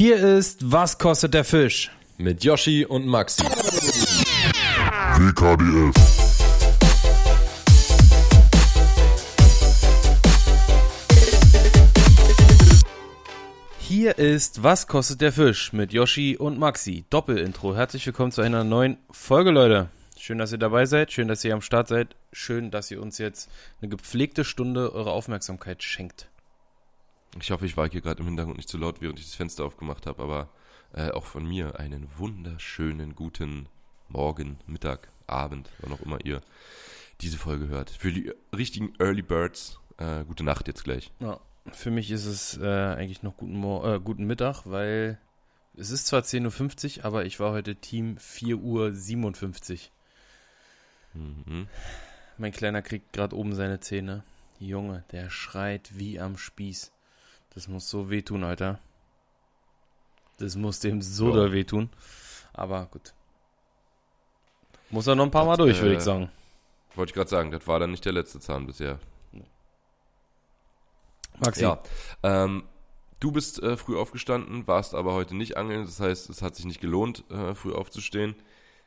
Hier 0.00 0.16
ist 0.16 0.72
Was 0.72 0.96
kostet 0.96 1.34
der 1.34 1.44
Fisch? 1.44 1.90
Mit 2.16 2.42
Yoshi 2.42 2.86
und 2.86 3.06
Maxi. 3.06 3.42
WKDF. 5.18 5.94
Hier 13.78 14.16
ist 14.16 14.62
Was 14.62 14.86
kostet 14.86 15.20
der 15.20 15.32
Fisch? 15.32 15.74
Mit 15.74 15.92
Yoshi 15.92 16.34
und 16.38 16.58
Maxi. 16.58 17.04
Doppelintro. 17.10 17.76
Herzlich 17.76 18.06
willkommen 18.06 18.32
zu 18.32 18.40
einer 18.40 18.64
neuen 18.64 18.96
Folge, 19.10 19.50
Leute. 19.50 19.90
Schön, 20.18 20.38
dass 20.38 20.50
ihr 20.50 20.56
dabei 20.56 20.86
seid. 20.86 21.12
Schön, 21.12 21.28
dass 21.28 21.44
ihr 21.44 21.52
am 21.52 21.60
Start 21.60 21.88
seid. 21.88 22.16
Schön, 22.32 22.70
dass 22.70 22.90
ihr 22.90 23.02
uns 23.02 23.18
jetzt 23.18 23.50
eine 23.82 23.90
gepflegte 23.90 24.44
Stunde 24.44 24.94
eure 24.94 25.10
Aufmerksamkeit 25.10 25.82
schenkt. 25.82 26.30
Ich 27.38 27.50
hoffe, 27.50 27.64
ich 27.64 27.76
war 27.76 27.88
hier 27.88 28.00
gerade 28.00 28.20
im 28.20 28.26
Hintergrund 28.26 28.56
nicht 28.56 28.68
zu 28.68 28.78
laut, 28.78 29.00
während 29.00 29.18
ich 29.18 29.26
das 29.26 29.34
Fenster 29.34 29.64
aufgemacht 29.64 30.06
habe, 30.06 30.22
aber 30.22 30.48
äh, 30.92 31.10
auch 31.10 31.26
von 31.26 31.46
mir 31.46 31.78
einen 31.78 32.08
wunderschönen 32.16 33.14
guten 33.14 33.68
Morgen, 34.08 34.58
Mittag, 34.66 35.08
Abend, 35.28 35.70
wann 35.80 35.92
auch 35.92 36.00
immer 36.00 36.24
ihr 36.24 36.40
diese 37.20 37.38
Folge 37.38 37.68
hört. 37.68 37.90
Für 37.90 38.12
die 38.12 38.32
richtigen 38.54 38.92
Early 38.98 39.22
Birds, 39.22 39.78
äh, 39.98 40.24
gute 40.24 40.42
Nacht 40.42 40.66
jetzt 40.66 40.82
gleich. 40.82 41.12
Ja, 41.20 41.38
für 41.70 41.90
mich 41.90 42.10
ist 42.10 42.26
es 42.26 42.58
äh, 42.58 42.66
eigentlich 42.66 43.22
noch 43.22 43.36
guten, 43.36 43.56
Mor 43.56 43.86
äh, 43.86 44.00
guten 44.00 44.24
Mittag, 44.24 44.62
weil 44.64 45.18
es 45.76 45.90
ist 45.90 46.08
zwar 46.08 46.22
10.50 46.22 46.98
Uhr, 46.98 47.04
aber 47.04 47.24
ich 47.24 47.38
war 47.38 47.52
heute 47.52 47.76
Team 47.76 48.16
4.57 48.18 49.72
Uhr. 51.14 51.20
Mhm. 51.20 51.68
Mein 52.38 52.52
Kleiner 52.52 52.82
kriegt 52.82 53.12
gerade 53.12 53.36
oben 53.36 53.54
seine 53.54 53.80
Zähne. 53.80 54.24
Junge, 54.58 55.04
der 55.12 55.30
schreit 55.30 55.90
wie 55.94 56.20
am 56.20 56.36
Spieß. 56.36 56.92
Das 57.54 57.68
muss 57.68 57.88
so 57.88 58.10
wehtun, 58.10 58.44
Alter. 58.44 58.78
Das 60.38 60.56
muss 60.56 60.80
dem 60.80 61.02
so 61.02 61.32
doll 61.32 61.52
wehtun. 61.52 61.90
Aber 62.52 62.86
gut. 62.86 63.12
Muss 64.90 65.06
er 65.06 65.14
noch 65.14 65.24
ein 65.24 65.30
paar 65.30 65.44
Mal 65.44 65.56
Das, 65.56 65.66
durch, 65.66 65.80
würde 65.80 65.94
äh, 65.94 65.98
ich 65.98 66.02
sagen. 66.04 66.30
Wollte 66.94 67.10
ich 67.10 67.14
gerade 67.14 67.30
sagen, 67.30 67.50
das 67.50 67.66
war 67.66 67.78
dann 67.78 67.90
nicht 67.90 68.04
der 68.04 68.12
letzte 68.12 68.40
Zahn 68.40 68.66
bisher. 68.66 68.98
Maxi, 71.38 71.62
Ja. 71.62 71.80
Ähm, 72.22 72.64
du 73.20 73.32
bist 73.32 73.62
äh, 73.62 73.76
früh 73.76 73.98
aufgestanden, 73.98 74.66
warst 74.66 74.94
aber 74.94 75.14
heute 75.14 75.36
nicht 75.36 75.56
angeln. 75.56 75.84
Das 75.84 76.00
heißt, 76.00 76.28
es 76.30 76.42
hat 76.42 76.56
sich 76.56 76.64
nicht 76.64 76.80
gelohnt, 76.80 77.24
äh, 77.30 77.54
früh 77.54 77.72
aufzustehen. 77.72 78.34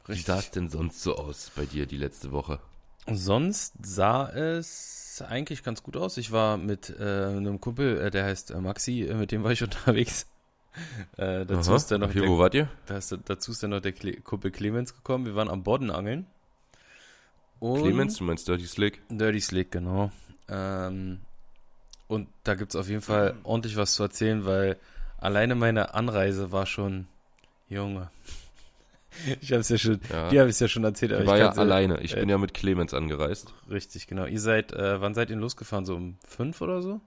Wie 0.05 0.11
Richtig. 0.11 0.25
sah 0.25 0.39
es 0.39 0.51
denn 0.51 0.69
sonst 0.69 1.01
so 1.01 1.15
aus 1.15 1.51
bei 1.55 1.65
dir 1.65 1.85
die 1.85 1.97
letzte 1.97 2.31
Woche? 2.31 2.59
sonst 3.05 3.73
sah 3.81 4.29
es 4.29 5.02
eigentlich 5.21 5.63
ganz 5.63 5.83
gut 5.83 5.97
aus. 5.97 6.17
Ich 6.17 6.31
war 6.31 6.57
mit 6.57 6.89
äh, 6.89 7.03
einem 7.03 7.61
Kumpel, 7.61 7.99
äh, 7.99 8.11
der 8.11 8.25
heißt 8.25 8.51
äh, 8.51 8.59
Maxi, 8.59 9.03
äh, 9.03 9.13
mit 9.13 9.31
dem 9.31 9.43
war 9.43 9.51
ich 9.51 9.63
unterwegs. 9.63 10.27
Äh, 11.17 11.45
dazu, 11.45 11.69
Aha. 11.69 11.75
ist 11.75 11.91
dann 11.91 12.01
noch 12.01 12.09
okay, 12.09 12.21
der, 12.21 12.29
wo 12.29 12.39
wart 12.39 12.55
ihr? 12.55 12.67
da 12.87 12.97
ist, 12.97 13.15
dazu 13.25 13.51
ist 13.51 13.61
dann 13.61 13.69
noch 13.69 13.79
der 13.81 13.91
Kle 13.91 14.13
Kumpel 14.21 14.51
Clemens 14.51 14.95
gekommen. 14.95 15.25
Wir 15.25 15.35
waren 15.35 15.49
am 15.49 15.63
Bodden 15.63 15.91
angeln. 15.91 16.25
Und 17.59 17.81
Clemens, 17.81 18.17
du 18.17 18.23
meinst 18.23 18.47
Dirty 18.47 18.65
Slick? 18.65 19.01
Dirty 19.09 19.39
Slick, 19.39 19.71
genau. 19.71 20.11
Ähm, 20.49 21.19
und 22.07 22.27
da 22.43 22.55
gibt 22.55 22.73
es 22.73 22.75
auf 22.75 22.89
jeden 22.89 23.01
Fall 23.01 23.35
ordentlich 23.43 23.77
was 23.77 23.93
zu 23.93 24.03
erzählen, 24.03 24.45
weil 24.45 24.77
alleine 25.17 25.55
meine 25.55 25.93
Anreise 25.93 26.51
war 26.51 26.65
schon, 26.65 27.07
Junge. 27.69 28.09
Ich 29.41 29.51
habe 29.51 29.61
es 29.61 29.69
ja 29.69 29.77
schon, 29.77 29.99
Ja. 30.11 30.29
die 30.29 30.39
habe 30.39 30.49
ich 30.49 30.59
ja 30.59 30.67
schon 30.67 30.83
erzählt, 30.83 31.11
Ich 31.11 31.25
war 31.27 31.37
ja 31.37 31.49
alleine. 31.51 32.01
Ich 32.01 32.15
äh, 32.15 32.19
bin 32.19 32.29
ja 32.29 32.37
mit 32.37 32.53
Clemens 32.53 32.93
angereist. 32.93 33.53
Richtig, 33.69 34.07
genau. 34.07 34.25
Ihr 34.25 34.39
seid, 34.39 34.71
äh, 34.73 34.99
wann 35.01 35.13
seid 35.13 35.29
ihr 35.29 35.35
losgefahren? 35.35 35.85
So 35.85 35.95
um 35.95 36.17
fünf 36.27 36.61
oder 36.61 36.81
so? 36.81 37.01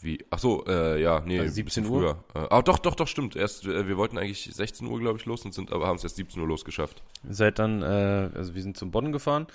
Wie? 0.00 0.24
Ach 0.30 0.38
so, 0.38 0.64
äh, 0.66 1.00
ja, 1.02 1.20
nee, 1.26 1.40
Also 1.40 1.50
ein 1.50 1.54
17 1.54 1.64
bisschen 1.64 1.86
Uhr? 1.86 2.18
früher. 2.32 2.42
Äh, 2.44 2.46
ah, 2.50 2.62
doch, 2.62 2.78
doch, 2.78 2.94
doch, 2.94 3.08
stimmt. 3.08 3.34
Erst, 3.34 3.66
äh, 3.66 3.88
wir 3.88 3.96
wollten 3.96 4.16
eigentlich 4.16 4.48
16 4.52 4.86
Uhr, 4.86 5.00
glaube 5.00 5.18
ich, 5.18 5.24
los 5.26 5.44
und 5.44 5.52
sind, 5.52 5.72
aber 5.72 5.88
haben 5.88 5.96
es 5.96 6.04
erst 6.04 6.16
17 6.16 6.40
Uhr 6.40 6.46
losgeschafft. 6.46 7.02
Ihr 7.26 7.34
seid 7.34 7.58
dann, 7.58 7.82
äh, 7.82 8.30
also 8.34 8.54
wir 8.54 8.62
sind 8.62 8.76
zum 8.76 8.92
Bodden 8.92 9.10
gefahren. 9.10 9.48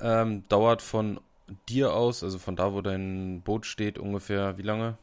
Ähm, 0.00 0.44
dauert 0.48 0.82
von 0.82 1.18
dir 1.68 1.94
aus, 1.94 2.22
also 2.22 2.38
von 2.38 2.54
da, 2.54 2.72
wo 2.72 2.80
dein 2.80 3.42
Boot 3.42 3.66
steht, 3.66 3.98
ungefähr 3.98 4.56
wie 4.56 4.62
lange? 4.62 4.98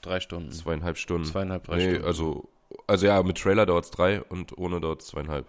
Drei 0.00 0.20
Stunden. 0.20 0.50
Zweieinhalb 0.52 0.96
Stunden. 0.96 1.26
Zweieinhalb, 1.26 1.64
drei 1.64 1.76
nee, 1.76 1.90
Stunden. 1.90 2.04
also, 2.06 2.48
also 2.86 3.06
ja, 3.06 3.22
mit 3.22 3.38
Trailer 3.38 3.66
dauert 3.66 3.84
es 3.84 3.90
drei 3.90 4.22
und 4.22 4.56
ohne 4.58 4.80
dauert 4.80 5.00
es 5.02 5.08
zweieinhalb. 5.08 5.46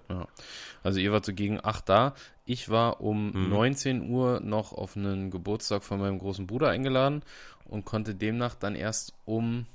Also 0.84 1.00
ihr 1.00 1.12
wart 1.12 1.26
so 1.26 1.34
gegen 1.34 1.60
8 1.64 1.88
da. 1.90 2.16
Ich 2.46 2.70
war 2.70 3.02
um 3.02 3.32
Mhm. 3.32 3.50
19 3.50 4.10
Uhr 4.10 4.40
noch 4.40 4.72
auf 4.74 4.96
einen 4.96 5.30
Geburtstag 5.32 5.84
von 5.84 6.00
meinem 6.00 6.20
großen 6.20 6.48
Bruder 6.48 6.70
eingeladen 6.70 7.24
und 7.66 7.86
konnte 7.86 8.16
demnach 8.16 8.56
dann 8.56 8.76
erst 8.76 9.14
um, 9.26 9.66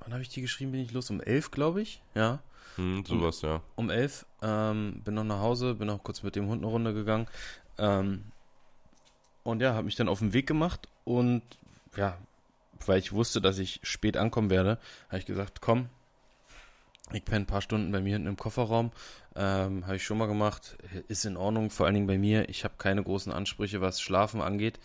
wann 0.00 0.12
habe 0.12 0.22
ich 0.22 0.28
die 0.28 0.42
geschrieben, 0.42 0.72
bin 0.72 0.80
ich 0.82 0.92
los? 0.92 1.10
Um 1.10 1.20
11, 1.20 1.50
glaube 1.50 1.80
ich. 1.82 2.02
Ja, 2.14 2.40
Hm, 2.76 3.04
sowas, 3.06 3.40
ja. 3.40 3.62
um 3.74 3.88
11. 3.88 4.26
Ähm, 4.42 5.00
bin 5.02 5.14
noch 5.14 5.24
nach 5.24 5.40
Hause, 5.40 5.74
bin 5.74 5.88
auch 5.88 6.02
kurz 6.02 6.22
mit 6.22 6.36
dem 6.36 6.46
Hund 6.48 6.62
eine 6.62 6.70
Runde 6.70 6.92
gegangen. 6.92 7.26
Ähm, 7.78 8.24
und 9.44 9.62
ja, 9.62 9.72
habe 9.72 9.84
mich 9.84 9.96
dann 9.96 10.08
auf 10.08 10.18
den 10.18 10.32
Weg 10.34 10.46
gemacht 10.46 10.86
und 11.04 11.42
ja, 11.96 12.18
weil 12.84 12.98
ich 12.98 13.12
wusste, 13.12 13.40
dass 13.40 13.58
ich 13.58 13.80
spät 13.82 14.16
ankommen 14.18 14.50
werde, 14.50 14.78
habe 15.08 15.18
ich 15.18 15.24
gesagt, 15.26 15.60
komm, 15.62 15.88
ich 17.12 17.24
penne 17.24 17.44
ein 17.44 17.46
paar 17.46 17.62
Stunden 17.62 17.92
bei 17.92 18.00
mir 18.00 18.14
hinten 18.14 18.28
im 18.28 18.36
Kofferraum. 18.36 18.90
Ähm, 19.34 19.86
habe 19.86 19.96
ich 19.96 20.04
schon 20.04 20.18
mal 20.18 20.26
gemacht. 20.26 20.76
Ist 21.08 21.24
in 21.24 21.36
Ordnung, 21.36 21.70
vor 21.70 21.86
allen 21.86 21.94
Dingen 21.94 22.06
bei 22.06 22.18
mir. 22.18 22.48
Ich 22.48 22.64
habe 22.64 22.74
keine 22.78 23.02
großen 23.02 23.32
Ansprüche, 23.32 23.80
was 23.80 24.00
Schlafen 24.00 24.40
angeht. 24.40 24.80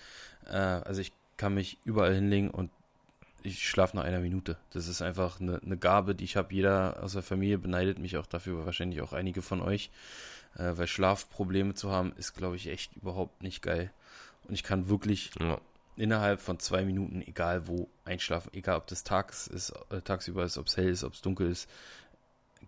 Äh, 0.46 0.56
also 0.56 1.02
ich 1.02 1.14
kann 1.38 1.54
mich 1.56 1.80
überall 1.84 2.14
hinlegen 2.14 2.52
und 2.52 2.70
ich 3.44 3.68
schlafe 3.68 3.98
nach 3.98 4.04
einer 4.04 4.20
Minute. 4.20 4.58
Das 4.72 4.88
ist 4.88 5.02
einfach 5.02 5.40
eine, 5.40 5.60
eine 5.64 5.78
Gabe, 5.78 6.14
die 6.14 6.24
ich 6.24 6.38
habe. 6.38 6.54
Jeder 6.54 7.02
aus 7.02 7.14
der 7.14 7.24
Familie 7.24 7.58
beneidet 7.58 7.98
mich 7.98 8.18
auch 8.18 8.28
dafür, 8.28 8.66
wahrscheinlich 8.66 9.02
auch 9.02 9.14
einige 9.14 9.42
von 9.42 9.62
euch. 9.62 9.90
Äh, 10.56 10.78
weil 10.78 10.88
Schlafprobleme 10.88 11.74
zu 11.74 11.92
haben, 11.92 12.14
ist, 12.18 12.34
glaube 12.34 12.56
ich, 12.56 12.68
echt 12.68 12.96
überhaupt 12.96 13.42
nicht 13.42 13.62
geil. 13.62 13.92
Und 14.44 14.54
ich 14.54 14.64
kann 14.64 14.90
wirklich 14.90 15.32
ja. 15.40 15.60
innerhalb 15.96 16.42
von 16.42 16.60
zwei 16.60 16.84
Minuten, 16.84 17.22
egal 17.22 17.68
wo, 17.68 17.90
einschlafen, 18.06 18.52
egal 18.54 18.78
ob 18.78 18.88
das 18.88 19.04
tags 19.04 19.48
ist, 19.48 19.74
äh, 19.90 20.02
tagsüber 20.02 20.44
ist, 20.44 20.58
ob 20.58 20.68
es 20.68 20.78
hell 20.78 20.90
ist, 20.90 21.04
ob 21.04 21.14
es 21.14 21.22
dunkel 21.22 21.50
ist, 21.50 21.70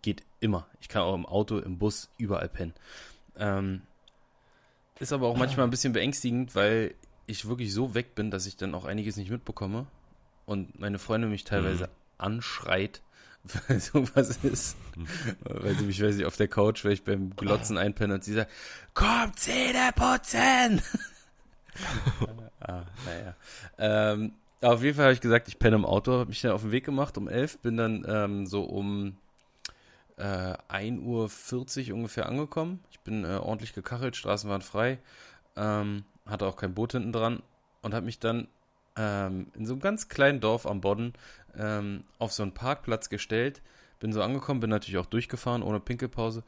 geht 0.01 0.23
immer. 0.39 0.67
Ich 0.81 0.89
kann 0.89 1.03
auch 1.03 1.15
im 1.15 1.25
Auto, 1.25 1.59
im 1.59 1.77
Bus, 1.77 2.09
überall 2.17 2.49
pennen. 2.49 2.73
Ähm, 3.37 3.81
ist 4.99 5.13
aber 5.13 5.27
auch 5.27 5.37
manchmal 5.37 5.65
ein 5.65 5.71
bisschen 5.71 5.93
beängstigend, 5.93 6.55
weil 6.55 6.95
ich 7.25 7.47
wirklich 7.47 7.73
so 7.73 7.93
weg 7.93 8.15
bin, 8.15 8.31
dass 8.31 8.45
ich 8.45 8.57
dann 8.57 8.75
auch 8.75 8.85
einiges 8.85 9.17
nicht 9.17 9.31
mitbekomme 9.31 9.87
und 10.45 10.79
meine 10.79 10.99
Freundin 10.99 11.29
mich 11.29 11.43
teilweise 11.43 11.89
anschreit, 12.17 13.01
weil 13.67 13.79
sowas 13.79 14.37
ist. 14.43 14.77
weil 15.43 15.75
sie 15.75 15.85
mich, 15.85 16.01
weiß 16.01 16.15
ich, 16.17 16.25
auf 16.25 16.37
der 16.37 16.47
Couch, 16.47 16.85
weil 16.85 16.93
ich 16.93 17.03
beim 17.03 17.35
Glotzen 17.35 17.77
einpenne 17.77 18.15
und 18.15 18.23
sie 18.23 18.33
sagt, 18.33 18.51
komm, 18.93 19.35
Zähne 19.35 19.91
putzen! 19.95 20.81
ah, 22.59 22.83
naja. 23.05 23.35
Ähm, 23.77 24.33
auf 24.61 24.81
jeden 24.81 24.95
Fall 24.95 25.05
habe 25.05 25.13
ich 25.13 25.21
gesagt, 25.21 25.47
ich 25.47 25.59
penne 25.59 25.75
im 25.75 25.85
Auto, 25.85 26.13
habe 26.13 26.29
mich 26.29 26.41
dann 26.41 26.51
auf 26.51 26.61
den 26.61 26.71
Weg 26.71 26.85
gemacht 26.85 27.17
um 27.17 27.27
11, 27.27 27.59
bin 27.59 27.77
dann 27.77 28.05
ähm, 28.07 28.45
so 28.45 28.63
um 28.63 29.17
äh, 30.18 30.56
1.40 30.69 31.90
Uhr 31.90 31.96
ungefähr 31.96 32.28
angekommen. 32.28 32.84
Ich 32.91 33.00
bin 33.00 33.25
äh, 33.25 33.38
ordentlich 33.38 33.74
gekachelt, 33.74 34.16
Straßen 34.16 34.50
waren 34.50 34.62
frei, 34.62 35.00
ähm, 35.56 36.03
hatte 36.25 36.46
auch 36.46 36.56
kein 36.56 36.74
Boot 36.74 36.94
hinten 36.94 37.12
dran 37.12 37.41
und 37.81 37.94
habe 37.94 38.06
mich 38.06 38.19
dann 38.19 38.47
ähm, 38.96 39.47
in 39.56 39.66
so 39.66 39.74
einem 39.74 39.81
ganz 39.81 40.09
kleinen 40.09 40.40
Dorf 40.40 40.66
am 40.66 40.81
Bodden 40.81 41.13
ähm, 41.57 42.03
auf 42.19 42.34
so 42.34 42.44
einen 42.44 42.53
Parkplatz 42.53 43.09
gestellt. 43.09 43.62
Bin 44.00 44.13
so 44.13 44.22
angekommen, 44.22 44.59
bin 44.59 44.69
natürlich 44.69 45.00
auch 45.00 45.06
durchgefahren 45.06 45.63
ohne 45.63 45.79
Pinkelpause. 45.79 46.44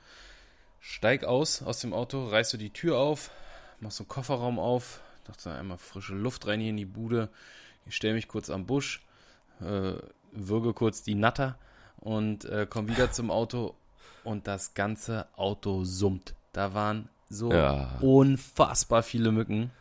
Steig 0.80 1.24
aus 1.24 1.64
aus 1.64 1.80
dem 1.80 1.94
Auto, 1.94 2.28
reiß 2.28 2.52
so 2.52 2.58
die 2.58 2.72
Tür 2.72 2.97
auf, 2.97 3.32
mach 3.80 3.92
so 3.92 4.03
einen 4.03 4.09
Kofferraum 4.09 4.59
auf, 4.59 5.02
dachte 5.24 5.52
einmal 5.52 5.78
frische 5.78 6.14
Luft 6.14 6.46
rein 6.47 6.59
hier 6.59 6.70
in 6.70 6.78
die 6.78 6.86
Bude. 6.86 7.30
Ich 7.86 7.96
stelle 7.96 8.14
mich 8.14 8.28
kurz 8.28 8.50
am 8.50 8.66
Busch, 8.66 9.02
äh, 9.62 9.94
würge 10.32 10.74
kurz 10.74 11.02
die 11.02 11.16
Natter 11.16 11.58
und 12.05 12.46
äh, 12.46 12.67
komme 12.69 12.87
wieder 12.87 13.11
zum 13.11 13.31
Auto 13.31 13.73
und 14.23 14.47
das 14.47 14.75
ganze 14.75 15.25
Auto 15.35 15.84
summt. 15.84 16.35
Da 16.53 16.73
waren 16.73 17.09
so 17.29 17.52
Ja. 17.52 17.97
unfassbar 17.99 19.02
viele 19.03 19.31
Mücken. 19.31 19.72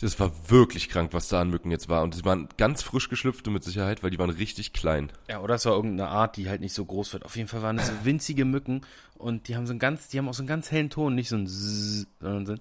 Das 0.00 0.18
war 0.18 0.32
wirklich 0.50 0.88
krank, 0.88 1.12
was 1.12 1.28
da 1.28 1.40
an 1.40 1.50
Mücken 1.50 1.70
jetzt 1.70 1.88
war. 1.88 2.02
Und 2.02 2.16
die 2.16 2.24
waren 2.24 2.48
ganz 2.56 2.82
frisch 2.82 3.08
geschlüpfte 3.08 3.50
mit 3.50 3.62
Sicherheit, 3.62 4.02
weil 4.02 4.10
die 4.10 4.18
waren 4.18 4.30
richtig 4.30 4.72
klein. 4.72 5.12
Ja, 5.28 5.40
oder 5.40 5.56
es 5.56 5.64
war 5.66 5.74
irgendeine 5.74 6.08
Art, 6.10 6.36
die 6.36 6.48
halt 6.48 6.60
nicht 6.60 6.74
so 6.74 6.84
groß 6.84 7.12
wird. 7.12 7.24
Auf 7.24 7.36
jeden 7.36 7.48
Fall 7.48 7.62
waren 7.62 7.78
es 7.78 7.88
so 7.88 7.92
winzige 8.04 8.44
Mücken 8.44 8.80
und 9.16 9.48
die 9.48 9.56
haben 9.56 9.66
so 9.66 9.72
einen 9.72 9.78
ganz, 9.80 10.08
die 10.08 10.18
haben 10.18 10.28
auch 10.28 10.34
so 10.34 10.42
einen 10.42 10.48
ganz 10.48 10.70
hellen 10.70 10.90
Ton, 10.90 11.14
nicht 11.16 11.28
so 11.28 11.36
ein 11.36 11.46
Zzz, 11.46 12.06
sondern 12.20 12.46
so 12.46 12.52
ein 12.52 12.60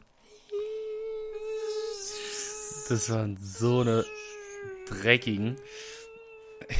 Das 2.89 3.09
waren 3.11 3.37
so 3.41 3.81
eine 3.81 4.05
dreckigen. 4.87 5.55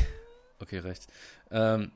Okay, 0.59 0.77
recht. 0.77 1.07
Ähm, 1.51 1.92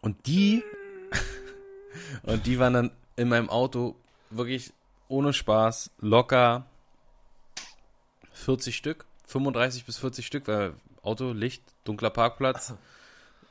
und 0.00 0.26
die 0.26 0.62
und 2.22 2.46
die 2.46 2.58
waren 2.58 2.72
dann 2.72 2.90
in 3.16 3.28
meinem 3.28 3.50
Auto 3.50 3.96
wirklich 4.30 4.72
ohne 5.08 5.32
Spaß 5.32 5.90
locker 5.98 6.64
40 8.32 8.76
Stück, 8.76 9.06
35 9.26 9.84
bis 9.84 9.98
40 9.98 10.26
Stück, 10.26 10.48
weil 10.48 10.74
Auto, 11.02 11.32
Licht, 11.32 11.62
dunkler 11.84 12.10
Parkplatz. 12.10 12.74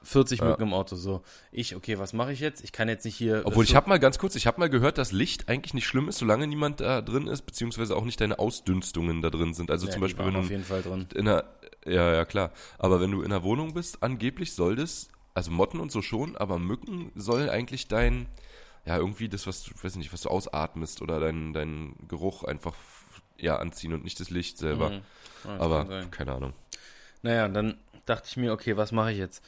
40 0.02 0.40
Ja. 0.40 0.46
Mücken 0.46 0.64
im 0.64 0.74
Auto. 0.74 0.96
So, 0.96 1.22
ich, 1.52 1.76
okay, 1.76 2.00
was 2.00 2.14
mache 2.14 2.32
ich 2.32 2.40
jetzt? 2.40 2.64
Ich 2.64 2.72
kann 2.72 2.88
jetzt 2.88 3.06
nicht 3.06 3.16
hier. 3.16 3.42
Obwohl, 3.46 3.64
ich 3.64 3.76
habe 3.76 3.90
mal 3.90 4.00
ganz 4.00 4.18
kurz, 4.18 4.36
ich 4.36 4.48
habe 4.48 4.60
mal 4.60 4.70
gehört, 4.70 4.98
dass 4.98 5.12
Licht 5.12 5.50
eigentlich 5.50 5.74
nicht 5.74 5.88
schlimm 5.88 6.08
ist, 6.10 6.20
solange 6.20 6.48
niemand 6.48 6.80
da 6.80 7.02
drin 7.02 7.28
ist, 7.28 7.42
beziehungsweise 7.44 7.96
auch 7.96 8.06
nicht 8.06 8.20
deine 8.22 8.40
Ausdünstungen 8.40 9.22
da 9.22 9.30
drin 9.30 9.54
sind. 9.54 9.72
Also 9.72 9.88
Ja, 9.88 9.94
zum 9.94 10.02
Beispiel, 10.02 10.26
wenn 10.26 10.36
auf 10.36 10.48
du 10.48 10.52
jeden 10.52 10.64
Fall 10.64 10.82
drin. 10.82 11.08
in 11.14 11.28
einer, 11.28 11.44
ja, 11.86 12.14
ja, 12.14 12.26
klar. 12.26 12.52
Aber 12.78 13.02
wenn 13.02 13.12
du 13.12 13.22
in 13.22 13.32
einer 13.32 13.44
Wohnung 13.44 13.74
bist, 13.74 14.02
angeblich 14.04 14.54
soll 14.54 14.76
das, 14.76 15.10
also 15.34 15.52
Motten 15.52 15.80
und 15.80 15.92
so 15.92 16.02
schon, 16.02 16.36
aber 16.38 16.60
Mücken 16.60 17.12
sollen 17.16 17.50
eigentlich 17.50 17.88
dein, 17.88 18.28
ja, 18.86 18.98
irgendwie 18.98 19.30
das, 19.30 19.48
was 19.48 19.64
du, 19.64 19.72
weiß 19.82 19.96
nicht, 19.98 20.14
was 20.14 20.22
du 20.22 20.30
ausatmest 20.30 21.02
oder 21.02 21.20
dein, 21.20 21.54
dein 21.54 21.96
Geruch 22.08 22.44
einfach, 22.46 22.74
ja, 23.38 23.58
anziehen 23.58 23.94
und 23.94 24.04
nicht 24.04 24.20
das 24.20 24.30
Licht 24.30 24.58
selber. 24.58 24.90
Mhm. 24.90 25.02
Ja, 25.46 25.58
das 25.58 25.62
aber, 25.62 26.06
keine 26.12 26.34
Ahnung. 26.34 26.54
Naja, 27.22 27.48
dann 27.48 27.78
dachte 28.06 28.28
ich 28.30 28.38
mir, 28.38 28.52
okay, 28.54 28.76
was 28.78 28.92
mache 28.92 29.12
ich 29.12 29.18
jetzt? 29.18 29.44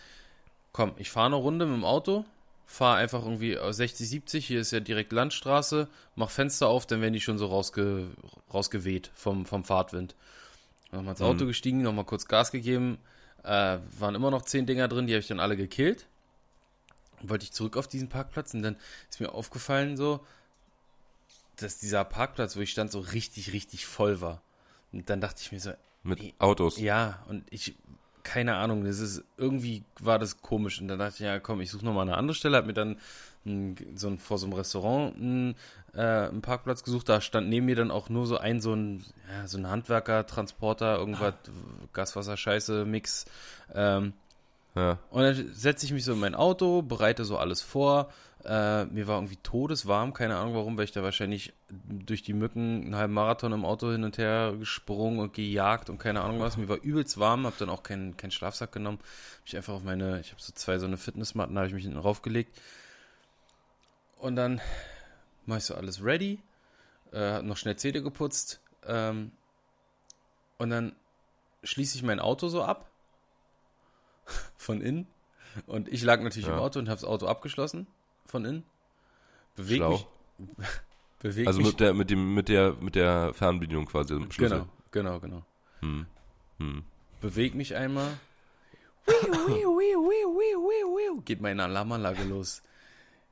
Komm, 0.74 0.94
ich 0.98 1.10
fahre 1.10 1.28
eine 1.28 1.36
Runde 1.36 1.66
mit 1.66 1.76
dem 1.76 1.84
Auto, 1.86 2.26
fahre 2.66 2.98
einfach 2.98 3.24
irgendwie 3.24 3.58
aus 3.58 3.76
60, 3.78 4.08
70, 4.10 4.48
hier 4.48 4.62
ist 4.62 4.72
ja 4.72 4.80
direkt 4.80 5.12
Landstraße, 5.12 5.90
mach 6.16 6.30
Fenster 6.30 6.68
auf, 6.68 6.86
dann 6.86 7.02
werden 7.02 7.14
die 7.14 7.20
schon 7.22 7.38
so 7.38 7.48
rausge, 7.48 8.08
rausgeweht 8.54 9.12
vom, 9.14 9.46
vom 9.46 9.64
Fahrtwind. 9.66 10.16
Nochmal 10.92 11.12
ins 11.12 11.20
Mhm. 11.20 11.26
Auto 11.26 11.46
gestiegen, 11.46 11.82
nochmal 11.82 12.06
kurz 12.06 12.26
Gas 12.28 12.52
gegeben, 12.52 13.00
äh, 13.44 13.80
waren 14.00 14.16
immer 14.16 14.32
noch 14.32 14.44
zehn 14.44 14.66
Dinger 14.66 14.88
drin, 14.88 15.08
die 15.08 15.14
habe 15.14 15.20
ich 15.22 15.28
dann 15.28 15.40
alle 15.40 15.58
gekillt. 15.58 16.08
Wollte 17.22 17.44
ich 17.44 17.52
zurück 17.52 17.78
auf 17.78 17.88
diesen 17.88 18.10
Parkplatz 18.10 18.54
und 18.54 18.62
dann 18.64 18.78
ist 19.10 19.20
mir 19.20 19.30
aufgefallen 19.34 19.96
so, 19.98 20.22
dass 21.58 21.78
dieser 21.80 22.04
Parkplatz, 22.04 22.56
wo 22.56 22.62
ich 22.62 22.72
stand, 22.72 22.92
so 22.92 23.00
richtig, 23.00 23.54
richtig 23.54 23.86
voll 23.86 24.22
war. 24.22 24.42
Und 24.92 25.10
dann 25.10 25.22
dachte 25.22 25.42
ich 25.42 25.52
mir 25.52 25.60
so, 25.60 25.72
Mit 26.04 26.34
Autos. 26.40 26.80
ja, 26.80 27.24
und 27.30 27.44
ich, 27.52 27.76
keine 28.24 28.56
Ahnung, 28.56 28.84
das 28.84 29.00
ist, 29.00 29.24
irgendwie 29.38 29.84
war 30.00 30.20
das 30.20 30.42
komisch. 30.42 30.82
Und 30.82 30.88
dann 30.88 31.00
dachte 31.00 31.16
ich, 31.16 31.20
ja, 31.22 31.40
komm, 31.40 31.62
ich 31.62 31.72
suche 31.72 31.86
nochmal 31.86 32.08
eine 32.08 32.18
andere 32.18 32.36
Stelle, 32.36 32.58
hab 32.58 32.66
mir 32.66 32.74
dann 32.74 32.98
ein, 33.46 33.76
so 33.96 34.08
ein, 34.08 34.18
vor 34.18 34.38
so 34.38 34.46
einem 34.46 34.54
Restaurant 34.54 35.16
einen, 35.16 35.56
äh, 35.94 36.02
einen 36.02 36.42
Parkplatz 36.42 36.84
gesucht. 36.84 37.10
Da 37.10 37.22
stand 37.22 37.50
neben 37.50 37.66
mir 37.66 37.76
dann 37.76 37.92
auch 37.92 38.10
nur 38.10 38.28
so 38.28 38.38
ein, 38.38 38.62
so 38.62 38.74
ein, 38.74 39.04
ja, 39.32 39.48
so 39.48 39.58
ein 39.58 39.70
Handwerker, 39.70 40.26
Transporter, 40.26 40.98
irgendwas, 40.98 41.34
Gaswasser, 41.94 42.38
Scheiße, 42.38 42.86
Mix. 42.86 43.26
Ähm, 43.74 44.14
Ja. 44.74 45.00
und 45.10 45.22
dann 45.22 45.54
setze 45.54 45.86
ich 45.86 45.92
mich 45.92 46.06
so 46.06 46.14
in 46.14 46.20
mein 46.20 46.36
Auto, 46.36 46.82
bereite 46.82 47.26
so 47.26 47.38
alles 47.38 47.62
vor. 47.62 48.10
Äh, 48.46 48.86
mir 48.86 49.08
war 49.08 49.18
irgendwie 49.18 49.38
todeswarm, 49.44 50.14
keine 50.14 50.38
Ahnung 50.38 50.56
warum, 50.56 50.78
weil 50.78 50.86
ich 50.86 50.94
da 50.94 51.04
wahrscheinlich 51.04 51.54
durch 51.70 52.24
die 52.24 52.34
Mücken 52.34 52.86
einen 52.86 52.96
halben 52.96 53.14
Marathon 53.14 53.52
im 53.52 53.66
Auto 53.66 53.92
hin 53.92 54.04
und 54.04 54.18
her 54.18 54.56
gesprungen 54.58 55.20
und 55.20 55.34
gejagt 55.34 55.90
und 55.90 56.00
keine 56.00 56.22
Ahnung 56.22 56.40
was. 56.40 56.58
Mir 56.58 56.70
war 56.70 56.82
übelst 56.82 57.20
warm, 57.20 57.46
habe 57.46 57.56
dann 57.60 57.70
auch 57.70 57.84
keinen 57.84 58.18
keinen 58.18 58.32
Schlafsack 58.32 58.72
genommen. 58.72 58.98
Hab 59.00 59.48
ich 59.48 59.58
einfach 59.58 59.74
auf 59.74 59.84
meine, 59.84 60.20
ich 60.22 60.32
habe 60.32 60.42
so 60.42 60.54
zwei 60.54 60.80
so 60.80 60.88
eine 60.88 60.98
Fitnessmatten, 60.98 61.56
habe 61.58 61.68
ich 61.68 61.74
mich 61.74 61.84
hinten 61.84 62.00
raufgelegt. 62.00 62.58
Und 64.18 64.36
dann 64.36 64.62
mache 65.46 65.60
ich 65.60 65.66
so 65.66 65.76
alles 65.76 66.04
ready, 66.04 66.40
äh, 67.14 67.42
noch 67.42 67.58
schnell 67.58 67.76
Zähne 67.76 68.02
geputzt 68.02 68.62
ähm, 68.88 69.32
und 70.58 70.70
dann 70.70 70.96
schließe 71.64 71.98
ich 71.98 72.04
mein 72.04 72.20
Auto 72.20 72.48
so 72.48 72.64
ab 72.64 72.91
von 74.58 74.82
innen. 74.82 75.08
Und 75.68 75.90
ich 75.92 76.02
lag 76.04 76.22
natürlich 76.22 76.48
Ja. 76.48 76.54
im 76.54 76.60
Auto 76.60 76.80
und 76.80 76.88
habe 76.90 77.00
das 77.02 77.10
Auto 77.10 77.28
abgeschlossen 77.28 77.88
von 78.26 78.46
innen. 78.46 78.64
Bewege 79.56 79.78
Schlau. 79.78 80.08
mich. 80.38 80.48
Bewege 81.20 81.48
Also 81.48 81.60
mich. 81.60 81.68
mit 81.70 81.80
der, 81.80 81.94
mit 81.94 82.10
dem, 82.10 82.34
mit 82.34 82.50
der, 82.50 82.74
mit 82.80 82.96
der 82.96 83.34
Fernbedienung 83.34 83.86
quasi 83.86 84.14
im 84.16 84.32
Schlüssel. 84.32 84.66
genau, 84.92 84.92
genau, 84.92 85.20
genau. 85.20 85.46
Hm. 85.82 86.06
Hm. 86.58 86.84
Bewege 87.22 87.56
mich 87.58 87.76
einmal. 87.76 88.18
Geht 91.26 91.42
meine 91.42 91.64
Alarmanlage 91.64 92.24
los. 92.24 92.62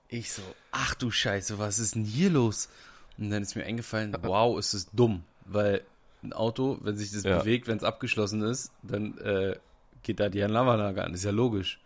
Ich 0.07 0.31
so, 0.33 0.41
ach 0.71 0.95
du 0.95 1.11
Scheiße, 1.11 1.59
was 1.59 1.79
ist 1.79 1.95
denn 1.95 2.03
hier 2.03 2.29
los? 2.29 2.69
Und 3.17 3.29
dann 3.29 3.43
ist 3.43 3.55
mir 3.55 3.65
eingefallen, 3.65 4.15
wow, 4.21 4.57
ist 4.57 4.73
das 4.73 4.89
dumm. 4.91 5.23
Weil 5.45 5.81
ein 6.23 6.33
Auto, 6.33 6.77
wenn 6.81 6.97
sich 6.97 7.11
das 7.11 7.23
Ja. 7.23 7.39
bewegt, 7.39 7.67
wenn 7.67 7.77
es 7.77 7.83
abgeschlossen 7.83 8.41
ist, 8.41 8.71
dann 8.83 9.17
äh, 9.19 9.55
geht 10.03 10.19
da 10.19 10.29
die 10.29 10.43
Alarmanlage 10.43 11.03
an. 11.03 11.13
Ist 11.13 11.23
ja 11.23 11.31
logisch. 11.31 11.79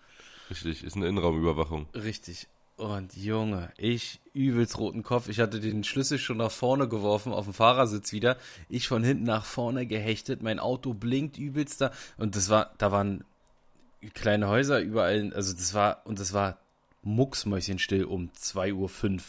Richtig, 0.49 0.83
ist 0.83 0.95
eine 0.95 1.07
Innenraumüberwachung. 1.07 1.87
Richtig. 1.93 2.47
Und 2.75 3.15
Junge, 3.15 3.71
ich 3.77 4.19
übelst 4.33 4.77
roten 4.79 5.03
Kopf. 5.03 5.29
Ich 5.29 5.39
hatte 5.39 5.59
den 5.59 5.83
Schlüssel 5.83 6.17
schon 6.17 6.37
nach 6.37 6.51
vorne 6.51 6.87
geworfen, 6.87 7.31
auf 7.31 7.45
dem 7.45 7.53
Fahrersitz 7.53 8.11
wieder. 8.11 8.37
Ich 8.67 8.87
von 8.87 9.03
hinten 9.03 9.23
nach 9.25 9.45
vorne 9.45 9.85
gehechtet. 9.85 10.41
Mein 10.41 10.59
Auto 10.59 10.93
blinkt 10.93 11.37
übelst 11.37 11.81
da. 11.81 11.91
Und 12.17 12.35
das 12.35 12.49
war, 12.49 12.73
da 12.79 12.91
waren 12.91 13.23
kleine 14.15 14.47
Häuser 14.47 14.79
überall. 14.79 15.31
Also 15.33 15.53
das 15.53 15.73
war, 15.73 16.01
und 16.05 16.19
das 16.19 16.33
war 16.33 16.57
mucksmäuschenstill 17.03 18.05
um 18.05 18.29
2.05 18.39 18.73
Uhr. 18.73 19.19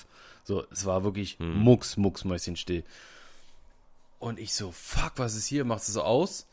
So, 0.45 0.67
es 0.71 0.85
war 0.87 1.05
wirklich 1.05 1.39
Hm. 1.39 1.59
mucks, 1.59 1.97
mucksmäuschenstill. 1.97 2.83
Und 4.19 4.39
ich 4.39 4.55
so, 4.55 4.73
fuck, 4.73 5.13
was 5.17 5.35
ist 5.37 5.47
hier? 5.47 5.65
Macht 5.65 5.83
es 5.83 5.89
so 5.89 6.03
aus? 6.03 6.47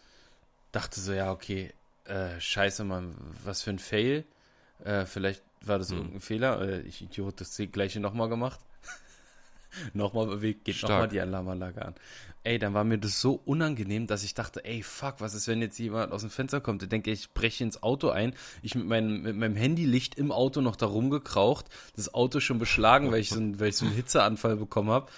Dachte 0.74 1.00
so, 1.00 1.13
ja, 1.13 1.31
okay, 1.31 1.74
äh, 2.12 2.40
scheiße, 2.40 2.84
Mann, 2.84 3.16
was 3.44 3.62
für 3.62 3.69
ein 3.69 3.80
Fail. 3.80 4.25
Äh, 4.84 5.06
vielleicht 5.06 5.44
war 5.63 5.78
das 5.80 5.90
Hm. 5.90 5.98
irgendein 5.98 6.22
Fehler. 6.22 6.62
Äh, 6.62 6.81
ich 6.81 7.02
Idiot, 7.02 7.40
das 7.40 7.60
gleiche 7.72 8.00
nochmal 8.00 8.30
gemacht. 8.30 8.60
nochmal 9.94 10.28
bewegt, 10.28 10.66
geht 10.66 10.81
nochmal 10.81 11.08
die 11.08 11.22
Alarmanlage 11.22 11.84
an. 11.86 11.96
Ey, 12.44 12.58
dann 12.58 12.74
war 12.74 12.84
mir 12.84 12.98
das 12.98 13.22
so 13.22 13.40
unangenehm, 13.46 14.08
dass 14.08 14.24
ich 14.24 14.34
dachte, 14.34 14.66
ey, 14.66 14.81
fuck, 14.81 15.16
was 15.19 15.36
ist, 15.36 15.48
wenn 15.48 15.62
jetzt 15.62 15.78
jemand 15.78 16.12
aus 16.12 16.22
dem 16.22 16.31
Fenster 16.31 16.60
kommt? 16.60 16.81
Ich 16.81 16.90
denke, 16.90 17.12
ich 17.12 17.31
breche 17.34 17.63
ins 17.63 17.84
Auto 17.84 18.10
ein. 18.10 18.34
Ich 18.64 18.74
mit 18.74 18.88
meinem, 18.88 19.22
mit 19.22 19.36
meinem 19.36 19.56
Handylicht 19.56 20.16
im 20.16 20.31
Auto 20.31 20.60
noch 20.62 20.75
da 20.75 20.88
rumgekraucht, 20.88 21.68
das 21.96 22.14
Auto 22.16 22.40
schon 22.40 22.57
beschlagen, 22.57 23.12
weil 23.12 23.19
ich 23.19 23.30
so, 23.30 23.40
weil 23.60 23.69
ich 23.69 23.78
so 23.78 23.86
einen 23.86 23.94
Hitzeanfall 23.94 24.57
bekommen 24.57 24.90
habe. 24.90 25.12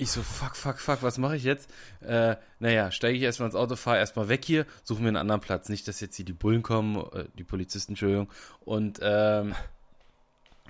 Ich 0.00 0.12
so, 0.12 0.22
fuck, 0.22 0.56
fuck, 0.56 0.78
fuck, 0.78 1.02
was 1.02 1.18
mache 1.18 1.36
ich 1.36 1.44
jetzt? 1.44 1.68
Äh, 2.00 2.36
naja, 2.58 2.90
steige 2.90 3.18
ich 3.18 3.22
erstmal 3.22 3.50
ins 3.50 3.54
Auto, 3.54 3.76
fahre 3.76 3.98
erstmal 3.98 4.30
weg 4.30 4.42
hier, 4.46 4.64
suche 4.82 5.02
mir 5.02 5.08
einen 5.08 5.18
anderen 5.18 5.42
Platz. 5.42 5.68
Nicht, 5.68 5.86
dass 5.88 6.00
jetzt 6.00 6.16
hier 6.16 6.24
die 6.24 6.32
Bullen 6.32 6.62
kommen, 6.62 6.96
äh, 7.12 7.26
die 7.36 7.44
Polizisten, 7.44 7.92
Entschuldigung. 7.92 8.30
Und 8.60 8.98
ähm, 9.02 9.54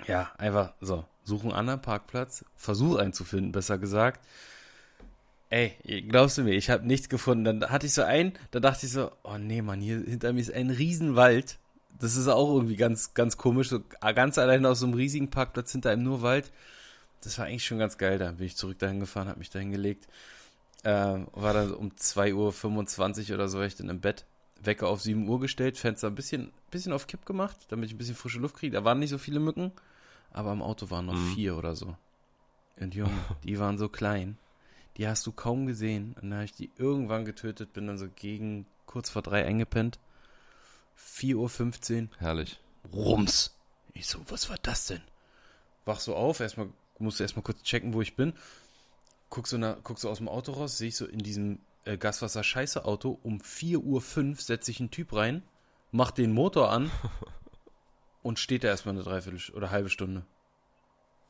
ja, 0.09 0.32
einfach 0.37 0.73
so, 0.81 1.05
suche 1.23 1.44
einen 1.44 1.53
anderen 1.53 1.81
Parkplatz, 1.81 2.44
versuche 2.56 3.00
einen 3.00 3.12
zu 3.12 3.23
finden, 3.23 3.53
besser 3.53 3.79
gesagt. 3.79 4.27
Ey, 5.49 5.77
glaubst 6.09 6.37
du 6.37 6.43
mir, 6.43 6.55
ich 6.55 6.69
habe 6.69 6.85
nichts 6.85 7.09
gefunden. 7.09 7.44
Dann 7.44 7.71
hatte 7.71 7.87
ich 7.87 7.94
so 7.94 8.03
einen, 8.03 8.32
da 8.50 8.59
dachte 8.59 8.87
ich 8.87 8.91
so, 8.91 9.12
oh 9.23 9.38
nee, 9.38 9.62
Mann, 9.62 9.81
hier 9.81 10.00
hinter 10.00 10.32
mir 10.32 10.41
ist 10.41 10.53
ein 10.53 10.71
Riesenwald. 10.71 11.61
Das 12.00 12.17
ist 12.17 12.27
auch 12.27 12.53
irgendwie 12.53 12.77
ganz, 12.77 13.15
ganz 13.15 13.37
komisch. 13.37 13.69
So 13.69 13.79
ganz 14.00 14.38
allein 14.38 14.67
aus 14.67 14.81
so 14.81 14.87
einem 14.87 14.96
riesigen 14.96 15.31
Parkplatz 15.31 15.70
hinter 15.70 15.91
einem 15.91 16.03
nur 16.03 16.22
Wald. 16.22 16.51
Das 17.22 17.39
war 17.39 17.46
eigentlich 17.46 17.65
schon 17.67 17.79
ganz 17.79 17.98
geil. 17.98 18.19
Da 18.19 18.32
bin 18.32 18.46
ich 18.46 18.56
zurück 18.56 18.79
dahin 18.79 19.00
gefahren, 19.00 19.29
habe 19.29 19.39
mich 19.39 19.50
dahin 19.50 19.70
gelegt. 19.70 20.08
Ähm, 20.84 21.29
war 21.32 21.53
dann 21.53 21.74
um 21.74 21.91
2.25 21.91 23.29
Uhr 23.31 23.34
oder 23.34 23.48
so, 23.48 23.58
war 23.58 23.67
ich 23.67 23.77
dann 23.77 23.89
im 23.91 24.00
Bett. 24.00 24.24
Wecker 24.62 24.89
auf 24.89 25.00
7 25.00 25.27
Uhr 25.29 25.41
gestellt, 25.41 25.79
Fenster 25.79 26.08
ein 26.08 26.15
bisschen, 26.15 26.53
bisschen 26.70 26.93
auf 26.93 27.06
Kipp 27.06 27.24
gemacht, 27.24 27.56
damit 27.69 27.86
ich 27.89 27.94
ein 27.94 27.98
bisschen 27.98 28.15
frische 28.15 28.39
Luft 28.39 28.56
kriege. 28.56 28.74
Da 28.77 28.84
waren 28.84 28.98
nicht 28.98 29.08
so 29.10 29.17
viele 29.19 29.41
Mücken, 29.41 29.72
aber 30.32 30.53
im 30.53 30.60
Auto 30.62 30.91
waren 30.91 31.06
noch 31.06 31.15
Mhm. 31.15 31.34
vier 31.34 31.56
oder 31.56 31.74
so. 31.74 31.96
Und 32.79 32.94
Junge, 32.94 33.10
die 33.44 33.58
waren 33.58 33.79
so 33.79 33.89
klein. 33.89 34.36
Die 34.96 35.06
hast 35.08 35.27
du 35.27 35.32
kaum 35.32 35.67
gesehen. 35.67 36.15
Und 36.17 36.24
dann 36.31 36.34
habe 36.34 36.44
ich 36.44 36.53
die 36.53 36.70
irgendwann 36.77 37.24
getötet, 37.24 37.72
bin 37.72 37.86
dann 37.86 37.96
so 37.98 38.08
gegen 38.08 38.67
kurz 38.86 39.08
vor 39.10 39.22
drei 39.22 39.44
eingepennt. 39.46 39.98
4.15 40.98 42.03
Uhr, 42.03 42.08
Herrlich. 42.19 42.60
Rums. 42.93 43.55
Ich 43.93 44.06
so, 44.06 44.19
was 44.29 44.48
war 44.50 44.58
das 44.62 44.86
denn? 44.86 45.03
Wach 45.84 46.00
so 46.00 46.15
auf, 46.15 46.41
erstmal, 46.41 46.69
musste 47.00 47.24
erstmal 47.24 47.42
kurz 47.42 47.62
checken, 47.62 47.94
wo 47.94 48.00
ich 48.00 48.16
bin. 48.16 48.34
Guck 49.28 49.46
so, 49.46 49.58
nach, 49.58 49.76
guck 49.82 49.98
so 49.98 50.10
aus 50.10 50.19
dem 50.19 50.28
Auto 50.28 50.52
raus, 50.52 50.78
sehe 50.78 50.88
ich 50.88 50.96
so 50.96 51.06
in 51.06 51.20
diesem 51.20 51.60
äh, 51.84 51.96
Gaswasser-Scheiße-Auto, 51.96 53.19
um 53.22 53.38
4.05 53.38 53.78
Uhr 54.30 54.36
setze 54.36 54.70
ich 54.70 54.80
einen 54.80 54.90
Typ 54.90 55.12
rein, 55.12 55.42
mach 55.92 56.10
den 56.10 56.32
Motor 56.32 56.70
an 56.70 56.90
und 58.22 58.38
steht 58.38 58.64
da 58.64 58.69
erstmal 58.69 58.94
eine 58.94 59.04
Dreiviertel 59.04 59.54
oder 59.54 59.70
halbe 59.70 59.88
Stunde. 59.88 60.24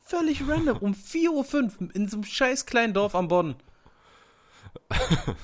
Völlig 0.01 0.47
random, 0.47 0.77
um 0.77 0.93
4.05 0.95 1.81
Uhr 1.81 1.95
in 1.95 2.07
so 2.07 2.17
einem 2.17 2.23
scheiß 2.23 2.65
kleinen 2.65 2.93
Dorf 2.93 3.15
am 3.15 3.27
Bodden. 3.27 3.55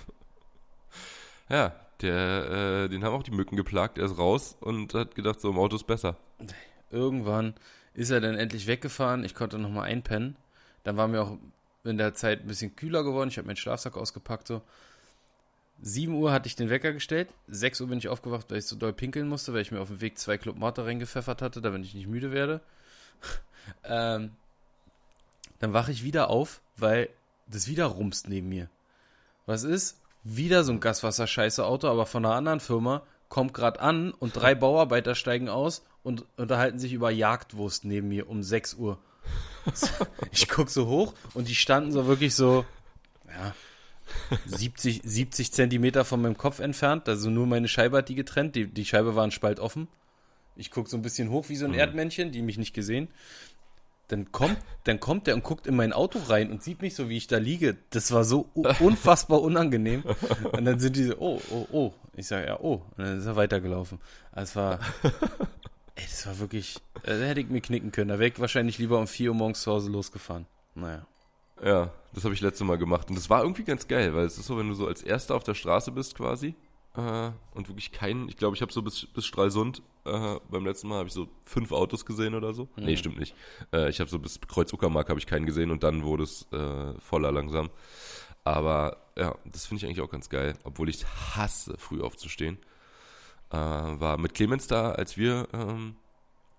Ja, 1.50 1.74
der, 2.02 2.86
äh, 2.86 2.90
den 2.90 3.04
haben 3.04 3.14
auch 3.14 3.24
die 3.24 3.32
Mücken 3.32 3.56
geplagt. 3.56 3.98
Er 3.98 4.06
ist 4.06 4.18
raus 4.18 4.58
und 4.60 4.94
hat 4.94 5.16
gedacht, 5.16 5.40
so 5.40 5.50
im 5.50 5.58
Auto 5.58 5.76
ist 5.76 5.88
besser. 5.88 6.18
Irgendwann 6.92 7.54
ist 7.98 8.12
er 8.12 8.22
dann 8.22 8.38
endlich 8.38 8.68
weggefahren. 8.68 9.24
Ich 9.24 9.34
konnte 9.34 9.58
nochmal 9.58 9.86
einpennen. 9.86 10.36
Dann 10.84 10.98
war 10.98 11.08
mir 11.08 11.24
auch 11.24 11.38
in 11.84 11.98
der 11.98 12.14
Zeit 12.14 12.42
ein 12.42 12.48
bisschen 12.48 12.76
kühler 12.76 13.04
geworden. 13.04 13.30
Ich 13.30 13.38
habe 13.40 13.48
meinen 13.48 13.58
Schlafsack 13.58 13.98
ausgepackt. 13.98 14.48
So. 14.48 14.62
7 15.82 16.14
Uhr 16.14 16.32
hatte 16.32 16.46
ich 16.46 16.56
den 16.56 16.70
Wecker 16.70 16.94
gestellt. 16.94 17.30
6 17.48 17.82
Uhr 17.82 17.88
bin 17.88 17.98
ich 17.98 18.08
aufgewacht, 18.08 18.52
weil 18.52 18.60
ich 18.60 18.68
so 18.68 18.76
doll 18.76 18.94
pinkeln 18.94 19.28
musste, 19.28 19.52
weil 19.52 19.62
ich 19.62 19.72
mir 19.72 19.82
auf 19.82 19.88
dem 19.88 20.00
Weg 20.00 20.20
zwei 20.20 20.38
Club 20.38 20.58
Mate 20.58 20.86
reingepfeffert 20.86 21.42
hatte, 21.42 21.60
damit 21.60 21.86
ich 21.86 21.96
nicht 21.96 22.06
müde 22.06 22.32
werde. 22.32 22.62
ähm, 23.84 24.32
dann 25.58 25.74
wache 25.74 25.92
ich 25.92 26.04
wieder 26.04 26.30
auf, 26.30 26.62
weil 26.76 27.10
das 27.48 27.68
wieder 27.68 27.86
rumst 27.86 28.30
neben 28.30 28.48
mir. 28.48 28.70
Was 29.48 29.64
ist? 29.64 30.00
Wieder 30.24 30.64
so 30.64 30.72
ein 30.72 30.82
Gaswasser-Scheiße-Auto, 30.82 31.88
aber 31.88 32.06
von 32.06 32.24
einer 32.24 32.36
anderen 32.36 32.60
Firma, 32.60 33.02
kommt 33.28 33.56
gerade 33.56 33.80
an 33.80 34.12
und 34.12 34.36
drei 34.36 34.54
Bauarbeiter 34.54 35.16
steigen 35.16 35.50
aus 35.50 35.84
und 36.08 36.24
unterhalten 36.38 36.80
sich 36.80 36.94
über 36.94 37.12
Jagdwurst 37.12 37.84
neben 37.84 38.08
mir 38.08 38.30
um 38.30 38.42
6 38.42 38.76
Uhr. 38.76 38.98
ich 40.32 40.48
guck 40.48 40.70
so 40.70 40.88
hoch 40.88 41.14
und 41.34 41.50
die 41.50 41.56
standen 41.56 41.92
so 41.92 42.08
wirklich 42.08 42.34
so, 42.34 42.64
ja, 43.28 43.54
70, 44.46 45.02
70 45.04 45.52
Zentimeter 45.52 46.06
von 46.06 46.22
meinem 46.22 46.38
Kopf 46.38 46.60
entfernt. 46.60 47.10
Also 47.10 47.30
nur 47.30 47.46
meine 47.46 47.68
Scheibe 47.68 47.98
hat 47.98 48.08
die 48.08 48.16
getrennt. 48.16 48.56
Die, 48.56 48.68
die 48.68 48.86
Scheibe 48.86 49.18
war 49.18 49.26
ein 49.26 49.32
Spalt 49.32 49.60
offen. 49.60 49.90
Ich 50.56 50.72
guck 50.72 50.88
so 50.88 50.96
ein 50.96 51.02
bisschen 51.02 51.30
hoch 51.30 51.50
wie 51.50 51.58
so 51.58 51.66
ein 51.66 51.72
mhm. 51.72 51.80
Erdmännchen, 51.80 52.32
die 52.32 52.42
mich 52.42 52.58
nicht 52.58 52.74
gesehen. 52.74 53.10
Dann 54.08 54.32
kommt, 54.32 54.60
dann 54.86 55.02
kommt 55.02 55.28
der 55.28 55.36
und 55.36 55.44
guckt 55.44 55.68
in 55.68 55.76
mein 55.76 55.92
Auto 55.92 56.20
rein 56.20 56.50
und 56.50 56.64
sieht 56.64 56.82
mich 56.82 56.96
so, 56.96 57.10
wie 57.10 57.18
ich 57.18 57.28
da 57.28 57.38
liege. 57.38 57.76
Das 57.90 58.14
war 58.14 58.24
so 58.24 58.50
unfassbar 58.80 59.42
unangenehm. 59.42 60.06
Und 60.54 60.64
dann 60.64 60.80
sind 60.80 60.96
die 60.96 61.04
so, 61.04 61.18
oh, 61.20 61.42
oh, 61.52 61.68
oh. 61.74 61.94
Ich 62.16 62.28
sage, 62.28 62.48
ja, 62.48 62.60
oh. 62.62 62.82
Und 62.96 63.06
dann 63.06 63.18
ist 63.18 63.26
er 63.26 63.36
weitergelaufen. 63.36 64.00
Also 64.32 64.52
es 64.52 64.56
war, 64.56 64.80
ey, 65.98 66.04
das 66.04 66.26
war 66.28 66.40
wirklich, 66.40 66.78
äh, 67.04 67.20
da 67.20 67.26
hätte 67.26 67.42
ich 67.42 67.50
mir 67.50 67.62
knicken 67.62 67.92
können. 67.92 68.10
Da 68.10 68.20
wäre 68.20 68.30
ich 68.30 68.40
wahrscheinlich 68.40 68.78
lieber 68.78 69.00
um 69.00 69.08
4 69.08 69.32
Uhr 69.32 69.36
morgens 69.36 69.62
zu 69.62 69.72
Hause 69.72 69.92
losgefahren. 69.92 70.46
Naja. 70.76 71.06
Ja, 71.64 71.92
das 72.14 72.24
habe 72.24 72.36
ich 72.36 72.42
letzte 72.42 72.64
Mal 72.64 72.78
gemacht. 72.78 73.10
Und 73.10 73.16
das 73.16 73.30
war 73.30 73.42
irgendwie 73.42 73.64
ganz 73.64 73.88
geil, 73.88 74.14
weil 74.14 74.26
es 74.26 74.38
ist 74.38 74.46
so, 74.46 74.58
wenn 74.58 74.68
du 74.68 74.76
so 74.76 74.88
als 74.88 75.02
Erster 75.02 75.36
auf 75.36 75.44
der 75.44 75.56
Straße 75.56 75.92
bist 75.92 76.16
quasi 76.16 76.56
äh, 76.96 77.32
und 77.56 77.68
wirklich 77.68 77.92
keinen, 77.92 78.30
ich 78.30 78.38
glaube, 78.38 78.56
ich 78.56 78.62
habe 78.62 78.72
so 78.72 78.84
bis, 78.84 79.08
bis 79.08 79.26
Stralsund, 79.26 79.82
äh, 80.06 80.36
beim 80.50 80.66
letzten 80.66 80.88
Mal 80.88 81.00
habe 81.00 81.08
ich 81.08 81.14
so 81.14 81.28
fünf 81.46 81.72
Autos 81.72 82.06
gesehen 82.06 82.36
oder 82.36 82.54
so. 82.54 82.70
Mhm. 82.76 82.86
Nee, 82.86 82.98
stimmt 82.98 83.18
nicht. 83.18 83.36
Äh, 83.74 83.90
ich 83.90 84.00
habe 84.00 84.10
so 84.10 84.20
bis 84.20 84.40
Kreuz 84.48 84.72
Uckermark 84.72 85.10
habe 85.10 85.20
ich 85.20 85.26
keinen 85.26 85.48
gesehen 85.48 85.72
und 85.72 85.84
dann 85.84 86.04
wurde 86.04 86.24
es 86.24 86.48
äh, 86.52 86.94
voller 87.00 87.32
langsam. 87.32 87.72
Aber 88.44 88.98
ja, 89.18 89.36
das 89.46 89.66
finde 89.66 89.84
ich 89.84 89.86
eigentlich 89.86 90.02
auch 90.02 90.12
ganz 90.12 90.30
geil, 90.30 90.54
obwohl 90.64 90.90
ich 90.90 91.06
hasse, 91.06 91.76
früh 91.80 92.02
aufzustehen. 92.02 92.60
Äh, 93.52 93.56
war 93.56 94.18
mit 94.18 94.34
Clemens 94.34 94.68
da, 94.68 94.92
als 94.92 95.18
wir, 95.18 95.48
ähm, 95.54 95.96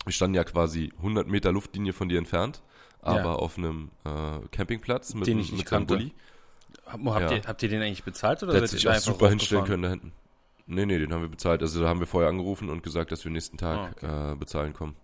wir 0.05 0.13
standen 0.13 0.37
ja 0.37 0.45
quasi 0.45 0.93
100 0.99 1.29
Meter 1.29 1.53
Luftlinie 1.53 1.93
von 1.93 2.09
dir 2.09 2.19
entfernt 2.19 2.63
aber 3.01 3.21
ja. 3.21 3.33
auf 3.33 3.59
einem 3.59 3.91
äh, 4.05 4.47
Campingplatz 4.51 5.15
mit, 5.15 5.27
den 5.27 5.39
ich 5.39 5.53
mit 5.53 5.67
kannte. 5.67 5.95
Bulli. 5.95 6.13
Habt, 6.87 7.05
ja. 7.05 7.33
ihr, 7.33 7.43
habt 7.47 7.63
ihr 7.63 7.69
den 7.69 7.83
eigentlich 7.83 8.05
bezahlt 8.05 8.43
oder 8.43 8.53
der 8.53 8.63
hätte 8.63 8.77
sich 8.77 8.89
auch 8.89 8.95
super 8.97 9.29
hinstellen 9.29 9.65
können 9.65 9.83
da 9.83 9.91
hinten. 9.91 10.13
Nee, 10.67 10.85
nee, 10.85 10.99
den 10.99 11.13
haben 11.13 11.23
wir 11.23 11.29
bezahlt. 11.29 11.63
Also 11.63 11.81
da 11.81 11.89
haben 11.89 12.01
wir 12.01 12.07
vorher 12.07 12.29
angerufen 12.29 12.69
und 12.69 12.83
gesagt, 12.83 13.11
dass 13.13 13.25
wir 13.25 13.33
nächsten 13.33 13.57
Tag 13.57 13.79
oh, 13.79 14.07
okay. 14.07 14.33
äh, 14.33 14.37
bezahlen 14.37 14.73
kommen. 14.75 14.97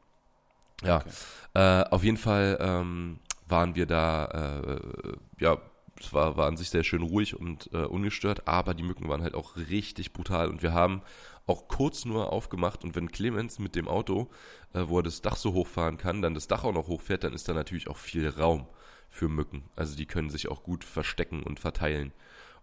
Ja, 0.83 0.99
okay. 0.99 1.11
äh, 1.55 1.85
auf 1.91 2.05
jeden 2.05 2.19
Fall 2.19 2.59
ähm, 2.61 3.19
waren 3.49 3.75
wir 3.75 3.87
da, 3.87 4.26
äh, 4.26 5.12
ja, 5.38 5.59
es 5.99 6.12
war, 6.12 6.37
war 6.37 6.49
an 6.49 6.57
sich 6.57 6.71
sehr 6.71 6.85
schön 6.85 7.03
ruhig 7.03 7.38
und 7.38 7.71
äh, 7.73 7.85
ungestört, 7.85 8.47
aber 8.49 8.75
die 8.75 8.83
Mücken 8.83 9.09
waren 9.09 9.23
halt 9.23 9.35
auch 9.35 9.57
richtig 9.57 10.12
brutal 10.12 10.49
und 10.49 10.62
wir 10.62 10.75
haben 10.75 11.03
auch 11.47 11.69
kurz 11.69 12.05
nur 12.05 12.33
aufgemacht 12.33 12.85
und 12.85 12.97
wenn 12.97 13.11
Clemens 13.11 13.59
mit 13.59 13.75
dem 13.75 13.89
Auto, 13.89 14.31
äh, 14.73 14.85
wo 14.87 14.99
er 14.99 15.03
das 15.03 15.21
Dach 15.21 15.37
so 15.37 15.53
hochfahren 15.53 15.99
kann, 15.99 16.23
dann 16.23 16.35
das 16.35 16.49
Dach 16.49 16.65
auch 16.65 16.73
noch 16.73 16.89
hochfährt, 16.89 17.25
dann 17.25 17.35
ist 17.35 17.49
da 17.49 17.53
natürlich 17.53 17.89
auch 17.89 17.99
viel 17.99 18.29
Raum 18.29 18.67
für 19.11 19.29
Mücken. 19.29 19.65
Also 19.77 19.97
die 19.97 20.07
können 20.07 20.31
sich 20.31 20.49
auch 20.49 20.63
gut 20.63 20.85
verstecken 20.85 21.43
und 21.43 21.61
verteilen. 21.61 22.13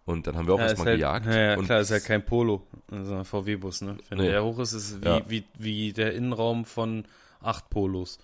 Und 0.04 0.26
dann 0.26 0.36
haben 0.36 0.48
wir 0.48 0.56
auch 0.56 0.60
ja, 0.60 0.66
erstmal 0.66 0.88
halt, 0.88 0.98
gejagt. 0.98 1.26
Ja, 1.28 1.36
ja 1.36 1.58
klar, 1.58 1.80
ist 1.80 1.92
ja 1.92 2.00
kein 2.00 2.26
Polo, 2.26 2.66
also 2.90 3.16
ein 3.16 3.26
VW-Bus, 3.26 3.82
ne? 3.82 3.98
Wenn 4.10 4.18
nee. 4.18 4.30
der 4.30 4.44
hoch 4.44 4.58
ist, 4.60 4.74
ist 4.74 4.92
es 4.92 5.02
wie, 5.02 5.06
ja. 5.06 5.22
wie, 5.30 5.44
wie 5.58 5.94
der 5.94 6.14
Innenraum 6.16 6.66
von 6.66 7.06
acht 7.40 7.70
Polos. 7.70 8.20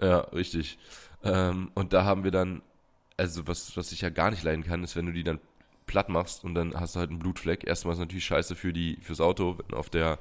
Ja, 0.00 0.18
richtig. 0.18 0.78
Ähm, 1.22 1.70
und 1.74 1.92
da 1.92 2.04
haben 2.04 2.24
wir 2.24 2.30
dann, 2.30 2.62
also 3.16 3.46
was, 3.46 3.76
was 3.76 3.92
ich 3.92 4.00
ja 4.00 4.10
gar 4.10 4.30
nicht 4.30 4.42
leiden 4.42 4.64
kann, 4.64 4.82
ist, 4.82 4.96
wenn 4.96 5.06
du 5.06 5.12
die 5.12 5.24
dann 5.24 5.38
platt 5.86 6.08
machst 6.08 6.44
und 6.44 6.54
dann 6.54 6.78
hast 6.78 6.94
du 6.94 7.00
halt 7.00 7.10
einen 7.10 7.18
Blutfleck. 7.18 7.66
Erstmal 7.66 7.94
ist 7.94 8.00
natürlich 8.00 8.24
scheiße 8.24 8.54
für 8.54 8.72
die, 8.72 8.98
fürs 9.02 9.20
Auto, 9.20 9.58
wenn 9.58 9.76
auf 9.76 9.90
der, 9.90 10.18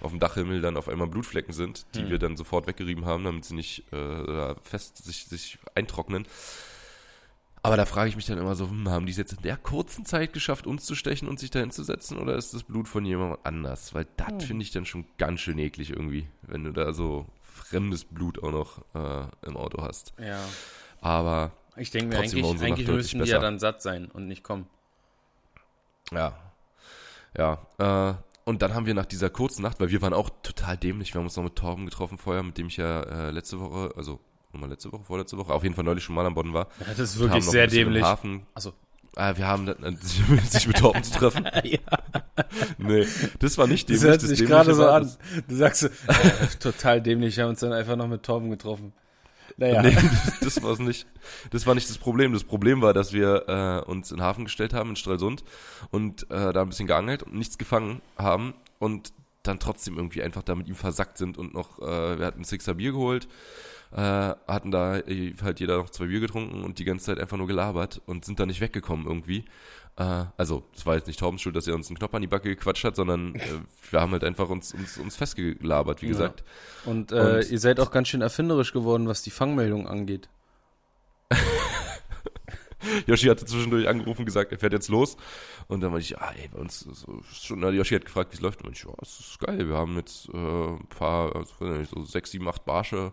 auf 0.00 0.10
dem 0.10 0.20
Dachhimmel 0.20 0.60
dann 0.60 0.76
auf 0.76 0.88
einmal 0.88 1.08
Blutflecken 1.08 1.54
sind, 1.54 1.86
die 1.94 2.02
hm. 2.02 2.10
wir 2.10 2.18
dann 2.18 2.36
sofort 2.36 2.66
weggerieben 2.66 3.06
haben, 3.06 3.24
damit 3.24 3.44
sie 3.44 3.54
nicht 3.54 3.92
äh, 3.92 4.54
fest 4.62 5.04
sich, 5.04 5.26
sich 5.26 5.58
eintrocknen. 5.74 6.26
Aber 7.64 7.76
da 7.76 7.86
frage 7.86 8.08
ich 8.08 8.16
mich 8.16 8.26
dann 8.26 8.38
immer 8.38 8.56
so, 8.56 8.68
hm, 8.68 8.88
haben 8.88 9.06
die 9.06 9.12
es 9.12 9.18
jetzt 9.18 9.34
in 9.34 9.42
der 9.42 9.56
kurzen 9.56 10.04
Zeit 10.04 10.32
geschafft, 10.32 10.66
uns 10.66 10.84
zu 10.84 10.96
stechen 10.96 11.28
und 11.28 11.38
sich 11.38 11.50
da 11.50 11.60
hinzusetzen 11.60 12.18
oder 12.18 12.34
ist 12.34 12.54
das 12.54 12.64
Blut 12.64 12.88
von 12.88 13.04
jemand 13.04 13.38
anders? 13.46 13.94
Weil 13.94 14.06
das 14.16 14.30
hm. 14.30 14.40
finde 14.40 14.62
ich 14.64 14.72
dann 14.72 14.84
schon 14.84 15.06
ganz 15.18 15.40
schön 15.40 15.58
eklig 15.58 15.90
irgendwie, 15.90 16.26
wenn 16.42 16.64
du 16.64 16.72
da 16.72 16.92
so 16.92 17.26
fremdes 17.42 18.04
Blut 18.04 18.42
auch 18.42 18.50
noch 18.50 18.78
äh, 18.94 19.46
im 19.46 19.56
Auto 19.56 19.82
hast. 19.82 20.12
Ja. 20.18 20.42
Aber 21.00 21.52
ich 21.76 21.90
denke 21.90 22.08
mir, 22.08 22.18
eigentlich, 22.20 22.44
eigentlich 22.62 22.88
müssten 22.88 23.22
die 23.22 23.30
ja 23.30 23.38
dann 23.38 23.58
satt 23.58 23.80
sein 23.82 24.06
und 24.06 24.26
nicht 24.26 24.42
kommen. 24.42 24.66
Ja. 26.14 26.32
Ja. 27.36 28.10
Äh, 28.10 28.14
und 28.44 28.62
dann 28.62 28.74
haben 28.74 28.86
wir 28.86 28.94
nach 28.94 29.06
dieser 29.06 29.30
kurzen 29.30 29.62
Nacht, 29.62 29.80
weil 29.80 29.90
wir 29.90 30.02
waren 30.02 30.12
auch 30.12 30.30
total 30.42 30.76
dämlich, 30.76 31.14
wir 31.14 31.20
haben 31.20 31.26
uns 31.26 31.36
noch 31.36 31.44
mit 31.44 31.56
Torben 31.56 31.84
getroffen 31.84 32.18
vorher, 32.18 32.42
mit 32.42 32.58
dem 32.58 32.66
ich 32.66 32.76
ja 32.76 33.02
äh, 33.02 33.30
letzte 33.30 33.60
Woche, 33.60 33.92
also 33.96 34.18
nochmal 34.52 34.70
letzte 34.70 34.90
Woche, 34.92 35.04
vorletzte 35.04 35.38
Woche, 35.38 35.52
auf 35.52 35.62
jeden 35.62 35.74
Fall 35.74 35.84
neulich 35.84 36.02
schon 36.02 36.14
mal 36.14 36.26
am 36.26 36.34
Bodden 36.34 36.52
war. 36.52 36.68
Ja, 36.80 36.86
das 36.88 36.98
ist 36.98 37.18
wirklich 37.18 37.44
sehr 37.44 37.68
dämlich. 37.68 38.02
Hafen, 38.02 38.46
also 38.54 38.72
äh, 39.16 39.36
wir 39.36 39.46
haben 39.46 39.68
äh, 39.68 39.92
sich 40.46 40.66
mit 40.66 40.78
Torben 40.78 41.02
zu 41.04 41.12
treffen. 41.12 41.46
ja. 41.64 41.78
Nee, 42.78 43.06
das 43.38 43.58
war 43.58 43.66
nicht 43.66 43.88
dämlich. 43.88 44.02
Das 44.02 44.10
hört 44.10 44.20
sich 44.22 44.44
gerade 44.44 44.74
so 44.74 44.86
an. 44.86 45.10
Du 45.48 45.54
sagst, 45.54 45.84
äh, 45.84 45.90
total 46.58 47.00
dämlich, 47.00 47.36
wir 47.36 47.44
haben 47.44 47.50
uns 47.50 47.60
dann 47.60 47.72
einfach 47.72 47.96
noch 47.96 48.08
mit 48.08 48.22
Torben 48.22 48.50
getroffen. 48.50 48.92
Naja. 49.56 49.82
Nee, 49.82 49.96
das, 50.40 50.40
das 50.40 50.62
war 50.62 50.80
nicht. 50.80 51.06
Das 51.50 51.66
war 51.66 51.74
nicht 51.74 51.88
das 51.88 51.98
Problem. 51.98 52.32
Das 52.32 52.44
Problem 52.44 52.82
war, 52.82 52.92
dass 52.92 53.12
wir 53.12 53.48
äh, 53.48 53.90
uns 53.90 54.10
in 54.10 54.18
den 54.18 54.22
Hafen 54.22 54.44
gestellt 54.44 54.74
haben 54.74 54.90
in 54.90 54.96
Stralsund 54.96 55.44
und 55.90 56.30
äh, 56.30 56.52
da 56.52 56.62
ein 56.62 56.68
bisschen 56.68 56.86
geangelt 56.86 57.22
und 57.22 57.34
nichts 57.34 57.58
gefangen 57.58 58.00
haben 58.16 58.54
und 58.78 59.12
dann 59.42 59.58
trotzdem 59.58 59.96
irgendwie 59.96 60.22
einfach 60.22 60.42
da 60.42 60.54
mit 60.54 60.68
ihm 60.68 60.74
versackt 60.74 61.18
sind 61.18 61.36
und 61.36 61.52
noch, 61.54 61.80
äh, 61.80 62.18
wir 62.18 62.26
hatten 62.26 62.44
Sixer 62.44 62.74
Bier 62.74 62.92
geholt, 62.92 63.26
äh, 63.90 63.96
hatten 63.98 64.70
da 64.70 65.00
halt 65.42 65.60
jeder 65.60 65.78
noch 65.78 65.90
zwei 65.90 66.06
Bier 66.06 66.20
getrunken 66.20 66.62
und 66.64 66.78
die 66.78 66.84
ganze 66.84 67.06
Zeit 67.06 67.18
einfach 67.18 67.36
nur 67.36 67.46
gelabert 67.46 68.00
und 68.06 68.24
sind 68.24 68.38
da 68.40 68.46
nicht 68.46 68.60
weggekommen 68.60 69.06
irgendwie. 69.06 69.44
Äh, 69.96 70.24
also, 70.36 70.62
es 70.74 70.86
war 70.86 70.94
jetzt 70.94 71.06
nicht 71.06 71.20
Taubens 71.20 71.42
Schuld, 71.42 71.54
dass 71.56 71.66
er 71.66 71.74
uns 71.74 71.88
einen 71.88 71.98
Knopf 71.98 72.14
an 72.14 72.22
die 72.22 72.28
Backe 72.28 72.48
gequatscht 72.48 72.84
hat, 72.84 72.96
sondern 72.96 73.34
äh, 73.34 73.40
wir 73.90 74.00
haben 74.00 74.12
halt 74.12 74.24
einfach 74.24 74.48
uns, 74.48 74.72
uns, 74.72 74.98
uns 74.98 75.16
festgelabert, 75.16 76.02
wie 76.02 76.06
ja. 76.06 76.12
gesagt. 76.12 76.44
Und, 76.84 77.12
äh, 77.12 77.16
Und 77.16 77.50
ihr 77.50 77.58
seid 77.58 77.80
auch 77.80 77.90
ganz 77.90 78.08
schön 78.08 78.22
erfinderisch 78.22 78.72
geworden, 78.72 79.08
was 79.08 79.22
die 79.22 79.30
Fangmeldung 79.30 79.86
angeht. 79.86 80.28
Yoshi 83.06 83.26
hatte 83.26 83.44
zwischendurch 83.44 83.86
angerufen 83.88 84.20
und 84.20 84.26
gesagt, 84.26 84.52
er 84.52 84.58
fährt 84.58 84.72
jetzt 84.72 84.88
los. 84.88 85.16
Und 85.68 85.80
dann 85.80 85.92
meinte 85.92 86.04
ich, 86.04 86.18
ah, 86.18 86.32
ey, 86.36 86.48
bei 86.48 86.58
uns 86.58 86.80
so, 86.80 87.20
schon, 87.32 87.60
na, 87.60 87.70
Yoshi 87.70 87.94
hat 87.94 88.04
gefragt, 88.04 88.32
wie 88.32 88.36
es 88.36 88.40
läuft. 88.40 88.62
Und 88.62 88.72
ich, 88.72 88.84
ja, 88.84 88.90
es 89.00 89.20
ist 89.20 89.38
geil. 89.38 89.68
Wir 89.68 89.76
haben 89.76 89.96
jetzt 89.96 90.28
äh, 90.30 90.36
ein 90.36 90.86
paar, 90.88 91.36
also, 91.36 91.84
so 91.84 92.04
sechs, 92.04 92.30
sieben, 92.30 92.48
acht 92.48 92.64
Barsche 92.64 93.12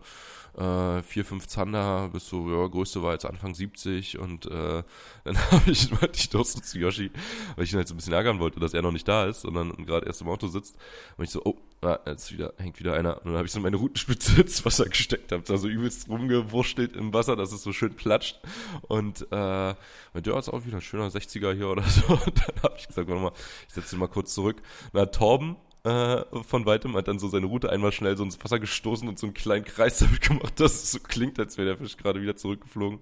äh, 0.57 1.01
vier, 1.03 1.25
fünf 1.25 1.47
Zander, 1.47 2.09
bis 2.09 2.27
so, 2.27 2.49
ja, 2.49 2.67
größte 2.67 3.01
war 3.01 3.13
jetzt 3.13 3.25
Anfang 3.25 3.53
70 3.53 4.17
und 4.19 4.45
äh, 4.45 4.83
dann 5.23 5.37
habe 5.51 5.71
ich, 5.71 5.89
ich 6.13 6.29
doch 6.29 6.45
so 6.45 6.59
zu 6.59 6.79
Yoshi, 6.79 7.11
weil 7.55 7.65
ich 7.65 7.71
ihn 7.71 7.77
halt 7.77 7.87
so 7.87 7.93
ein 7.93 7.97
bisschen 7.97 8.13
ärgern 8.13 8.39
wollte, 8.39 8.59
dass 8.59 8.73
er 8.73 8.81
noch 8.81 8.91
nicht 8.91 9.07
da 9.07 9.25
ist, 9.25 9.41
sondern 9.41 9.85
gerade 9.85 10.05
erst 10.05 10.21
im 10.21 10.29
Auto 10.29 10.47
sitzt, 10.47 10.75
und 11.17 11.23
ich 11.23 11.29
so, 11.31 11.41
oh, 11.43 11.57
ah, 11.81 11.99
jetzt 12.05 12.31
wieder, 12.31 12.53
hängt 12.57 12.79
wieder 12.79 12.93
einer. 12.93 13.17
Und 13.17 13.25
dann 13.25 13.35
habe 13.35 13.45
ich 13.45 13.51
so 13.51 13.59
meine 13.59 13.77
Rutenspitze 13.77 14.41
ins 14.41 14.65
Wasser 14.65 14.85
gesteckt, 14.85 15.31
habe 15.31 15.43
da 15.43 15.57
so 15.57 15.67
übelst 15.67 16.09
rumgewurschtelt 16.09 16.95
im 16.95 17.13
Wasser, 17.13 17.35
dass 17.35 17.51
es 17.51 17.63
so 17.63 17.73
schön 17.73 17.95
platscht. 17.95 18.39
Und 18.87 19.27
äh, 19.31 19.75
mit 20.13 20.27
ja, 20.27 20.37
ist 20.37 20.49
auch 20.49 20.65
wieder 20.65 20.77
ein 20.77 20.81
schöner 20.81 21.09
60er 21.09 21.53
hier 21.53 21.69
oder 21.69 21.83
so. 21.87 22.13
Und 22.13 22.39
dann 22.39 22.63
habe 22.63 22.75
ich 22.77 22.87
gesagt, 22.87 23.07
warte 23.07 23.21
mal, 23.21 23.31
ich 23.67 23.73
setze 23.73 23.95
ihn 23.95 23.99
mal 23.99 24.07
kurz 24.07 24.33
zurück. 24.33 24.61
Na, 24.93 25.05
Torben 25.05 25.57
äh, 25.83 26.23
von 26.43 26.65
weitem, 26.65 26.95
hat 26.95 27.07
dann 27.07 27.19
so 27.19 27.27
seine 27.29 27.45
Route 27.45 27.69
einmal 27.69 27.91
schnell 27.91 28.17
so 28.17 28.23
ins 28.23 28.43
Wasser 28.43 28.59
gestoßen 28.59 29.07
und 29.07 29.17
so 29.17 29.27
einen 29.27 29.33
kleinen 29.33 29.65
Kreis 29.65 29.99
damit 29.99 30.21
gemacht, 30.21 30.59
dass 30.59 30.83
es 30.83 30.91
so 30.91 30.99
klingt, 30.99 31.39
als 31.39 31.57
wäre 31.57 31.69
der 31.69 31.77
Fisch 31.77 31.97
gerade 31.97 32.21
wieder 32.21 32.35
zurückgeflogen. 32.35 32.99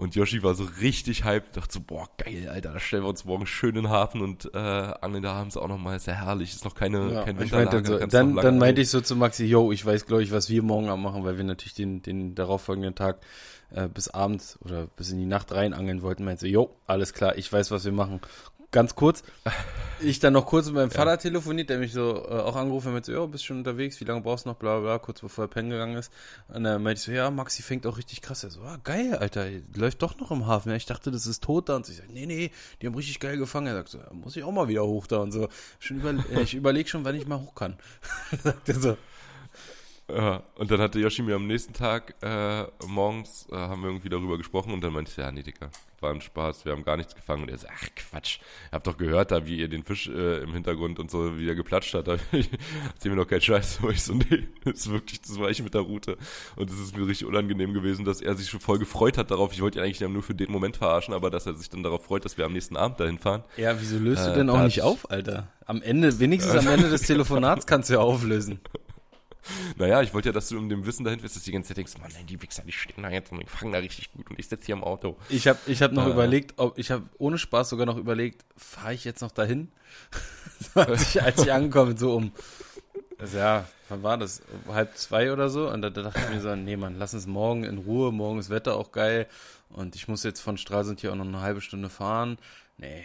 Und 0.00 0.14
Yoshi 0.14 0.42
war 0.42 0.54
so 0.54 0.66
richtig 0.80 1.26
hyped, 1.26 1.58
dachte 1.58 1.74
so, 1.74 1.80
boah, 1.80 2.08
geil, 2.16 2.48
Alter, 2.48 2.72
da 2.72 2.80
stellen 2.80 3.02
wir 3.02 3.08
uns 3.10 3.26
morgen 3.26 3.44
schön 3.44 3.76
in 3.76 3.82
den 3.82 3.90
Hafen 3.90 4.22
und 4.22 4.50
äh, 4.54 4.56
angeln 4.56 5.22
da 5.22 5.34
abends 5.34 5.58
auch 5.58 5.68
nochmal, 5.68 5.96
ist 5.96 6.06
ja 6.06 6.14
herrlich, 6.14 6.54
ist 6.54 6.64
noch 6.64 6.74
keine, 6.74 7.12
ja, 7.12 7.22
kein 7.22 7.38
Winterlager. 7.38 7.84
So, 7.84 7.98
dann 8.06 8.34
dann 8.34 8.56
meinte 8.56 8.80
ich 8.80 8.88
so 8.88 9.02
zu 9.02 9.14
Maxi, 9.14 9.44
yo, 9.44 9.72
ich 9.72 9.84
weiß, 9.84 10.06
glaube 10.06 10.22
ich, 10.22 10.32
was 10.32 10.48
wir 10.48 10.62
morgen 10.62 10.88
Abend 10.88 11.04
machen, 11.04 11.22
weil 11.24 11.36
wir 11.36 11.44
natürlich 11.44 11.74
den, 11.74 12.00
den 12.00 12.34
darauffolgenden 12.34 12.94
Tag 12.94 13.18
äh, 13.72 13.88
bis 13.88 14.08
abends 14.08 14.58
oder 14.64 14.86
bis 14.86 15.10
in 15.10 15.18
die 15.18 15.26
Nacht 15.26 15.52
rein 15.52 15.74
angeln 15.74 16.00
wollten. 16.00 16.24
Meinte 16.24 16.40
so, 16.40 16.46
yo, 16.46 16.74
alles 16.86 17.12
klar, 17.12 17.36
ich 17.36 17.52
weiß, 17.52 17.70
was 17.70 17.84
wir 17.84 17.92
machen 17.92 18.20
ganz 18.70 18.94
kurz. 18.94 19.22
Ich 20.02 20.18
dann 20.18 20.32
noch 20.32 20.46
kurz 20.46 20.64
mit 20.64 20.76
meinem 20.76 20.90
Vater 20.90 21.10
ja. 21.10 21.16
telefoniert, 21.18 21.68
der 21.68 21.76
mich 21.76 21.92
so 21.92 22.24
äh, 22.26 22.30
auch 22.30 22.56
angerufen 22.56 22.94
hat, 22.94 23.04
so, 23.04 23.12
ja, 23.12 23.26
bist 23.26 23.44
schon 23.44 23.58
unterwegs, 23.58 24.00
wie 24.00 24.06
lange 24.06 24.22
brauchst 24.22 24.46
du 24.46 24.48
noch, 24.48 24.56
bla 24.56 24.80
bla, 24.80 24.98
kurz 24.98 25.20
bevor 25.20 25.44
er 25.44 25.48
pennen 25.48 25.68
gegangen 25.68 25.94
ist. 25.94 26.10
Und 26.48 26.64
dann 26.64 26.82
meinte 26.82 27.00
ich 27.00 27.04
so, 27.04 27.12
ja, 27.12 27.30
Maxi 27.30 27.62
fängt 27.62 27.86
auch 27.86 27.98
richtig 27.98 28.22
krass. 28.22 28.42
Er 28.42 28.50
so, 28.50 28.62
ah, 28.62 28.78
geil, 28.82 29.14
Alter, 29.16 29.46
läuft 29.76 30.00
doch 30.00 30.18
noch 30.18 30.30
im 30.30 30.46
Hafen. 30.46 30.70
Ja, 30.70 30.76
ich 30.76 30.86
dachte, 30.86 31.10
das 31.10 31.26
ist 31.26 31.44
tot 31.44 31.68
da. 31.68 31.76
Und 31.76 31.86
ich 31.86 31.98
sag, 31.98 32.08
nee, 32.08 32.24
nee, 32.24 32.50
die 32.80 32.86
haben 32.86 32.94
richtig 32.94 33.20
geil 33.20 33.36
gefangen. 33.36 33.66
Er 33.66 33.74
sagt 33.74 33.90
so, 33.90 33.98
muss 34.12 34.36
ich 34.36 34.42
auch 34.42 34.52
mal 34.52 34.68
wieder 34.68 34.84
hoch 34.84 35.06
da 35.06 35.18
und 35.18 35.32
so. 35.32 35.50
Schon 35.80 35.98
über, 35.98 36.10
äh, 36.32 36.40
ich 36.40 36.54
überlege 36.54 36.88
schon, 36.88 37.04
wann 37.04 37.14
ich 37.14 37.26
mal 37.26 37.38
hoch 37.38 37.54
kann. 37.54 37.76
sagt 38.42 38.70
er 38.70 38.80
so. 38.80 38.96
Ja, 40.08 40.42
und 40.56 40.70
dann 40.70 40.80
hatte 40.80 40.98
Yoshi 40.98 41.20
mir 41.20 41.36
am 41.36 41.46
nächsten 41.46 41.74
Tag 41.74 42.14
äh, 42.22 42.64
morgens, 42.86 43.46
äh, 43.52 43.54
haben 43.54 43.82
wir 43.82 43.90
irgendwie 43.90 44.08
darüber 44.08 44.38
gesprochen 44.38 44.72
und 44.72 44.80
dann 44.80 44.94
meinte 44.94 45.10
ich, 45.10 45.16
ja, 45.18 45.30
nee, 45.30 45.42
Digga, 45.42 45.70
war 46.02 46.12
ein 46.12 46.20
Spaß, 46.20 46.64
wir 46.64 46.72
haben 46.72 46.84
gar 46.84 46.96
nichts 46.96 47.14
gefangen. 47.14 47.42
Und 47.42 47.50
er 47.50 47.58
so, 47.58 47.66
ach 47.70 47.88
Quatsch, 47.94 48.38
ihr 48.38 48.72
habt 48.72 48.86
doch 48.86 48.96
gehört, 48.96 49.30
da 49.30 49.46
wie 49.46 49.58
ihr 49.58 49.68
den 49.68 49.84
Fisch 49.84 50.08
äh, 50.08 50.38
im 50.42 50.52
Hintergrund 50.52 50.98
und 50.98 51.10
so 51.10 51.38
wieder 51.38 51.54
geplatscht 51.54 51.94
hat. 51.94 52.00
Da 52.10 52.16
erzähl 52.94 53.10
mir 53.12 53.18
doch 53.18 53.28
keinen 53.28 53.42
Scheiß. 53.42 53.78
Aber 53.82 53.90
ich 53.92 54.02
so, 54.02 54.14
nee, 54.14 54.48
das 54.64 54.80
ist 54.80 54.90
wirklich, 54.90 55.20
das 55.20 55.38
war 55.38 55.50
ich 55.50 55.62
mit 55.62 55.74
der 55.74 55.82
Route. 55.82 56.16
Und 56.56 56.70
es 56.70 56.80
ist 56.80 56.96
mir 56.96 57.06
richtig 57.06 57.26
unangenehm 57.26 57.74
gewesen, 57.74 58.04
dass 58.04 58.20
er 58.20 58.34
sich 58.34 58.48
schon 58.48 58.60
voll 58.60 58.78
gefreut 58.78 59.18
hat 59.18 59.30
darauf. 59.30 59.52
Ich 59.52 59.60
wollte 59.60 59.78
ihn 59.78 59.84
eigentlich 59.84 60.00
nur 60.00 60.22
für 60.22 60.34
den 60.34 60.50
Moment 60.50 60.76
verarschen, 60.78 61.14
aber 61.14 61.30
dass 61.30 61.46
er 61.46 61.54
sich 61.54 61.68
dann 61.68 61.82
darauf 61.82 62.04
freut, 62.04 62.24
dass 62.24 62.38
wir 62.38 62.46
am 62.46 62.52
nächsten 62.52 62.76
Abend 62.76 62.98
dahin 62.98 63.18
fahren. 63.18 63.44
Ja, 63.56 63.78
wieso 63.80 63.98
löst 63.98 64.26
du 64.26 64.32
denn 64.32 64.50
auch 64.50 64.62
nicht 64.62 64.82
auf, 64.82 65.10
Alter? 65.10 65.48
Am 65.66 65.82
Ende, 65.82 66.18
wenigstens 66.18 66.56
am 66.56 66.66
Ende 66.66 66.88
des 66.88 67.02
Telefonats 67.06 67.66
kannst 67.66 67.90
du 67.90 67.94
ja 67.94 68.00
auflösen. 68.00 68.60
Naja, 69.76 70.02
ich 70.02 70.12
wollte 70.14 70.28
ja, 70.28 70.32
dass 70.32 70.48
du 70.48 70.58
um 70.58 70.68
dem 70.68 70.86
Wissen 70.86 71.04
dahin 71.04 71.20
bist, 71.20 71.36
dass 71.36 71.42
du 71.42 71.50
die 71.50 71.52
ganze 71.52 71.68
Zeit 71.68 71.78
denkst, 71.78 71.98
Mann, 71.98 72.10
nein, 72.14 72.26
die 72.26 72.40
Wichser, 72.40 72.62
die 72.62 72.72
stehen 72.72 73.02
da 73.02 73.10
jetzt 73.10 73.32
und 73.32 73.40
die 73.40 73.46
fangen 73.46 73.72
da 73.72 73.78
richtig 73.78 74.12
gut 74.12 74.30
und 74.30 74.38
ich 74.38 74.48
sitze 74.48 74.66
hier 74.66 74.74
im 74.74 74.84
Auto. 74.84 75.16
Ich 75.28 75.48
habe 75.48 75.58
ich 75.66 75.82
hab 75.82 75.92
noch 75.92 76.06
äh. 76.06 76.10
überlegt, 76.10 76.54
ob 76.58 76.78
ich 76.78 76.90
habe 76.90 77.04
ohne 77.18 77.38
Spaß 77.38 77.70
sogar 77.70 77.86
noch 77.86 77.96
überlegt, 77.96 78.44
fahre 78.56 78.94
ich 78.94 79.04
jetzt 79.04 79.20
noch 79.22 79.32
dahin? 79.32 79.70
als, 80.74 81.14
ich, 81.14 81.22
als 81.22 81.42
ich 81.42 81.52
angekommen 81.52 81.90
bin, 81.90 81.96
so 81.96 82.14
um, 82.14 82.32
also 83.18 83.38
ja, 83.38 83.66
wann 83.88 84.02
war 84.02 84.18
das? 84.18 84.42
Um 84.66 84.74
halb 84.74 84.96
zwei 84.96 85.32
oder 85.32 85.48
so? 85.48 85.70
Und 85.70 85.82
da, 85.82 85.90
da, 85.90 86.02
dachte 86.02 86.20
ich 86.20 86.34
mir 86.34 86.40
so, 86.40 86.54
nee, 86.54 86.76
Mann, 86.76 86.96
lass 86.98 87.14
uns 87.14 87.26
morgen 87.26 87.64
in 87.64 87.78
Ruhe, 87.78 88.12
morgen 88.12 88.38
ist 88.38 88.50
Wetter 88.50 88.76
auch 88.76 88.92
geil 88.92 89.26
und 89.70 89.94
ich 89.94 90.08
muss 90.08 90.22
jetzt 90.22 90.40
von 90.40 90.58
Stralsund 90.58 91.00
hier 91.00 91.12
auch 91.12 91.16
noch 91.16 91.26
eine 91.26 91.40
halbe 91.40 91.60
Stunde 91.60 91.88
fahren. 91.88 92.38
Nee, 92.78 93.04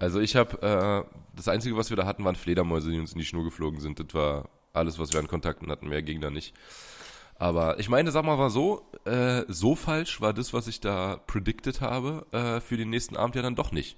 also 0.00 0.20
ich 0.20 0.36
habe, 0.36 1.06
äh, 1.06 1.36
das 1.36 1.48
Einzige, 1.48 1.76
was 1.76 1.90
wir 1.90 1.96
da 1.96 2.06
hatten, 2.06 2.24
waren 2.24 2.36
Fledermäuse, 2.36 2.90
die 2.90 2.98
uns 2.98 3.12
in 3.12 3.18
die 3.18 3.24
Schnur 3.24 3.44
geflogen 3.44 3.80
sind. 3.80 4.00
Das 4.00 4.14
war 4.14 4.48
alles, 4.78 4.98
was 4.98 5.12
wir 5.12 5.20
an 5.20 5.28
Kontakten 5.28 5.70
hatten. 5.70 5.88
Mehr 5.88 6.02
ging 6.02 6.20
da 6.20 6.30
nicht. 6.30 6.54
Aber 7.38 7.78
ich 7.78 7.88
meine, 7.88 8.10
sag 8.10 8.24
mal 8.24 8.36
mal 8.36 8.50
so, 8.50 8.84
äh, 9.04 9.44
so 9.46 9.76
falsch 9.76 10.20
war 10.20 10.32
das, 10.32 10.52
was 10.52 10.66
ich 10.66 10.80
da 10.80 11.20
predicted 11.26 11.80
habe, 11.80 12.26
äh, 12.32 12.60
für 12.60 12.76
den 12.76 12.90
nächsten 12.90 13.16
Abend 13.16 13.36
ja 13.36 13.42
dann 13.42 13.54
doch 13.54 13.70
nicht. 13.70 13.96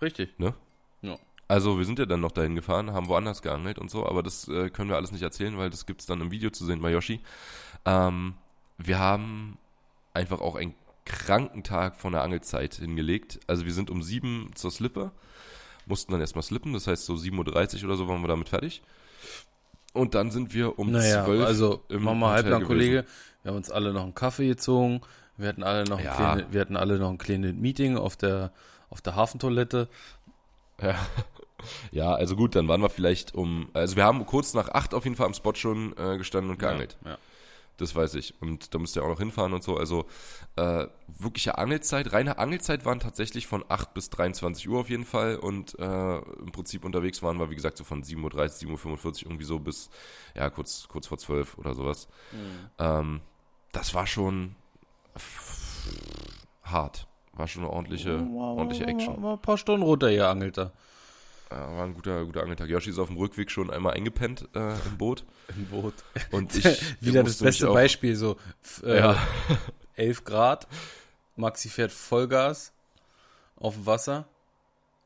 Richtig. 0.00 0.38
Ne? 0.38 0.54
Ja. 1.02 1.18
Also 1.48 1.78
wir 1.78 1.84
sind 1.84 1.98
ja 1.98 2.06
dann 2.06 2.20
noch 2.20 2.32
dahin 2.32 2.54
gefahren, 2.54 2.92
haben 2.92 3.08
woanders 3.08 3.42
geangelt 3.42 3.78
und 3.78 3.90
so, 3.90 4.06
aber 4.06 4.22
das 4.22 4.48
äh, 4.48 4.70
können 4.70 4.88
wir 4.88 4.96
alles 4.96 5.12
nicht 5.12 5.22
erzählen, 5.22 5.56
weil 5.58 5.70
das 5.70 5.86
gibt's 5.86 6.06
dann 6.06 6.20
im 6.20 6.30
Video 6.30 6.50
zu 6.50 6.64
sehen 6.64 6.80
bei 6.80 6.90
Yoshi. 6.90 7.20
Ähm, 7.84 8.34
wir 8.78 8.98
haben 8.98 9.58
einfach 10.12 10.40
auch 10.40 10.56
einen 10.56 10.74
kranken 11.04 11.62
Tag 11.62 11.96
von 11.96 12.12
der 12.12 12.22
Angelzeit 12.22 12.74
hingelegt. 12.74 13.38
Also 13.46 13.64
wir 13.64 13.72
sind 13.72 13.90
um 13.90 14.02
sieben 14.02 14.50
zur 14.54 14.70
Slippe, 14.70 15.12
mussten 15.86 16.10
dann 16.10 16.20
erstmal 16.20 16.42
slippen, 16.42 16.72
das 16.72 16.86
heißt 16.86 17.04
so 17.04 17.14
7.30 17.14 17.78
Uhr 17.78 17.84
oder 17.84 17.96
so 17.96 18.08
waren 18.08 18.22
wir 18.22 18.28
damit 18.28 18.48
fertig. 18.48 18.82
Und 19.96 20.14
dann 20.14 20.30
sind 20.30 20.54
wir 20.54 20.78
um 20.78 20.90
naja, 20.90 21.24
12 21.24 21.44
also 21.44 21.82
im 21.88 22.04
Mama 22.04 22.30
Halblang 22.30 22.64
Kollege, 22.64 23.04
wir 23.42 23.50
haben 23.50 23.56
uns 23.56 23.70
alle 23.70 23.92
noch 23.92 24.02
einen 24.02 24.14
Kaffee 24.14 24.48
gezogen, 24.48 25.00
wir 25.36 25.48
hatten 25.48 25.62
alle 25.62 25.84
noch 25.84 25.98
ein, 25.98 26.04
ja. 26.04 26.14
kleine, 26.14 26.46
wir 26.50 26.60
hatten 26.60 26.76
alle 26.76 26.98
noch 26.98 27.10
ein 27.10 27.18
kleines 27.18 27.54
Meeting 27.54 27.96
auf 27.96 28.16
der 28.16 28.52
auf 28.90 29.00
der 29.00 29.16
Hafentoilette. 29.16 29.88
Ja. 30.80 30.94
Ja, 31.90 32.14
also 32.14 32.36
gut, 32.36 32.54
dann 32.54 32.68
waren 32.68 32.82
wir 32.82 32.90
vielleicht 32.90 33.34
um, 33.34 33.70
also 33.72 33.96
wir 33.96 34.04
haben 34.04 34.24
kurz 34.26 34.52
nach 34.54 34.68
acht 34.68 34.92
auf 34.92 35.04
jeden 35.04 35.16
Fall 35.16 35.26
am 35.26 35.34
Spot 35.34 35.54
schon 35.54 35.94
äh, 35.96 36.18
gestanden 36.18 36.50
und 36.50 36.58
geangelt. 36.58 36.96
Ja, 37.02 37.12
ja. 37.12 37.18
Das 37.78 37.94
weiß 37.94 38.14
ich. 38.14 38.40
Und 38.40 38.74
da 38.74 38.78
müsst 38.78 38.96
ihr 38.96 39.04
auch 39.04 39.08
noch 39.08 39.18
hinfahren 39.18 39.52
und 39.52 39.62
so. 39.62 39.76
Also 39.76 40.06
äh, 40.56 40.86
wirkliche 41.06 41.58
Angelzeit, 41.58 42.12
reine 42.12 42.38
Angelzeit 42.38 42.84
waren 42.84 43.00
tatsächlich 43.00 43.46
von 43.46 43.64
8 43.68 43.92
bis 43.92 44.08
23 44.10 44.68
Uhr 44.68 44.80
auf 44.80 44.88
jeden 44.88 45.04
Fall. 45.04 45.36
Und 45.36 45.78
äh, 45.78 46.16
im 46.16 46.52
Prinzip 46.52 46.84
unterwegs 46.84 47.22
waren 47.22 47.38
wir, 47.38 47.50
wie 47.50 47.54
gesagt, 47.54 47.76
so 47.76 47.84
von 47.84 48.02
7.30 48.02 48.66
Uhr, 48.66 48.78
7.45 48.78 49.04
Uhr 49.04 49.30
irgendwie 49.30 49.44
so 49.44 49.58
bis, 49.58 49.90
ja, 50.34 50.48
kurz, 50.48 50.88
kurz 50.88 51.06
vor 51.06 51.18
12 51.18 51.58
oder 51.58 51.74
sowas. 51.74 52.08
Mhm. 52.32 52.70
Ähm, 52.78 53.20
das 53.72 53.92
war 53.92 54.06
schon 54.06 54.56
hart. 56.62 57.06
War 57.34 57.46
schon 57.46 57.64
eine 57.64 57.72
ordentliche, 57.72 58.26
ordentliche 58.34 58.86
Action. 58.86 59.22
War 59.22 59.34
ein 59.34 59.42
paar 59.42 59.58
Stunden 59.58 59.82
runter 59.82 60.08
hier 60.08 60.28
angelt 60.28 60.56
er. 60.56 60.64
Ja, 60.64 60.72
war 61.54 61.84
ein 61.84 61.94
guter, 61.94 62.24
guter 62.24 62.42
Angeltag. 62.42 62.68
Yoshi 62.68 62.90
ist 62.90 62.98
auf 62.98 63.08
dem 63.08 63.16
Rückweg 63.16 63.50
schon 63.50 63.70
einmal 63.70 63.94
eingepennt 63.94 64.48
äh, 64.54 64.72
im 64.72 64.98
Boot. 64.98 65.24
Im 65.56 65.66
Boot. 65.66 65.94
Und 66.32 66.54
ich 66.56 66.64
wieder 67.00 67.22
das 67.22 67.38
beste 67.38 67.68
Beispiel, 67.68 68.16
so 68.16 68.36
äh, 68.82 68.98
ja. 68.98 69.16
11 69.94 70.24
Grad, 70.24 70.66
Maxi 71.36 71.68
fährt 71.68 71.92
Vollgas 71.92 72.72
auf 73.56 73.74
dem 73.74 73.86
Wasser 73.86 74.26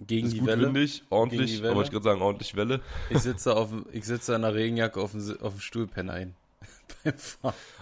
gegen 0.00 0.26
ist 0.26 0.34
die 0.34 0.38
gut 0.38 0.48
Welle. 0.48 0.66
Windig, 0.66 1.04
ordentlich, 1.10 1.64
aber 1.64 1.82
ich 1.82 1.90
gerade 1.90 2.04
sagen, 2.04 2.22
ordentlich 2.22 2.56
Welle. 2.56 2.80
Ich 3.10 3.18
sitze 3.18 3.54
auf 3.54 3.70
ich 3.92 4.04
sitze 4.04 4.34
in 4.34 4.42
der 4.42 4.54
Regenjacke 4.54 5.00
auf 5.00 5.12
dem, 5.12 5.40
auf 5.42 5.52
dem 5.52 5.60
Stuhl, 5.60 5.86
penne 5.86 6.12
ein. 6.12 6.36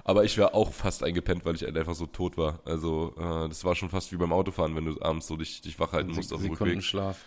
aber 0.04 0.24
ich 0.24 0.36
wäre 0.36 0.54
auch 0.54 0.72
fast 0.72 1.02
eingepennt, 1.02 1.44
weil 1.44 1.54
ich 1.54 1.66
einfach 1.66 1.94
so 1.94 2.06
tot 2.06 2.36
war. 2.36 2.60
Also 2.64 3.14
äh, 3.16 3.48
das 3.48 3.64
war 3.64 3.74
schon 3.74 3.88
fast 3.88 4.12
wie 4.12 4.16
beim 4.16 4.32
Autofahren, 4.32 4.76
wenn 4.76 4.84
du 4.84 5.00
abends 5.00 5.26
so 5.26 5.36
dich, 5.36 5.60
dich 5.62 5.78
wach 5.78 5.92
halten 5.92 6.12
musst 6.12 6.32
auf 6.32 6.42
dem 6.42 6.50
Rückweg. 6.50 6.82
Schlaf. 6.82 7.18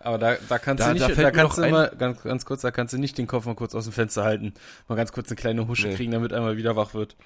Aber 0.00 0.18
da, 0.18 0.36
da 0.48 0.58
kannst 0.58 0.82
da, 0.82 0.88
du 0.88 0.94
nicht, 0.94 1.18
da, 1.18 1.22
da 1.22 1.30
kannst 1.30 1.58
du 1.58 1.68
mal, 1.68 1.90
ganz, 1.98 2.22
ganz 2.22 2.44
kurz, 2.44 2.60
da 2.60 2.70
kannst 2.70 2.94
du 2.94 2.98
nicht 2.98 3.18
den 3.18 3.26
Kopf 3.26 3.46
mal 3.46 3.54
kurz 3.54 3.74
aus 3.74 3.84
dem 3.84 3.92
Fenster 3.92 4.24
halten. 4.24 4.54
Mal 4.88 4.94
ganz 4.94 5.12
kurz 5.12 5.28
eine 5.28 5.36
kleine 5.36 5.66
Husche 5.66 5.88
nee. 5.88 5.96
kriegen, 5.96 6.12
damit 6.12 6.32
einmal 6.32 6.56
wieder 6.56 6.76
wach 6.76 6.94
wird. 6.94 7.16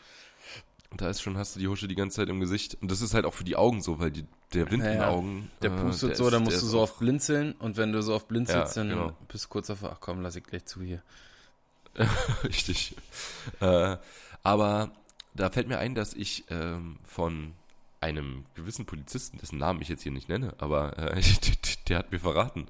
Und 0.91 1.01
da 1.01 1.09
ist 1.09 1.23
schon, 1.23 1.37
hast 1.39 1.55
du 1.55 1.61
die 1.61 1.69
Husche 1.69 1.87
die 1.87 1.95
ganze 1.95 2.17
Zeit 2.17 2.29
im 2.29 2.41
Gesicht. 2.41 2.77
Und 2.81 2.91
das 2.91 3.01
ist 3.01 3.15
halt 3.15 3.25
auch 3.25 3.35
für 3.35 3.45
die 3.45 3.55
Augen 3.55 3.81
so, 3.81 4.01
weil 4.01 4.11
die, 4.11 4.25
der 4.55 4.71
Wind 4.71 4.83
naja, 4.83 4.93
in 4.93 4.99
den 4.99 5.09
Augen. 5.09 5.51
Der 5.63 5.71
äh, 5.71 5.77
pustet 5.77 6.11
äh, 6.11 6.13
der 6.13 6.17
so, 6.17 6.25
ist, 6.25 6.33
da 6.33 6.41
musst 6.41 6.63
du 6.63 6.67
so 6.67 6.81
oft 6.81 6.99
blinzeln. 6.99 7.53
Und 7.53 7.77
wenn 7.77 7.93
du 7.93 8.03
so 8.03 8.15
oft 8.15 8.29
blinzelst, 8.29 8.77
ja, 8.77 8.83
dann 8.83 8.91
genau. 8.91 9.17
bist 9.29 9.45
du 9.45 9.49
kurz 9.49 9.69
davor, 9.69 9.93
ach 9.93 10.01
komm, 10.01 10.21
lass 10.23 10.37
ich 10.37 10.45
gleich 10.45 10.65
zu 10.65 10.83
hier. 10.83 11.03
Richtig. 12.45 12.97
Äh, 13.61 13.97
aber 14.43 14.91
da 15.35 15.51
fällt 15.51 15.69
mir 15.69 15.79
ein, 15.79 15.95
dass 15.95 16.15
ich 16.15 16.45
ähm, 16.51 16.99
von 17.05 17.55
einem 18.01 18.45
gewissen 18.55 18.87
Polizisten, 18.87 19.39
dessen 19.39 19.59
Namen 19.59 19.83
ich 19.83 19.89
jetzt 19.89 20.03
hier 20.03 20.13
nicht 20.13 20.29
nenne, 20.29 20.55
aber 20.59 20.99
äh, 20.99 21.23
der 21.89 21.99
hat 21.99 22.13
mir 22.13 22.19
verraten, 22.19 22.67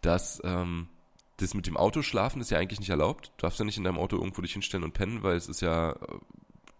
dass 0.00 0.40
ähm, 0.44 0.88
das 1.36 1.54
mit 1.54 1.66
dem 1.66 1.76
Auto 1.76 2.02
schlafen 2.02 2.40
ist 2.40 2.50
ja 2.50 2.58
eigentlich 2.58 2.80
nicht 2.80 2.90
erlaubt. 2.90 3.32
Du 3.36 3.42
darfst 3.42 3.58
ja 3.58 3.64
nicht 3.64 3.76
in 3.76 3.84
deinem 3.84 3.98
Auto 3.98 4.16
irgendwo 4.16 4.42
dich 4.42 4.52
hinstellen 4.52 4.84
und 4.84 4.92
pennen, 4.92 5.22
weil 5.22 5.36
es 5.36 5.48
ist 5.48 5.60
ja 5.60 5.92
äh, 5.92 5.96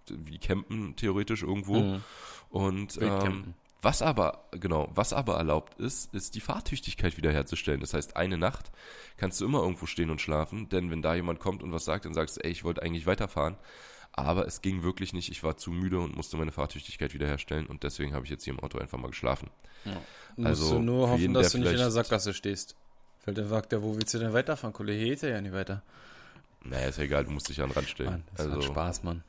wie 0.08 0.38
campen 0.38 0.96
theoretisch 0.96 1.42
irgendwo. 1.42 1.80
Mhm. 1.80 2.04
Und 2.50 2.98
ähm, 3.00 3.54
was 3.82 4.00
aber, 4.00 4.44
genau, 4.52 4.90
was 4.94 5.12
aber 5.12 5.36
erlaubt 5.36 5.80
ist, 5.80 6.14
ist 6.14 6.36
die 6.36 6.40
Fahrtüchtigkeit 6.40 7.16
wiederherzustellen. 7.16 7.80
Das 7.80 7.94
heißt, 7.94 8.16
eine 8.16 8.38
Nacht 8.38 8.70
kannst 9.16 9.40
du 9.40 9.44
immer 9.44 9.60
irgendwo 9.60 9.86
stehen 9.86 10.10
und 10.10 10.20
schlafen, 10.20 10.68
denn 10.68 10.90
wenn 10.90 11.02
da 11.02 11.14
jemand 11.14 11.40
kommt 11.40 11.62
und 11.62 11.72
was 11.72 11.84
sagt, 11.84 12.04
dann 12.04 12.14
sagst 12.14 12.36
du, 12.36 12.44
ey, 12.44 12.52
ich 12.52 12.62
wollte 12.62 12.82
eigentlich 12.82 13.06
weiterfahren, 13.06 13.56
aber 14.12 14.46
es 14.46 14.60
ging 14.60 14.82
wirklich 14.82 15.12
nicht. 15.12 15.30
Ich 15.30 15.42
war 15.42 15.56
zu 15.56 15.70
müde 15.70 15.98
und 15.98 16.16
musste 16.16 16.36
meine 16.36 16.52
Fahrtüchtigkeit 16.52 17.14
wiederherstellen 17.14 17.66
und 17.66 17.82
deswegen 17.82 18.14
habe 18.14 18.24
ich 18.24 18.30
jetzt 18.30 18.44
hier 18.44 18.52
im 18.52 18.60
Auto 18.60 18.78
einfach 18.78 18.98
mal 18.98 19.08
geschlafen. 19.08 19.50
Ja. 19.84 20.00
Also 20.44 20.64
musst 20.64 20.72
du 20.72 20.78
nur 20.80 21.08
hoffen, 21.08 21.20
jeden, 21.20 21.34
dass 21.34 21.52
du 21.52 21.58
nicht 21.58 21.72
in 21.72 21.78
der 21.78 21.90
Sackgasse 21.90 22.34
stehst. 22.34 22.76
Weil 23.24 23.34
dann 23.34 23.48
sagt 23.48 23.72
er, 23.72 23.82
wo 23.82 23.94
willst 23.94 24.12
du 24.14 24.18
denn 24.18 24.32
weiterfahren? 24.32 24.72
Kollege, 24.72 25.04
geht 25.04 25.22
ja 25.22 25.40
nicht 25.40 25.52
weiter. 25.52 25.82
Naja, 26.64 26.88
ist 26.88 26.98
ja 26.98 27.04
egal, 27.04 27.24
du 27.24 27.30
musst 27.30 27.48
dich 27.48 27.60
an 27.60 27.68
den 27.68 27.74
Rand 27.74 27.88
stellen. 27.88 28.10
Mann, 28.10 28.24
das 28.36 28.46
also, 28.46 28.62
Spaß, 28.62 29.02
Mann. 29.02 29.24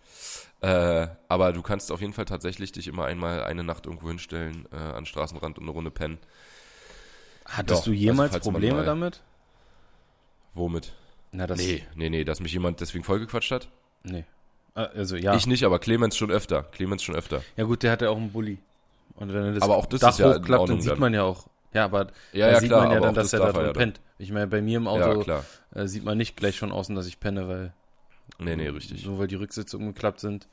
Äh, 0.61 1.07
aber 1.27 1.51
du 1.51 1.61
kannst 1.61 1.91
auf 1.91 2.01
jeden 2.01 2.13
Fall 2.13 2.25
tatsächlich 2.25 2.71
dich 2.71 2.87
immer 2.87 3.05
einmal 3.05 3.43
eine 3.43 3.63
Nacht 3.63 3.85
irgendwo 3.85 4.07
hinstellen, 4.07 4.67
äh, 4.71 4.75
an 4.75 4.95
den 4.95 5.05
Straßenrand 5.05 5.57
und 5.57 5.63
eine 5.63 5.71
Runde 5.71 5.91
pennen. 5.91 6.19
Hattest 7.45 7.81
Doch, 7.81 7.85
du 7.85 7.91
jemals 7.91 8.33
also, 8.33 8.51
Probleme 8.51 8.77
mal, 8.77 8.85
damit? 8.85 9.21
Womit? 10.53 10.93
Na, 11.31 11.47
das 11.47 11.57
nee, 11.57 11.85
nee, 11.95 12.09
nee, 12.09 12.23
dass 12.23 12.39
mich 12.39 12.53
jemand 12.53 12.79
deswegen 12.79 13.03
vollgequatscht 13.03 13.51
hat? 13.51 13.67
Nee. 14.03 14.25
Ah, 14.75 14.85
also 14.95 15.15
ja. 15.15 15.35
Ich 15.35 15.47
nicht, 15.47 15.63
aber 15.63 15.79
Clemens 15.79 16.17
schon 16.17 16.31
öfter. 16.31 16.63
Clemens 16.63 17.03
schon 17.03 17.15
öfter. 17.15 17.41
Ja 17.57 17.65
gut, 17.65 17.83
der 17.83 17.91
hat 17.91 18.01
ja 18.01 18.09
auch 18.09 18.17
einen 18.17 18.31
Bulli. 18.31 18.57
Und 19.15 19.33
wenn 19.33 19.43
er 19.43 19.53
das 19.53 19.63
aber 19.63 19.77
auch 19.77 19.85
das 19.85 20.01
Dach 20.01 20.09
ist 20.09 20.19
ja 20.19 20.35
hochklappt, 20.35 20.69
dann 20.69 20.81
sieht 20.81 20.99
man 20.99 21.13
ja 21.13 21.23
auch. 21.23 21.47
Ja, 21.73 21.85
aber 21.85 22.07
ja, 22.31 22.51
ja, 22.51 22.59
sieht 22.59 22.69
klar, 22.69 22.83
man 22.83 22.91
ja 22.91 22.99
dann, 22.99 23.15
dass 23.15 23.33
er 23.33 23.39
da 23.39 23.51
drin 23.51 23.65
ja 23.65 23.73
pennt. 23.73 24.01
Ich 24.17 24.31
meine, 24.31 24.47
bei 24.47 24.61
mir 24.61 24.77
im 24.77 24.87
Auto 24.87 25.23
äh, 25.73 25.87
sieht 25.87 26.03
man 26.03 26.17
nicht 26.17 26.35
gleich 26.35 26.55
schon 26.55 26.71
außen, 26.71 26.95
dass 26.95 27.07
ich 27.07 27.19
penne, 27.19 27.47
weil. 27.47 27.73
Nee, 28.39 28.55
nee, 28.55 28.67
richtig. 28.69 29.05
Nur 29.05 29.19
weil 29.19 29.27
die 29.27 29.35
Rücksitze 29.35 29.77
umgeklappt 29.77 30.19
sind. 30.19 30.47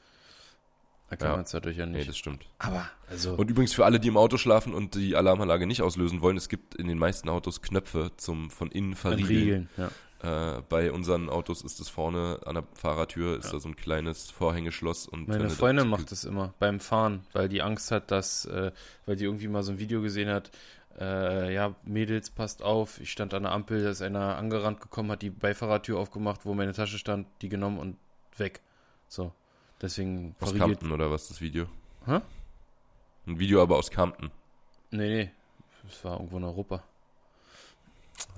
Da 1.09 1.17
kann 1.17 1.33
man 1.33 1.41
es 1.41 1.51
dadurch 1.51 1.77
ja 1.77 1.87
nicht. 1.87 1.99
Nee, 1.99 2.05
das 2.05 2.17
stimmt. 2.17 2.47
Aber, 2.59 2.89
also. 3.09 3.35
Und 3.35 3.51
übrigens 3.51 3.73
für 3.73 3.85
alle, 3.85 3.99
die 3.99 4.09
im 4.09 4.17
Auto 4.17 4.37
schlafen 4.37 4.73
und 4.73 4.95
die 4.95 5.17
Alarmanlage 5.17 5.67
nicht 5.67 5.83
auslösen 5.83 6.21
wollen, 6.21 6.37
es 6.37 6.49
gibt 6.49 6.77
in 6.77 6.87
den 6.87 6.99
meisten 6.99 7.29
Autos 7.29 7.63
Knöpfe 7.63 8.13
zum 8.17 8.51
von 8.51 8.71
innen 8.71 8.95
verriegeln. 8.95 9.69
Ja. 9.77 9.91
Äh, 10.23 10.61
bei 10.69 10.93
unseren 10.93 11.31
Autos 11.31 11.63
ist 11.63 11.81
es 11.81 11.89
vorne 11.89 12.41
an 12.45 12.55
der 12.55 12.65
Fahrertür 12.75 13.39
ist 13.39 13.47
ja. 13.47 13.53
da 13.53 13.61
so 13.61 13.69
ein 13.69 13.77
kleines 13.77 14.31
Vorhängeschloss 14.31 15.07
und 15.07 15.29
meine 15.29 15.49
Freundin 15.49 15.89
macht 15.89 16.13
das 16.13 16.25
immer 16.25 16.53
beim 16.59 16.79
Fahren, 16.79 17.25
weil 17.33 17.49
die 17.49 17.63
Angst 17.63 17.91
hat, 17.91 18.11
dass, 18.11 18.45
äh, 18.45 18.71
weil 19.07 19.17
die 19.17 19.25
irgendwie 19.25 19.49
mal 19.49 19.63
so 19.63 19.73
ein 19.73 19.79
Video 19.79 20.03
gesehen 20.03 20.29
hat, 20.29 20.51
äh, 20.99 21.55
ja 21.55 21.75
Mädels 21.85 22.29
passt 22.29 22.63
auf, 22.63 23.01
ich 23.01 23.11
stand 23.11 23.33
an 23.33 23.45
der 23.45 23.53
Ampel, 23.53 23.83
da 23.83 23.91
ist 23.91 24.03
einer 24.03 24.37
angerannt 24.37 24.83
gekommen, 24.83 25.11
hat 25.11 25.23
die 25.23 25.31
Beifahrertür 25.31 25.99
aufgemacht, 25.99 26.45
wo 26.45 26.53
meine 26.53 26.75
Tasche 26.75 26.99
stand, 26.99 27.27
die 27.41 27.49
genommen 27.49 27.79
und 27.79 27.97
weg. 28.37 28.61
So, 29.09 29.33
deswegen. 29.81 30.37
Aus 30.41 30.55
Compton 30.55 30.93
oder 30.93 31.11
was 31.11 31.29
das 31.29 31.41
Video? 31.41 31.67
Hä? 32.05 32.21
Ein 33.27 33.39
Video 33.39 33.63
aber 33.63 33.79
aus 33.79 33.91
Compton. 33.91 34.31
Nee, 34.91 35.09
nee, 35.09 35.31
es 35.89 36.05
war 36.05 36.15
irgendwo 36.15 36.37
in 36.37 36.45
Europa. 36.45 36.83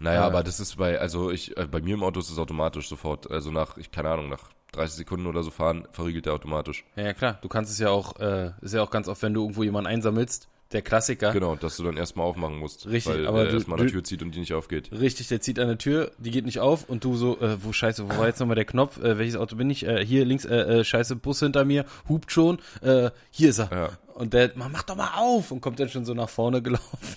Naja, 0.00 0.20
Ja. 0.20 0.26
aber 0.26 0.42
das 0.42 0.60
ist 0.60 0.76
bei, 0.76 0.98
also 1.00 1.30
ich, 1.30 1.56
äh, 1.56 1.66
bei 1.66 1.80
mir 1.80 1.94
im 1.94 2.02
Auto 2.02 2.20
ist 2.20 2.30
es 2.30 2.38
automatisch 2.38 2.88
sofort. 2.88 3.30
Also 3.30 3.50
nach, 3.50 3.76
ich 3.76 3.90
keine 3.90 4.10
Ahnung, 4.10 4.28
nach 4.28 4.42
30 4.72 4.96
Sekunden 4.96 5.26
oder 5.26 5.42
so 5.42 5.50
fahren, 5.50 5.86
verriegelt 5.92 6.26
der 6.26 6.32
automatisch. 6.32 6.84
Ja, 6.96 7.04
ja, 7.04 7.12
klar. 7.12 7.38
Du 7.42 7.48
kannst 7.48 7.70
es 7.70 7.78
ja 7.78 7.90
auch, 7.90 8.18
äh, 8.20 8.52
ist 8.62 8.74
ja 8.74 8.82
auch 8.82 8.90
ganz 8.90 9.08
oft, 9.08 9.22
wenn 9.22 9.34
du 9.34 9.42
irgendwo 9.42 9.62
jemanden 9.62 9.88
einsammelst, 9.88 10.48
der 10.72 10.80
Klassiker. 10.80 11.32
Genau, 11.32 11.54
dass 11.54 11.76
du 11.76 11.82
dann 11.84 11.98
erstmal 11.98 12.24
aufmachen 12.26 12.56
musst. 12.56 12.86
Richtig, 12.86 13.12
weil 13.12 13.26
aber 13.26 13.40
er 13.44 13.50
du- 13.50 13.56
erstmal 13.56 13.78
an 13.78 13.84
der 13.84 13.92
Tür 13.92 14.04
zieht 14.04 14.22
und 14.22 14.34
die 14.34 14.40
nicht 14.40 14.54
aufgeht. 14.54 14.90
Richtig, 14.90 15.28
der 15.28 15.42
zieht 15.42 15.58
an 15.58 15.68
der 15.68 15.76
Tür, 15.76 16.10
die 16.16 16.30
geht 16.30 16.46
nicht 16.46 16.60
auf 16.60 16.88
und 16.88 17.04
du 17.04 17.14
so, 17.16 17.38
äh, 17.40 17.62
wo 17.62 17.74
scheiße, 17.74 18.08
wo 18.08 18.16
war 18.16 18.26
jetzt 18.26 18.40
nochmal 18.40 18.54
der 18.56 18.64
Knopf? 18.64 18.96
Äh, 18.98 19.18
welches 19.18 19.36
Auto 19.36 19.56
bin 19.56 19.68
ich? 19.68 19.86
Äh, 19.86 20.02
hier 20.06 20.24
links, 20.24 20.46
äh, 20.46 20.54
äh, 20.80 20.84
scheiße, 20.84 21.16
Bus 21.16 21.40
hinter 21.40 21.66
mir, 21.66 21.84
hupt 22.08 22.32
schon, 22.32 22.58
äh, 22.80 23.10
hier 23.30 23.50
ist 23.50 23.58
er. 23.58 23.70
Ja, 23.70 23.88
Und 24.14 24.32
der, 24.32 24.52
man 24.54 24.72
mach 24.72 24.84
doch 24.84 24.96
mal 24.96 25.10
auf 25.18 25.50
und 25.50 25.60
kommt 25.60 25.78
dann 25.78 25.90
schon 25.90 26.06
so 26.06 26.14
nach 26.14 26.30
vorne 26.30 26.62
gelaufen. 26.62 27.16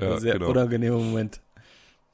ja 0.00 0.18
Sehr 0.18 0.32
genau. 0.34 0.48
unangenehmer 0.50 0.96
Moment. 0.98 1.40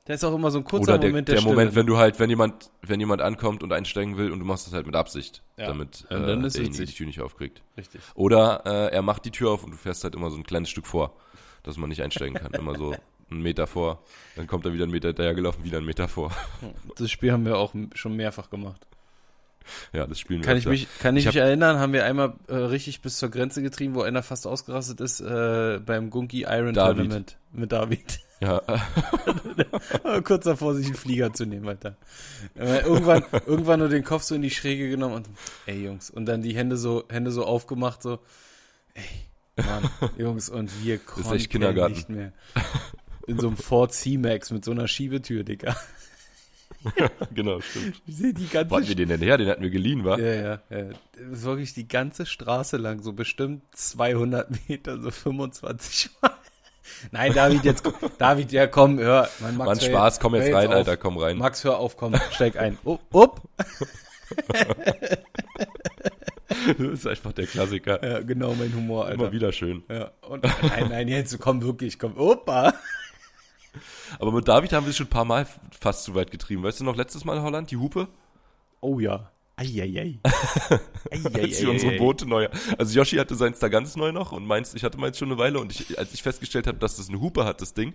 Der 0.07 0.15
ist 0.15 0.25
auch 0.25 0.35
immer 0.35 0.51
so 0.51 0.59
ein 0.59 0.65
kurzer 0.65 0.93
Oder 0.95 0.99
der, 0.99 1.11
Moment 1.11 1.29
der, 1.29 1.37
der. 1.37 1.45
Moment, 1.45 1.75
wenn 1.75 1.87
du 1.87 1.97
halt, 1.97 2.21
wenn 2.21 2.31
jemand, 2.31 2.71
wenn 2.83 3.01
jemand 3.01 3.23
ankommt 3.23 3.63
und 3.63 3.73
einsteigen 3.73 4.17
will 4.17 4.31
und 4.31 4.39
du 4.39 4.45
machst 4.45 4.67
das 4.67 4.73
halt 4.75 4.87
mit 4.87 4.95
Absicht, 4.95 5.43
Ja. 5.57 5.67
damit 5.67 6.05
äh, 6.11 6.17
derjenige 6.19 6.87
die 6.87 6.93
Tür 6.93 7.07
nicht 7.07 7.21
aufkriegt. 7.21 7.63
Richtig. 7.77 8.01
Oder 8.15 8.63
äh, 8.65 8.95
er 8.95 9.03
macht 9.03 9.25
die 9.25 9.31
Tür 9.33 9.51
auf 9.51 9.65
und 9.65 9.73
du 9.73 9.77
fährst 9.77 10.05
halt 10.05 10.15
immer 10.15 10.31
so 10.31 10.37
ein 10.37 10.45
kleines 10.45 10.71
Stück 10.71 10.87
vor, 10.87 11.13
dass 11.65 11.77
man 11.77 11.89
nicht 11.89 12.03
einsteigen 12.03 12.35
kann. 12.35 12.53
immer 12.53 12.77
so 12.77 12.95
einen 13.31 13.43
Meter 13.43 13.67
vor, 13.67 14.05
dann 14.37 14.47
kommt 14.47 14.65
er 14.65 14.73
wieder 14.73 14.85
einen 14.85 14.93
Meter 14.93 15.13
dahergelaufen, 15.13 15.65
wieder 15.65 15.79
einen 15.79 15.87
Meter 15.87 16.07
vor. 16.07 16.31
Das 16.97 17.11
Spiel 17.11 17.33
haben 17.33 17.45
wir 17.45 17.59
auch 17.59 17.75
schon 17.95 18.15
mehrfach 18.15 18.49
gemacht. 18.51 18.87
Ja, 19.93 20.07
das 20.07 20.21
spielen 20.21 20.41
wir 20.43 20.47
Kann 20.47 20.57
ich 20.57 20.67
mich, 20.67 20.87
kann 21.01 21.17
ich, 21.17 21.25
Ich 21.27 21.35
mich 21.35 21.43
erinnern, 21.43 21.81
haben 21.81 21.93
wir 21.93 22.05
einmal 22.05 22.35
äh, 22.47 22.55
richtig 22.55 23.03
bis 23.03 23.19
zur 23.19 23.31
Grenze 23.31 23.63
getrieben, 23.63 23.97
wo 23.97 24.03
einer 24.03 24.23
fast 24.23 24.47
ausgerastet 24.47 25.01
ist 25.01 25.21
äh, 25.21 25.81
beim 25.85 26.11
Gunki 26.11 26.43
Iron 26.43 26.73
David. 26.73 26.97
Tournament 26.97 27.37
mit 27.53 27.73
David. 27.73 28.21
Ja, 28.41 28.61
Kurz 30.25 30.45
davor, 30.45 30.75
sich 30.75 30.87
einen 30.87 30.95
Flieger 30.95 31.33
zu 31.33 31.47
nehmen, 31.47 31.67
Alter. 31.67 31.97
Äh, 32.55 32.81
irgendwann, 32.81 33.25
irgendwann 33.47 33.79
nur 33.81 33.89
den 33.89 34.05
Kopf 34.05 34.25
so 34.25 34.35
in 34.35 34.43
die 34.43 34.51
Schräge 34.51 34.91
genommen 34.91 35.15
und 35.15 35.29
ey 35.65 35.85
Jungs, 35.85 36.11
und 36.11 36.27
dann 36.27 36.43
die 36.43 36.55
Hände 36.55 36.77
so, 36.77 37.05
Hände 37.09 37.31
so 37.31 37.47
aufgemacht, 37.47 38.03
so, 38.03 38.19
ey, 38.93 39.65
Mann, 39.65 39.89
Jungs, 40.19 40.51
und 40.51 40.71
wir 40.85 40.99
konnten 40.99 41.89
nicht 41.89 42.09
mehr. 42.11 42.33
In 43.27 43.41
so 43.41 43.49
einem 43.49 43.57
Ford 43.57 43.93
C-Max 43.93 44.51
mit 44.51 44.65
so 44.65 44.71
einer 44.71 44.87
Schiebetür, 44.87 45.43
Digga. 45.43 45.75
genau, 47.35 47.61
stimmt. 47.61 48.03
Die 48.07 48.49
ganze 48.49 48.71
Wo 48.71 48.77
hatten 48.77 48.89
wir 48.89 48.95
den 48.95 49.09
denn 49.09 49.21
her? 49.21 49.39
Den 49.39 49.49
hatten 49.49 49.63
wir 49.63 49.71
geliehen, 49.71 50.05
wa? 50.05 50.19
Ja, 50.19 50.35
ja, 50.35 50.63
ja. 50.71 50.85
Das 51.15 51.39
ist 51.39 51.45
wirklich 51.45 51.75
die 51.75 51.89
ganze 51.89 52.27
Straße 52.27 52.77
lang, 52.77 53.03
so 53.03 53.13
bestimmt 53.13 53.63
200 53.75 54.69
Meter, 54.69 55.01
so 55.01 55.11
25 55.11 56.11
Mal. 56.21 56.31
Nein, 57.11 57.33
David, 57.35 57.65
jetzt, 57.65 57.85
David, 58.19 58.53
ja, 58.53 58.67
komm, 58.67 58.99
hör. 58.99 59.29
Mann, 59.41 59.57
Max, 59.57 59.69
Mann, 59.69 59.79
hör 59.81 59.99
Spaß, 59.99 60.21
komm 60.21 60.35
jetzt 60.35 60.49
hör 60.49 60.57
rein, 60.57 60.69
auf. 60.69 60.75
Alter, 60.75 60.97
komm 60.97 61.19
rein. 61.19 61.39
Max, 61.39 61.65
hör 61.65 61.79
auf, 61.79 61.97
komm, 61.97 62.15
steig 62.31 62.57
ein. 62.57 62.79
Upp, 62.85 63.15
upp. 63.15 63.43
Das 66.67 66.79
ist 66.79 67.07
einfach 67.07 67.33
der 67.33 67.47
Klassiker. 67.47 68.03
Ja, 68.05 68.21
genau 68.21 68.55
mein 68.55 68.75
Humor, 68.75 69.07
Alter. 69.07 69.25
Immer 69.25 69.33
wieder 69.33 69.53
schön. 69.53 69.83
Ja, 69.89 70.13
und, 70.23 70.45
nein, 70.63 70.89
nein, 70.89 71.09
jetzt, 71.09 71.39
komm 71.39 71.63
wirklich, 71.63 71.99
komm, 71.99 72.17
opa. 72.17 72.73
Aber 74.19 74.33
mit 74.33 74.49
David 74.49 74.73
haben 74.73 74.87
wir 74.87 74.91
es 74.91 74.97
schon 74.97 75.07
ein 75.07 75.11
paar 75.11 75.25
Mal 75.25 75.47
fast 75.79 76.05
zu 76.05 76.15
weit 76.15 76.31
getrieben. 76.31 76.63
Weißt 76.63 76.81
du 76.81 76.85
noch, 76.85 76.97
letztes 76.97 77.25
Mal 77.25 77.37
in 77.37 77.43
Holland, 77.43 77.71
die 77.71 77.77
Hupe? 77.77 78.09
Oh 78.81 78.99
ja. 79.01 79.31
Eieiei. 79.59 80.19
Als 81.11 81.63
wir 81.63 81.71
unsere 81.71 81.97
Boote 81.97 82.27
neu. 82.27 82.49
Also 82.77 82.99
Yoshi 82.99 83.17
hatte 83.17 83.35
seins 83.35 83.59
da 83.59 83.69
ganz 83.69 83.97
neu 83.97 84.13
noch 84.13 84.33
und 84.33 84.47
meins, 84.47 84.75
ich 84.75 84.85
hatte 84.85 84.99
meins 84.99 85.17
schon 85.17 85.31
eine 85.31 85.39
Weile 85.39 85.59
und 85.61 85.73
ich, 85.73 85.99
als 85.99 86.13
ich 86.13 86.23
festgestellt 86.23 86.67
habe, 86.67 86.79
dass 86.79 86.97
das 86.97 87.09
eine 87.09 87.21
Hupe 87.21 87.45
hat, 87.47 87.63
das 87.63 87.73
Ding, 87.73 87.95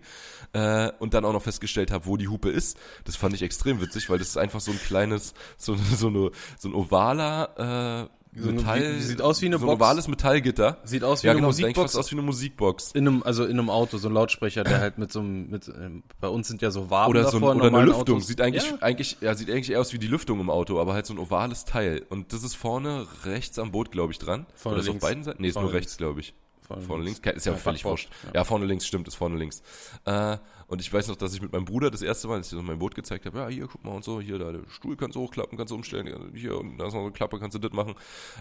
äh, 0.54 0.92
und 0.98 1.14
dann 1.14 1.24
auch 1.24 1.34
noch 1.34 1.44
festgestellt 1.44 1.92
habe, 1.92 2.08
wo 2.08 2.18
die 2.18 2.30
Hupe 2.30 2.50
ist, 2.50 2.80
das 3.04 3.16
fand 3.16 3.36
ich 3.36 3.44
extrem 3.44 3.80
witzig, 3.80 4.10
weil 4.10 4.18
das 4.18 4.30
ist 4.30 4.38
einfach 4.38 4.60
so 4.60 4.72
ein 4.72 4.80
kleines, 4.80 5.36
so, 5.58 5.76
so, 5.76 6.08
eine, 6.08 6.32
so 6.58 6.70
ein 6.70 6.74
ovaler 6.74 8.10
äh, 8.10 8.21
So 8.34 8.50
Metall. 8.52 8.96
wie- 8.98 9.02
sieht 9.02 9.22
aus 9.22 9.42
wie 9.42 9.48
eine 9.48 9.58
so 9.58 9.66
Box. 9.66 9.72
ein 9.76 9.82
ovales 9.82 10.08
Metallgitter. 10.08 10.78
Sieht 10.86 11.04
aus 11.04 11.22
wie 11.24 11.28
ja, 11.28 11.32
eine 11.32 11.42
genau, 11.42 11.52
sieht 11.52 11.64
Musikbox. 11.66 11.92
fast 11.94 12.00
aus 12.06 12.12
wie 12.12 12.16
eine 12.16 12.22
Musikbox. 12.22 12.92
In 12.94 13.08
einem, 13.08 13.24
also 13.24 13.44
in 13.44 13.60
einem 13.60 13.70
Auto, 13.70 13.98
so 13.98 14.08
ein 14.08 14.14
Lautsprecher, 14.14 14.64
der 14.64 14.80
halt 14.80 14.98
mit 14.98 15.12
so 15.12 15.20
einem, 15.20 15.50
mit, 15.50 15.68
ähm, 15.68 16.04
bei 16.22 16.30
uns 16.30 16.48
sind 16.48 16.62
ja 16.62 16.72
so 16.72 16.90
Waben 16.90 17.10
Oder, 17.10 17.24
so 17.24 17.38
ein, 17.38 17.42
davor, 17.42 17.54
in 17.56 17.60
oder 17.62 17.68
eine 17.78 17.86
Lüftung. 17.88 18.16
Autos. 18.18 18.28
Sieht 18.28 18.40
eigentlich, 18.40 18.70
Ja. 18.70 18.78
eigentlich, 18.80 19.18
ja, 19.20 19.36
sieht 19.36 19.50
eigentlich 19.50 19.72
eher 19.72 19.82
aus 19.82 19.92
wie 19.92 20.00
die 20.00 20.08
Lüftung 20.08 20.40
im 20.40 20.50
Auto, 20.50 20.80
aber 20.80 20.94
halt 20.94 21.06
so 21.06 21.14
ein 21.14 21.20
ovales 21.20 21.66
Teil. 21.66 22.06
Und 22.10 22.32
das 22.32 22.44
ist 22.44 22.56
vorne 22.56 23.06
rechts 23.26 23.60
am 23.60 23.72
Boot, 23.72 23.92
glaube 23.92 24.14
ich, 24.14 24.20
dran. 24.20 24.46
Vorne 24.56 24.76
Oder 24.76 24.82
ist 24.84 24.88
auf 24.88 24.94
links. 24.94 25.06
beiden 25.06 25.24
Seiten? 25.26 25.42
Nee, 25.42 25.50
ist 25.50 25.54
Vorne 25.56 25.68
nur 25.68 25.74
rechts, 25.76 25.98
glaube 25.98 26.20
ich. 26.22 26.34
Vorne 26.66 26.84
Vorne 26.84 27.04
links. 27.04 27.20
links, 27.26 27.38
ist 27.38 27.46
ja, 27.46 27.52
Ja, 27.52 27.58
völlig 27.58 27.84
wurscht. 27.84 28.10
ja. 28.28 28.30
Ja. 28.36 28.44
vorne 28.46 28.66
links, 28.66 28.86
stimmt, 28.88 29.06
ist 29.10 29.16
vorne 29.16 29.36
links. 29.38 29.62
Äh, 30.06 30.38
und 30.72 30.80
ich 30.80 30.92
weiß 30.92 31.10
noch, 31.10 31.18
dass 31.18 31.34
ich 31.34 31.42
mit 31.42 31.52
meinem 31.52 31.66
Bruder 31.66 31.92
das 31.92 32.02
erste 32.02 32.30
Mal, 32.30 32.36
als 32.36 32.48
ich 32.48 32.58
so 32.58 32.62
mein 32.62 32.80
Boot 32.80 32.96
gezeigt 32.96 33.26
habe, 33.26 33.40
ja, 33.40 33.50
hier, 33.50 33.68
guck 33.68 33.84
mal 33.84 33.92
und 33.92 34.06
so, 34.06 34.22
hier, 34.22 34.40
da, 34.40 34.54
der 34.54 34.62
Stuhl 34.70 34.96
kannst 34.96 35.18
du 35.18 35.20
hochklappen, 35.20 35.58
kannst 35.58 35.72
du 35.72 35.76
umstellen, 35.76 36.32
hier, 36.34 36.58
und 36.58 36.78
da 36.78 36.88
ist 36.88 36.94
noch 36.94 37.02
eine 37.02 37.12
Klappe, 37.12 37.40
kannst 37.40 37.56
du 37.56 37.60
das 37.60 37.74
machen. 37.74 37.96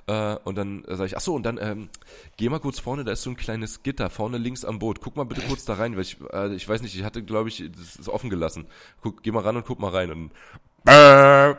Äh, 0.07 0.37
und 0.45 0.57
dann 0.57 0.85
äh, 0.85 0.95
sage 0.95 1.09
ich, 1.09 1.16
ach 1.16 1.23
so, 1.23 1.35
und 1.35 1.43
dann, 1.43 1.59
ähm, 1.61 1.88
geh 2.37 2.49
mal 2.49 2.61
kurz 2.61 2.79
vorne, 2.79 3.03
da 3.03 3.11
ist 3.11 3.23
so 3.23 3.31
ein 3.31 3.37
kleines 3.37 3.83
Gitter, 3.83 4.11
vorne 4.11 4.38
links 4.38 4.64
am 4.64 4.79
Boot, 4.79 5.01
guck 5.01 5.16
mal 5.16 5.25
bitte 5.25 5.43
kurz 5.43 5.64
da 5.64 5.75
rein, 5.75 5.97
weil 5.97 6.03
ich, 6.03 6.19
äh, 6.33 6.55
ich 6.55 6.69
weiß 6.69 6.83
nicht, 6.83 6.95
ich 6.95 7.03
hatte, 7.03 7.25
glaube 7.25 7.49
ich, 7.49 7.69
das 7.77 7.97
ist 7.97 8.09
offen 8.09 8.31
gelassen. 8.31 8.66
Guck, 9.03 9.25
geh 9.25 9.33
mal 9.33 9.43
ran 9.43 9.57
und 9.57 9.66
guck 9.66 9.81
mal 9.81 9.90
rein 9.90 10.12
und 10.12 10.31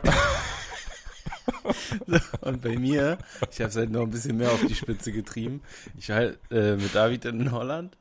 Und 2.40 2.62
bei 2.62 2.78
mir, 2.78 3.18
ich 3.50 3.60
habe 3.60 3.68
es 3.68 3.76
halt 3.76 3.90
noch 3.90 4.02
ein 4.02 4.10
bisschen 4.10 4.38
mehr 4.38 4.50
auf 4.50 4.64
die 4.66 4.74
Spitze 4.74 5.12
getrieben. 5.12 5.60
Ich 5.98 6.10
halt 6.10 6.38
äh, 6.50 6.76
mit 6.76 6.94
David 6.94 7.26
in 7.26 7.52
Holland. 7.52 7.94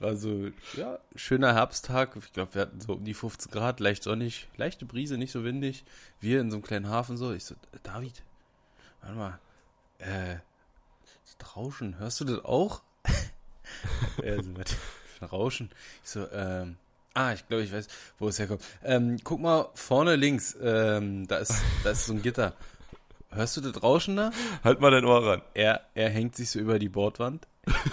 War 0.00 0.14
so, 0.14 0.50
ja, 0.76 1.00
schöner 1.16 1.54
Herbsttag. 1.54 2.14
Ich 2.16 2.32
glaube, 2.32 2.54
wir 2.54 2.62
hatten 2.62 2.80
so 2.80 2.92
um 2.94 3.04
die 3.04 3.14
15 3.14 3.50
Grad, 3.50 3.80
leicht 3.80 4.04
sonnig, 4.04 4.46
leichte 4.56 4.86
Brise, 4.86 5.18
nicht 5.18 5.32
so 5.32 5.42
windig. 5.42 5.84
Wir 6.20 6.40
in 6.40 6.50
so 6.50 6.56
einem 6.56 6.64
kleinen 6.64 6.88
Hafen 6.88 7.16
so. 7.16 7.32
Ich 7.32 7.44
so, 7.44 7.56
David, 7.82 8.22
warte 9.00 9.16
mal, 9.16 9.38
äh, 9.98 10.36
das 11.24 11.56
Rauschen, 11.56 11.98
hörst 11.98 12.20
du 12.20 12.24
das 12.24 12.44
auch? 12.44 12.82
er 14.22 14.42
so, 14.42 14.50
was 14.56 14.76
Rauschen? 15.32 15.70
Ich 16.04 16.10
so, 16.10 16.28
ähm, 16.30 16.76
ah, 17.14 17.32
ich 17.32 17.48
glaube, 17.48 17.64
ich 17.64 17.72
weiß, 17.72 17.88
wo 18.20 18.28
es 18.28 18.38
herkommt. 18.38 18.62
Ähm, 18.84 19.18
guck 19.24 19.40
mal, 19.40 19.68
vorne 19.74 20.14
links, 20.14 20.56
ähm, 20.62 21.26
da 21.26 21.38
ist, 21.38 21.60
da 21.82 21.90
ist 21.90 22.06
so 22.06 22.12
ein 22.12 22.22
Gitter. 22.22 22.54
Hörst 23.30 23.56
du 23.56 23.60
das 23.60 23.82
Rauschen 23.82 24.16
da? 24.16 24.30
halt 24.62 24.80
mal 24.80 24.92
dein 24.92 25.04
Ohr 25.04 25.26
ran. 25.26 25.42
Er, 25.54 25.82
er 25.94 26.08
hängt 26.08 26.36
sich 26.36 26.50
so 26.50 26.60
über 26.60 26.78
die 26.78 26.88
Bordwand, 26.88 27.48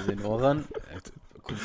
den 0.08 0.24
Ohr 0.24 0.42
ran, 0.42 0.66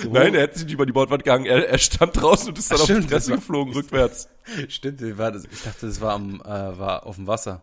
so 0.03 0.11
Nein, 0.11 0.35
er 0.35 0.43
hat 0.45 0.55
sich 0.55 0.65
nicht 0.65 0.75
über 0.75 0.87
die 0.87 0.93
Bordwand 0.93 1.25
gegangen, 1.25 1.47
er, 1.47 1.69
er 1.69 1.79
stand 1.79 2.21
draußen 2.21 2.49
und 2.49 2.59
ist 2.59 2.71
dann 2.71 2.79
Ach, 2.79 2.83
auf 2.83 2.87
die 2.87 2.93
stimmt, 2.95 3.07
das 3.13 3.25
Fresse 3.25 3.31
war- 3.31 3.37
geflogen, 3.39 3.73
rückwärts. 3.77 4.29
Stimmt, 4.69 5.19
war 5.19 5.33
das? 5.33 5.45
ich 5.45 5.63
dachte, 5.63 5.87
das 5.87 6.01
war, 6.01 6.15
am, 6.15 6.41
äh, 6.41 6.45
war 6.79 7.07
auf 7.07 7.17
dem 7.17 7.27
Wasser. 7.27 7.63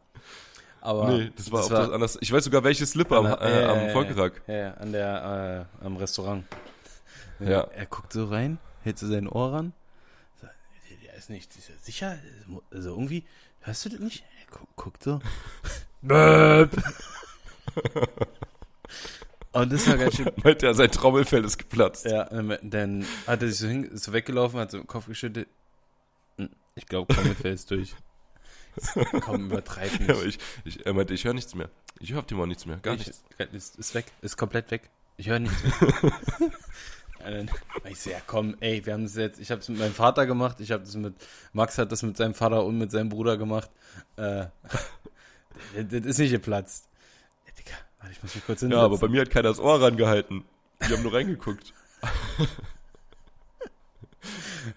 Aber 0.81 1.09
Nee, 1.09 1.31
das 1.35 1.51
war, 1.51 1.63
auch 1.65 1.69
was 1.71 1.89
anderes. 1.91 2.17
Ich 2.21 2.31
weiß 2.31 2.43
sogar, 2.45 2.63
welche 2.63 2.85
Slipper 2.85 3.17
am, 3.17 3.25
äh, 3.25 3.37
der- 3.37 3.69
am 3.69 3.89
Volkertag. 3.91 4.41
Ja, 4.47 4.53
ja, 4.55 4.73
an 4.75 4.91
der, 4.93 5.67
äh, 5.81 5.85
am 5.85 5.97
Restaurant. 5.97 6.45
Ja. 7.39 7.61
Er 7.61 7.85
guckt 7.85 8.13
so 8.13 8.25
rein, 8.25 8.57
hält 8.83 8.97
so 8.97 9.07
sein 9.07 9.27
Ohr 9.27 9.53
ran. 9.53 9.73
So, 10.41 10.47
der 11.03 11.15
ist 11.15 11.29
nicht 11.29 11.55
ist 11.55 11.69
er 11.69 11.75
sicher. 11.81 12.17
Also 12.71 12.89
irgendwie, 12.91 13.25
hörst 13.61 13.85
du 13.85 13.89
das 13.89 13.99
nicht? 13.99 14.23
Er 14.49 14.57
gu 14.57 14.65
guckt 14.75 15.03
so. 15.03 15.19
Und 19.53 19.71
das 19.71 19.87
war 19.87 19.97
ganz 19.97 20.15
schön. 20.15 20.31
Meint 20.43 20.61
er, 20.63 20.73
sein 20.73 20.91
Trommelfell 20.91 21.43
ist 21.43 21.57
geplatzt. 21.57 22.05
Ja, 22.05 22.25
dann 22.25 23.05
hat 23.25 23.41
er 23.41 23.47
sich 23.49 23.57
so, 23.57 23.67
hin, 23.67 23.89
so 23.93 24.13
weggelaufen, 24.13 24.59
hat 24.59 24.71
so 24.71 24.77
den 24.77 24.87
Kopf 24.87 25.07
geschüttelt. 25.07 25.47
Hm, 26.37 26.49
Ich 26.75 26.85
glaube, 26.85 27.13
Trommelfell 27.13 27.53
ist 27.53 27.71
durch. 27.71 27.95
Komm, 29.21 29.45
übertreib 29.47 29.91
nicht. 29.99 30.07
Ja, 30.07 30.21
ich, 30.23 30.37
ich, 30.63 30.85
er 30.85 30.93
meinte, 30.93 31.13
ich 31.13 31.25
höre 31.25 31.33
nichts 31.33 31.55
mehr. 31.55 31.69
Ich 31.99 32.11
höre 32.11 32.19
auf 32.19 32.27
dem 32.27 32.39
Ohr 32.39 32.45
nichts 32.45 32.65
mehr, 32.67 32.77
gar 32.77 32.93
ich, 32.93 33.07
nichts. 33.07 33.23
Ist, 33.51 33.79
ist 33.79 33.95
weg, 33.95 34.05
ist 34.21 34.37
komplett 34.37 34.69
weg. 34.69 34.89
Ich 35.17 35.27
höre 35.29 35.39
nichts 35.39 35.57
mehr. 35.63 36.11
Dann 37.19 37.49
ich 37.89 37.99
so, 37.99 38.11
ja 38.11 38.19
komm, 38.25 38.55
ey, 38.59 38.85
wir 38.85 38.93
haben 38.93 39.03
das 39.03 39.15
jetzt, 39.15 39.39
ich 39.39 39.49
habe 39.51 39.61
es 39.61 39.67
mit 39.69 39.79
meinem 39.79 39.93
Vater 39.93 40.25
gemacht, 40.27 40.59
ich 40.59 40.71
habe 40.71 40.83
das 40.83 40.95
mit, 40.95 41.15
Max 41.51 41.77
hat 41.77 41.91
das 41.91 42.03
mit 42.03 42.15
seinem 42.15 42.35
Vater 42.35 42.63
und 42.63 42.77
mit 42.77 42.91
seinem 42.91 43.09
Bruder 43.09 43.35
gemacht. 43.37 43.69
Äh, 44.15 44.45
das, 44.69 44.91
das 45.89 46.05
ist 46.05 46.19
nicht 46.19 46.31
geplatzt. 46.31 46.87
Ja, 47.47 47.53
Digga, 47.57 47.75
warte, 48.07 48.17
ich 48.17 48.23
muss 48.23 48.35
mich 48.35 48.45
kurz 48.45 48.59
hinsetzen. 48.61 48.79
Ja, 48.79 48.85
aber 48.85 48.97
bei 48.97 49.07
mir 49.07 49.21
hat 49.21 49.29
keiner 49.29 49.49
das 49.49 49.59
Ohr 49.59 49.81
rangehalten. 49.81 50.43
Die 50.81 50.93
haben 50.93 51.03
nur 51.03 51.13
reingeguckt. 51.13 51.73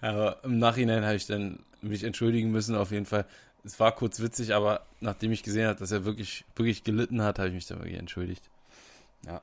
Aber 0.01 0.43
im 0.43 0.57
Nachhinein 0.57 1.03
habe 1.03 1.15
ich 1.15 1.27
dann 1.27 1.59
mich 1.81 2.03
entschuldigen 2.03 2.51
müssen, 2.51 2.75
auf 2.75 2.91
jeden 2.91 3.05
Fall. 3.05 3.25
Es 3.63 3.79
war 3.79 3.91
kurz 3.91 4.19
witzig, 4.21 4.55
aber 4.55 4.85
nachdem 5.01 5.31
ich 5.31 5.43
gesehen 5.43 5.67
habe, 5.67 5.77
dass 5.77 5.91
er 5.91 6.05
wirklich, 6.05 6.45
wirklich 6.55 6.83
gelitten 6.83 7.21
hat, 7.21 7.37
habe 7.37 7.49
ich 7.49 7.53
mich 7.53 7.67
dann 7.67 7.79
wirklich 7.79 7.99
entschuldigt. 7.99 8.49
Ja. 9.27 9.41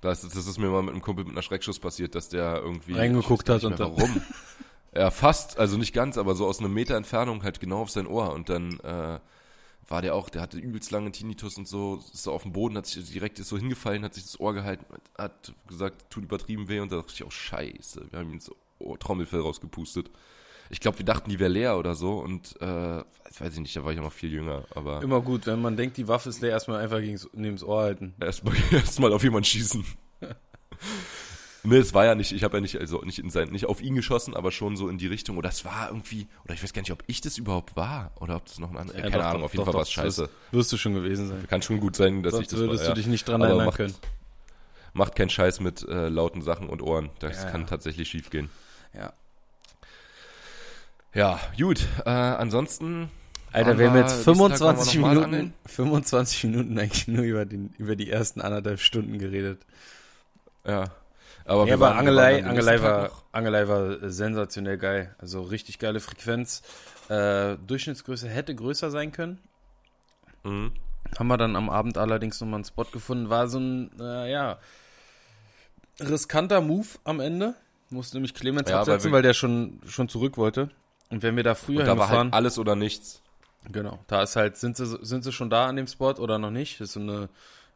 Das, 0.00 0.20
das 0.20 0.36
ist 0.36 0.58
mir 0.58 0.68
mal 0.68 0.82
mit 0.82 0.92
einem 0.92 1.02
Kumpel 1.02 1.24
mit 1.24 1.32
einer 1.32 1.42
Schreckschuss 1.42 1.78
passiert, 1.80 2.14
dass 2.14 2.28
der 2.28 2.60
irgendwie. 2.62 2.92
Reingeguckt 2.92 3.48
hat 3.48 3.64
und 3.64 3.78
warum. 3.78 4.22
ja, 4.94 5.10
fast, 5.10 5.58
also 5.58 5.78
nicht 5.78 5.94
ganz, 5.94 6.18
aber 6.18 6.34
so 6.34 6.46
aus 6.46 6.60
einem 6.60 6.74
Meter 6.74 6.96
Entfernung 6.96 7.42
halt 7.42 7.58
genau 7.58 7.80
auf 7.80 7.90
sein 7.90 8.06
Ohr. 8.06 8.32
Und 8.32 8.50
dann 8.50 8.78
äh, 8.80 9.18
war 9.88 10.02
der 10.02 10.14
auch, 10.14 10.28
der 10.30 10.42
hatte 10.42 10.58
übelst 10.58 10.90
lange 10.90 11.12
Tinnitus 11.12 11.56
und 11.58 11.68
so, 11.68 11.96
ist 12.12 12.22
so 12.22 12.32
auf 12.32 12.42
dem 12.42 12.52
Boden, 12.52 12.76
hat 12.76 12.86
sich 12.86 13.10
direkt 13.10 13.38
ist 13.38 13.48
so 13.48 13.58
hingefallen, 13.58 14.04
hat 14.04 14.14
sich 14.14 14.24
das 14.24 14.40
Ohr 14.40 14.54
gehalten, 14.54 14.84
hat 15.16 15.52
gesagt, 15.66 16.10
tut 16.10 16.24
übertrieben 16.24 16.68
weh 16.68 16.80
und 16.80 16.90
da 16.92 16.96
dachte 16.96 17.12
ich 17.14 17.22
auch, 17.22 17.32
scheiße, 17.32 18.06
wir 18.10 18.18
haben 18.18 18.28
ihm 18.28 18.34
ins 18.34 18.50
Trommelfell 19.00 19.40
rausgepustet. 19.40 20.10
Ich 20.70 20.80
glaube, 20.80 20.98
wir 20.98 21.04
dachten, 21.04 21.28
die 21.28 21.38
wäre 21.38 21.50
leer 21.50 21.78
oder 21.78 21.94
so 21.94 22.18
und 22.18 22.60
äh, 22.60 22.66
weiß 22.66 23.54
ich 23.54 23.60
nicht, 23.60 23.76
da 23.76 23.84
war 23.84 23.92
ich 23.92 23.98
auch 23.98 24.04
noch 24.04 24.12
viel 24.12 24.32
jünger, 24.32 24.64
aber 24.74 25.02
Immer 25.02 25.20
gut, 25.20 25.46
wenn 25.46 25.60
man 25.60 25.76
denkt, 25.76 25.96
die 25.98 26.08
Waffe 26.08 26.30
ist 26.30 26.40
leer, 26.40 26.50
erstmal 26.50 26.80
einfach 26.80 27.00
gegens, 27.00 27.28
neben 27.34 27.56
das 27.56 27.64
Ohr 27.64 27.82
halten. 27.82 28.14
erstmal 28.20 28.54
erstmal 28.72 29.12
auf 29.12 29.22
jemanden 29.22 29.44
schießen. 29.44 29.84
Ne, 31.66 31.78
es 31.78 31.94
war 31.94 32.04
ja 32.04 32.14
nicht, 32.14 32.32
ich 32.32 32.44
habe 32.44 32.58
ja 32.58 32.60
nicht, 32.60 32.78
also 32.78 33.00
nicht 33.00 33.18
in 33.18 33.30
sein, 33.30 33.48
nicht 33.48 33.64
auf 33.64 33.80
ihn 33.80 33.94
geschossen, 33.94 34.36
aber 34.36 34.52
schon 34.52 34.76
so 34.76 34.88
in 34.90 34.98
die 34.98 35.06
Richtung. 35.06 35.38
Oder 35.38 35.48
es 35.48 35.64
war 35.64 35.88
irgendwie, 35.88 36.26
oder 36.44 36.52
ich 36.52 36.62
weiß 36.62 36.74
gar 36.74 36.82
nicht, 36.82 36.92
ob 36.92 37.02
ich 37.06 37.22
das 37.22 37.38
überhaupt 37.38 37.74
war 37.74 38.12
oder 38.20 38.36
ob 38.36 38.44
das 38.44 38.58
noch 38.58 38.70
ein 38.70 38.76
anderer. 38.76 38.98
Ja, 38.98 39.04
keine 39.04 39.16
doch, 39.16 39.24
Ahnung, 39.24 39.40
doch, 39.40 39.44
auf 39.46 39.52
jeden 39.54 39.64
doch, 39.64 39.72
Fall 39.72 39.74
war 39.74 39.82
es 39.82 39.90
scheiße. 39.90 40.22
Wirst, 40.22 40.32
wirst 40.52 40.72
du 40.72 40.76
schon 40.76 40.92
gewesen 40.94 41.28
sein. 41.28 41.46
Kann 41.48 41.62
schon 41.62 41.80
gut 41.80 41.96
sein, 41.96 42.22
dass 42.22 42.34
ich 42.34 42.36
Sonst 42.40 42.52
das 42.52 42.60
würdest 42.60 42.84
war, 42.84 42.90
du 42.94 43.00
dich 43.00 43.06
nicht 43.06 43.26
dran 43.26 43.40
erinnern 43.40 43.64
macht, 43.64 43.78
können. 43.78 43.94
Macht 44.92 45.16
keinen 45.16 45.30
Scheiß 45.30 45.60
mit 45.60 45.88
äh, 45.88 46.08
lauten 46.10 46.42
Sachen 46.42 46.68
und 46.68 46.82
Ohren. 46.82 47.08
Das 47.18 47.42
Ja, 47.44 47.50
kann 47.50 47.62
ja. 47.62 47.66
tatsächlich 47.66 48.10
schief 48.10 48.28
gehen. 48.28 48.50
Ja. 48.92 49.14
Ja, 51.14 51.40
gut. 51.58 51.86
Äh, 52.04 52.10
ansonsten. 52.10 53.08
Alter, 53.52 53.78
wir 53.78 53.88
haben 53.88 53.96
jetzt 53.96 54.26
nächsten 54.26 54.48
Tag 54.48 54.60
waren 54.60 54.76
wir 54.76 54.84
25 54.84 54.94
noch 54.96 55.00
mal 55.00 55.08
Minuten, 55.14 55.24
angeln. 55.24 55.54
25 55.66 56.44
Minuten 56.44 56.78
eigentlich 56.78 57.08
nur 57.08 57.24
über, 57.24 57.46
den, 57.46 57.72
über 57.78 57.96
die 57.96 58.10
ersten 58.10 58.42
anderthalb 58.42 58.80
Stunden 58.80 59.18
geredet. 59.18 59.62
Ja. 60.66 60.90
Aber, 61.46 61.66
ja, 61.66 61.74
aber 61.74 61.94
Angelei, 61.96 62.42
Angelei, 62.44 62.80
war, 62.80 63.10
Angelei 63.32 63.68
war 63.68 64.10
sensationell 64.10 64.78
geil. 64.78 65.14
Also 65.18 65.42
richtig 65.42 65.78
geile 65.78 66.00
Frequenz. 66.00 66.62
Äh, 67.08 67.56
Durchschnittsgröße 67.66 68.28
hätte 68.28 68.54
größer 68.54 68.90
sein 68.90 69.12
können. 69.12 69.38
Mhm. 70.42 70.72
Haben 71.18 71.28
wir 71.28 71.36
dann 71.36 71.54
am 71.56 71.68
Abend 71.68 71.98
allerdings 71.98 72.40
nochmal 72.40 72.56
einen 72.58 72.64
Spot 72.64 72.84
gefunden. 72.84 73.28
War 73.28 73.48
so 73.48 73.58
ein, 73.58 73.90
äh, 74.00 74.30
ja, 74.32 74.58
riskanter 76.00 76.60
Move 76.60 76.86
am 77.04 77.20
Ende. 77.20 77.54
Musste 77.90 78.16
nämlich 78.16 78.34
Clemens 78.34 78.68
Ja, 78.68 78.76
weil 78.76 78.80
absetzen, 78.80 79.10
wir- 79.10 79.16
weil 79.16 79.22
der 79.22 79.34
schon, 79.34 79.80
schon 79.86 80.08
zurück 80.08 80.36
wollte. 80.36 80.70
Und 81.10 81.22
wenn 81.22 81.36
wir 81.36 81.44
da 81.44 81.54
früher 81.54 81.80
Und 81.80 81.86
da 81.86 81.98
war 81.98 82.08
halt 82.08 82.32
alles 82.32 82.58
oder 82.58 82.74
nichts. 82.74 83.20
genau, 83.70 83.98
da 84.06 84.22
ist 84.22 84.36
halt, 84.36 84.56
sind 84.56 84.76
sie, 84.76 84.86
sind 85.02 85.22
sie 85.22 85.32
schon 85.32 85.50
da 85.50 85.66
an 85.66 85.76
dem 85.76 85.86
Spot 85.86 86.12
oder 86.14 86.38
noch 86.38 86.50
nicht? 86.50 86.80
Das 86.80 86.88
ist 86.88 86.94
so 86.94 87.00
eine, 87.00 87.28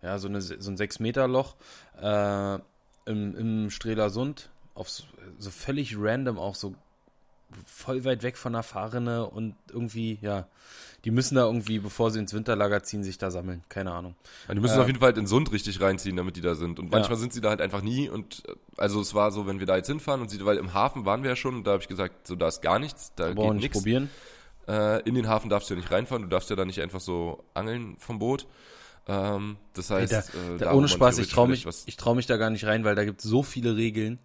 ja, 0.02 0.18
so, 0.18 0.28
eine, 0.28 0.40
so 0.40 0.54
ein 0.70 0.76
6-Meter-Loch 0.76 1.54
äh, 2.00 2.58
im, 3.08 3.36
im 3.36 3.70
Strelasund. 3.70 4.50
Auf 4.74 4.88
so, 4.88 5.02
so 5.38 5.50
völlig 5.50 5.96
random 5.98 6.38
auch 6.38 6.54
so 6.54 6.74
voll 7.64 8.04
weit 8.04 8.22
weg 8.22 8.36
von 8.36 8.52
der 8.52 8.62
Fahrrinne 8.62 9.24
und 9.26 9.54
irgendwie, 9.72 10.18
ja, 10.20 10.46
die 11.06 11.10
müssen 11.10 11.36
da 11.36 11.46
irgendwie, 11.46 11.78
bevor 11.78 12.10
sie 12.10 12.18
ins 12.18 12.34
Winterlager 12.34 12.82
ziehen, 12.82 13.02
sich 13.02 13.16
da 13.16 13.30
sammeln. 13.30 13.64
Keine 13.70 13.92
Ahnung. 13.92 14.14
Ja, 14.48 14.54
die 14.54 14.60
müssen 14.60 14.76
Äh, 14.78 14.82
auf 14.82 14.86
jeden 14.86 14.98
Fall 14.98 15.06
halt 15.08 15.16
in 15.18 15.26
Sund 15.26 15.50
richtig 15.50 15.80
reinziehen, 15.80 16.14
damit 16.16 16.36
die 16.36 16.42
da 16.42 16.54
sind. 16.54 16.78
Und 16.78 16.90
manchmal 16.90 17.16
Ja. 17.16 17.20
sind 17.20 17.32
sie 17.32 17.40
da 17.40 17.48
halt 17.48 17.62
einfach 17.62 17.80
nie. 17.80 18.08
Und 18.10 18.42
äh, 18.46 18.54
also 18.76 19.00
es 19.00 19.14
war 19.14 19.30
so, 19.32 19.46
wenn 19.46 19.60
wir 19.60 19.66
da 19.66 19.76
jetzt 19.76 19.86
hinfahren 19.86 20.20
und 20.20 20.28
sie, 20.30 20.44
weil 20.44 20.58
im 20.58 20.74
Hafen 20.74 21.06
waren 21.06 21.22
wir 21.22 21.30
ja 21.30 21.36
schon 21.36 21.54
und 21.56 21.64
da 21.66 21.72
habe 21.72 21.82
ich 21.82 21.88
gesagt, 21.88 22.26
so 22.26 22.36
da 22.36 22.48
ist 22.48 22.60
gar 22.60 22.78
nichts, 22.78 23.12
da 23.16 23.30
Aber 23.30 23.40
auch 23.40 23.44
geht 23.46 23.52
nicht 23.54 23.62
nichts. 23.62 23.78
probieren. 23.78 24.10
Äh, 24.68 25.00
in 25.08 25.14
den 25.14 25.26
Hafen 25.28 25.48
darfst 25.48 25.70
du 25.70 25.74
ja 25.74 25.80
nicht 25.80 25.90
reinfahren, 25.90 26.22
du 26.24 26.28
darfst 26.28 26.50
ja 26.50 26.56
da 26.56 26.66
nicht 26.66 26.82
einfach 26.82 27.00
so 27.00 27.42
angeln 27.54 27.96
vom 27.98 28.18
Boot. 28.18 28.46
Ähm, 29.08 29.56
das 29.74 29.90
heißt, 29.90 30.12
Ey, 30.12 30.18
äh, 30.18 30.58
Da, 30.58 30.64
da, 30.66 30.72
wo 30.72 30.78
ohne 30.78 30.88
Spaß, 30.88 31.18
ich 31.18 31.28
traue 31.28 31.48
mich, 31.48 31.66
ich 31.86 31.96
trau 31.96 32.14
mich 32.14 32.26
da 32.26 32.36
gar 32.36 32.50
nicht 32.50 32.66
rein, 32.66 32.84
weil 32.84 32.94
da 32.94 33.04
gibt 33.04 33.20
es 33.20 33.28
so 33.28 33.42
viele 33.42 33.76
Regeln. 33.76 34.18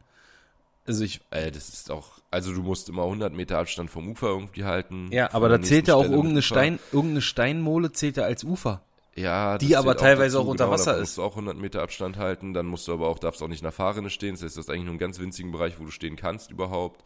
Also 0.85 1.05
ich, 1.05 1.21
Ey, 1.31 1.49
das 1.49 1.69
ist 1.69 1.89
auch, 1.89 2.19
also 2.29 2.53
du 2.53 2.61
musst 2.61 2.89
immer 2.89 3.03
100 3.03 3.33
Meter 3.33 3.57
Abstand 3.59 3.89
vom 3.89 4.09
Ufer 4.09 4.27
irgendwie 4.27 4.65
halten. 4.65 5.09
ja, 5.11 5.33
aber 5.33 5.47
da 5.47 5.61
zählt 5.61 5.87
ja 5.87 5.95
auch 5.95 6.01
Stelle 6.01 6.15
irgendeine. 6.15 6.41
Stein, 6.41 6.79
irgendeine 6.91 7.21
Steinmole 7.21 7.91
zählt 7.93 8.17
ja 8.17 8.23
als 8.23 8.43
Ufer. 8.43 8.81
Ja, 9.15 9.57
die 9.59 9.77
aber 9.77 9.95
teilweise 9.95 10.37
dazu, 10.37 10.45
auch 10.47 10.51
unter 10.51 10.65
genau, 10.65 10.73
Wasser 10.73 10.95
ist. 10.95 10.99
musst 11.01 11.17
du 11.19 11.23
auch 11.23 11.31
100 11.33 11.55
Meter 11.55 11.81
Abstand 11.83 12.17
halten, 12.17 12.53
dann 12.53 12.65
musst 12.65 12.87
du 12.87 12.93
aber 12.93 13.07
auch, 13.07 13.19
darfst 13.19 13.43
auch 13.43 13.47
nicht 13.47 13.61
in 13.61 13.65
der 13.65 13.71
Fahrrinne 13.71 14.09
stehen, 14.09 14.33
das 14.33 14.43
heißt, 14.43 14.57
das 14.57 14.65
ist 14.65 14.69
eigentlich 14.69 14.85
nur 14.85 14.93
einen 14.93 14.99
ganz 14.99 15.19
winzigen 15.19 15.51
Bereich, 15.51 15.79
wo 15.79 15.85
du 15.85 15.91
stehen 15.91 16.15
kannst 16.15 16.49
überhaupt. 16.51 17.03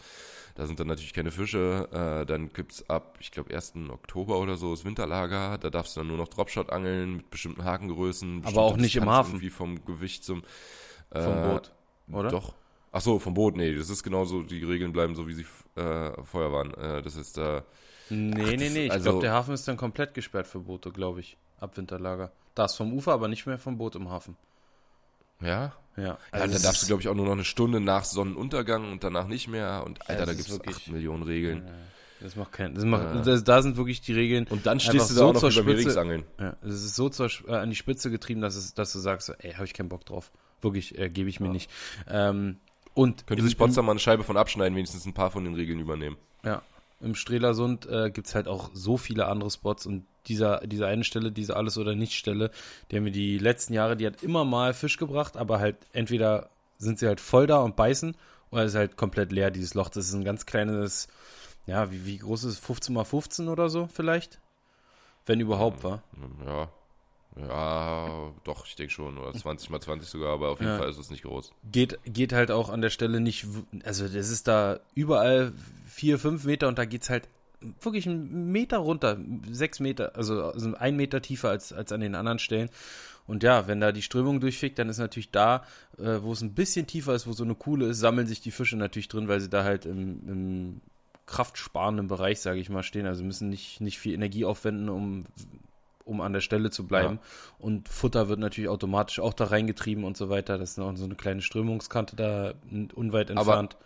Da 0.58 0.66
sind 0.66 0.80
dann 0.80 0.88
natürlich 0.88 1.14
keine 1.14 1.30
Fische, 1.30 1.88
äh, 1.92 2.26
dann 2.26 2.52
gibt's 2.52 2.90
ab, 2.90 3.16
ich 3.20 3.30
glaube, 3.30 3.54
1. 3.54 3.74
Oktober 3.92 4.40
oder 4.40 4.58
so 4.58 4.72
das 4.72 4.86
Winterlager, 4.86 5.60
da 5.60 5.70
darfst 5.70 5.96
du 5.96 6.00
dann 6.00 6.08
nur 6.08 6.18
noch 6.18 6.28
Dropshot 6.30 6.72
angeln 6.72 7.18
mit 7.18 7.30
bestimmten 7.30 7.64
Hakengrößen. 7.64 8.42
Aber 8.44 8.64
auch 8.64 8.76
nicht 8.76 8.96
im 8.96 9.08
Hafen. 9.08 9.34
Irgendwie 9.34 9.52
vom 9.52 9.86
Gewicht 9.86 10.24
zum, 10.24 10.42
äh, 11.12 11.22
Vom 11.22 11.44
Boot, 11.44 11.72
oder? 12.12 12.30
Doch. 12.30 12.56
Ach 12.92 13.02
so, 13.02 13.20
vom 13.20 13.36
Boot, 13.36 13.56
nee, 13.56 13.76
das 13.76 13.92
ist 13.92 14.02
genauso, 14.02 14.42
die 14.42 14.64
Regeln 14.64 14.94
bleiben 14.94 15.14
so, 15.14 15.28
wie 15.28 15.34
sie 15.34 15.46
äh, 15.76 16.12
vorher 16.24 16.52
waren. 16.52 16.74
Äh, 16.74 17.04
das 17.04 17.16
ist, 17.16 17.38
äh, 17.38 17.62
Nee, 18.10 18.32
Ach, 18.42 18.50
nee, 18.52 18.70
nee. 18.70 18.86
Ich 18.86 18.92
also- 18.92 19.04
glaube, 19.04 19.22
der 19.22 19.34
Hafen 19.34 19.54
ist 19.54 19.68
dann 19.68 19.78
komplett 19.78 20.16
gesperrt 20.16 20.48
für 20.48 20.60
Boote, 20.60 20.92
glaube 20.92 21.20
ich. 21.20 21.38
Ab 21.60 21.78
Winterlager. 21.78 22.32
Da 22.56 22.66
ist 22.66 22.76
vom 22.76 22.94
Ufer, 22.94 23.12
aber 23.12 23.28
nicht 23.28 23.46
mehr 23.46 23.60
vom 23.60 23.78
Boot 23.78 23.96
im 23.96 24.10
Hafen. 24.10 24.36
Ja, 25.42 25.74
Ja, 25.96 26.04
Ja, 26.04 26.18
also 26.32 26.46
da 26.48 26.54
das 26.54 26.62
darfst 26.62 26.84
du, 26.84 26.88
glaube 26.88 27.02
ich, 27.02 27.08
auch 27.10 27.16
nur 27.16 27.26
noch 27.26 27.32
eine 27.34 27.44
Stunde 27.44 27.80
nach 27.80 28.04
Sonnenuntergang 28.06 28.92
und 28.92 29.04
danach 29.04 29.28
nicht 29.28 29.48
mehr. 29.48 29.84
Und 29.86 30.08
Alter, 30.10 30.26
das 30.26 30.28
da 30.28 30.34
gibt 30.34 30.48
es 30.50 30.54
wirklich- 30.54 30.76
8 30.78 30.88
Millionen 30.92 31.24
Regeln. 31.24 31.68
Das 32.20 32.36
macht 32.36 32.52
keinen. 32.52 32.74
Das 32.76 32.84
macht, 32.84 33.26
das, 33.28 33.44
da 33.44 33.62
sind 33.62 33.78
wirklich 33.78 34.02
die 34.02 34.14
Regeln. 34.14 34.48
Und 34.50 34.66
dann 34.66 34.80
stehst 34.80 35.10
du 35.12 35.14
da 35.14 35.20
so 35.20 35.26
auch 35.28 35.34
noch 35.34 35.40
zur 35.52 35.64
über 35.64 35.78
Spitze. 35.78 36.24
Ja, 36.40 36.56
es 36.62 36.74
ist 36.84 36.96
so 36.96 37.10
zur, 37.10 37.30
äh, 37.48 37.54
an 37.56 37.70
die 37.70 37.76
Spitze 37.76 38.10
getrieben, 38.10 38.42
dass, 38.42 38.56
es, 38.56 38.74
dass 38.74 38.92
du 38.94 39.00
sagst, 39.00 39.32
ey, 39.40 39.54
habe 39.54 39.66
ich 39.66 39.74
keinen 39.74 39.90
Bock 39.90 40.04
drauf. 40.06 40.32
Wirklich, 40.62 40.98
äh, 40.98 41.10
gebe 41.10 41.30
ich 41.30 41.40
mir 41.40 41.48
Ja. 41.48 41.54
nicht. 41.54 41.70
Ähm, 42.10 42.58
und 42.96 43.28
Könnte 43.28 43.44
sich 43.44 43.56
Potsdam 43.58 43.86
mal 43.86 43.92
eine 43.92 44.00
Scheibe 44.00 44.24
von 44.24 44.36
abschneiden, 44.38 44.76
wenigstens 44.76 45.06
ein 45.06 45.14
paar 45.14 45.30
von 45.30 45.44
den 45.44 45.54
Regeln 45.54 45.80
übernehmen. 45.80 46.18
Ja, 46.44 46.64
im 47.00 47.16
Strelasund 47.16 47.86
äh, 47.86 48.10
gibt's 48.10 48.36
halt 48.36 48.48
auch 48.48 48.72
so 48.74 48.98
viele 48.98 49.28
andere 49.28 49.52
Spots 49.52 49.86
und 49.86 50.06
dieser, 50.28 50.60
diese 50.66 50.88
eine 50.88 51.04
Stelle, 51.04 51.32
diese 51.32 51.56
Alles- 51.56 51.78
oder 51.78 51.96
Nicht-Stelle, 51.96 52.52
die 52.90 52.98
haben 52.98 53.04
mir 53.04 53.12
die 53.12 53.38
letzten 53.38 53.74
Jahre, 53.74 53.96
die 53.96 54.06
hat 54.06 54.24
immer 54.24 54.44
mal 54.44 54.74
Fisch 54.74 54.98
gebracht, 54.98 55.38
aber 55.38 55.60
halt 55.60 55.78
entweder 55.94 56.50
sind 56.78 57.00
sie 57.00 57.08
halt 57.08 57.22
voll 57.22 57.48
da 57.48 57.60
und 57.60 57.76
beißen 57.76 58.16
oder 58.52 58.64
es 58.64 58.74
ist 58.74 58.78
halt 58.78 58.98
komplett 58.98 59.32
leer, 59.32 59.52
dieses 59.52 59.74
Loch. 59.74 59.90
Das 59.90 60.08
ist 60.08 60.14
ein 60.14 60.24
ganz 60.24 60.46
kleines, 60.46 61.08
ja, 61.66 61.92
wie, 61.92 62.06
wie 62.06 62.18
groß 62.18 62.46
ist 62.46 62.54
es? 62.54 62.60
15 62.60 62.94
mal 62.94 63.06
15 63.06 63.48
oder 63.48 63.70
so 63.70 63.88
vielleicht? 63.88 64.40
Wenn 65.26 65.40
überhaupt 65.40 65.84
war. 65.84 66.04
Ja. 66.46 66.70
Ja, 67.40 68.32
doch, 68.44 68.66
ich 68.66 68.76
denke 68.76 68.92
schon. 68.94 69.18
Oder 69.18 69.34
20 69.34 69.70
mal 69.70 69.80
20 69.82 70.10
sogar, 70.10 70.34
aber 70.34 70.50
auf 70.50 70.60
jeden 70.60 70.72
Ja. 70.72 70.78
Fall 70.78 70.90
ist 70.90 70.98
es 70.98 71.10
nicht 71.12 71.24
groß. 71.24 71.52
Geht, 71.72 72.00
geht 72.06 72.34
halt 72.34 72.52
auch 72.52 72.70
an 72.70 72.82
der 72.82 72.90
Stelle 72.90 73.20
nicht, 73.20 73.46
also 73.84 74.08
das 74.08 74.30
ist 74.30 74.48
da 74.48 74.80
überall 74.96 75.52
vier, 75.88 76.20
fünf 76.20 76.46
Meter 76.46 76.68
und 76.68 76.78
da 76.78 76.86
geht's 76.86 77.10
halt 77.10 77.28
wirklich 77.82 78.08
einen 78.08 78.52
Meter 78.52 78.78
runter, 78.78 79.18
sechs 79.52 79.80
Meter, 79.80 80.16
also, 80.16 80.44
also 80.44 80.76
ein 80.76 80.96
Meter 80.96 81.22
tiefer 81.22 81.50
als, 81.50 81.74
als 81.74 81.92
an 81.92 82.02
den 82.02 82.16
anderen 82.16 82.40
Stellen. 82.40 82.70
Und 83.26 83.44
ja, 83.44 83.68
wenn 83.68 83.82
da 83.82 83.92
die 83.92 84.02
Strömung 84.02 84.40
durchfickt, 84.40 84.80
dann 84.80 84.90
ist 84.90 85.00
natürlich 85.00 85.32
da, 85.32 85.66
äh, 85.98 86.22
wo 86.22 86.32
es 86.32 86.42
ein 86.42 86.54
bisschen 86.54 86.88
tiefer 86.88 87.14
ist, 87.14 87.28
wo 87.28 87.34
so 87.34 87.44
eine 87.44 87.56
Kuhle 87.56 87.88
ist, 87.88 88.00
sammeln 88.00 88.26
sich 88.26 88.40
die 88.42 88.52
Fische 88.52 88.78
natürlich 88.78 89.10
drin, 89.10 89.28
weil 89.28 89.42
sie 89.42 89.50
da 89.50 89.64
halt 89.66 89.86
im, 89.86 90.30
im 90.30 90.82
kraftsparenden 91.26 92.08
Bereich, 92.08 92.40
sage 92.40 92.60
ich 92.60 92.70
mal, 92.70 92.84
stehen. 92.84 93.06
Also 93.06 93.24
müssen 93.26 93.50
nicht, 93.50 93.82
nicht 93.82 94.00
viel 94.00 94.14
Energie 94.14 94.46
aufwenden, 94.46 94.88
um, 94.88 95.26
um 96.08 96.22
an 96.22 96.34
der 96.34 96.42
Stelle 96.42 96.72
zu 96.72 96.88
bleiben. 96.88 97.20
Und 97.60 97.90
Futter 97.90 98.30
wird 98.30 98.40
natürlich 98.40 98.70
automatisch 98.70 99.20
auch 99.20 99.34
da 99.34 99.46
reingetrieben 99.46 100.04
und 100.04 100.18
so 100.18 100.30
weiter. 100.30 100.58
Das 100.58 100.72
ist 100.72 100.78
noch 100.78 100.96
so 100.96 101.06
eine 101.06 101.16
kleine 101.16 101.42
Strömungskante 101.42 102.16
da 102.16 102.54
unweit 102.96 103.30
Aber 103.32 103.40
entfernt. 103.60 103.78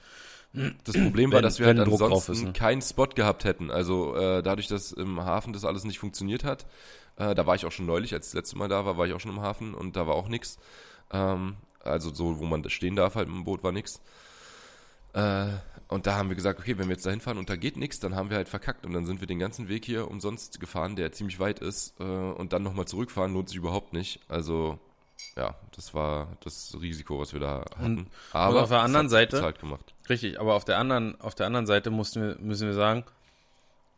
Das 0.83 0.95
Problem 0.97 1.31
war, 1.31 1.37
Wenn- 1.37 1.43
dass 1.43 1.59
wir 1.59 1.67
halt 1.67 1.79
ansonsten 1.79 2.31
ist, 2.33 2.43
ne? 2.43 2.53
keinen 2.53 2.81
Spot 2.81 3.07
gehabt 3.07 3.45
hätten. 3.45 3.71
Also 3.71 4.15
äh, 4.15 4.43
dadurch, 4.43 4.67
dass 4.67 4.91
im 4.91 5.21
Hafen 5.23 5.53
das 5.53 5.63
alles 5.63 5.85
nicht 5.85 5.99
funktioniert 5.99 6.43
hat, 6.43 6.65
äh, 7.15 7.33
da 7.33 7.45
war 7.47 7.55
ich 7.55 7.65
auch 7.65 7.71
schon 7.71 7.85
neulich, 7.85 8.13
als 8.13 8.27
ich 8.27 8.31
das 8.31 8.37
letzte 8.37 8.57
Mal 8.57 8.67
da 8.67 8.85
war, 8.85 8.97
war 8.97 9.07
ich 9.07 9.13
auch 9.13 9.19
schon 9.21 9.31
im 9.31 9.41
Hafen 9.41 9.73
und 9.73 9.95
da 9.95 10.07
war 10.07 10.15
auch 10.15 10.27
nix. 10.27 10.57
Ähm, 11.11 11.55
also 11.83 12.13
so, 12.13 12.39
wo 12.39 12.45
man 12.45 12.69
stehen 12.69 12.95
darf 12.97 13.15
halt 13.15 13.27
mit 13.29 13.37
dem 13.37 13.43
Boot, 13.45 13.63
war 13.63 13.71
nix. 13.71 14.01
Äh, 15.13 15.47
und 15.87 16.07
da 16.07 16.15
haben 16.15 16.29
wir 16.29 16.35
gesagt, 16.35 16.59
okay, 16.59 16.77
wenn 16.77 16.87
wir 16.87 16.93
jetzt 16.93 17.05
da 17.05 17.09
hinfahren 17.09 17.37
und 17.37 17.49
da 17.49 17.57
geht 17.57 17.75
nichts, 17.75 17.99
dann 17.99 18.15
haben 18.15 18.29
wir 18.29 18.37
halt 18.37 18.47
verkackt 18.47 18.85
und 18.85 18.93
dann 18.93 19.05
sind 19.05 19.19
wir 19.19 19.27
den 19.27 19.39
ganzen 19.39 19.67
Weg 19.67 19.83
hier 19.83 20.09
umsonst 20.09 20.59
gefahren, 20.59 20.95
der 20.95 21.11
ziemlich 21.11 21.39
weit 21.39 21.59
ist 21.59 21.99
äh, 21.99 22.03
und 22.03 22.53
dann 22.53 22.63
nochmal 22.63 22.85
zurückfahren 22.85 23.33
lohnt 23.33 23.49
sich 23.49 23.57
überhaupt 23.57 23.91
nicht. 23.91 24.21
Also 24.29 24.79
ja, 25.35 25.55
das 25.75 25.93
war 25.93 26.37
das 26.43 26.75
Risiko, 26.81 27.19
was 27.19 27.33
wir 27.33 27.41
da 27.41 27.65
hatten. 27.77 28.07
Aber 28.31 28.63
auf 28.63 28.69
der 28.69 28.81
anderen 28.81 29.09
Seite-. 29.09 29.37
Richtig, 30.09 30.39
aber 30.39 30.55
auf 30.55 30.63
der 30.65 30.77
anderen, 30.77 31.19
auf 31.19 31.35
der 31.35 31.45
anderen 31.45 31.67
Seite 31.67 31.89
mussten 31.89 32.21
wir, 32.21 32.37
müssen 32.39 32.67
wir 32.67 32.73
sagen, 32.73 33.03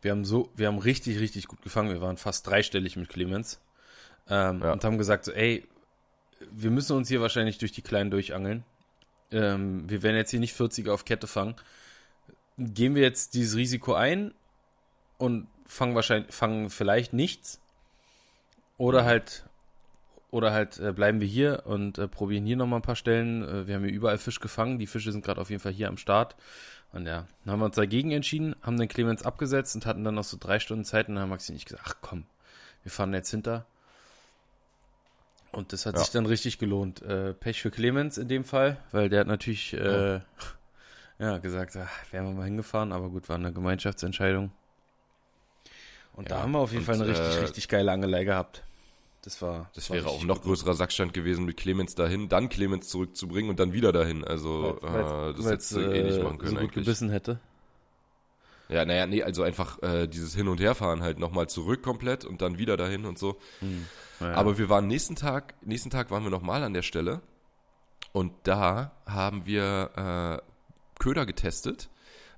wir 0.02 0.10
haben 0.10 0.24
so, 0.24 0.50
wir 0.54 0.66
haben 0.66 0.78
richtig, 0.78 1.18
richtig 1.20 1.46
gut 1.46 1.62
gefangen. 1.62 1.90
Wir 1.90 2.00
waren 2.00 2.16
fast 2.18 2.46
dreistellig 2.46 2.96
mit 2.96 3.08
Clemens. 3.08 3.60
Ähm, 4.28 4.60
Ja. 4.62 4.72
Und 4.72 4.84
haben 4.84 4.98
gesagt, 4.98 5.24
so, 5.24 5.32
ey, 5.32 5.66
wir 6.50 6.70
müssen 6.70 6.96
uns 6.96 7.08
hier 7.08 7.20
wahrscheinlich 7.20 7.58
durch 7.58 7.72
die 7.72 7.82
Kleinen 7.82 8.10
durchangeln. 8.10 8.64
Ähm, 9.34 9.88
wir 9.90 10.02
werden 10.02 10.16
jetzt 10.16 10.30
hier 10.30 10.40
nicht 10.40 10.56
40er 10.56 10.92
auf 10.92 11.04
Kette 11.04 11.26
fangen. 11.26 11.56
Gehen 12.56 12.94
wir 12.94 13.02
jetzt 13.02 13.34
dieses 13.34 13.56
Risiko 13.56 13.94
ein 13.94 14.32
und 15.18 15.48
fangen 15.66 15.94
wahrscheinlich, 15.94 16.32
fangen 16.32 16.70
vielleicht 16.70 17.12
nichts. 17.12 17.60
Oder 18.78 19.04
halt, 19.04 19.44
oder 20.30 20.52
halt 20.52 20.78
äh, 20.78 20.92
bleiben 20.92 21.20
wir 21.20 21.28
hier 21.28 21.62
und 21.66 21.98
äh, 21.98 22.08
probieren 22.08 22.46
hier 22.46 22.56
nochmal 22.56 22.78
ein 22.78 22.82
paar 22.82 22.96
Stellen. 22.96 23.42
Äh, 23.42 23.66
wir 23.66 23.74
haben 23.74 23.84
hier 23.84 23.92
überall 23.92 24.18
Fisch 24.18 24.40
gefangen. 24.40 24.78
Die 24.78 24.86
Fische 24.86 25.12
sind 25.12 25.24
gerade 25.24 25.40
auf 25.40 25.50
jeden 25.50 25.62
Fall 25.62 25.72
hier 25.72 25.88
am 25.88 25.96
Start. 25.96 26.36
Und 26.92 27.06
ja, 27.06 27.26
dann 27.44 27.52
haben 27.52 27.60
wir 27.60 27.66
uns 27.66 27.76
dagegen 27.76 28.12
entschieden, 28.12 28.54
haben 28.62 28.78
den 28.78 28.88
Clemens 28.88 29.24
abgesetzt 29.24 29.74
und 29.74 29.84
hatten 29.84 30.04
dann 30.04 30.14
noch 30.14 30.24
so 30.24 30.36
drei 30.38 30.60
Stunden 30.60 30.84
Zeit. 30.84 31.08
Und 31.08 31.16
dann 31.16 31.22
haben 31.22 31.30
Maxi 31.30 31.52
nicht 31.52 31.66
gesagt, 31.66 31.84
ach 31.86 31.96
komm, 32.00 32.24
wir 32.84 32.92
fahren 32.92 33.12
jetzt 33.12 33.30
hinter. 33.30 33.66
Und 35.56 35.72
das 35.72 35.86
hat 35.86 35.94
Ja. 35.94 36.00
sich 36.00 36.10
dann 36.10 36.26
richtig 36.26 36.58
gelohnt. 36.58 37.02
Äh, 37.02 37.32
Pech 37.34 37.62
für 37.62 37.70
Clemens 37.70 38.18
in 38.18 38.28
dem 38.28 38.44
Fall, 38.44 38.76
weil 38.92 39.08
der 39.08 39.20
hat 39.20 39.26
natürlich, 39.26 39.72
äh, 39.74 40.20
ja, 41.18 41.38
gesagt, 41.42 41.76
ach, 41.76 41.90
wären 42.12 42.26
wir 42.26 42.32
mal 42.32 42.44
hingefahren, 42.44 42.92
aber 42.92 43.08
gut, 43.10 43.28
war 43.28 43.36
eine 43.36 43.52
Gemeinschaftsentscheidung. 43.52 44.50
Und 46.14 46.28
Ja, 46.28 46.36
da 46.36 46.42
haben 46.42 46.52
wir 46.52 46.58
auf 46.60 46.70
jeden 46.72 46.82
und, 46.82 46.86
Fall 46.86 46.94
eine 46.96 47.06
richtig, 47.08 47.36
äh, 47.36 47.40
richtig 47.40 47.68
geile 47.68 47.90
Angelei 47.92 48.24
gehabt. 48.24 48.62
Das 49.22 49.40
war. 49.40 49.70
Das 49.74 49.88
war 49.88 49.96
wäre 49.96 50.08
auch 50.08 50.22
noch 50.24 50.42
größerer 50.42 50.74
Sackstand 50.74 51.14
gewesen, 51.14 51.44
mit 51.46 51.56
Clemens 51.56 51.94
dahin, 51.94 52.28
dann 52.28 52.48
Clemens 52.50 52.88
zurückzubringen 52.88 53.50
und 53.50 53.58
dann 53.58 53.72
wieder 53.72 53.90
dahin. 53.90 54.22
Also, 54.22 54.78
Weil- 54.82 55.30
äh, 55.30 55.34
das 55.34 55.46
hättest 55.50 55.72
du 55.72 55.80
eh 55.80 56.02
nicht 56.02 56.18
äh, 56.18 56.22
machen 56.22 56.38
können 56.38 56.50
so 56.50 56.56
gut 56.56 56.62
eigentlich. 56.64 56.84
gebissen 56.84 57.08
hätte. 57.10 57.40
Ja, 58.68 58.84
naja, 58.84 59.06
nee, 59.06 59.22
also 59.22 59.42
einfach 59.42 59.82
äh, 59.82 60.06
dieses 60.06 60.34
Hin- 60.34 60.48
und 60.48 60.60
Herfahren 60.60 61.02
halt 61.02 61.18
nochmal 61.18 61.48
zurück 61.48 61.82
komplett 61.82 62.24
und 62.24 62.40
dann 62.40 62.58
wieder 62.58 62.76
dahin 62.76 63.04
und 63.04 63.18
so. 63.18 63.36
Naja. 64.20 64.34
Aber 64.36 64.58
wir 64.58 64.68
waren 64.68 64.86
nächsten 64.86 65.16
Tag, 65.16 65.54
nächsten 65.62 65.90
Tag 65.90 66.10
waren 66.10 66.22
wir 66.22 66.30
nochmal 66.30 66.62
an 66.62 66.72
der 66.72 66.82
Stelle 66.82 67.20
und 68.12 68.32
da 68.44 68.92
haben 69.06 69.44
wir 69.44 70.40
äh, 70.40 71.00
Köder 71.00 71.26
getestet, 71.26 71.90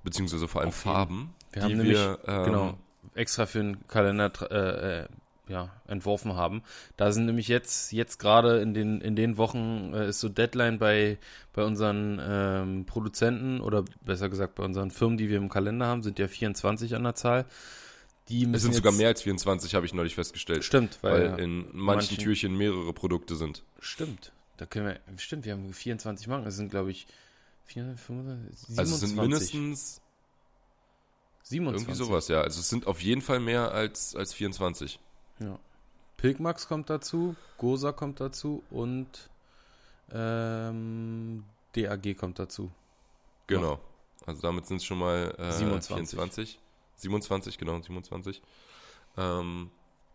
beziehungsweise 0.03 0.47
vor 0.47 0.61
allem 0.61 0.71
jeden. 0.71 0.81
Farben, 0.81 1.35
wir 1.51 1.61
die 1.61 1.65
haben 1.65 1.77
nämlich 1.77 1.97
wir 1.97 2.19
ähm, 2.25 2.43
genau 2.43 2.77
extra 3.13 3.45
für 3.45 3.59
den 3.59 3.87
Kalender 3.87 4.31
äh, 4.51 5.01
äh, 5.03 5.07
ja, 5.49 5.69
entworfen 5.87 6.35
haben. 6.35 6.61
Da 6.97 7.11
sind 7.11 7.25
nämlich 7.25 7.47
jetzt 7.47 7.91
jetzt 7.91 8.19
gerade 8.19 8.59
in 8.61 8.73
den 8.73 9.01
in 9.01 9.15
den 9.15 9.37
Wochen 9.37 9.93
äh, 9.93 10.09
ist 10.09 10.19
so 10.19 10.29
Deadline 10.29 10.77
bei 10.79 11.17
bei 11.53 11.63
unseren 11.63 12.19
ähm, 12.21 12.85
Produzenten 12.85 13.61
oder 13.61 13.83
besser 14.01 14.29
gesagt 14.29 14.55
bei 14.55 14.63
unseren 14.63 14.91
Firmen, 14.91 15.17
die 15.17 15.29
wir 15.29 15.37
im 15.37 15.49
Kalender 15.49 15.85
haben, 15.87 16.03
sind 16.03 16.19
ja 16.19 16.27
24 16.27 16.95
an 16.95 17.03
der 17.03 17.15
Zahl. 17.15 17.45
Die 18.29 18.45
müssen 18.45 18.55
Es 18.55 18.61
sind 18.63 18.73
sogar 18.75 18.91
mehr 18.91 19.07
als 19.07 19.21
24, 19.21 19.73
habe 19.73 19.85
ich 19.85 19.93
neulich 19.93 20.15
festgestellt. 20.15 20.63
Stimmt, 20.65 20.99
weil, 21.01 21.31
Weil 21.33 21.39
in 21.39 21.59
manchen, 21.71 21.85
manchen- 21.85 22.17
Türchen 22.17 22.57
mehrere 22.57 22.91
Produkte 22.93 23.35
sind. 23.35 23.63
stimmt. 23.79 24.33
Da 24.57 24.65
können 24.65 24.87
wir 24.87 24.99
stimmt, 25.19 25.45
wir 25.45 25.53
haben 25.53 25.71
24 25.71 26.27
Marken. 26.27 26.43
Das 26.45 26.55
sind 26.55 26.69
glaube 26.69 26.91
ich 26.91 27.07
4, 27.65 27.95
25, 27.95 28.59
27. 28.67 28.79
Also 28.79 28.93
es 28.95 28.99
sind 29.01 29.15
mindestens 29.15 30.01
27. 31.43 31.87
irgendwie 31.87 31.97
sowas, 31.97 32.27
ja. 32.27 32.41
Also 32.41 32.59
es 32.59 32.69
sind 32.69 32.87
auf 32.87 33.01
jeden 33.01 33.21
Fall 33.21 33.39
mehr 33.39 33.71
als, 33.71 34.15
als 34.15 34.33
24. 34.33 34.99
Ja. 35.39 35.59
Pilgmax 36.17 36.67
kommt 36.67 36.89
dazu, 36.89 37.35
Gosa 37.57 37.91
kommt 37.91 38.19
dazu 38.19 38.63
und 38.71 39.29
ähm, 40.11 41.43
DAG 41.75 42.17
kommt 42.17 42.39
dazu. 42.39 42.71
Genau. 43.45 43.79
Also 44.25 44.41
damit 44.41 44.65
sind 44.65 44.77
es 44.77 44.85
schon 44.85 44.99
mal 44.99 45.33
äh, 45.37 45.51
27. 45.51 46.09
24. 46.09 46.59
27, 46.95 47.57
genau, 47.57 47.79
27. 47.79 48.41
Ähm, 49.17 49.69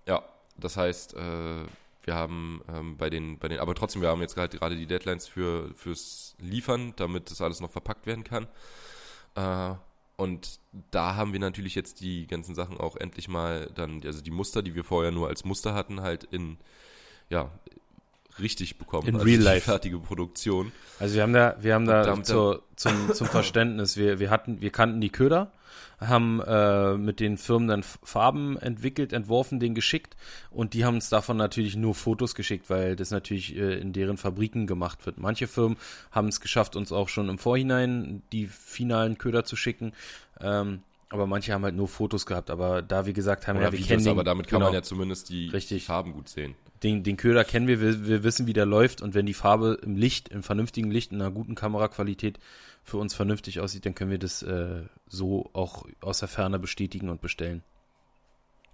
ja, 0.06 0.24
das 0.56 0.76
heißt, 0.76 1.14
äh, 1.14 1.64
wir 2.04 2.14
haben 2.14 2.62
ähm, 2.68 2.96
bei 2.96 3.08
den, 3.08 3.38
bei 3.38 3.48
den, 3.48 3.60
aber 3.60 3.74
trotzdem, 3.74 4.02
wir 4.02 4.08
haben 4.08 4.20
jetzt 4.20 4.34
gerade 4.34 4.56
gerade 4.58 4.76
die 4.76 4.86
Deadlines 4.86 5.28
für, 5.28 5.72
fürs 5.74 6.34
Liefern, 6.38 6.94
damit 6.96 7.30
das 7.30 7.40
alles 7.40 7.60
noch 7.60 7.70
verpackt 7.70 8.06
werden 8.06 8.24
kann. 8.24 8.48
Äh, 9.36 9.76
und 10.16 10.60
da 10.90 11.16
haben 11.16 11.32
wir 11.32 11.40
natürlich 11.40 11.74
jetzt 11.74 12.00
die 12.00 12.26
ganzen 12.26 12.54
Sachen 12.54 12.78
auch 12.78 12.96
endlich 12.96 13.28
mal 13.28 13.70
dann, 13.74 14.02
also 14.04 14.20
die 14.20 14.30
Muster, 14.30 14.62
die 14.62 14.74
wir 14.74 14.84
vorher 14.84 15.10
nur 15.10 15.28
als 15.28 15.44
Muster 15.44 15.74
hatten, 15.74 16.00
halt 16.00 16.24
in, 16.24 16.58
ja, 17.30 17.50
richtig 18.40 18.78
bekommen. 18.78 19.08
In 19.08 19.14
also 19.14 19.26
real 19.26 19.40
life. 19.40 19.70
fertige 19.70 19.98
Produktion. 19.98 20.72
Also 20.98 21.14
wir 21.14 21.22
haben 21.22 21.32
da, 21.32 21.56
wir 21.60 21.74
haben 21.74 21.86
da 21.86 22.22
zur, 22.22 22.62
zum, 22.76 23.12
zum 23.12 23.26
Verständnis, 23.26 23.96
wir, 23.96 24.18
wir 24.18 24.30
hatten, 24.30 24.60
wir 24.60 24.70
kannten 24.70 25.00
die 25.00 25.10
Köder, 25.10 25.50
haben 26.00 26.40
äh, 26.40 26.96
mit 26.96 27.20
den 27.20 27.38
Firmen 27.38 27.68
dann 27.68 27.82
Farben 27.82 28.56
entwickelt, 28.58 29.12
entworfen, 29.12 29.60
den 29.60 29.74
geschickt 29.74 30.16
und 30.50 30.74
die 30.74 30.84
haben 30.84 30.96
uns 30.96 31.08
davon 31.08 31.36
natürlich 31.36 31.76
nur 31.76 31.94
Fotos 31.94 32.34
geschickt, 32.34 32.70
weil 32.70 32.96
das 32.96 33.10
natürlich 33.10 33.56
äh, 33.56 33.78
in 33.78 33.92
deren 33.92 34.16
Fabriken 34.16 34.66
gemacht 34.66 35.04
wird. 35.06 35.18
Manche 35.18 35.46
Firmen 35.46 35.76
haben 36.10 36.28
es 36.28 36.40
geschafft, 36.40 36.76
uns 36.76 36.92
auch 36.92 37.08
schon 37.08 37.28
im 37.28 37.38
Vorhinein 37.38 38.22
die 38.32 38.46
finalen 38.46 39.18
Köder 39.18 39.44
zu 39.44 39.56
schicken. 39.56 39.92
Ähm, 40.40 40.82
aber 41.08 41.26
manche 41.26 41.52
haben 41.52 41.62
halt 41.62 41.76
nur 41.76 41.88
Fotos 41.88 42.24
gehabt. 42.24 42.48
Aber 42.48 42.80
da 42.80 43.04
wir 43.04 43.12
gesagt 43.12 43.46
haben, 43.46 43.56
Oder 43.56 43.66
ja, 43.66 43.72
wir 43.72 43.78
Videos, 43.80 43.88
kennen 43.88 44.04
den, 44.04 44.12
aber 44.12 44.24
damit 44.24 44.46
kann 44.46 44.60
genau, 44.60 44.70
man 44.70 44.74
ja 44.74 44.82
zumindest 44.82 45.28
die, 45.28 45.48
Richtig. 45.48 45.82
die 45.82 45.86
Farben 45.86 46.14
gut 46.14 46.28
sehen. 46.28 46.54
Den, 46.82 47.02
den 47.02 47.16
Köder 47.16 47.44
kennen 47.44 47.66
wir, 47.66 47.80
wir, 47.80 48.06
wir 48.06 48.24
wissen, 48.24 48.46
wie 48.46 48.52
der 48.52 48.66
läuft 48.66 49.02
und 49.02 49.14
wenn 49.14 49.26
die 49.26 49.34
Farbe 49.34 49.78
im 49.82 49.96
Licht, 49.96 50.28
im 50.28 50.42
vernünftigen 50.42 50.90
Licht, 50.90 51.12
in 51.12 51.20
einer 51.20 51.30
guten 51.30 51.54
Kameraqualität 51.54 52.38
für 52.82 52.96
uns 52.96 53.14
vernünftig 53.14 53.60
aussieht, 53.60 53.86
dann 53.86 53.94
können 53.94 54.10
wir 54.10 54.18
das 54.18 54.42
äh, 54.42 54.82
so 55.06 55.50
auch 55.52 55.86
aus 56.00 56.18
der 56.18 56.28
Ferne 56.28 56.58
bestätigen 56.58 57.08
und 57.08 57.20
bestellen. 57.20 57.62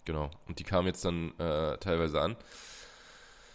Genau. 0.04 0.30
Und 0.46 0.58
die 0.58 0.64
kamen 0.64 0.86
jetzt 0.86 1.04
dann 1.04 1.38
äh, 1.38 1.76
teilweise 1.78 2.20
an. 2.20 2.36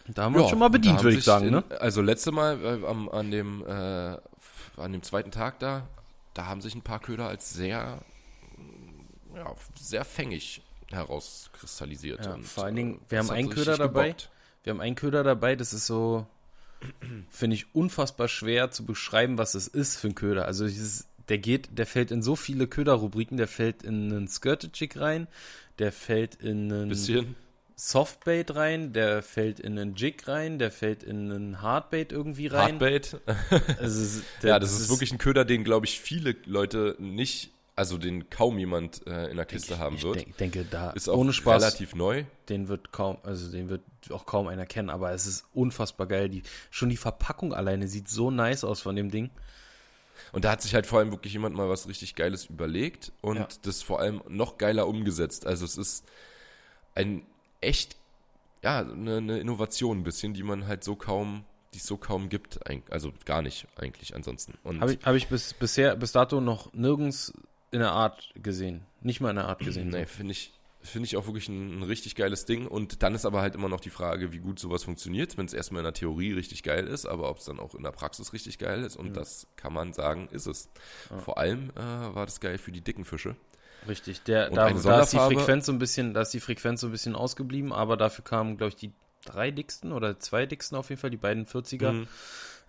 Da 0.07 0.23
haben 0.23 0.35
wir 0.35 0.41
uns 0.41 0.49
schon 0.49 0.59
mal 0.59 0.69
bedient, 0.69 1.01
würde 1.01 1.17
ich 1.17 1.23
sagen, 1.23 1.47
in, 1.47 1.53
ne? 1.53 1.63
Also 1.79 2.01
letzte 2.01 2.31
Mal 2.31 2.63
äh, 2.63 2.85
am, 2.85 3.09
an, 3.09 3.31
dem, 3.31 3.65
äh, 3.65 3.71
an 4.77 4.91
dem 4.91 5.01
zweiten 5.01 5.31
Tag 5.31 5.59
da, 5.59 5.87
da 6.33 6.45
haben 6.45 6.61
sich 6.61 6.75
ein 6.75 6.81
paar 6.81 6.99
Köder 6.99 7.27
als 7.27 7.53
sehr, 7.53 8.03
ja, 9.33 9.55
sehr 9.79 10.05
fängig 10.05 10.61
herauskristallisiert. 10.91 12.25
Ja, 12.25 12.37
vor 12.43 12.65
allen 12.65 12.75
Dingen, 12.75 12.95
äh, 12.95 13.11
wir 13.11 13.19
haben 13.19 13.29
einen 13.31 13.49
Köder 13.49 13.77
dabei. 13.77 14.09
gebockt. 14.09 14.29
Wir 14.63 14.71
haben 14.71 14.81
einen 14.81 14.95
Köder 14.95 15.23
dabei, 15.23 15.55
das 15.55 15.73
ist 15.73 15.85
so, 15.87 16.25
finde 17.29 17.55
ich, 17.55 17.73
unfassbar 17.75 18.27
schwer 18.27 18.71
zu 18.71 18.85
beschreiben, 18.85 19.37
was 19.37 19.55
es 19.55 19.67
ist 19.67 19.97
für 19.97 20.07
ein 20.07 20.15
Köder. 20.15 20.45
Also 20.45 20.65
dieses, 20.67 21.07
der 21.29 21.37
geht, 21.37 21.77
der 21.77 21.85
fällt 21.85 22.11
in 22.11 22.21
so 22.21 22.35
viele 22.35 22.67
Köderrubriken, 22.67 23.37
der 23.37 23.47
fällt 23.47 23.83
in 23.83 24.11
einen 24.11 24.27
Skirted-Jig 24.27 24.99
rein, 24.99 25.27
der 25.79 25.91
fällt 25.91 26.35
in 26.35 26.71
einen 26.71 26.89
Bisschen. 26.89 27.35
Softbait 27.75 28.53
rein, 28.55 28.93
der 28.93 29.23
fällt 29.23 29.59
in 29.59 29.77
einen 29.79 29.95
Jig 29.95 30.27
rein, 30.27 30.59
der 30.59 30.69
fällt 30.71 31.01
in 31.03 31.31
einen 31.31 31.61
Hardbait 31.61 32.11
irgendwie 32.11 32.45
rein. 32.47 32.73
Hardbait. 32.73 33.17
Also, 33.79 34.01
ist- 34.03 34.23
der- 34.43 34.49
ja, 34.51 34.59
das, 34.59 34.79
ist, 34.79 34.89
wirklich 34.89 35.11
ein 35.11 35.17
Köder, 35.17 35.43
den, 35.43 35.63
glaube 35.63 35.87
ich, 35.87 35.99
viele 35.99 36.35
Leute 36.45 36.95
nicht, 36.99 37.51
also 37.75 37.97
den 37.97 38.29
kaum 38.29 38.59
jemand 38.59 39.05
äh, 39.07 39.29
in 39.29 39.37
der 39.37 39.45
Kiste 39.45 39.79
haben 39.79 39.95
ich 39.95 40.03
wird. 40.03 40.15
denk, 40.17 40.37
denke, 40.37 40.65
da 40.65 40.91
ist 40.91 41.09
auch 41.09 41.17
ohne 41.17 41.33
Spaß, 41.33 41.61
relativ 41.61 41.95
neu. 41.95 42.23
den 42.49 42.67
wird 42.67 42.91
kaum, 42.91 43.17
also 43.23 43.51
den 43.51 43.69
wird 43.69 43.81
auch 44.11 44.25
kaum 44.25 44.47
einer 44.47 44.65
kennen, 44.65 44.89
aber 44.89 45.11
es 45.11 45.25
ist 45.25 45.45
unfassbar 45.53 46.07
geil. 46.07 46.29
Die, 46.29 46.43
schon 46.69 46.89
die 46.89 46.97
Verpackung 46.97 47.53
alleine 47.53 47.87
sieht 47.87 48.09
so 48.09 48.29
nice 48.29 48.63
aus 48.63 48.81
von 48.81 48.95
dem 48.95 49.09
Ding. 49.09 49.31
Und 50.31 50.45
da 50.45 50.51
hat 50.51 50.61
sich 50.61 50.75
halt 50.75 50.85
vor 50.85 50.99
allem 50.99 51.11
wirklich 51.11 51.33
jemand 51.33 51.55
mal 51.55 51.69
was 51.69 51.87
richtig 51.87 52.15
Geiles 52.15 52.45
überlegt 52.45 53.11
und 53.21 53.37
Ja. 53.37 53.47
das 53.63 53.81
vor 53.81 53.99
allem 53.99 54.21
noch 54.27 54.57
geiler 54.57 54.87
umgesetzt. 54.87 55.45
Also 55.47 55.65
es 55.65 55.77
ist 55.77 56.05
ein 56.95 57.25
echt, 57.61 57.95
ja, 58.61 58.79
eine, 58.79 59.17
eine 59.17 59.39
Innovation 59.39 59.99
ein 59.99 60.03
bisschen, 60.03 60.33
die 60.33 60.43
man 60.43 60.67
halt 60.67 60.83
so 60.83 60.95
kaum, 60.95 61.43
die 61.73 61.79
es 61.79 61.85
so 61.85 61.97
kaum 61.97 62.29
gibt, 62.29 62.59
also 62.91 63.11
gar 63.25 63.41
nicht 63.41 63.67
eigentlich 63.75 64.15
ansonsten. 64.15 64.53
Habe 64.79 64.93
ich, 64.93 64.99
hab 65.03 65.15
ich 65.15 65.27
bis, 65.27 65.53
bisher, 65.55 65.95
bis 65.95 66.11
dato 66.11 66.39
noch 66.39 66.71
nirgends 66.73 67.33
in 67.73 67.79
der 67.79 67.91
Art 67.91 68.31
gesehen. 68.35 68.85
Nicht 69.01 69.19
mal 69.19 69.31
in 69.31 69.35
der 69.35 69.47
Art 69.49 69.59
gesehen. 69.59 69.89
nee, 69.89 70.05
finde 70.05 70.31
ich, 70.31 70.53
finde 70.81 71.05
ich 71.07 71.17
auch 71.17 71.25
wirklich 71.25 71.49
ein, 71.49 71.79
ein 71.79 71.83
richtig 71.83 72.15
geiles 72.15 72.45
Ding. 72.45 72.67
Und 72.67 73.03
dann 73.03 73.15
ist 73.15 73.25
aber 73.25 73.41
halt 73.41 73.55
immer 73.55 73.67
noch 73.69 73.79
die 73.79 73.89
Frage, 73.89 74.31
wie 74.31 74.39
gut 74.39 74.59
sowas 74.59 74.83
funktioniert, 74.83 75.37
wenn 75.37 75.45
es 75.45 75.53
erstmal 75.53 75.79
in 75.81 75.85
der 75.85 75.93
Theorie 75.93 76.33
richtig 76.33 76.63
geil 76.63 76.87
ist, 76.87 77.05
aber 77.05 77.29
ob 77.29 77.39
es 77.39 77.45
dann 77.45 77.59
auch 77.59 77.75
in 77.75 77.83
der 77.83 77.91
Praxis 77.91 78.31
richtig 78.33 78.57
geil 78.59 78.83
ist. 78.83 78.95
Und 78.95 79.17
das 79.17 79.47
kann 79.55 79.73
man 79.73 79.91
sagen, 79.93 80.27
ist 80.31 80.45
es. 80.45 80.69
Vor 81.23 81.37
allem 81.37 81.71
äh, 81.71 82.15
war 82.15 82.25
das 82.25 82.39
geil 82.39 82.57
für 82.57 82.71
die 82.71 82.81
dicken 82.81 83.05
Fische. 83.05 83.35
Richtig, 83.87 84.21
der, 84.23 84.49
da, 84.49 84.69
da 84.71 85.01
ist 85.01 85.11
die 85.11 85.17
Frequenz 85.17 85.65
so 85.65 85.73
ein 85.73 85.79
bisschen, 85.79 86.13
da 86.13 86.21
ist 86.21 86.33
die 86.33 86.39
Frequenz 86.39 86.79
so 86.79 86.87
ein 86.87 86.91
bisschen 86.91 87.15
ausgeblieben, 87.15 87.73
aber 87.73 87.97
dafür 87.97 88.23
kamen, 88.23 88.55
glaube 88.55 88.69
ich, 88.69 88.75
die 88.77 88.93
drei 89.25 89.51
dicksten 89.51 89.91
oder 89.91 90.19
zwei 90.19 90.45
dicksten 90.45 90.77
auf 90.77 90.89
jeden 90.89 91.01
Fall, 91.01 91.09
die 91.09 91.17
beiden 91.17 91.45
40er 91.45 91.91
Mhm. 91.91 92.07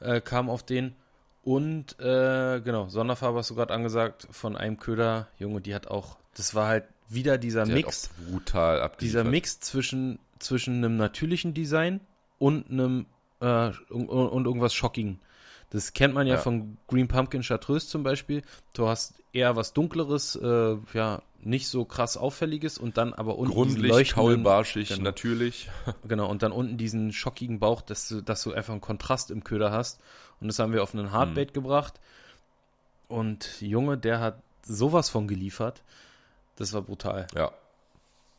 äh, 0.01 0.21
kamen 0.21 0.49
auf 0.51 0.65
den. 0.65 0.97
Und 1.45 1.99
äh, 2.01 2.61
genau, 2.61 2.89
Sonderfarbe 2.89 3.39
hast 3.39 3.51
du 3.51 3.55
gerade 3.55 3.73
angesagt 3.75 4.27
von 4.31 4.57
einem 4.57 4.79
Köder, 4.79 5.29
Junge, 5.39 5.61
die 5.61 5.75
hat 5.75 5.87
auch, 5.89 6.17
das 6.35 6.55
war 6.55 6.69
halt 6.69 6.85
wieder 7.09 7.37
dieser 7.37 7.65
Die 7.65 7.73
hat 7.73 7.77
Mix, 7.77 8.11
brutal 8.31 8.81
abgeliefert. 8.81 9.03
dieser 9.03 9.25
Mix 9.31 9.61
zwischen, 9.61 10.19
zwischen 10.39 10.77
einem 10.77 10.97
natürlichen 10.97 11.53
Design 11.53 12.01
und 12.39 12.71
einem 12.71 13.07
äh, 13.41 13.71
und, 13.91 14.09
und 14.09 14.47
irgendwas 14.47 14.73
Schockigen. 14.73 15.21
Das 15.69 15.93
kennt 15.93 16.15
man 16.15 16.27
ja, 16.27 16.35
Ja. 16.35 16.41
von 16.41 16.79
Green 16.89 17.09
Pumpkin 17.09 17.43
Chartreuse 17.43 17.89
zum 17.89 18.05
Beispiel. 18.05 18.43
Du 18.75 18.89
hast 18.89 19.15
eher 19.33 19.55
was 19.55 19.75
Dunkleres, 19.75 20.37
äh, 20.37 20.77
ja, 20.95 21.21
nicht 21.41 21.69
so 21.69 21.85
krass 21.85 22.17
Auffälliges 22.17 22.79
und 22.79 22.97
dann 22.97 23.13
aber 23.13 23.37
unten 23.37 23.53
Grundlich, 23.53 24.13
kaulbarschig, 24.15 24.89
genau. 24.89 25.03
natürlich. 25.03 25.69
Genau, 26.09 26.31
und 26.31 26.43
dann 26.43 26.53
unten 26.53 26.79
diesen 26.79 27.13
schockigen 27.13 27.59
Bauch, 27.59 27.83
dass 27.83 28.09
du, 28.09 28.23
dass 28.23 28.43
du 28.45 28.53
einfach 28.55 28.73
einen 28.73 28.81
Kontrast 28.81 29.31
im 29.31 29.45
Köder 29.45 29.71
hast. 29.73 30.01
Und 30.41 30.49
das 30.49 30.59
haben 30.59 30.73
wir 30.73 30.83
auf 30.83 30.95
einen 30.95 31.13
Hardbait 31.13 31.51
Mhm. 31.51 31.55
gebracht. 31.55 32.01
Und 33.09 33.61
Junge, 33.61 33.99
der 33.99 34.21
hat 34.21 34.39
sowas 34.65 35.11
von 35.11 35.29
geliefert. 35.29 35.83
Das 36.57 36.73
war 36.73 36.83
brutal. 36.83 37.27
Ja, 37.35 37.53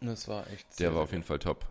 Das 0.01 0.27
war 0.27 0.45
echt. 0.51 0.79
der 0.79 0.93
war 0.95 1.03
auf 1.03 1.11
jeden 1.11 1.23
Fall 1.23 1.39
top. 1.39 1.65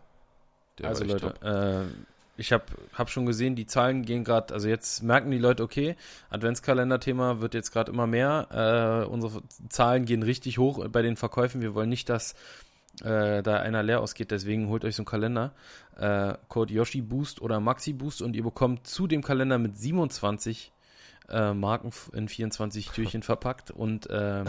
Der 0.78 0.88
also 0.88 1.04
Leute, 1.04 1.34
äh, 1.42 2.04
ich 2.36 2.52
habe 2.52 2.64
hab 2.94 3.10
schon 3.10 3.26
gesehen, 3.26 3.54
die 3.54 3.66
Zahlen 3.66 4.04
gehen 4.04 4.24
gerade, 4.24 4.52
also 4.52 4.68
jetzt 4.68 5.02
merken 5.02 5.30
die 5.30 5.38
Leute, 5.38 5.62
okay, 5.62 5.96
Adventskalender-Thema 6.30 7.40
wird 7.40 7.54
jetzt 7.54 7.70
gerade 7.70 7.92
immer 7.92 8.06
mehr. 8.08 9.04
Äh, 9.04 9.08
unsere 9.08 9.42
Zahlen 9.68 10.04
gehen 10.04 10.22
richtig 10.22 10.58
hoch 10.58 10.86
bei 10.88 11.02
den 11.02 11.16
Verkäufen. 11.16 11.60
Wir 11.62 11.74
wollen 11.74 11.88
nicht, 11.88 12.08
dass 12.08 12.34
äh, 13.02 13.42
da 13.42 13.56
einer 13.56 13.82
leer 13.82 14.00
ausgeht, 14.00 14.30
deswegen 14.30 14.68
holt 14.68 14.84
euch 14.84 14.96
so 14.96 15.00
einen 15.00 15.06
Kalender. 15.06 15.52
Äh, 15.96 16.34
Code 16.48 16.72
Yoshi 16.72 17.00
Boost 17.00 17.40
oder 17.40 17.60
Maxi 17.60 17.92
Boost 17.92 18.22
und 18.22 18.36
ihr 18.36 18.42
bekommt 18.42 18.86
zu 18.86 19.06
dem 19.06 19.22
Kalender 19.22 19.58
mit 19.58 19.76
27 19.76 20.72
äh, 21.28 21.54
Marken 21.54 21.90
in 22.12 22.28
24 22.28 22.90
Türchen 22.90 23.22
verpackt 23.24 23.70
und 23.70 24.08
ähm, 24.10 24.46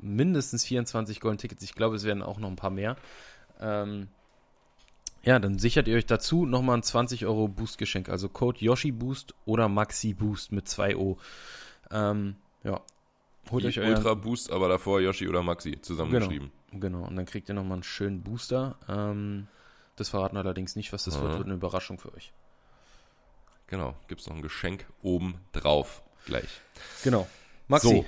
mindestens 0.00 0.64
24 0.64 1.20
Golden 1.20 1.38
Tickets. 1.38 1.64
Ich 1.64 1.74
glaube, 1.74 1.96
es 1.96 2.04
werden 2.04 2.22
auch 2.22 2.38
noch 2.38 2.48
ein 2.48 2.56
paar 2.56 2.70
mehr. 2.70 2.96
Ähm, 3.60 4.08
ja, 5.24 5.38
dann 5.38 5.58
sichert 5.58 5.88
ihr 5.88 5.96
euch 5.96 6.06
dazu 6.06 6.44
nochmal 6.44 6.76
ein 6.76 6.82
20 6.82 7.24
Euro 7.24 7.48
Boost-Geschenk. 7.48 8.08
Also 8.10 8.28
Code 8.28 8.58
Yoshi 8.60 8.92
Boost 8.92 9.34
oder 9.46 9.68
Maxi 9.68 10.12
Boost 10.12 10.52
mit 10.52 10.68
2 10.68 10.96
O. 10.96 11.16
Ähm, 11.90 12.36
ja. 12.62 12.80
Holt 13.50 13.64
euch 13.64 13.78
euren 13.78 13.94
Ultra 13.94 14.14
Boost, 14.14 14.50
aber 14.52 14.68
davor 14.68 15.00
Yoshi 15.00 15.28
oder 15.28 15.42
Maxi 15.42 15.80
zusammengeschrieben. 15.80 16.48
Genau, 16.48 16.63
genau. 16.80 17.04
Und 17.04 17.16
dann 17.16 17.26
kriegt 17.26 17.48
ihr 17.48 17.54
nochmal 17.54 17.76
einen 17.76 17.82
schönen 17.82 18.22
Booster. 18.22 18.76
Ähm, 18.88 19.48
das 19.96 20.08
verraten 20.08 20.36
allerdings 20.36 20.76
nicht, 20.76 20.92
was 20.92 21.04
das 21.04 21.20
wird. 21.20 21.32
Wird 21.32 21.44
eine 21.44 21.54
Überraschung 21.54 21.98
für 21.98 22.12
euch. 22.14 22.32
Genau, 23.66 23.94
gibt 24.08 24.20
es 24.20 24.28
noch 24.28 24.36
ein 24.36 24.42
Geschenk 24.42 24.86
oben 25.02 25.36
drauf 25.52 26.02
gleich. 26.26 26.60
Genau. 27.02 27.26
Maxi, 27.66 27.88
so, 27.88 28.04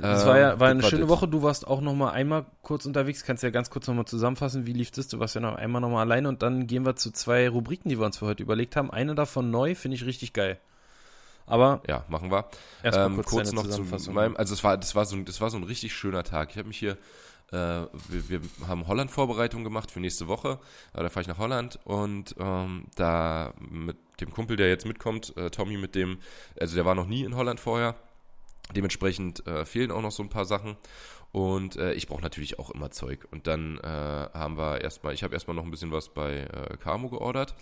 das 0.00 0.22
äh, 0.22 0.26
war 0.26 0.38
ja 0.38 0.60
war 0.60 0.68
eine 0.68 0.82
schöne 0.84 1.08
Woche. 1.08 1.26
Du 1.26 1.42
warst 1.42 1.66
auch 1.66 1.80
noch 1.80 1.94
mal 1.94 2.12
einmal 2.12 2.46
kurz 2.62 2.86
unterwegs. 2.86 3.24
Kannst 3.24 3.42
ja 3.42 3.50
ganz 3.50 3.70
kurz 3.70 3.88
noch 3.88 3.94
mal 3.94 4.06
zusammenfassen, 4.06 4.66
wie 4.66 4.72
lief 4.72 4.92
das? 4.92 5.08
Du 5.08 5.18
warst 5.18 5.34
ja 5.34 5.40
noch 5.40 5.56
einmal 5.56 5.80
noch 5.80 5.90
mal 5.90 6.00
alleine 6.00 6.28
und 6.28 6.42
dann 6.42 6.66
gehen 6.66 6.86
wir 6.86 6.94
zu 6.94 7.10
zwei 7.10 7.48
Rubriken, 7.48 7.88
die 7.88 7.98
wir 7.98 8.06
uns 8.06 8.18
für 8.18 8.26
heute 8.26 8.42
überlegt 8.42 8.76
haben. 8.76 8.90
Eine 8.90 9.14
davon 9.14 9.50
neu, 9.50 9.74
finde 9.74 9.96
ich 9.96 10.04
richtig 10.04 10.32
geil. 10.32 10.60
Aber 11.46 11.82
ja, 11.88 12.04
machen 12.08 12.30
wir. 12.30 12.48
Erstmal 12.84 13.06
ähm, 13.06 13.16
kurz, 13.16 13.30
kurz 13.30 13.52
noch 13.52 13.68
zu 13.68 14.12
meinem, 14.12 14.36
also 14.36 14.54
es 14.54 14.62
war, 14.62 14.76
das 14.78 14.94
war 14.94 15.04
so, 15.04 15.16
das 15.22 15.40
war 15.40 15.50
so 15.50 15.56
ein 15.56 15.64
richtig 15.64 15.92
schöner 15.92 16.22
Tag. 16.22 16.50
Ich 16.50 16.58
habe 16.58 16.68
mich 16.68 16.78
hier 16.78 16.96
äh, 17.52 17.56
wir, 18.08 18.28
wir, 18.28 18.40
haben 18.66 18.86
Holland-Vorbereitung 18.86 19.64
gemacht 19.64 19.90
für 19.90 20.00
nächste 20.00 20.28
Woche. 20.28 20.60
Äh, 20.94 21.02
da 21.02 21.08
fahre 21.08 21.22
ich 21.22 21.28
nach 21.28 21.38
Holland 21.38 21.78
und 21.84 22.34
ähm, 22.38 22.86
da 22.94 23.54
mit 23.58 23.96
dem 24.20 24.32
Kumpel, 24.32 24.56
der 24.56 24.68
jetzt 24.68 24.86
mitkommt, 24.86 25.36
äh, 25.36 25.50
Tommy, 25.50 25.76
mit 25.76 25.94
dem, 25.94 26.18
also 26.58 26.74
der 26.74 26.84
war 26.84 26.94
noch 26.94 27.06
nie 27.06 27.24
in 27.24 27.34
Holland 27.36 27.60
vorher. 27.60 27.96
Dementsprechend 28.74 29.46
äh, 29.46 29.64
fehlen 29.64 29.90
auch 29.90 30.02
noch 30.02 30.12
so 30.12 30.22
ein 30.22 30.28
paar 30.28 30.44
Sachen. 30.44 30.76
Und 31.32 31.76
äh, 31.76 31.92
ich 31.94 32.08
brauche 32.08 32.22
natürlich 32.22 32.58
auch 32.58 32.70
immer 32.70 32.90
Zeug. 32.90 33.26
Und 33.30 33.46
dann 33.46 33.78
äh, 33.78 33.86
haben 33.86 34.56
wir 34.56 34.80
erstmal, 34.80 35.14
ich 35.14 35.22
habe 35.22 35.34
erstmal 35.34 35.56
noch 35.56 35.64
ein 35.64 35.70
bisschen 35.70 35.92
was 35.92 36.08
bei 36.08 36.40
äh, 36.40 36.76
Camo 36.76 37.08
geordert. 37.08 37.54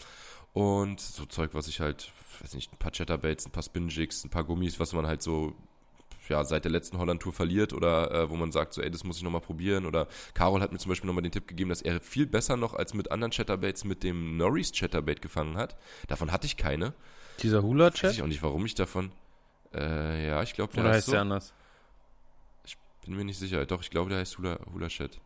Und 0.53 1.01
so 1.01 1.27
Zeug, 1.27 1.51
was 1.53 1.69
ich 1.69 1.81
halt, 1.81 2.11
weiß 2.41 2.55
nicht, 2.55 2.73
ein 2.73 2.79
paar 2.79 2.91
Chatterbaits, 2.91 3.47
ein 3.47 3.53
paar 3.53 3.63
Spinjigs, 3.63 4.25
ein 4.25 4.31
paar 4.31 4.45
Gummis, 4.45 4.81
was 4.81 4.93
man 4.93 5.07
halt 5.07 5.23
so 5.23 5.55
ja, 6.29 6.45
seit 6.45 6.65
der 6.65 6.73
letzten 6.73 6.99
Holland-Tour 6.99 7.33
verliert 7.33 7.73
oder 7.73 8.11
äh, 8.11 8.31
wo 8.31 8.37
man 8.37 8.53
sagt, 8.53 8.75
so, 8.75 8.83
ey, 8.83 8.91
das 8.91 9.05
muss 9.05 9.17
ich 9.17 9.23
nochmal 9.23 9.41
probieren. 9.41 9.87
Oder 9.87 10.07
Carol 10.35 10.61
hat 10.61 10.73
mir 10.73 10.79
zum 10.79 10.91
Beispiel 10.91 11.07
nochmal 11.07 11.23
den 11.23 11.33
Tipp 11.33 11.47
gegeben, 11.47 11.71
dass 11.71 11.83
er 11.83 12.01
viel 12.01 12.27
besser 12.27 12.57
noch 12.57 12.75
als 12.75 12.95
mit 12.95 13.11
anderen 13.11 13.31
Chatterbaits 13.31 13.85
mit 13.85 14.03
dem 14.03 14.37
Norris 14.37 14.73
Chatterbait 14.73 15.23
gefangen 15.23 15.57
hat. 15.57 15.77
Davon 16.07 16.33
hatte 16.33 16.47
ich 16.47 16.57
keine. 16.57 16.95
Dieser 17.43 17.63
Hula-Chat? 17.63 18.11
Weiß 18.11 18.17
ich 18.17 18.23
auch 18.23 18.27
nicht, 18.27 18.43
warum 18.43 18.65
ich 18.67 18.75
davon. 18.75 19.13
Äh, 19.75 20.29
ja, 20.29 20.43
ich 20.43 20.55
glaube, 20.55 20.73
der 20.75 20.85
Oder 20.85 20.93
heißt 20.95 21.07
so. 21.07 21.13
der 21.13 21.21
anders? 21.23 21.53
Ich 22.65 22.77
bin 23.05 23.17
mir 23.17 23.25
nicht 23.25 23.39
sicher. 23.39 23.65
Doch, 23.67 23.83
ich 23.83 23.91
glaube, 23.91 24.11
der 24.11 24.21
heißt 24.21 24.39
Hula, 24.39 24.59
Hula 24.73 24.89
Chat. 24.89 25.21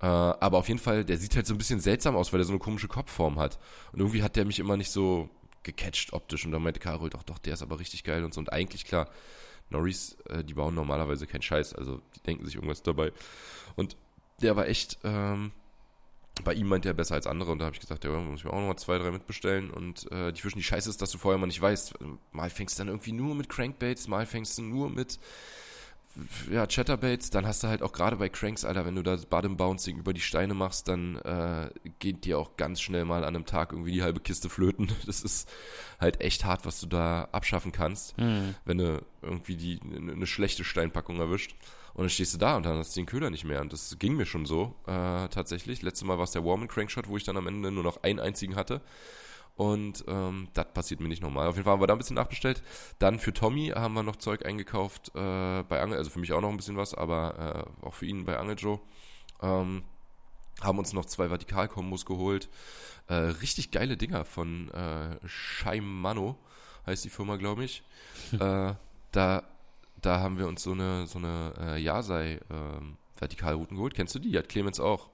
Äh, 0.00 0.06
aber 0.06 0.58
auf 0.58 0.68
jeden 0.68 0.80
Fall, 0.80 1.04
der 1.04 1.16
sieht 1.18 1.36
halt 1.36 1.46
so 1.46 1.54
ein 1.54 1.58
bisschen 1.58 1.80
seltsam 1.80 2.16
aus, 2.16 2.32
weil 2.32 2.40
er 2.40 2.44
so 2.44 2.52
eine 2.52 2.58
komische 2.58 2.88
Kopfform 2.88 3.38
hat. 3.38 3.58
Und 3.92 4.00
irgendwie 4.00 4.22
hat 4.22 4.36
der 4.36 4.44
mich 4.44 4.58
immer 4.58 4.76
nicht 4.76 4.90
so 4.90 5.30
gecatcht 5.62 6.12
optisch. 6.12 6.44
Und 6.44 6.52
dann 6.52 6.62
meinte 6.62 6.80
Carol, 6.80 7.10
doch, 7.10 7.22
doch, 7.22 7.38
der 7.38 7.54
ist 7.54 7.62
aber 7.62 7.78
richtig 7.78 8.04
geil 8.04 8.24
und 8.24 8.34
so. 8.34 8.40
Und 8.40 8.52
eigentlich, 8.52 8.84
klar, 8.84 9.08
Norris, 9.70 10.16
äh, 10.28 10.44
die 10.44 10.54
bauen 10.54 10.74
normalerweise 10.74 11.26
keinen 11.26 11.42
Scheiß. 11.42 11.74
Also, 11.74 12.00
die 12.14 12.20
denken 12.20 12.44
sich 12.44 12.54
irgendwas 12.54 12.82
dabei. 12.82 13.12
Und 13.74 13.96
der 14.42 14.56
war 14.56 14.66
echt, 14.68 14.98
ähm, 15.04 15.52
bei 16.44 16.52
ihm 16.52 16.68
meint 16.68 16.84
er 16.84 16.94
besser 16.94 17.14
als 17.14 17.26
andere 17.26 17.52
und 17.52 17.58
da 17.58 17.66
habe 17.66 17.74
ich 17.74 17.80
gesagt, 17.80 18.04
ja, 18.04 18.10
muss 18.10 18.40
ich 18.40 18.44
mir 18.44 18.52
auch 18.52 18.60
nochmal 18.60 18.76
zwei, 18.76 18.98
drei 18.98 19.10
mitbestellen 19.10 19.70
und 19.70 20.10
äh, 20.12 20.32
die 20.32 20.40
Fischen, 20.40 20.58
die 20.58 20.64
Scheiße 20.64 20.90
ist, 20.90 21.00
dass 21.00 21.10
du 21.10 21.18
vorher 21.18 21.38
mal 21.38 21.46
nicht 21.46 21.60
weißt. 21.60 21.94
Mal 22.32 22.50
fängst 22.50 22.78
du 22.78 22.80
dann 22.80 22.88
irgendwie 22.88 23.12
nur 23.12 23.34
mit 23.34 23.48
Crankbaits, 23.48 24.08
mal 24.08 24.26
fängst 24.26 24.58
du 24.58 24.62
nur 24.62 24.90
mit 24.90 25.18
ja, 26.50 26.66
Chatterbaits, 26.66 27.30
dann 27.30 27.46
hast 27.46 27.62
du 27.62 27.68
halt 27.68 27.82
auch 27.82 27.92
gerade 27.92 28.16
bei 28.16 28.28
Cranks, 28.28 28.64
Alter, 28.64 28.86
wenn 28.86 28.94
du 28.94 29.02
da 29.02 29.16
Bottom 29.16 29.56
Bouncing 29.56 29.98
über 29.98 30.12
die 30.12 30.20
Steine 30.20 30.54
machst, 30.54 30.88
dann 30.88 31.16
äh, 31.16 31.70
geht 31.98 32.24
dir 32.24 32.38
auch 32.38 32.56
ganz 32.56 32.80
schnell 32.80 33.04
mal 33.04 33.24
an 33.24 33.34
einem 33.34 33.46
Tag 33.46 33.72
irgendwie 33.72 33.92
die 33.92 34.02
halbe 34.02 34.20
Kiste 34.20 34.48
flöten. 34.48 34.90
Das 35.06 35.22
ist 35.22 35.48
halt 36.00 36.20
echt 36.20 36.44
hart, 36.44 36.66
was 36.66 36.80
du 36.80 36.86
da 36.86 37.28
abschaffen 37.30 37.70
kannst, 37.70 38.18
mhm. 38.18 38.54
wenn 38.64 38.78
du 38.78 39.04
irgendwie 39.22 39.56
die 39.56 39.78
eine 39.82 40.26
schlechte 40.26 40.64
Steinpackung 40.64 41.20
erwischt. 41.20 41.54
Und 41.94 42.02
dann 42.02 42.10
stehst 42.10 42.34
du 42.34 42.38
da 42.38 42.56
und 42.56 42.66
dann 42.66 42.76
hast 42.76 42.94
du 42.94 43.00
den 43.00 43.06
Köder 43.06 43.30
nicht 43.30 43.44
mehr. 43.44 43.60
Und 43.60 43.72
das 43.72 43.96
ging 43.98 44.16
mir 44.16 44.26
schon 44.26 44.44
so, 44.44 44.74
äh, 44.86 45.28
tatsächlich. 45.28 45.80
Letztes 45.80 46.06
Mal 46.06 46.18
war 46.18 46.24
es 46.24 46.32
der 46.32 46.44
Warman 46.44 46.68
Crankshot, 46.68 47.08
wo 47.08 47.16
ich 47.16 47.24
dann 47.24 47.36
am 47.36 47.46
Ende 47.46 47.70
nur 47.70 47.84
noch 47.84 48.02
einen 48.02 48.20
einzigen 48.20 48.56
hatte. 48.56 48.82
Und 49.56 50.04
ähm, 50.06 50.48
das 50.52 50.66
passiert 50.74 51.00
mir 51.00 51.08
nicht 51.08 51.22
normal. 51.22 51.48
Auf 51.48 51.56
jeden 51.56 51.64
Fall 51.64 51.72
haben 51.72 51.80
wir 51.80 51.86
da 51.86 51.94
ein 51.94 51.98
bisschen 51.98 52.16
nachbestellt. 52.16 52.62
Dann 52.98 53.18
für 53.18 53.32
Tommy 53.32 53.72
haben 53.74 53.94
wir 53.94 54.02
noch 54.02 54.16
Zeug 54.16 54.44
eingekauft 54.44 55.08
äh, 55.14 55.62
bei 55.62 55.80
Angel, 55.80 55.96
also 55.96 56.10
für 56.10 56.18
mich 56.18 56.32
auch 56.32 56.42
noch 56.42 56.50
ein 56.50 56.58
bisschen 56.58 56.76
was, 56.76 56.92
aber 56.94 57.66
äh, 57.82 57.86
auch 57.86 57.94
für 57.94 58.06
ihn 58.06 58.26
bei 58.26 58.36
Angel 58.38 58.56
Joe. 58.58 58.80
Ähm, 59.40 59.84
haben 60.62 60.78
uns 60.78 60.92
noch 60.92 61.06
zwei 61.06 61.30
Vertikalkombos 61.30 62.04
geholt. 62.04 62.48
Äh, 63.08 63.14
richtig 63.14 63.70
geile 63.70 63.96
Dinger 63.96 64.24
von 64.24 64.70
äh, 64.72 65.16
Scheimano, 65.26 66.36
heißt 66.86 67.04
die 67.04 67.10
Firma, 67.10 67.36
glaube 67.36 67.64
ich. 67.64 67.82
äh, 68.38 68.74
da 69.12 69.42
da 70.02 70.20
haben 70.20 70.38
wir 70.38 70.46
uns 70.46 70.62
so 70.62 70.72
eine, 70.72 71.06
so 71.06 71.18
eine 71.18 71.52
äh, 71.58 71.80
Yasai 71.80 72.40
ähm, 72.50 72.96
Vertikalrouten 73.16 73.76
geholt. 73.76 73.94
Kennst 73.94 74.14
du 74.14 74.18
die? 74.18 74.36
Hat 74.38 74.48
Clemens 74.48 74.78
auch. 74.78 75.08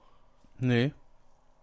Nee. 0.59 0.93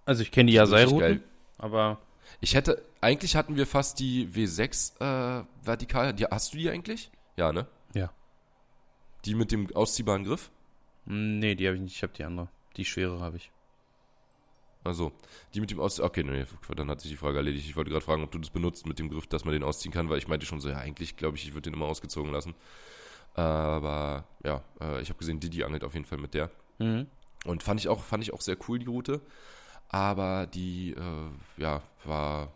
Also 0.04 0.22
ich 0.22 0.30
kenne 0.30 0.50
die 0.50 0.56
Yasai-Routen, 0.56 1.22
aber. 1.58 1.98
Ich 2.40 2.54
hätte, 2.54 2.84
eigentlich 3.00 3.36
hatten 3.36 3.56
wir 3.56 3.66
fast 3.66 3.98
die 3.98 4.28
W6 4.28 5.00
äh, 5.00 5.44
Vertikal. 5.62 6.14
Die, 6.14 6.24
hast 6.24 6.54
du 6.54 6.58
die 6.58 6.70
eigentlich? 6.70 7.10
Ja, 7.36 7.52
ne? 7.52 7.66
Ja. 7.94 8.12
Die 9.24 9.34
mit 9.34 9.52
dem 9.52 9.74
ausziehbaren 9.74 10.24
Griff? 10.24 10.50
Nee, 11.04 11.54
die 11.54 11.66
habe 11.66 11.76
ich 11.76 11.82
nicht. 11.82 11.96
Ich 11.96 12.02
habe 12.02 12.12
die 12.12 12.24
andere. 12.24 12.48
Die 12.76 12.84
schwere 12.84 13.20
habe 13.20 13.36
ich. 13.36 13.50
Also, 14.82 15.12
die 15.52 15.60
mit 15.60 15.70
dem 15.70 15.80
Ausziehen. 15.80 16.06
Okay, 16.06 16.22
nee, 16.22 16.46
dann 16.74 16.90
hat 16.90 17.00
sich 17.00 17.10
die 17.10 17.16
Frage 17.16 17.36
erledigt. 17.36 17.66
Ich 17.66 17.76
wollte 17.76 17.90
gerade 17.90 18.04
fragen, 18.04 18.22
ob 18.22 18.30
du 18.30 18.38
das 18.38 18.50
benutzt 18.50 18.86
mit 18.86 18.98
dem 18.98 19.10
Griff, 19.10 19.26
dass 19.26 19.44
man 19.44 19.52
den 19.52 19.62
ausziehen 19.62 19.92
kann, 19.92 20.08
weil 20.08 20.18
ich 20.18 20.28
meinte 20.28 20.46
schon 20.46 20.60
so, 20.60 20.70
ja, 20.70 20.78
eigentlich 20.78 21.16
glaube 21.16 21.36
ich, 21.36 21.46
ich 21.46 21.52
würde 21.52 21.70
den 21.70 21.74
immer 21.74 21.86
ausgezogen 21.86 22.32
lassen. 22.32 22.54
Aber 23.34 24.24
ja, 24.42 24.62
äh, 24.80 25.02
ich 25.02 25.10
habe 25.10 25.18
gesehen, 25.18 25.38
Didi 25.38 25.64
angelt 25.64 25.84
auf 25.84 25.94
jeden 25.94 26.06
Fall 26.06 26.18
mit 26.18 26.34
der. 26.34 26.50
Mhm. 26.78 27.06
Und 27.44 27.62
fand 27.62 27.80
ich 27.80 27.88
auch, 27.88 28.02
fand 28.02 28.22
ich 28.22 28.32
auch 28.32 28.40
sehr 28.40 28.56
cool, 28.68 28.78
die 28.78 28.86
Route. 28.86 29.20
Aber 29.90 30.46
die, 30.46 30.92
äh, 30.92 31.60
ja, 31.60 31.82
war, 32.04 32.52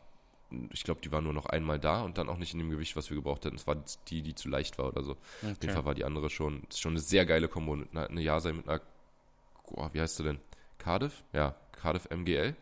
ich 0.72 0.84
glaube, 0.84 1.00
die 1.02 1.12
war 1.12 1.20
nur 1.20 1.32
noch 1.32 1.46
einmal 1.46 1.78
da 1.78 2.02
und 2.02 2.16
dann 2.16 2.28
auch 2.28 2.38
nicht 2.38 2.54
in 2.54 2.60
dem 2.60 2.70
Gewicht, 2.70 2.96
was 2.96 3.10
wir 3.10 3.16
gebraucht 3.16 3.44
hätten. 3.44 3.56
Es 3.56 3.66
war 3.66 3.76
die, 4.08 4.22
die 4.22 4.34
zu 4.34 4.48
leicht 4.48 4.78
war 4.78 4.86
oder 4.86 5.02
so. 5.02 5.12
Okay. 5.12 5.52
Auf 5.52 5.62
jeden 5.62 5.74
Fall 5.74 5.84
war 5.84 5.94
die 5.94 6.04
andere 6.04 6.30
schon, 6.30 6.62
schon 6.74 6.92
eine 6.92 7.00
sehr 7.00 7.26
geile 7.26 7.48
Kombo. 7.48 7.74
Eine, 7.74 8.08
eine 8.08 8.20
Yasai 8.20 8.52
mit 8.52 8.68
einer, 8.68 8.80
oh, 9.72 9.88
wie 9.92 10.00
heißt 10.00 10.16
sie 10.16 10.22
denn? 10.22 10.38
Cardiff? 10.78 11.24
Ja, 11.32 11.54
Cardiff 11.72 12.08
MGL? 12.10 12.54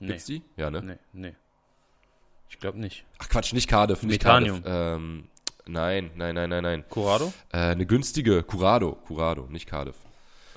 Gibt's 0.00 0.28
nee. 0.28 0.42
die? 0.56 0.60
Ja, 0.60 0.70
ne? 0.70 0.82
Nee, 0.82 0.98
nee. 1.12 1.34
Ich 2.50 2.58
glaube 2.58 2.78
nicht. 2.78 3.04
Ach 3.18 3.28
Quatsch, 3.28 3.52
nicht 3.52 3.68
Cardiff. 3.68 4.02
Nicht 4.02 4.22
Metanium. 4.22 4.62
Cardiff. 4.62 4.96
Ähm, 4.96 5.28
Nein, 5.68 6.10
nein, 6.14 6.34
nein, 6.34 6.48
nein, 6.48 6.62
nein. 6.62 6.84
Curado? 6.88 7.32
Äh, 7.52 7.58
eine 7.58 7.84
günstige 7.84 8.42
Curado. 8.42 8.92
Curado, 9.06 9.46
nicht 9.50 9.66
Cardiff. 9.66 9.96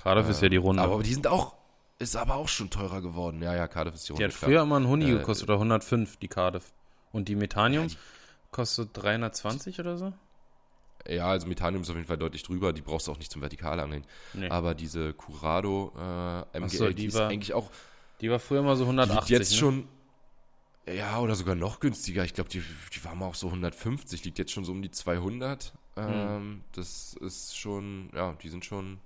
Cardiff 0.01 0.27
äh, 0.27 0.31
ist 0.31 0.41
ja 0.41 0.47
die 0.47 0.57
Runde. 0.57 0.81
Aber 0.81 1.03
die 1.03 1.13
sind 1.13 1.27
auch, 1.27 1.53
ist 2.01 2.15
aber 2.15 2.35
auch 2.35 2.47
schon 2.47 2.69
teurer 2.69 3.01
geworden. 3.01 3.41
Ja, 3.41 3.55
ja, 3.55 3.67
Cardiff 3.67 3.95
ist 3.95 4.07
die 4.07 4.13
Runde. 4.13 4.27
Die 4.27 4.33
hat 4.33 4.37
früher 4.37 4.49
klar. 4.49 4.63
immer 4.63 4.77
einen 4.77 4.87
Huni 4.87 5.05
äh, 5.05 5.13
gekostet 5.13 5.47
oder 5.47 5.55
105, 5.55 6.17
die 6.17 6.27
Cardiff. 6.27 6.73
Und 7.11 7.27
die 7.27 7.35
Methanium 7.35 7.83
ja, 7.83 7.89
die, 7.89 7.97
kostet 8.51 8.89
320 8.93 9.79
oder 9.79 9.97
so? 9.97 10.13
Ja, 11.07 11.27
also 11.27 11.47
Methanium 11.47 11.83
ist 11.83 11.89
auf 11.89 11.95
jeden 11.95 12.07
Fall 12.07 12.17
deutlich 12.17 12.43
drüber. 12.43 12.73
Die 12.73 12.81
brauchst 12.81 13.07
du 13.07 13.11
auch 13.11 13.17
nicht 13.17 13.31
zum 13.31 13.41
Vertikalangeln. 13.41 14.05
Nee. 14.33 14.49
Aber 14.49 14.75
diese 14.75 15.13
Curado 15.13 15.93
äh, 16.53 16.59
MGL, 16.59 16.69
so, 16.69 16.87
die, 16.89 16.95
die 16.95 17.05
ist 17.05 17.15
war, 17.15 17.29
eigentlich 17.29 17.53
auch. 17.53 17.71
Die 18.21 18.29
war 18.29 18.39
früher 18.39 18.59
immer 18.59 18.75
so 18.75 18.83
180. 18.83 19.27
Die 19.27 19.33
jetzt 19.33 19.51
ne? 19.51 19.57
schon 19.57 19.87
ja, 20.87 21.19
oder 21.19 21.35
sogar 21.35 21.55
noch 21.55 21.79
günstiger. 21.79 22.23
Ich 22.23 22.33
glaube, 22.33 22.49
die, 22.49 22.63
die 22.93 23.03
war 23.03 23.15
mal 23.15 23.27
auch 23.27 23.35
so 23.35 23.47
150, 23.47 24.25
liegt 24.25 24.39
jetzt 24.39 24.51
schon 24.51 24.65
so 24.65 24.71
um 24.71 24.81
die 24.81 24.91
200. 24.91 25.73
Mhm. 25.95 26.03
Ähm, 26.03 26.63
das 26.73 27.13
ist 27.19 27.57
schon, 27.57 28.09
ja, 28.15 28.33
die 28.41 28.49
sind 28.49 28.65
schon 28.65 28.99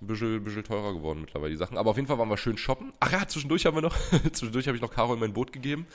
ein 0.00 0.06
bisschen, 0.06 0.42
bisschen 0.44 0.64
teurer 0.64 0.92
geworden 0.94 1.20
mittlerweile, 1.20 1.50
die 1.50 1.56
Sachen. 1.56 1.76
Aber 1.78 1.90
auf 1.90 1.96
jeden 1.96 2.08
Fall 2.08 2.18
waren 2.18 2.28
wir 2.28 2.36
schön 2.36 2.58
shoppen. 2.58 2.92
Ach 3.00 3.10
ja, 3.10 3.26
zwischendurch 3.26 3.66
haben 3.66 3.76
wir 3.76 3.82
noch, 3.82 3.96
zwischendurch 4.32 4.66
habe 4.66 4.76
ich 4.76 4.82
noch 4.82 4.92
Caro 4.92 5.14
in 5.14 5.20
mein 5.20 5.32
Boot 5.32 5.52
gegeben, 5.52 5.86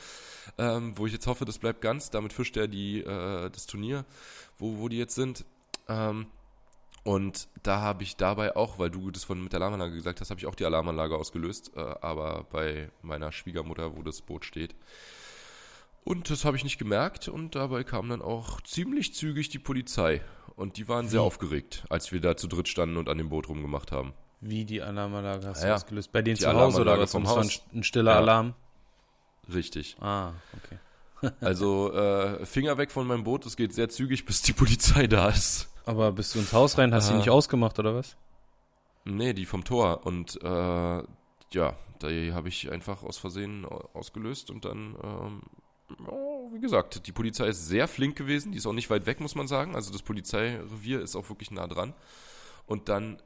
ähm, 0.58 0.96
wo 0.96 1.06
ich 1.06 1.12
jetzt 1.12 1.26
hoffe, 1.26 1.44
das 1.44 1.58
bleibt 1.58 1.80
ganz. 1.80 2.10
Damit 2.10 2.32
fischt 2.32 2.56
er 2.56 2.68
die, 2.68 3.00
äh, 3.00 3.50
das 3.50 3.66
Turnier, 3.66 4.04
wo, 4.58 4.78
wo 4.78 4.88
die 4.88 4.98
jetzt 4.98 5.14
sind. 5.14 5.44
Ähm, 5.88 6.26
und 7.04 7.48
da 7.62 7.82
habe 7.82 8.02
ich 8.02 8.16
dabei 8.16 8.56
auch, 8.56 8.78
weil 8.78 8.90
du 8.90 9.10
das 9.10 9.24
von 9.24 9.42
mit 9.42 9.52
der 9.52 9.60
Alarmanlage 9.60 9.94
gesagt 9.94 10.20
hast, 10.20 10.30
habe 10.30 10.40
ich 10.40 10.46
auch 10.46 10.54
die 10.54 10.64
Alarmanlage 10.64 11.16
ausgelöst, 11.16 11.72
äh, 11.76 11.80
aber 11.80 12.46
bei 12.50 12.90
meiner 13.02 13.30
Schwiegermutter, 13.30 13.94
wo 13.94 14.02
das 14.02 14.22
Boot 14.22 14.46
steht. 14.46 14.74
Und 16.02 16.30
das 16.30 16.44
habe 16.44 16.56
ich 16.56 16.64
nicht 16.64 16.78
gemerkt 16.78 17.28
und 17.28 17.54
dabei 17.54 17.84
kam 17.84 18.08
dann 18.08 18.22
auch 18.22 18.60
ziemlich 18.62 19.14
zügig 19.14 19.50
die 19.50 19.58
Polizei. 19.58 20.22
Und 20.56 20.76
die 20.76 20.88
waren 20.88 21.06
Wie? 21.06 21.10
sehr 21.10 21.22
aufgeregt, 21.22 21.84
als 21.90 22.12
wir 22.12 22.20
da 22.20 22.36
zu 22.36 22.46
dritt 22.46 22.68
standen 22.68 22.96
und 22.96 23.08
an 23.08 23.18
dem 23.18 23.28
Boot 23.28 23.48
rumgemacht 23.48 23.90
haben. 23.92 24.12
Wie 24.40 24.64
die 24.64 24.82
Alarmanlage 24.82 25.46
hast 25.48 25.62
ja, 25.62 25.70
du 25.70 25.74
ausgelöst? 25.74 26.12
Bei 26.12 26.22
denen 26.22 26.36
zu 26.36 26.52
Hause 26.52 26.82
oder 26.82 26.98
was? 26.98 27.12
Vom 27.12 27.26
Haus. 27.26 27.62
Ein, 27.72 27.78
ein 27.78 27.82
stiller 27.82 28.12
ja. 28.12 28.18
Alarm? 28.18 28.54
Richtig. 29.52 29.96
Ah, 30.00 30.32
okay. 30.64 30.78
Also 31.40 31.90
äh, 31.94 32.44
Finger 32.44 32.76
weg 32.76 32.90
von 32.90 33.06
meinem 33.06 33.24
Boot, 33.24 33.46
es 33.46 33.56
geht 33.56 33.72
sehr 33.72 33.88
zügig, 33.88 34.26
bis 34.26 34.42
die 34.42 34.52
Polizei 34.52 35.06
da 35.06 35.30
ist. 35.30 35.70
Aber 35.86 36.12
bist 36.12 36.34
du 36.34 36.38
ins 36.38 36.52
Haus 36.52 36.76
rein, 36.76 36.92
hast 36.92 37.08
du 37.08 37.14
Ah. 37.14 37.16
nicht 37.16 37.30
ausgemacht 37.30 37.78
oder 37.78 37.94
was? 37.94 38.16
Nee, 39.04 39.32
die 39.32 39.46
vom 39.46 39.64
Tor. 39.64 40.04
Und 40.04 40.38
äh, 40.42 40.46
ja, 41.52 41.76
die 42.02 42.32
habe 42.34 42.48
ich 42.48 42.70
einfach 42.70 43.02
aus 43.02 43.16
Versehen 43.16 43.64
au- 43.64 43.88
ausgelöst 43.94 44.50
und 44.50 44.66
dann, 44.66 44.96
ähm, 45.02 45.42
ja, 46.06 46.12
wie 46.52 46.60
gesagt, 46.60 47.06
die 47.06 47.12
Polizei 47.12 47.48
ist 47.48 47.66
sehr 47.66 47.88
flink 47.88 48.16
gewesen, 48.16 48.52
die 48.52 48.58
ist 48.58 48.66
auch 48.66 48.72
nicht 48.72 48.90
weit 48.90 49.06
weg, 49.06 49.20
muss 49.20 49.34
man 49.34 49.46
sagen. 49.46 49.74
Also 49.74 49.92
das 49.92 50.02
Polizeirevier 50.02 51.00
ist 51.00 51.16
auch 51.16 51.28
wirklich 51.28 51.50
nah 51.50 51.66
dran. 51.66 51.94
Und 52.66 52.88
dann, 52.88 53.18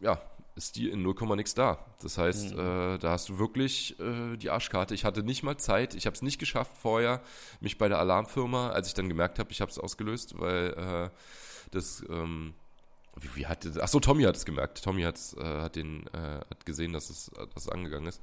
ja, 0.00 0.20
ist 0.54 0.76
die 0.76 0.90
in 0.90 1.02
0, 1.02 1.14
nix 1.36 1.54
da. 1.54 1.78
Das 2.02 2.18
heißt, 2.18 2.52
äh, 2.52 2.98
da 2.98 3.10
hast 3.10 3.28
du 3.28 3.38
wirklich 3.38 3.98
äh, 4.00 4.36
die 4.36 4.50
Arschkarte. 4.50 4.94
Ich 4.94 5.04
hatte 5.04 5.22
nicht 5.22 5.42
mal 5.42 5.56
Zeit, 5.56 5.94
ich 5.94 6.06
habe 6.06 6.14
es 6.14 6.22
nicht 6.22 6.38
geschafft 6.38 6.76
vorher, 6.76 7.22
mich 7.60 7.78
bei 7.78 7.88
der 7.88 7.98
Alarmfirma, 7.98 8.70
als 8.70 8.88
ich 8.88 8.94
dann 8.94 9.08
gemerkt 9.08 9.38
habe, 9.38 9.50
ich 9.50 9.60
habe 9.60 9.70
es 9.70 9.78
ausgelöst, 9.78 10.38
weil 10.38 10.74
äh, 10.74 11.10
das, 11.70 12.04
ähm, 12.08 12.54
wie, 13.16 13.36
wie 13.36 13.46
hat 13.46 13.66
ach 13.80 13.88
so 13.88 14.00
Tommy 14.00 14.24
hat 14.24 14.36
es 14.36 14.44
gemerkt. 14.44 14.82
Tommy 14.82 15.02
hat's, 15.02 15.34
äh, 15.34 15.42
hat 15.42 15.76
den 15.76 16.06
äh, 16.08 16.40
hat 16.50 16.66
gesehen, 16.66 16.92
dass 16.92 17.08
es 17.08 17.30
dass 17.54 17.64
es 17.64 17.68
angegangen 17.68 18.08
ist. 18.08 18.20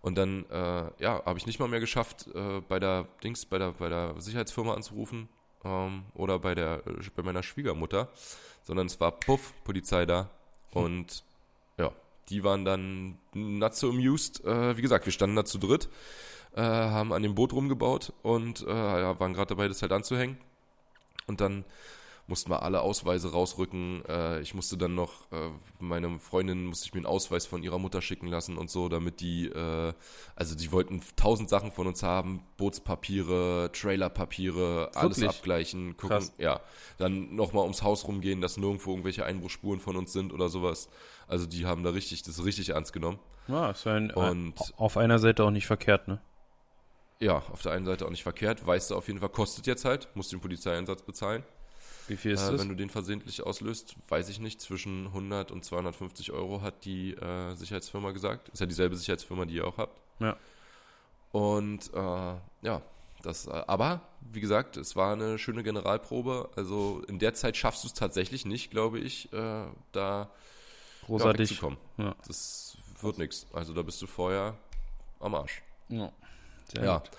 Und 0.00 0.16
dann 0.16 0.44
äh, 0.50 1.02
ja, 1.02 1.24
habe 1.24 1.38
ich 1.38 1.46
nicht 1.46 1.58
mal 1.58 1.68
mehr 1.68 1.80
geschafft 1.80 2.28
äh, 2.34 2.60
bei 2.60 2.78
der 2.78 3.06
Dings 3.22 3.44
bei 3.46 3.58
der 3.58 3.72
bei 3.72 3.88
der 3.88 4.14
Sicherheitsfirma 4.18 4.74
anzurufen 4.74 5.28
ähm, 5.64 6.04
oder 6.14 6.38
bei 6.38 6.54
der 6.54 6.82
äh, 6.86 7.10
bei 7.16 7.22
meiner 7.22 7.42
Schwiegermutter, 7.42 8.08
sondern 8.62 8.86
es 8.86 9.00
war 9.00 9.12
puff 9.12 9.52
Polizei 9.64 10.06
da 10.06 10.30
und 10.72 11.24
ja, 11.78 11.92
die 12.28 12.44
waren 12.44 12.64
dann 12.64 13.18
not 13.34 13.74
so 13.74 13.90
amused. 13.90 14.44
Äh, 14.44 14.76
wie 14.76 14.82
gesagt, 14.82 15.06
wir 15.06 15.12
standen 15.12 15.36
da 15.36 15.44
zu 15.44 15.58
dritt, 15.58 15.88
äh, 16.54 16.60
haben 16.62 17.12
an 17.12 17.22
dem 17.22 17.34
Boot 17.34 17.52
rumgebaut 17.52 18.12
und 18.22 18.66
äh, 18.66 18.70
ja, 18.70 19.18
waren 19.18 19.32
gerade 19.32 19.48
dabei, 19.48 19.68
das 19.68 19.82
halt 19.82 19.92
anzuhängen. 19.92 20.38
Und 21.26 21.40
dann 21.40 21.64
mussten 22.28 22.50
wir 22.50 22.62
alle 22.62 22.82
Ausweise 22.82 23.32
rausrücken. 23.32 24.04
Äh, 24.06 24.40
ich 24.40 24.54
musste 24.54 24.76
dann 24.76 24.94
noch, 24.94 25.32
äh, 25.32 25.50
meine 25.80 26.18
Freundin 26.18 26.66
musste 26.66 26.86
ich 26.86 26.92
mir 26.94 26.98
einen 26.98 27.06
Ausweis 27.06 27.46
von 27.46 27.62
ihrer 27.62 27.78
Mutter 27.78 28.00
schicken 28.02 28.28
lassen 28.28 28.56
und 28.58 28.70
so, 28.70 28.88
damit 28.88 29.20
die, 29.20 29.46
äh, 29.46 29.92
also 30.36 30.54
die 30.54 30.70
wollten 30.70 31.00
tausend 31.16 31.48
Sachen 31.48 31.72
von 31.72 31.86
uns 31.86 32.02
haben, 32.02 32.42
Bootspapiere, 32.58 33.70
Trailerpapiere, 33.72 34.90
alles 34.94 35.18
Wirklich? 35.18 35.28
abgleichen, 35.38 35.96
gucken, 35.96 36.18
Krass. 36.18 36.32
ja, 36.38 36.60
dann 36.98 37.34
nochmal 37.34 37.62
ums 37.64 37.82
Haus 37.82 38.06
rumgehen, 38.06 38.40
dass 38.40 38.56
nirgendwo 38.58 38.90
irgendwelche 38.90 39.24
Einbruchspuren 39.24 39.80
von 39.80 39.96
uns 39.96 40.12
sind 40.12 40.32
oder 40.32 40.48
sowas. 40.48 40.88
Also 41.26 41.46
die 41.46 41.66
haben 41.66 41.82
da 41.82 41.90
richtig, 41.90 42.22
das 42.22 42.44
richtig 42.44 42.68
ernst 42.70 42.92
genommen. 42.92 43.18
Ja, 43.48 43.70
ist 43.70 43.86
ein, 43.86 44.10
Und- 44.10 44.54
auf 44.76 44.98
einer 44.98 45.18
Seite 45.18 45.42
auch 45.44 45.50
nicht 45.50 45.66
verkehrt, 45.66 46.06
ne? 46.08 46.20
Ja, 47.20 47.42
auf 47.50 47.62
der 47.62 47.72
einen 47.72 47.86
Seite 47.86 48.04
auch 48.06 48.10
nicht 48.10 48.22
verkehrt, 48.22 48.64
weißt 48.66 48.90
du 48.90 48.96
auf 48.96 49.08
jeden 49.08 49.18
Fall, 49.18 49.30
kostet 49.30 49.66
jetzt 49.66 49.84
halt, 49.84 50.08
musst 50.14 50.30
den 50.30 50.40
Polizeieinsatz 50.40 51.02
bezahlen. 51.02 51.42
Wie 52.08 52.16
viel 52.16 52.32
ist 52.32 52.42
Äh, 52.48 52.52
das? 52.52 52.60
wenn 52.60 52.68
du 52.68 52.74
den 52.74 52.90
versehentlich 52.90 53.42
auslöst, 53.44 53.94
weiß 54.08 54.28
ich 54.28 54.40
nicht. 54.40 54.60
Zwischen 54.60 55.06
100 55.08 55.50
und 55.52 55.64
250 55.64 56.32
Euro 56.32 56.62
hat 56.62 56.84
die 56.84 57.14
äh, 57.14 57.54
Sicherheitsfirma 57.54 58.10
gesagt. 58.12 58.48
Ist 58.48 58.60
ja 58.60 58.66
dieselbe 58.66 58.96
Sicherheitsfirma, 58.96 59.44
die 59.44 59.54
ihr 59.56 59.66
auch 59.66 59.76
habt. 59.78 60.00
Ja. 60.20 60.36
Und 61.32 61.92
äh, 61.94 62.34
ja, 62.62 62.82
das, 63.22 63.46
äh, 63.46 63.50
aber 63.66 64.00
wie 64.20 64.40
gesagt, 64.40 64.76
es 64.76 64.96
war 64.96 65.12
eine 65.12 65.38
schöne 65.38 65.62
Generalprobe. 65.62 66.50
Also 66.56 67.02
in 67.08 67.18
der 67.18 67.34
Zeit 67.34 67.56
schaffst 67.56 67.84
du 67.84 67.88
es 67.88 67.94
tatsächlich 67.94 68.44
nicht, 68.46 68.70
glaube 68.70 68.98
ich, 68.98 69.32
äh, 69.32 69.36
da 69.92 70.22
ja, 70.22 70.30
Großartig. 71.06 71.50
wegzukommen. 71.50 71.78
Ja. 71.98 72.14
Das 72.26 72.76
wird 73.00 73.18
nichts. 73.18 73.46
Also 73.52 73.74
da 73.74 73.82
bist 73.82 74.00
du 74.02 74.06
vorher 74.06 74.56
am 75.20 75.34
Arsch. 75.34 75.62
Ja. 75.88 76.10
Sehr 76.74 76.84
Ja. 76.84 76.98
gut. 76.98 77.10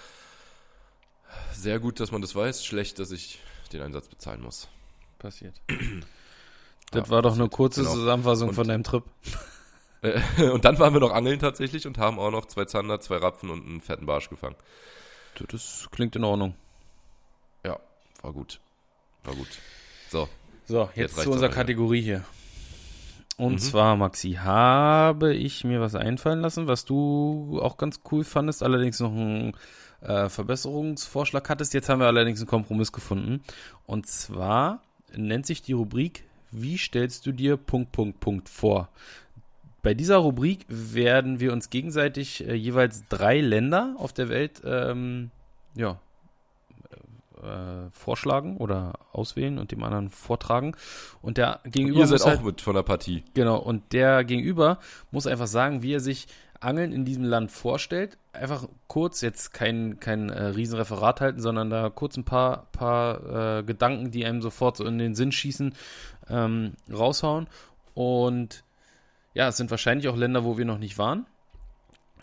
Sehr 1.53 1.79
gut, 1.79 1.99
dass 1.99 2.11
man 2.11 2.21
das 2.21 2.33
weiß. 2.35 2.65
Schlecht, 2.65 2.97
dass 2.99 3.11
ich 3.11 3.39
den 3.71 3.81
Einsatz 3.83 4.07
bezahlen 4.07 4.41
muss. 4.41 4.67
Passiert. 5.19 5.61
Ja, 6.91 7.01
Das 7.01 7.09
war 7.11 7.21
doch 7.21 7.35
eine 7.35 7.47
kurze 7.49 7.81
Genau. 7.81 7.93
Zusammenfassung 7.93 8.49
Und- 8.49 8.55
von 8.55 8.67
deinem 8.67 8.83
Trip. 8.83 9.03
Äh, 10.01 10.49
Und 10.49 10.63
dann 10.63 10.79
waren 10.79 10.93
wir 10.93 11.01
noch 11.01 11.11
angeln 11.11 11.39
tatsächlich 11.39 11.85
und 11.85 11.97
haben 11.97 12.19
auch 12.19 12.31
noch 12.31 12.45
zwei 12.45 12.63
Zander, 12.63 13.01
zwei 13.01 13.17
Rapfen 13.17 13.49
und 13.49 13.65
einen 13.67 13.81
fetten 13.81 14.05
Barsch 14.05 14.29
gefangen. 14.29 14.55
Das 15.51 15.89
klingt 15.91 16.15
in 16.15 16.23
Ordnung. 16.23 16.55
Ja, 17.65 17.77
war 18.21 18.31
gut. 18.31 18.61
War 19.25 19.35
gut. 19.35 19.49
So, 20.09 20.29
So, 20.65 20.83
Jetzt 20.95 21.17
jetzt 21.17 21.23
zu 21.23 21.31
unserer 21.31 21.49
ja. 21.49 21.53
Kategorie 21.55 22.01
hier. 22.01 22.23
Und 23.35 23.55
Mhm. 23.55 23.59
zwar, 23.59 23.97
Maxi, 23.97 24.35
habe 24.41 25.33
ich 25.35 25.65
mir 25.65 25.81
was 25.81 25.95
einfallen 25.95 26.39
lassen, 26.39 26.67
was 26.67 26.85
du 26.85 27.59
auch 27.61 27.75
ganz 27.75 27.99
cool 28.09 28.23
fandest, 28.23 28.63
allerdings 28.63 29.01
noch 29.01 29.11
einen 29.11 29.53
äh, 30.01 30.29
Verbesserungsvorschlag 30.29 31.49
hattest. 31.49 31.73
Jetzt 31.73 31.89
haben 31.89 31.99
wir 31.99 32.07
allerdings 32.07 32.39
einen 32.39 32.47
Kompromiss 32.47 32.93
gefunden. 32.93 33.43
Und 33.85 34.07
zwar 34.07 34.81
nennt 35.15 35.45
sich 35.45 35.61
die 35.61 35.73
Rubrik 35.73 36.23
Wie 36.51 36.77
stellst 36.77 37.25
du 37.25 37.31
dir 37.31 37.57
Punkt, 37.57 37.91
Punkt, 37.91 38.19
Punkt 38.19 38.49
vor? 38.49 38.89
Bei 39.81 39.93
dieser 39.93 40.17
Rubrik 40.17 40.65
werden 40.67 41.39
wir 41.39 41.53
uns 41.53 41.69
gegenseitig 41.69 42.45
äh, 42.45 42.53
jeweils 42.53 43.07
drei 43.07 43.39
Länder 43.39 43.95
auf 43.97 44.11
der 44.11 44.27
Welt 44.27 44.61
ähm, 44.65 45.31
ja, 45.75 45.99
äh, 47.41 47.89
vorschlagen 47.91 48.57
oder 48.57 48.93
auswählen 49.13 49.57
und 49.57 49.71
dem 49.71 49.83
anderen 49.83 50.09
vortragen. 50.09 50.75
Und 51.21 51.37
der 51.37 51.61
Gegenüber 51.63 52.01
ihr 52.01 52.07
seid 52.07 52.19
muss 52.19 52.25
halt, 52.25 52.39
auch 52.39 52.43
mit 52.43 52.61
von 52.61 52.75
der 52.75 52.83
Partie. 52.83 53.23
genau, 53.33 53.57
und 53.57 53.93
der 53.93 54.25
Gegenüber 54.25 54.79
muss 55.11 55.27
einfach 55.27 55.47
sagen, 55.47 55.81
wie 55.81 55.93
er 55.93 56.01
sich 56.01 56.27
Angeln 56.59 56.91
in 56.91 57.05
diesem 57.05 57.23
Land 57.23 57.51
vorstellt. 57.51 58.17
Einfach 58.33 58.67
kurz, 58.87 59.21
jetzt 59.21 59.53
kein, 59.53 59.99
kein 59.99 60.29
äh, 60.29 60.43
Riesenreferat 60.45 61.21
halten, 61.21 61.39
sondern 61.41 61.69
da 61.69 61.89
kurz 61.89 62.17
ein 62.17 62.25
paar, 62.25 62.67
paar 62.71 63.59
äh, 63.59 63.63
Gedanken, 63.63 64.11
die 64.11 64.25
einem 64.25 64.41
sofort 64.41 64.77
so 64.77 64.85
in 64.85 64.97
den 64.97 65.15
Sinn 65.15 65.31
schießen, 65.31 65.73
ähm, 66.29 66.73
raushauen. 66.91 67.47
Und 67.93 68.63
ja, 69.33 69.47
es 69.47 69.57
sind 69.57 69.71
wahrscheinlich 69.71 70.07
auch 70.09 70.17
Länder, 70.17 70.43
wo 70.43 70.57
wir 70.57 70.65
noch 70.65 70.79
nicht 70.79 70.97
waren. 70.97 71.25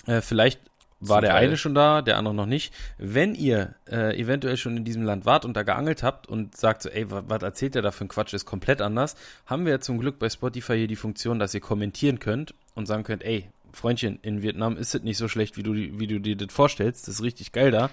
Äh, 0.07 0.21
vielleicht 0.21 0.61
war 1.01 1.21
der 1.21 1.35
eine 1.35 1.57
schon 1.59 1.75
da, 1.75 2.01
der 2.01 2.17
andere 2.17 2.35
noch 2.35 2.47
nicht. 2.47 2.73
Wenn 2.97 3.35
ihr 3.35 3.75
äh, 3.91 4.19
eventuell 4.19 4.57
schon 4.57 4.77
in 4.79 4.85
diesem 4.85 5.03
Land 5.03 5.27
wart 5.27 5.45
und 5.45 5.55
da 5.55 5.63
geangelt 5.63 6.03
habt 6.03 6.27
und 6.27 6.57
sagt 6.57 6.83
so, 6.83 6.89
ey, 6.89 7.11
wa- 7.11 7.25
was 7.27 7.43
erzählt 7.43 7.75
der 7.75 7.83
da 7.83 7.91
für 7.91 8.05
ein 8.05 8.09
Quatsch, 8.09 8.33
ist 8.33 8.47
komplett 8.47 8.81
anders, 8.81 9.15
haben 9.45 9.67
wir 9.67 9.81
zum 9.83 9.99
Glück 9.99 10.19
bei 10.19 10.31
Spotify 10.31 10.77
hier 10.79 10.89
die 10.89 10.97
Funktion, 10.97 11.39
dass 11.39 11.53
ihr 11.53 11.61
kommentieren 11.61 12.19
könnt 12.19 12.55
und 12.75 12.87
sagen 12.87 13.05
könnt, 13.05 13.25
ey, 13.25 13.51
Freundchen, 13.73 14.19
in 14.23 14.43
Vietnam 14.43 14.77
ist 14.77 14.95
es 14.95 15.03
nicht 15.03 15.19
so 15.19 15.29
schlecht, 15.29 15.57
wie 15.57 15.63
du, 15.63 15.75
die- 15.75 15.99
wie 15.99 16.07
du 16.07 16.21
dir 16.21 16.37
das 16.37 16.53
vorstellst. 16.53 17.07
Das 17.09 17.17
ist 17.17 17.23
richtig 17.23 17.53
geil 17.53 17.71
da. 17.71 17.91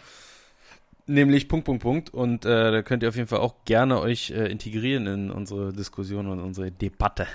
Nämlich 1.05 1.49
Punkt, 1.49 1.65
Punkt, 1.65 1.83
Punkt. 1.83 2.09
Und 2.13 2.45
äh, 2.45 2.71
da 2.71 2.81
könnt 2.81 3.03
ihr 3.03 3.09
auf 3.09 3.15
jeden 3.15 3.27
Fall 3.27 3.39
auch 3.39 3.55
gerne 3.65 3.99
euch 3.99 4.31
äh, 4.31 4.47
integrieren 4.49 5.05
in 5.07 5.31
unsere 5.31 5.73
Diskussion 5.73 6.27
und 6.27 6.39
unsere 6.39 6.71
Debatte. 6.71 7.27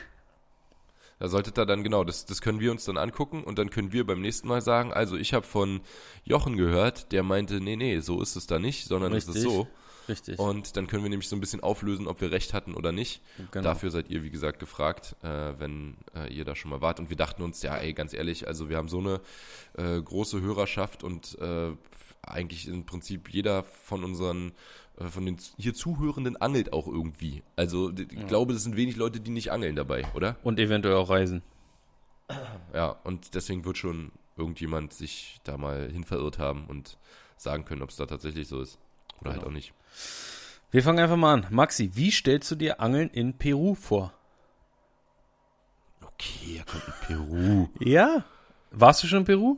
Da 1.18 1.28
solltet 1.28 1.58
ihr 1.58 1.66
dann, 1.66 1.82
genau, 1.82 2.04
das, 2.04 2.24
das 2.26 2.40
können 2.40 2.60
wir 2.60 2.70
uns 2.70 2.84
dann 2.84 2.96
angucken 2.96 3.42
und 3.42 3.58
dann 3.58 3.70
können 3.70 3.92
wir 3.92 4.06
beim 4.06 4.20
nächsten 4.20 4.46
Mal 4.46 4.62
sagen, 4.62 4.92
also 4.92 5.16
ich 5.16 5.34
habe 5.34 5.44
von 5.44 5.80
Jochen 6.24 6.56
gehört, 6.56 7.10
der 7.12 7.24
meinte, 7.24 7.60
nee, 7.60 7.74
nee, 7.76 7.98
so 7.98 8.22
ist 8.22 8.36
es 8.36 8.46
da 8.46 8.58
nicht, 8.60 8.86
sondern 8.86 9.12
es 9.18 9.26
ist 9.36 9.42
so. 9.42 9.66
Richtig. 10.08 10.38
Und 10.38 10.76
dann 10.76 10.86
können 10.86 11.02
wir 11.02 11.10
nämlich 11.10 11.28
so 11.28 11.36
ein 11.36 11.40
bisschen 11.40 11.62
auflösen, 11.62 12.06
ob 12.06 12.20
wir 12.20 12.30
recht 12.30 12.54
hatten 12.54 12.74
oder 12.74 12.92
nicht. 12.92 13.20
Genau. 13.50 13.64
Dafür 13.64 13.90
seid 13.90 14.10
ihr, 14.10 14.22
wie 14.22 14.30
gesagt, 14.30 14.58
gefragt, 14.58 15.16
äh, 15.22 15.52
wenn 15.58 15.96
äh, 16.14 16.32
ihr 16.32 16.44
da 16.44 16.54
schon 16.54 16.70
mal 16.70 16.80
wart. 16.80 17.00
Und 17.00 17.10
wir 17.10 17.16
dachten 17.16 17.42
uns, 17.42 17.62
ja, 17.62 17.76
ey, 17.76 17.92
ganz 17.92 18.12
ehrlich, 18.14 18.46
also 18.46 18.68
wir 18.68 18.76
haben 18.76 18.88
so 18.88 18.98
eine 18.98 19.20
äh, 19.76 20.00
große 20.00 20.40
Hörerschaft 20.40 21.04
und 21.04 21.38
äh, 21.40 21.72
eigentlich 22.22 22.68
im 22.68 22.84
Prinzip 22.84 23.28
jeder 23.30 23.62
von 23.62 24.04
unseren, 24.04 24.52
äh, 24.98 25.06
von 25.06 25.24
den 25.26 25.36
hier 25.56 25.74
Zuhörenden 25.74 26.36
angelt 26.36 26.72
auch 26.72 26.86
irgendwie. 26.86 27.42
Also 27.56 27.90
ich 27.90 28.26
glaube, 28.26 28.52
das 28.52 28.62
sind 28.62 28.76
wenig 28.76 28.96
Leute, 28.96 29.20
die 29.20 29.30
nicht 29.30 29.52
angeln 29.52 29.76
dabei, 29.76 30.06
oder? 30.14 30.36
Und 30.42 30.58
eventuell 30.58 30.96
auch 30.96 31.10
reisen. 31.10 31.42
Ja, 32.74 32.90
und 33.04 33.34
deswegen 33.34 33.64
wird 33.64 33.78
schon 33.78 34.12
irgendjemand 34.36 34.92
sich 34.92 35.40
da 35.44 35.56
mal 35.56 35.90
hin 35.90 36.04
verirrt 36.04 36.38
haben 36.38 36.66
und 36.66 36.98
sagen 37.36 37.64
können, 37.64 37.82
ob 37.82 37.90
es 37.90 37.96
da 37.96 38.06
tatsächlich 38.06 38.48
so 38.48 38.60
ist. 38.60 38.78
Oder 39.20 39.30
halt 39.30 39.40
Genau. 39.40 39.48
auch 39.50 39.54
nicht. 39.54 39.72
Wir 40.70 40.82
fangen 40.82 40.98
einfach 40.98 41.16
mal 41.16 41.34
an. 41.34 41.46
Maxi, 41.50 41.90
wie 41.94 42.10
stellst 42.10 42.50
du 42.50 42.54
dir 42.56 42.80
Angeln 42.80 43.08
in 43.10 43.32
Peru 43.38 43.74
vor? 43.74 44.12
Okay, 46.02 46.58
er 46.58 46.64
kommt 46.64 46.84
in 46.86 47.06
Peru. 47.06 47.68
Ja. 47.80 48.24
Warst 48.70 49.02
du 49.02 49.06
schon 49.06 49.20
in 49.20 49.24
Peru? 49.24 49.56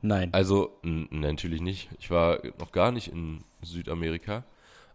Nein. 0.00 0.32
Also, 0.32 0.78
natürlich 0.82 1.60
nicht. 1.60 1.88
Ich 1.98 2.10
war 2.10 2.38
noch 2.58 2.70
gar 2.72 2.92
nicht 2.92 3.08
in 3.08 3.42
Südamerika. 3.62 4.44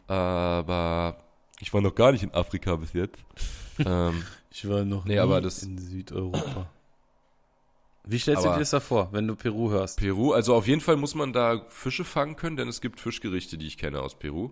Aber 0.07 1.18
ich 1.60 1.74
war 1.74 1.82
noch 1.82 1.93
gar 1.95 2.12
nicht 2.12 2.24
in 2.24 2.34
Afrika 2.34 2.76
bis 2.76 2.93
jetzt. 2.93 3.18
ähm, 3.86 4.24
Ich 4.51 4.68
war 4.70 4.86
noch 4.86 5.05
Nee, 5.05 5.20
aber 5.20 5.41
das- 5.41 5.64
in 5.64 5.78
Südeuropa. 5.78 6.70
Wie 8.06 8.18
stellst 8.20 8.43
du 8.43 8.47
Aber- 8.47 8.56
dir 8.58 8.62
das 8.62 8.70
da 8.72 8.80
vor, 8.80 9.10
wenn 9.12 9.28
du 9.28 9.36
Peru 9.36 9.70
hörst? 9.72 10.00
Peru, 10.00 10.34
also 10.34 10.56
auf 10.56 10.68
jeden 10.68 10.82
Fall 10.82 10.95
muss 10.97 11.16
man 11.16 11.32
da 11.34 11.66
Fische 11.70 12.04
fangen 12.04 12.36
können, 12.36 12.56
denn 12.58 12.68
es 12.68 12.82
gibt 12.82 13.00
Fischgerichte, 13.00 13.58
die 13.58 13.68
ich 13.68 13.78
kenne 13.78 14.02
aus 14.02 14.18
Peru. 14.18 14.52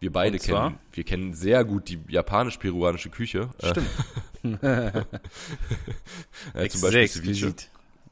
Wir 0.00 0.10
beide 0.12 0.38
kennen, 0.38 0.78
wir 0.92 1.04
kennen 1.04 1.34
sehr 1.34 1.64
gut 1.64 1.88
die 1.88 2.00
japanisch-peruanische 2.08 3.10
Küche. 3.10 3.50
Stimmt. 3.62 3.86
Äh, 6.54 6.68
zum 6.68 6.80
Beispiel 6.82 7.08
Ceviche. 7.08 7.54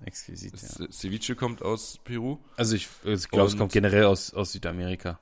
exquisit. 0.05 0.53
Ja. 0.53 0.59
Ce- 0.69 0.89
Ceviche 0.91 1.35
kommt 1.37 1.63
aus 1.63 1.99
Peru. 2.05 2.39
Also 2.57 2.75
ich, 2.77 2.89
ich 3.05 3.29
glaube, 3.29 3.49
es 3.49 3.57
kommt 3.57 3.73
generell 3.73 4.05
aus, 4.05 4.33
aus 4.35 4.53
Südamerika. 4.53 5.19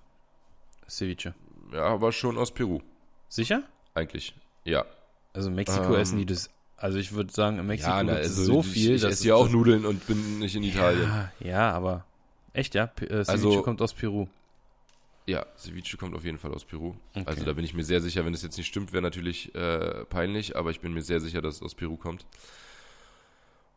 Ceviche. 0.88 1.34
Ja, 1.72 1.84
aber 1.84 2.12
schon 2.12 2.38
aus 2.38 2.52
Peru, 2.52 2.80
Sicher? 3.28 3.62
eigentlich. 3.94 4.34
Ja. 4.64 4.84
Also 5.32 5.50
Mexiko 5.50 5.94
Ähm, 5.94 6.00
essen 6.00 6.18
die 6.18 6.26
das. 6.26 6.50
Also 6.80 6.98
ich 6.98 7.12
würde 7.12 7.30
sagen, 7.32 7.58
in 7.58 7.66
Mexiko 7.66 7.90
ja, 7.90 8.02
na, 8.02 8.14
gibt 8.14 8.24
es 8.24 8.38
also 8.38 8.44
so 8.54 8.60
ich, 8.60 8.66
viel. 8.66 8.94
Ich 8.94 9.02
dass 9.02 9.12
esse 9.12 9.20
es 9.20 9.24
ja 9.26 9.34
auch 9.34 9.48
Nudeln 9.50 9.84
und 9.84 10.06
bin 10.06 10.38
nicht 10.38 10.56
in 10.56 10.62
Italien. 10.62 11.02
Ja, 11.08 11.30
ja, 11.40 11.70
aber 11.72 12.06
echt, 12.54 12.74
ja? 12.74 12.86
P 12.86 13.04
äh, 13.04 13.08
Ceviche 13.24 13.30
Also- 13.30 13.62
kommt 13.62 13.82
aus 13.82 13.92
Peru. 13.92 14.26
Ja, 15.26 15.44
Ceviche 15.58 15.96
kommt 15.98 16.16
auf 16.16 16.24
jeden 16.24 16.38
Fall 16.38 16.52
aus 16.54 16.64
Peru. 16.64 16.94
Okay. 17.14 17.22
Also 17.26 17.44
da 17.44 17.52
bin 17.52 17.64
ich 17.64 17.74
mir 17.74 17.84
sehr 17.84 18.00
sicher, 18.00 18.24
wenn 18.24 18.32
es 18.34 18.42
jetzt 18.42 18.56
nicht 18.56 18.66
stimmt, 18.66 18.92
wäre 18.92 19.02
natürlich 19.02 19.54
äh, 19.54 20.04
peinlich, 20.06 20.56
aber 20.56 20.70
ich 20.70 20.80
bin 20.80 20.92
mir 20.94 21.02
sehr 21.02 21.20
sicher, 21.20 21.42
dass 21.42 21.56
es 21.56 21.62
aus 21.62 21.74
Peru 21.74 21.96
kommt. 21.98 22.24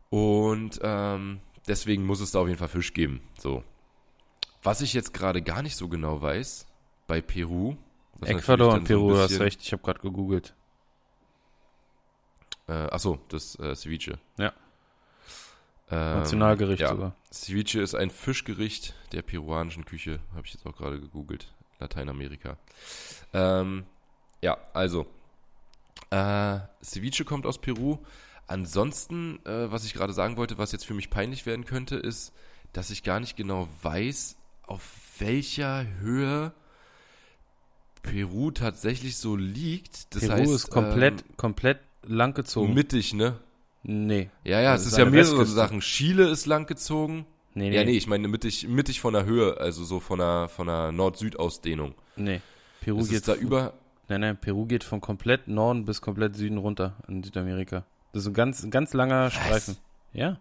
Und 0.09 0.79
ähm, 0.81 1.41
deswegen 1.67 2.05
muss 2.05 2.21
es 2.21 2.31
da 2.31 2.39
auf 2.39 2.47
jeden 2.47 2.57
Fall 2.59 2.69
Fisch 2.69 2.93
geben. 2.93 3.21
So. 3.37 3.63
Was 4.63 4.81
ich 4.81 4.93
jetzt 4.93 5.13
gerade 5.13 5.41
gar 5.41 5.61
nicht 5.61 5.75
so 5.75 5.89
genau 5.89 6.21
weiß, 6.21 6.65
bei 7.07 7.21
Peru. 7.21 7.75
Ecuador 8.21 8.69
und 8.69 8.73
dann 8.75 8.81
so 8.81 8.87
Peru, 8.87 9.09
du 9.09 9.17
hast 9.17 9.27
bisschen- 9.29 9.41
recht, 9.43 9.61
ich 9.61 9.73
habe 9.73 9.83
gerade 9.83 9.99
gegoogelt. 9.99 10.55
Äh, 12.67 12.73
achso, 12.73 13.19
das 13.29 13.57
äh, 13.59 13.75
Ceviche. 13.75 14.19
Ja. 14.37 14.53
Ähm, 15.91 16.19
Nationalgericht 16.19 16.81
ja. 16.81 16.89
sogar. 16.89 17.15
Ceviche 17.31 17.81
ist 17.81 17.95
ein 17.95 18.09
Fischgericht 18.09 18.95
der 19.11 19.21
peruanischen 19.21 19.85
Küche, 19.85 20.19
habe 20.33 20.45
ich 20.45 20.53
jetzt 20.53 20.65
auch 20.65 20.75
gerade 20.75 20.99
gegoogelt. 20.99 21.53
Lateinamerika. 21.79 22.57
Ähm, 23.33 23.85
ja, 24.41 24.57
also. 24.73 25.05
Äh, 26.09 26.59
Ceviche 26.83 27.25
kommt 27.25 27.45
aus 27.45 27.59
Peru. 27.59 27.99
Ansonsten, 28.47 29.39
äh, 29.45 29.71
was 29.71 29.85
ich 29.85 29.93
gerade 29.93 30.13
sagen 30.13 30.37
wollte, 30.37 30.57
was 30.57 30.71
jetzt 30.71 30.85
für 30.85 30.93
mich 30.93 31.09
peinlich 31.09 31.45
werden 31.45 31.65
könnte, 31.65 31.95
ist, 31.95 32.33
dass 32.71 32.89
ich 32.89 33.03
gar 33.03 33.19
nicht 33.19 33.35
genau 33.35 33.67
weiß, 33.81 34.37
auf 34.63 34.81
welcher 35.19 35.85
Höhe 35.99 36.53
Peru 38.01 38.51
tatsächlich 38.51 39.17
so 39.17 39.35
liegt. 39.35 40.13
Das 40.13 40.23
Peru 40.23 40.33
heißt, 40.33 40.51
ist 40.51 40.69
komplett, 40.69 41.21
ähm, 41.21 41.37
komplett 41.37 41.79
langgezogen. 42.05 42.73
mittig, 42.73 43.13
ne? 43.13 43.35
nee. 43.83 44.29
Ja, 44.43 44.61
ja, 44.61 44.73
Das 44.73 44.81
es 44.81 44.87
ist 44.87 44.93
ist 44.93 44.99
ja 44.99 45.05
mehrere 45.05 45.19
Westküste. 45.31 45.53
Sachen. 45.55 45.79
Chile 45.81 46.27
ist 46.29 46.45
langgezogen. 46.45 47.25
Nee, 47.55 47.69
nee. 47.69 47.75
Ja, 47.75 47.83
nee, 47.83 47.91
ich 47.91 48.07
meine 48.07 48.27
mittig, 48.27 48.67
mittig 48.67 48.99
von 49.01 49.13
der 49.13 49.25
Höhe, 49.25 49.57
also 49.57 49.83
so 49.83 49.99
von 49.99 50.19
der, 50.19 50.49
von 50.49 50.67
der 50.67 50.91
Nord-Süd-Ausdehnung. 50.91 51.93
nee. 52.15 52.41
Peru 52.81 52.99
Es 52.99 53.07
geht 53.07 53.17
ist 53.19 53.27
da 53.29 53.35
über, 53.35 53.73
Nein, 54.09 54.19
nein, 54.21 54.37
Peru 54.37 54.65
geht 54.65 54.83
von 54.83 54.99
komplett 54.99 55.47
Norden 55.47 55.85
bis 55.85 56.01
komplett 56.01 56.35
Süden 56.35 56.57
runter 56.57 56.97
in 57.07 57.23
Südamerika. 57.23 57.85
Das 58.11 58.23
ist 58.23 58.27
ein 58.27 58.33
ganz, 58.33 58.61
ein 58.61 58.71
ganz 58.71 58.93
langer 58.93 59.29
Streifen. 59.31 59.77
Ja. 60.11 60.37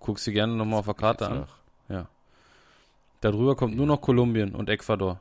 Guckst 0.00 0.26
dir 0.26 0.32
gerne 0.32 0.52
nochmal 0.54 0.80
auf 0.80 0.84
der 0.84 0.94
Karte 0.94 1.28
an. 1.28 1.46
Nach. 1.88 2.06
Darüber 3.22 3.54
kommt 3.54 3.76
nur 3.76 3.86
noch 3.86 4.00
Kolumbien 4.00 4.52
und 4.54 4.68
Ecuador. 4.68 5.20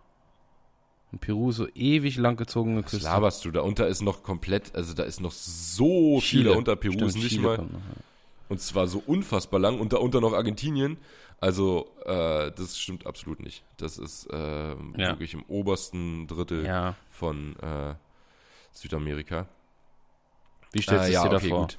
Und 1.11 1.19
Peru 1.19 1.51
so 1.51 1.67
ewig 1.75 2.17
langgezogene 2.17 2.83
Was 2.83 2.91
Küste. 2.91 3.05
laberst 3.05 3.43
du? 3.43 3.51
Da 3.51 3.61
unter 3.61 3.87
ist 3.87 4.01
noch 4.01 4.23
komplett, 4.23 4.73
also 4.75 4.93
da 4.93 5.03
ist 5.03 5.19
noch 5.19 5.31
so 5.33 6.19
Chile. 6.21 6.43
viel 6.43 6.49
unter 6.49 6.75
Peru 6.77 6.93
Stimmt, 6.93 7.09
ist 7.09 7.15
nicht 7.17 7.29
Chile 7.29 7.41
mal. 7.41 7.55
kommt 7.57 7.73
noch, 7.73 7.79
ja. 7.79 7.95
Und 8.49 8.61
zwar 8.61 8.87
so 8.87 9.01
unfassbar 9.05 9.59
lang 9.59 9.79
und 9.79 9.93
darunter 9.93 10.21
noch 10.21 10.33
Argentinien. 10.33 10.97
Also, 11.39 11.89
äh, 12.05 12.51
das 12.51 12.77
stimmt 12.77 13.05
absolut 13.07 13.39
nicht. 13.41 13.63
Das 13.77 13.97
ist 13.97 14.27
äh, 14.31 14.69
Ja. 14.71 14.75
wirklich 14.97 15.33
im 15.33 15.43
obersten 15.43 16.27
Drittel 16.27 16.65
Ja, 16.65 16.95
von 17.09 17.55
äh, 17.59 17.95
Südamerika. 18.71 19.47
wie 20.71 20.81
stellst 20.81 21.07
du 21.07 21.11
Äh, 21.11 21.15
es 21.15 21.23
ja, 21.23 21.27
dir 21.29 21.35
okay, 21.37 21.49
vor? 21.49 21.61
gut. 21.61 21.77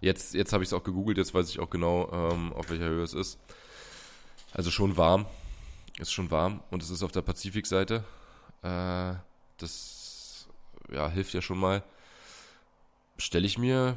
Jetzt, 0.00 0.34
jetzt 0.34 0.52
habe 0.52 0.62
ich 0.64 0.68
es 0.68 0.72
auch 0.72 0.84
gegoogelt, 0.84 1.16
jetzt 1.18 1.34
weiß 1.34 1.48
ich 1.50 1.58
auch 1.60 1.70
genau, 1.70 2.10
ähm, 2.12 2.52
auf 2.52 2.70
welcher 2.70 2.84
Höhe 2.86 3.02
es 3.02 3.14
ist. 3.14 3.38
Also 4.52 4.70
schon 4.70 4.96
warm. 4.96 5.26
Ist 5.98 6.12
schon 6.12 6.30
warm 6.30 6.60
und 6.70 6.82
es 6.82 6.90
ist 6.90 7.02
auf 7.02 7.12
der 7.12 7.22
Pazifikseite. 7.22 8.04
Äh, 8.66 9.14
das 9.58 10.48
ja, 10.90 11.08
hilft 11.08 11.32
ja 11.34 11.42
schon 11.42 11.58
mal. 11.58 11.82
Stelle 13.18 13.46
ich 13.46 13.58
mir 13.58 13.96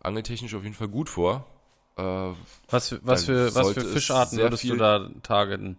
angeltechnisch 0.00 0.54
auf 0.54 0.62
jeden 0.62 0.74
Fall 0.74 0.88
gut 0.88 1.08
vor. 1.08 1.46
Äh, 1.96 2.02
Was 2.68 2.88
für, 2.88 3.00
was 3.02 3.24
für, 3.24 3.54
was 3.54 3.72
für 3.72 3.84
Fischarten 3.84 4.38
würdest 4.38 4.64
du 4.64 4.76
da 4.76 5.10
targeten? 5.22 5.78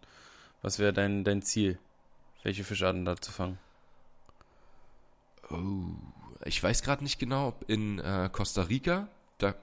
Was 0.62 0.80
wäre 0.80 0.94
dein, 0.94 1.24
dein 1.24 1.42
Ziel? 1.42 1.78
Welche 2.44 2.64
Fischarten 2.64 3.06
da 3.06 3.16
zu 3.18 3.32
fangen? 3.32 3.58
oh, 5.50 5.58
ich 6.46 6.62
weiß 6.62 6.84
gerade 6.84 7.04
nicht 7.04 7.20
genau, 7.20 7.50
ob 7.50 7.70
in 7.70 8.00
äh, 8.00 8.30
Costa 8.32 8.64
Rica, 8.64 9.08
da 9.38 9.56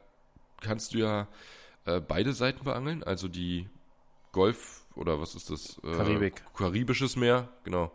kannst 0.61 0.95
du 0.95 0.99
ja 0.99 1.27
äh, 1.85 2.01
beide 2.01 2.33
Seiten 2.33 2.65
beangeln, 2.65 3.03
also 3.03 3.29
die 3.29 3.69
Golf 4.33 4.83
oder 4.95 5.21
was 5.21 5.35
ist 5.35 5.51
das? 5.51 5.79
Äh, 5.85 5.97
Karibik. 5.97 6.43
Karibisches 6.55 7.17
Meer, 7.17 7.49
genau. 7.65 7.91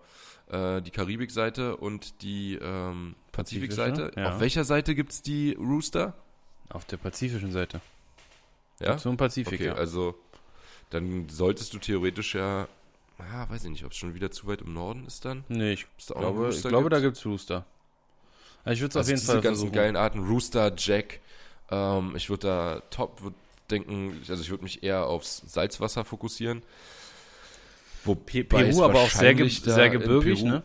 Äh, 0.50 0.82
die 0.82 0.92
Karibikseite 0.92 1.76
und 1.78 2.22
die 2.22 2.56
ähm, 2.62 3.16
Pazifikseite. 3.32 4.12
Ja. 4.16 4.34
Auf 4.34 4.40
welcher 4.40 4.64
Seite 4.64 4.94
gibt 4.96 5.12
es 5.12 5.22
die 5.22 5.54
Rooster? 5.60 6.14
Auf 6.70 6.86
der 6.86 6.98
pazifischen 6.98 7.52
Seite. 7.52 7.82
Ja? 8.80 8.98
Zum 8.98 9.18
Pazifik, 9.18 9.54
Okay, 9.54 9.68
ja. 9.68 9.74
also 9.74 10.16
dann 10.90 11.30
solltest 11.30 11.74
du 11.74 11.80
theoretisch 11.80 12.36
ja, 12.36 12.68
ah, 13.18 13.50
weiß 13.50 13.64
ich 13.66 13.72
nicht, 13.72 13.86
ob 13.86 13.92
es 13.92 13.98
schon 13.98 14.14
wieder 14.14 14.30
zu 14.32 14.48
weit 14.48 14.62
im 14.62 14.74
Norden 14.74 15.06
ist 15.06 15.26
dann. 15.26 15.44
nee, 15.48 15.74
ich 15.74 15.88
glaube, 16.06 16.50
ich 16.50 16.62
glaube 16.62 16.84
gibt? 16.84 16.94
da 16.94 17.00
gibt's 17.00 17.26
Rooster. 17.26 17.66
Also 18.64 18.74
ich 18.76 18.82
würde 18.82 18.90
es 18.90 18.96
auf 18.96 19.00
Also 19.00 19.10
jeden 19.12 19.20
diese 19.20 19.32
Fall 19.32 19.42
ganzen 19.42 19.56
versuchen. 19.62 19.72
geilen 19.74 19.96
Arten, 19.96 20.20
Rooster, 20.28 20.74
Jack. 20.78 21.20
Ähm, 21.72 22.14
ich 22.16 22.30
würde 22.30 22.48
da 22.48 22.82
top, 22.92 23.22
würde 23.22 23.36
denken, 23.72 24.22
also 24.28 24.42
ich 24.42 24.50
würde 24.52 24.64
mich 24.64 24.84
eher 24.84 25.08
aufs 25.08 25.42
Salzwasser 25.48 26.06
fokussieren. 26.06 26.62
Wo 28.06 28.16
Pe 28.16 28.44
Peru 28.44 28.84
aber 28.84 29.00
auch 29.02 29.10
sehr, 29.10 29.34
ge 29.34 29.48
sehr 29.50 29.90
gebirgig, 29.90 30.44
ne? 30.44 30.64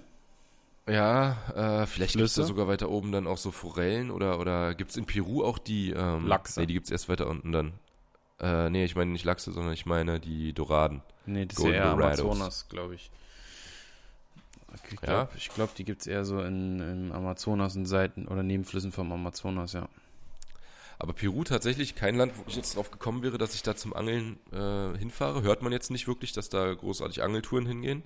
Ja, 0.89 1.83
äh, 1.83 1.87
vielleicht 1.87 2.15
gibt 2.15 2.25
es 2.25 2.35
da 2.35 2.43
sogar 2.43 2.67
weiter 2.67 2.91
oben 2.91 3.13
dann 3.13 3.27
auch 3.27 3.39
so 3.39 3.51
Forellen 3.51 4.11
oder, 4.11 4.41
oder 4.41 4.75
gibt 4.75 4.91
es 4.91 4.97
in 4.97 5.05
Peru 5.07 5.45
auch 5.45 5.59
die 5.59 5.91
ähm, 5.91 6.27
Lachse. 6.27 6.61
Nee, 6.61 6.67
die 6.67 6.75
gibt 6.75 6.87
es 6.87 6.91
erst 6.91 7.09
weiter 7.09 7.29
unten 7.29 7.53
dann. 7.53 7.73
Äh, 8.41 8.71
nee, 8.71 8.85
ich 8.85 8.97
meine 8.97 9.11
nicht 9.13 9.25
Lachse, 9.25 9.53
sondern 9.53 9.73
ich 9.75 9.87
meine 9.87 10.19
die 10.19 10.53
Doraden. 10.53 11.03
Nee, 11.27 11.45
das 11.47 11.59
ist 11.59 11.63
Golden 11.63 11.77
eher 11.77 11.95
Dorados. 11.95 12.21
Amazonas, 12.21 12.69
glaube 12.69 12.95
ich. 12.95 13.11
Okay, 14.73 14.95
Ich 14.95 15.01
Ja? 15.03 15.07
glaube, 15.07 15.31
ich 15.37 15.49
glaub, 15.51 15.75
die 15.75 15.85
gibt's 15.85 16.07
eher 16.07 16.25
so 16.25 16.41
in, 16.41 16.81
in 16.81 17.13
Amazonas 17.13 17.77
und 17.77 17.87
Seiten 17.87 18.27
oder 18.27 18.43
Nebenflüssen 18.43 18.93
vom 18.93 19.13
Amazonas, 19.13 19.73
ja. 19.75 19.89
Aber 21.03 21.15
Peru 21.15 21.45
tatsächlich 21.45 21.95
kein 21.95 22.15
Land, 22.17 22.35
wo 22.37 22.43
ich 22.47 22.57
jetzt 22.57 22.77
drauf 22.77 22.91
gekommen 22.91 23.23
wäre, 23.23 23.39
dass 23.39 23.55
ich 23.55 23.63
da 23.63 23.75
zum 23.75 23.95
Angeln 23.95 24.39
äh, 24.53 24.99
hinfahre. 24.99 25.41
Hört 25.43 25.63
man 25.63 25.73
jetzt 25.73 25.91
nicht 25.91 26.07
wirklich, 26.07 26.33
dass 26.33 26.51
da 26.51 26.75
großartig 26.75 27.23
Angeltouren 27.23 27.65
hingehen. 27.65 28.03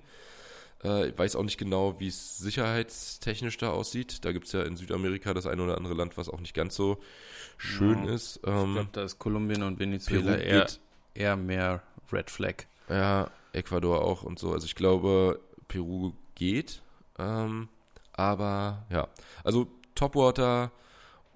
Äh, 0.81 1.09
ich 1.09 1.17
weiß 1.17 1.35
auch 1.35 1.43
nicht 1.43 1.57
genau, 1.57 1.99
wie 1.99 2.07
es 2.07 2.37
sicherheitstechnisch 2.37 3.57
da 3.57 3.71
aussieht. 3.71 4.23
Da 4.23 4.31
gibt 4.31 4.45
es 4.47 4.53
ja 4.53 4.63
in 4.63 4.77
Südamerika 4.77 5.33
das 5.33 5.45
eine 5.45 5.61
oder 5.61 5.75
andere 5.75 5.93
Land, 5.93 6.17
was 6.17 6.29
auch 6.29 6.39
nicht 6.39 6.53
ganz 6.53 6.73
so 6.75 6.97
schön 7.57 8.05
Ja. 8.05 8.13
ist. 8.13 8.37
Ich 8.37 8.47
Ähm, 8.49 8.73
glaube, 8.75 8.89
da 8.93 9.03
ist 9.03 9.19
Kolumbien 9.19 9.63
und 9.63 9.77
Venezuela 9.77 10.31
Peru 10.37 10.41
eher, 10.41 10.61
geht- 10.61 10.79
eher 11.15 11.35
mehr 11.35 11.83
Red 12.13 12.29
Flag. 12.29 12.63
Ja, 12.87 13.29
Ecuador 13.51 14.03
auch 14.05 14.23
und 14.23 14.39
so. 14.39 14.53
Also 14.53 14.67
ich 14.67 14.75
glaube, 14.75 15.41
Peru 15.67 16.13
geht. 16.35 16.81
Ähm, 17.19 17.67
aber 18.13 18.85
ja, 18.89 19.09
also 19.43 19.67
Topwater, 19.95 20.71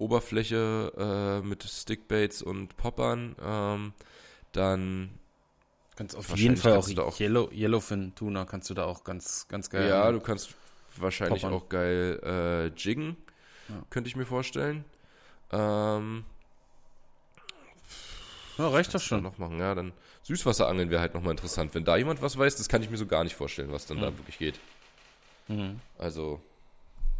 Oberfläche 0.00 1.40
äh, 1.42 1.46
mit 1.46 1.62
Stickbaits 1.62 2.42
und 2.42 2.76
Poppern. 2.76 3.36
Ähm, 3.44 3.92
dann, 4.52 5.10
Ganz 5.96 6.14
auf 6.14 6.34
jeden 6.36 6.56
Fall 6.56 6.72
auch, 6.72 6.86
kannst 6.86 6.98
auch- 6.98 7.20
Yellow, 7.20 7.50
Yellowfin 7.52 8.14
Tuna 8.14 8.44
kannst 8.46 8.70
du 8.70 8.74
da 8.74 8.84
auch 8.86 9.04
ganz, 9.04 9.46
ganz 9.48 9.68
geil. 9.70 9.88
ja, 9.88 10.10
du 10.10 10.18
kannst 10.20 10.54
wahrscheinlich 10.96 11.42
Poppern. 11.42 11.56
auch 11.58 11.68
geil 11.68 12.20
äh, 12.24 12.66
jiggen, 12.78 13.16
Ja. 13.68 13.74
könnte 13.90 14.08
ich 14.08 14.16
mir 14.16 14.24
vorstellen. 14.26 14.84
Ähm, 15.52 16.24
ja, 18.58 18.68
reicht 18.68 18.92
kann 18.92 19.02
schon. 19.02 19.22
noch 19.22 19.38
machen? 19.38 19.58
Ja, 19.58 19.74
dann 19.74 19.92
Süßwasserangeln 20.22 20.90
wäre 20.90 21.00
halt 21.00 21.14
nochmal 21.14 21.32
interessant. 21.32 21.74
Wenn 21.74 21.84
da 21.84 21.96
jemand 21.96 22.22
was 22.22 22.36
weiß, 22.38 22.56
das 22.56 22.68
kann 22.68 22.82
ich 22.82 22.90
mir 22.90 22.96
so 22.96 23.06
gar 23.06 23.24
nicht 23.24 23.34
vorstellen, 23.34 23.72
was 23.72 23.86
dann 23.86 24.00
da 24.00 24.10
Mhm. 24.10 24.18
wirklich 24.18 24.38
geht. 24.38 24.60
Mhm. 25.48 25.80
Also, 25.98 26.40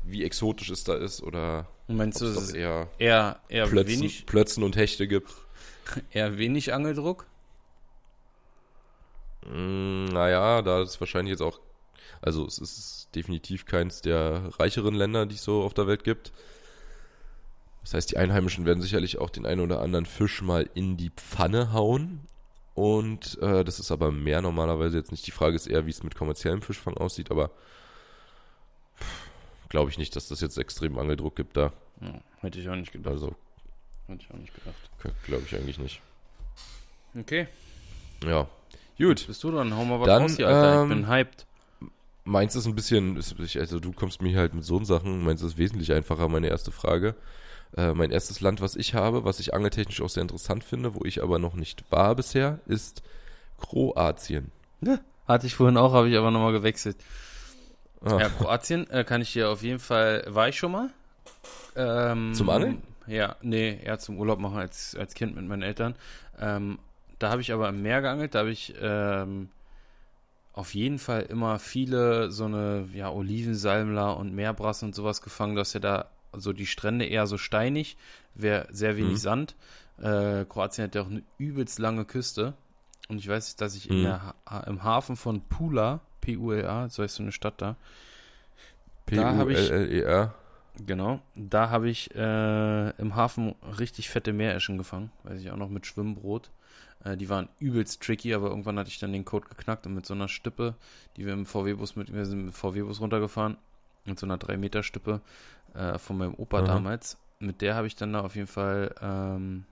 wie 0.02 0.24
exotisch 0.24 0.70
es 0.70 0.84
da 0.84 0.94
ist 0.94 1.22
oder 1.22 1.68
meinst 1.88 2.20
du, 2.20 2.26
es 2.26 2.36
es 2.36 2.52
eher 2.52 2.88
eher, 2.98 3.40
eher, 3.48 3.66
Plötzen, 3.66 4.00
wenig, 4.00 4.26
Plötzen 4.26 4.62
und 4.62 4.76
Hechte 4.76 5.06
gibt. 5.08 5.30
eher 6.12 6.38
wenig 6.38 6.72
Angeldruck? 6.72 7.26
Mm, 9.46 10.06
naja, 10.06 10.62
da 10.62 10.82
ist 10.82 11.00
wahrscheinlich 11.00 11.32
jetzt 11.32 11.42
auch, 11.42 11.60
also 12.20 12.46
es 12.46 12.58
ist 12.58 13.08
definitiv 13.14 13.66
keins 13.66 14.00
der 14.02 14.50
reicheren 14.58 14.94
Länder, 14.94 15.26
die 15.26 15.34
es 15.34 15.44
so 15.44 15.62
auf 15.62 15.74
der 15.74 15.86
Welt 15.86 16.04
gibt. 16.04 16.32
Das 17.82 17.94
heißt, 17.94 18.10
die 18.10 18.18
Einheimischen 18.18 18.66
werden 18.66 18.82
sicherlich 18.82 19.18
auch 19.18 19.30
den 19.30 19.46
einen 19.46 19.62
oder 19.62 19.80
anderen 19.80 20.06
Fisch 20.06 20.42
mal 20.42 20.68
in 20.74 20.96
die 20.96 21.10
Pfanne 21.10 21.72
hauen. 21.72 22.20
Und 22.74 23.38
äh, 23.40 23.64
das 23.64 23.80
ist 23.80 23.90
aber 23.90 24.12
mehr 24.12 24.42
normalerweise 24.42 24.98
jetzt 24.98 25.12
nicht. 25.12 25.26
Die 25.26 25.32
Frage 25.32 25.56
ist 25.56 25.66
eher, 25.66 25.86
wie 25.86 25.90
es 25.90 26.02
mit 26.02 26.14
kommerziellem 26.14 26.62
Fischfang 26.62 26.96
aussieht, 26.96 27.30
aber 27.30 27.50
glaube 29.70 29.90
ich 29.90 29.96
nicht, 29.96 30.14
dass 30.14 30.28
das 30.28 30.42
jetzt 30.42 30.58
extrem 30.58 30.98
Angeldruck 30.98 31.34
gibt 31.36 31.56
da. 31.56 31.72
Ja, 32.02 32.20
hätte 32.40 32.60
ich 32.60 32.68
auch 32.68 32.74
nicht 32.74 32.92
gedacht. 32.92 33.14
Also 33.14 33.34
Hätte 34.06 34.24
ich 34.24 34.34
auch 34.34 34.38
nicht 34.38 34.54
gedacht. 34.54 35.22
glaube 35.24 35.44
ich 35.46 35.56
eigentlich 35.56 35.78
nicht. 35.78 36.02
Okay. 37.18 37.46
Ja. 38.26 38.46
Gut. 38.98 39.26
Bist 39.26 39.42
du 39.42 39.50
dann? 39.50 39.74
Hau 39.74 39.84
mal 39.84 40.00
was 40.00 40.06
Dann, 40.06 40.22
raus 40.22 40.36
hier, 40.36 40.48
Alter. 40.48 40.74
Ich 40.74 40.82
ähm, 40.82 40.88
bin 40.88 41.08
hyped. 41.08 41.46
Meins 42.24 42.54
ist 42.54 42.66
ein 42.66 42.74
bisschen, 42.74 43.16
also 43.16 43.80
du 43.80 43.92
kommst 43.92 44.20
mir 44.20 44.38
halt 44.38 44.52
mit 44.52 44.64
so 44.64 44.82
Sachen, 44.84 45.24
meins 45.24 45.42
ist 45.42 45.56
wesentlich 45.56 45.92
einfacher, 45.92 46.28
meine 46.28 46.48
erste 46.48 46.70
Frage. 46.70 47.14
Äh, 47.76 47.94
mein 47.94 48.10
erstes 48.10 48.40
Land, 48.40 48.60
was 48.60 48.76
ich 48.76 48.94
habe, 48.94 49.24
was 49.24 49.40
ich 49.40 49.54
angeltechnisch 49.54 50.02
auch 50.02 50.10
sehr 50.10 50.22
interessant 50.22 50.64
finde, 50.64 50.94
wo 50.94 51.04
ich 51.04 51.22
aber 51.22 51.38
noch 51.38 51.54
nicht 51.54 51.84
war 51.90 52.14
bisher, 52.14 52.60
ist 52.66 53.02
Kroatien. 53.58 54.52
Hatte 55.26 55.46
ich 55.46 55.54
vorhin 55.54 55.76
auch, 55.76 55.92
habe 55.92 56.08
ich 56.08 56.16
aber 56.16 56.32
nochmal 56.32 56.52
gewechselt. 56.52 56.96
Ah, 58.04 58.18
Ja, 58.18 58.28
Kroatien 58.28 58.88
äh, 58.90 59.04
kann 59.04 59.20
ich 59.22 59.32
dir 59.32 59.50
auf 59.50 59.62
jeden 59.62 59.78
Fall, 59.78 60.24
war 60.26 60.48
ich 60.48 60.56
schon 60.58 60.72
mal. 60.72 60.90
Ähm, 61.76 62.32
Zum 62.34 62.50
Angeln? 62.50 62.82
Ja, 63.06 63.36
nee, 63.42 63.78
eher 63.82 63.98
zum 63.98 64.18
Urlaub 64.18 64.38
machen 64.38 64.58
als, 64.58 64.94
als 64.94 65.14
Kind 65.14 65.34
mit 65.34 65.44
meinen 65.46 65.62
Eltern. 65.62 65.94
Ähm, 66.38 66.78
da 67.18 67.30
habe 67.30 67.40
ich 67.42 67.52
aber 67.52 67.68
im 67.68 67.82
Meer 67.82 68.00
geangelt, 68.00 68.34
da 68.34 68.40
habe 68.40 68.50
ich 68.50 68.74
ähm, 68.80 69.50
auf 70.52 70.74
jeden 70.74 70.98
Fall 70.98 71.22
immer 71.22 71.58
viele 71.58 72.30
so 72.30 72.44
eine, 72.44 72.88
ja, 72.92 73.10
Olivensalmler 73.10 74.16
und 74.16 74.34
Meerbrassen 74.34 74.88
und 74.88 74.94
sowas 74.94 75.22
gefangen. 75.22 75.54
Du 75.54 75.60
hast 75.60 75.72
ja 75.74 75.80
da 75.80 76.06
so 76.32 76.52
die 76.52 76.66
Strände 76.66 77.04
eher 77.06 77.26
so 77.26 77.38
steinig, 77.38 77.96
wäre 78.34 78.66
sehr 78.70 78.96
wenig 78.96 79.14
Mhm. 79.14 79.18
Sand. 79.18 79.56
Äh, 79.98 80.44
Kroatien 80.46 80.84
hat 80.84 80.94
ja 80.94 81.02
auch 81.02 81.10
eine 81.10 81.22
übelst 81.38 81.78
lange 81.78 82.04
Küste. 82.04 82.54
Und 83.08 83.18
ich 83.18 83.28
weiß, 83.28 83.56
dass 83.56 83.74
ich 83.74 83.88
Mhm. 83.88 84.02
der, 84.02 84.34
im 84.66 84.82
Hafen 84.84 85.16
von 85.16 85.40
Pula, 85.42 86.00
P-U-L-A, 86.20 86.88
so 86.88 87.02
heißt 87.02 87.16
so 87.16 87.22
eine 87.22 87.32
Stadt 87.32 87.60
da, 87.60 87.76
ich- 89.06 89.16
P-U-L-L-E-R. 89.16 90.34
Genau, 90.86 91.20
da 91.34 91.68
habe 91.68 91.90
ich 91.90 92.14
äh, 92.14 92.90
im 92.90 93.14
Hafen 93.14 93.54
richtig 93.78 94.08
fette 94.08 94.32
Meereschen 94.32 94.78
gefangen, 94.78 95.10
weiß 95.24 95.40
ich 95.40 95.50
auch 95.50 95.56
noch 95.56 95.68
mit 95.68 95.84
Schwimmbrot. 95.84 96.50
Äh, 97.04 97.16
die 97.16 97.28
waren 97.28 97.48
übelst 97.58 98.02
tricky, 98.02 98.32
aber 98.34 98.48
irgendwann 98.48 98.78
hatte 98.78 98.88
ich 98.88 98.98
dann 98.98 99.12
den 99.12 99.24
Code 99.24 99.48
geknackt 99.48 99.86
und 99.86 99.94
mit 99.94 100.06
so 100.06 100.14
einer 100.14 100.28
Stippe, 100.28 100.74
die 101.16 101.26
wir 101.26 101.32
im 101.34 101.44
VW-Bus 101.44 101.96
mit, 101.96 102.14
wir 102.14 102.24
sind 102.24 102.46
mit 102.46 102.54
VW-Bus 102.54 103.00
runtergefahren, 103.00 103.58
mit 104.06 104.18
so 104.18 104.26
einer 104.26 104.38
3-Meter-Stippe 104.38 105.20
äh, 105.74 105.98
von 105.98 106.16
meinem 106.16 106.34
Opa 106.34 106.58
Aha. 106.58 106.66
damals. 106.66 107.18
Mit 107.40 107.60
der 107.62 107.74
habe 107.74 107.86
ich 107.86 107.96
dann 107.96 108.12
da 108.12 108.20
auf 108.20 108.36
jeden 108.36 108.46
Fall 108.46 108.94
ähm, 109.02 109.64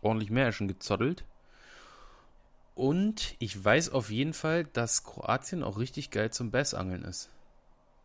ordentlich 0.00 0.30
Meereschen 0.30 0.68
gezottelt. 0.68 1.24
Und 2.74 3.36
ich 3.38 3.62
weiß 3.62 3.90
auf 3.90 4.10
jeden 4.10 4.32
Fall, 4.34 4.64
dass 4.64 5.04
Kroatien 5.04 5.62
auch 5.62 5.78
richtig 5.78 6.10
geil 6.10 6.30
zum 6.30 6.50
Bassangeln 6.50 7.04
ist. 7.04 7.30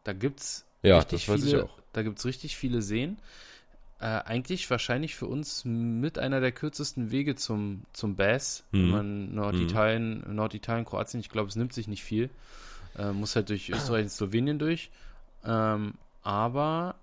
Da 0.03 0.13
gibt's 0.13 0.65
Ja, 0.84 0.97
richtig 0.97 1.26
das 1.26 1.36
weiß 1.36 1.43
viele, 1.43 1.57
ich 1.57 1.63
auch. 1.63 1.80
Da 1.93 2.03
gibt 2.03 2.20
es 2.20 2.26
richtig 2.26 2.55
viele 2.55 2.82
Seen. 2.82 3.17
Äh, 3.99 4.05
eigentlich 4.05 4.70
wahrscheinlich 4.70 5.15
für 5.15 5.26
uns 5.26 5.65
mit 5.65 6.20
einer 6.20 6.39
der 6.39 6.51
kürzesten 6.51 7.11
Wege 7.11 7.36
zum, 7.36 7.82
zum 7.93 8.15
Bass. 8.15 8.63
Wenn 8.72 8.86
Mhm. 8.86 8.91
man 8.91 9.36
Norditalien, 9.36 10.36
Norditalien, 10.36 10.86
Kroatien, 10.86 11.20
ich 11.20 11.30
glaube, 11.30 11.49
es 11.49 11.55
nimmt 11.55 11.74
sich 11.74 11.88
nicht 11.88 12.03
viel. 12.03 12.30
Äh, 12.97 13.11
muss 13.11 13.36
halt 13.36 13.49
durch 13.49 13.70
Österreich 13.70 14.03
und 14.03 14.09
Slowenien 14.09 14.59
durch. 14.59 14.89
Ähm, 15.43 15.95
aber, 16.24 16.95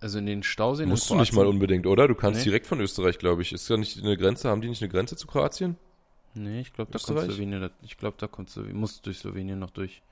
also 0.00 0.18
in 0.18 0.26
den 0.26 0.42
Stauseen. 0.42 0.88
Musst 0.88 1.10
du 1.10 1.16
nicht 1.16 1.32
mal 1.32 1.46
unbedingt, 1.46 1.86
oder? 1.86 2.06
Du 2.06 2.14
kannst 2.14 2.38
Nee. 2.40 2.44
direkt 2.44 2.66
von 2.66 2.80
Österreich, 2.80 3.18
glaube 3.18 3.42
ich. 3.42 3.52
Ist 3.52 3.68
ja 3.68 3.76
nicht 3.76 3.98
eine 3.98 4.16
Grenze, 4.16 4.48
haben 4.48 4.60
die 4.60 4.68
nicht 4.68 4.82
eine 4.82 4.90
Grenze 4.90 5.16
zu 5.16 5.26
Kroatien? 5.26 5.76
Nee, 6.34 6.60
ich 6.60 6.72
glaube, 6.72 6.92
da 6.92 6.98
kommt? 6.98 7.20
Slowenien, 7.20 7.70
ich 7.82 7.96
glaube, 7.96 8.16
da 8.18 8.26
kommt 8.28 8.50
Slowenien, 8.50 8.78
muss 8.78 9.00
durch 9.02 9.18
Slowenien 9.18 9.58
noch 9.58 9.70
durch. 9.70 10.02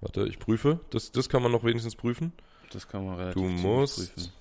Warte, 0.00 0.26
ich 0.26 0.38
prüfe. 0.38 0.80
Das, 0.90 1.12
das 1.12 1.28
kann 1.28 1.42
man 1.42 1.52
noch 1.52 1.64
wenigstens 1.64 1.96
prüfen. 1.96 2.32
Das 2.72 2.86
kann 2.88 3.04
man 3.04 3.16
relativ 3.16 3.42
Du 3.42 3.48
musst. 3.48 4.14
prüfen. 4.14 4.32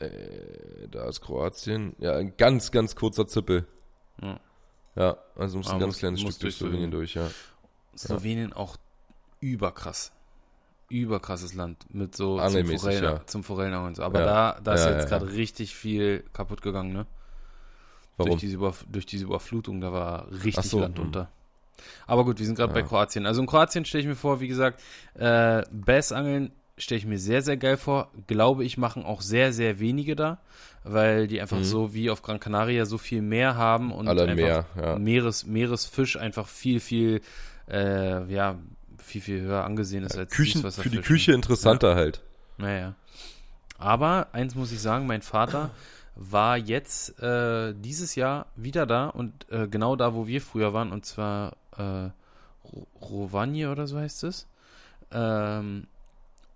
Äh, 0.00 0.88
da 0.90 1.08
ist 1.08 1.20
Kroatien. 1.20 1.94
Ja, 1.98 2.16
ein 2.16 2.36
ganz, 2.36 2.70
ganz 2.70 2.94
kurzer 2.96 3.26
Zippel. 3.26 3.66
Ja. 4.22 4.40
Ja, 4.96 5.16
also 5.36 5.58
musst 5.58 5.70
Ah, 5.70 5.74
ein 5.74 5.80
ganz 5.80 5.94
muss- 5.94 5.98
kleines 5.98 6.22
muss 6.22 6.34
Stück 6.36 6.42
durch 6.42 6.56
Slowenien 6.56 6.90
durch, 6.90 7.14
ja. 7.14 7.28
Slowenien 7.96 8.52
auch 8.52 8.76
überkrass. 9.40 10.12
Überkrasses 10.88 11.54
Land 11.54 11.92
mit 11.92 12.14
so 12.14 12.36
zum, 12.38 12.66
Forellen, 12.78 13.02
ja. 13.04 13.26
zum 13.26 13.42
Forellenangeln 13.42 13.88
und 13.88 13.94
so. 13.96 14.02
Aber 14.02 14.20
Ja. 14.20 14.26
da, 14.26 14.60
da 14.60 14.74
ist 14.74 14.84
Ja, 14.84 14.90
jetzt 14.92 15.10
ja, 15.10 15.18
gerade 15.18 15.32
richtig 15.32 15.74
viel 15.74 16.24
kaputt 16.32 16.62
gegangen, 16.62 16.92
ne? 16.92 17.06
Warum? 18.16 18.30
Durch 18.30 18.40
diese, 18.40 18.54
Überf 18.56 18.84
durch 18.90 19.06
diese 19.06 19.24
Überflutung, 19.24 19.80
da 19.80 19.92
war 19.92 20.28
richtig 20.44 20.64
so, 20.64 20.80
Land 20.80 20.98
hm. 20.98 21.06
unter. 21.06 21.28
Aber 22.06 22.24
gut, 22.24 22.38
wir 22.38 22.46
sind 22.46 22.54
gerade 22.56 22.72
bei 22.72 22.80
Ja. 22.80 22.86
Kroatien. 22.86 23.26
Also 23.26 23.40
in 23.40 23.46
Kroatien 23.46 23.84
stelle 23.84 24.02
ich 24.02 24.08
mir 24.08 24.14
vor, 24.14 24.40
wie 24.40 24.48
gesagt, 24.48 24.80
äh, 25.14 25.62
Bassangeln 25.72 26.52
stelle 26.78 26.98
ich 26.98 27.06
mir 27.06 27.18
sehr, 27.18 27.42
sehr 27.42 27.56
geil 27.56 27.76
vor. 27.76 28.10
Glaube 28.26 28.64
ich, 28.64 28.78
machen 28.78 29.04
auch 29.04 29.20
sehr, 29.20 29.52
sehr 29.52 29.80
wenige 29.80 30.16
da, 30.16 30.38
weil 30.84 31.26
die 31.26 31.40
einfach 31.40 31.58
Mhm. 31.58 31.64
so 31.64 31.94
wie 31.94 32.10
auf 32.10 32.22
Gran 32.22 32.40
Canaria 32.40 32.84
so 32.86 32.98
viel 32.98 33.22
mehr 33.22 33.56
haben 33.56 33.92
und 33.92 34.06
Alle 34.08 34.22
einfach 34.22 34.34
mehr, 34.36 34.66
ja. 34.76 34.98
Meeres, 34.98 35.46
Meeresfisch 35.46 36.16
einfach 36.16 36.46
viel, 36.48 36.80
viel, 36.80 37.20
äh, 37.68 38.24
ja, 38.32 38.56
viel, 38.98 39.20
viel 39.20 39.40
höher 39.42 39.64
angesehen 39.64 40.04
ist 40.04 40.16
als 40.16 40.32
Küchen, 40.32 40.68
für 40.70 40.88
die. 40.90 40.98
Küche 40.98 41.32
interessanter 41.32 41.94
halt. 41.96 42.22
Naja. 42.58 42.94
Aber 43.78 44.28
eins 44.32 44.54
muss 44.54 44.72
ich 44.72 44.80
sagen, 44.80 45.06
mein 45.06 45.22
Vater 45.22 45.70
war 46.16 46.56
jetzt 46.56 47.20
äh, 47.20 47.74
dieses 47.76 48.14
Jahr 48.14 48.46
wieder 48.56 48.86
da 48.86 49.08
und 49.08 49.50
äh, 49.50 49.66
genau 49.68 49.96
da, 49.96 50.14
wo 50.14 50.26
wir 50.26 50.40
früher 50.40 50.72
waren, 50.72 50.92
und 50.92 51.04
zwar 51.04 51.56
äh, 51.76 52.10
Ro- 52.64 52.86
Rovaniemi 53.00 53.66
oder 53.66 53.86
so 53.86 53.98
heißt 53.98 54.24
es. 54.24 54.46
Ähm, 55.10 55.86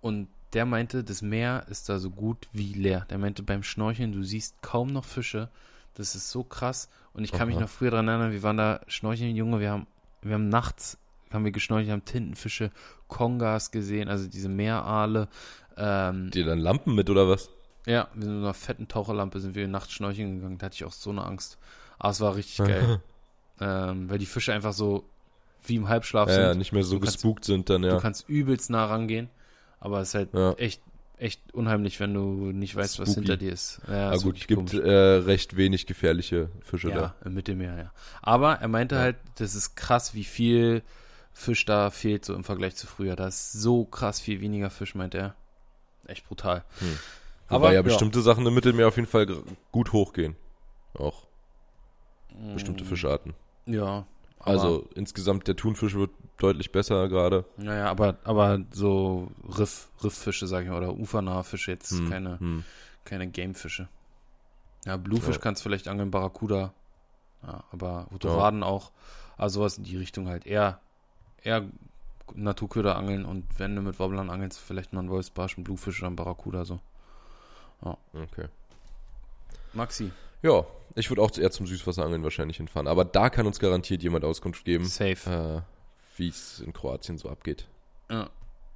und 0.01 0.27
der 0.53 0.65
meinte, 0.65 1.03
das 1.03 1.21
Meer 1.21 1.65
ist 1.69 1.89
da 1.89 1.99
so 1.99 2.09
gut 2.09 2.47
wie 2.53 2.73
leer. 2.73 3.05
Der 3.09 3.17
meinte, 3.17 3.43
beim 3.43 3.63
Schnorcheln, 3.63 4.13
du 4.13 4.23
siehst 4.23 4.61
kaum 4.61 4.87
noch 4.87 5.05
Fische. 5.05 5.49
Das 5.93 6.15
ist 6.15 6.31
so 6.31 6.43
krass. 6.43 6.89
Und 7.13 7.23
ich 7.25 7.31
kann 7.31 7.47
mich 7.47 7.57
Aha. 7.57 7.63
noch 7.63 7.69
früher 7.69 7.91
daran 7.91 8.07
erinnern, 8.07 8.31
wir 8.31 8.43
waren 8.43 8.57
da 8.57 8.79
schnorcheln, 8.87 9.35
Junge, 9.35 9.59
wir 9.59 9.71
haben, 9.71 9.87
wir 10.21 10.35
haben 10.35 10.47
nachts, 10.47 10.97
haben 11.31 11.43
wir 11.43 11.51
geschnorchelt, 11.51 11.91
haben 11.91 12.05
Tintenfische, 12.05 12.71
Kongas 13.07 13.71
gesehen, 13.71 14.07
also 14.07 14.27
diese 14.27 14.47
Meeraale. 14.47 15.27
Ähm, 15.75 16.31
Die 16.31 16.43
dann 16.43 16.59
Lampen 16.59 16.95
mit 16.95 17.09
oder 17.09 17.27
was? 17.27 17.49
Ja, 17.85 18.07
wir 18.13 18.23
sind 18.23 18.35
mit 18.35 18.43
einer 18.43 18.53
fetten 18.53 18.87
Taucherlampe, 18.87 19.39
sind 19.39 19.55
wir 19.55 19.67
nachts 19.67 19.93
schnorcheln 19.93 20.35
gegangen. 20.37 20.57
Da 20.57 20.65
hatte 20.67 20.75
ich 20.75 20.83
auch 20.85 20.91
so 20.91 21.09
eine 21.09 21.23
Angst. 21.23 21.57
Aber 21.97 22.11
es 22.11 22.19
war 22.21 22.35
richtig 22.35 22.57
geil. 22.57 23.01
ähm, 23.61 24.09
weil 24.09 24.17
die 24.19 24.25
Fische 24.25 24.53
einfach 24.53 24.73
so 24.73 25.03
wie 25.65 25.75
im 25.75 25.89
Halbschlaf 25.89 26.29
Ja, 26.29 26.33
sind. 26.35 26.43
ja, 26.43 26.53
nicht 26.55 26.71
mehr 26.71 26.83
so 26.83 26.95
Du 26.95 27.01
kannst- 27.01 27.15
gespukt 27.15 27.45
sind 27.45 27.69
dann, 27.69 27.81
Du 27.81 27.89
ja. 27.89 27.99
kannst 27.99 28.27
übelst 28.29 28.69
nah 28.69 28.85
rangehen. 28.85 29.29
Aber 29.79 29.99
es 30.01 30.09
ist 30.09 30.15
halt 30.15 30.33
Ja. 30.33 30.53
echt, 30.53 30.81
echt 31.17 31.41
unheimlich, 31.53 31.99
wenn 31.99 32.13
du 32.13 32.51
nicht 32.51 32.75
weißt, 32.75 32.99
was 32.99 33.09
Spooky. 33.09 33.19
hinter 33.27 33.37
dir 33.37 33.51
ist. 33.51 33.81
Ja, 33.87 34.07
Aber 34.07 34.15
ist 34.15 34.23
gut, 34.23 34.35
wirklich 34.39 34.47
gibt 34.47 34.73
äh, 34.73 34.89
recht 34.89 35.57
wenig 35.57 35.85
gefährliche 35.85 36.49
Fische 36.61 36.89
Ja, 36.89 36.95
da. 36.95 37.15
im 37.25 37.33
Mittelmeer, 37.33 37.75
ja. 37.77 37.91
Aber 38.21 38.55
er 38.55 38.67
meinte 38.69 38.95
Ja. 38.95 39.01
halt, 39.01 39.17
das 39.35 39.55
ist 39.55 39.75
krass, 39.75 40.13
wie 40.13 40.23
viel 40.23 40.81
Fisch 41.33 41.65
da 41.65 41.89
fehlt, 41.91 42.23
so 42.25 42.33
im 42.35 42.43
Vergleich 42.43 42.75
zu 42.75 42.87
früher. 42.87 43.15
Da 43.15 43.27
ist 43.27 43.51
so 43.53 43.85
krass 43.85 44.19
viel 44.19 44.41
weniger 44.41 44.69
Fisch, 44.69 44.95
meint 44.95 45.15
er. 45.15 45.35
Echt 46.07 46.27
brutal. 46.27 46.63
Wobei 46.79 46.89
Aber, 47.49 47.67
ja 47.69 47.75
ja. 47.75 47.81
bestimmte 47.81 48.21
Sachen 48.21 48.45
im 48.45 48.53
Mittelmeer 48.53 48.87
auf 48.87 48.95
jeden 48.95 49.07
Fall 49.07 49.27
gut 49.71 49.91
hochgehen. 49.93 50.35
Auch 50.97 51.23
bestimmte 52.53 52.83
Mm, 52.83 52.87
Fischarten. 52.87 53.33
Ja. 53.65 54.05
Also 54.39 54.87
insgesamt 54.95 55.47
der 55.47 55.55
Thunfisch 55.57 55.95
wird 55.95 56.11
deutlich 56.37 56.71
besser 56.71 57.09
gerade. 57.09 57.43
Naja, 57.57 57.89
aber, 57.89 58.17
aber 58.23 58.59
so 58.71 59.29
Riff, 59.57 59.89
Rifffische, 60.03 60.47
sag 60.47 60.63
ich 60.63 60.69
mal, 60.69 60.77
oder 60.77 60.93
ufernahe 60.95 61.43
Fische 61.43 61.71
jetzt, 61.71 61.91
Hm, 61.91 62.09
keine, 62.09 62.39
hm. 62.39 62.63
keine 63.03 63.27
Gamefische. 63.27 63.89
Ja, 64.85 64.95
Bluefisch 64.95 65.35
Ja. 65.35 65.41
kannst 65.41 65.61
du 65.61 65.69
vielleicht 65.69 65.89
angeln, 65.89 66.09
Barracuda. 66.11 66.73
Ja, 67.43 67.63
aber 67.71 68.07
Rotoraden 68.11 68.63
auch. 68.63 68.91
Also 69.37 69.59
sowas 69.59 69.77
in 69.77 69.83
die 69.83 69.97
Richtung 69.97 70.27
halt. 70.29 70.45
Eher, 70.47 70.79
eher 71.43 71.65
Naturköder 72.33 72.95
angeln 72.95 73.25
und 73.25 73.45
wenn 73.57 73.75
du 73.75 73.81
mit 73.81 73.99
Wobblern 73.99 74.29
angelst, 74.29 74.59
vielleicht 74.59 74.93
mal 74.93 74.99
einen 75.01 75.09
Wolfsbarsch, 75.09 75.57
einen 75.57 75.63
Bluefisch 75.65 75.99
oder 75.99 76.07
einen 76.07 76.15
Barracuda 76.15 76.63
so. 76.63 76.79
Okay. 77.81 78.47
Maxi, 79.73 80.11
Ja, 80.41 80.65
ich 80.95 81.09
würde 81.09 81.21
auch 81.21 81.35
eher 81.37 81.51
zum 81.51 81.67
Süßwasserangeln 81.67 82.23
wahrscheinlich 82.23 82.57
hinfahren. 82.57 82.87
Aber 82.87 83.05
da 83.05 83.29
kann 83.29 83.45
uns 83.45 83.59
garantiert 83.59 84.01
jemand 84.03 84.25
Auskunft 84.25 84.65
geben, 84.65 84.85
safe. 84.85 85.63
äh, 85.65 86.17
wie 86.17 86.29
es 86.29 86.59
in 86.59 86.73
Kroatien 86.73 87.17
so 87.17 87.29
abgeht. 87.29 87.67
Ja. 88.09 88.29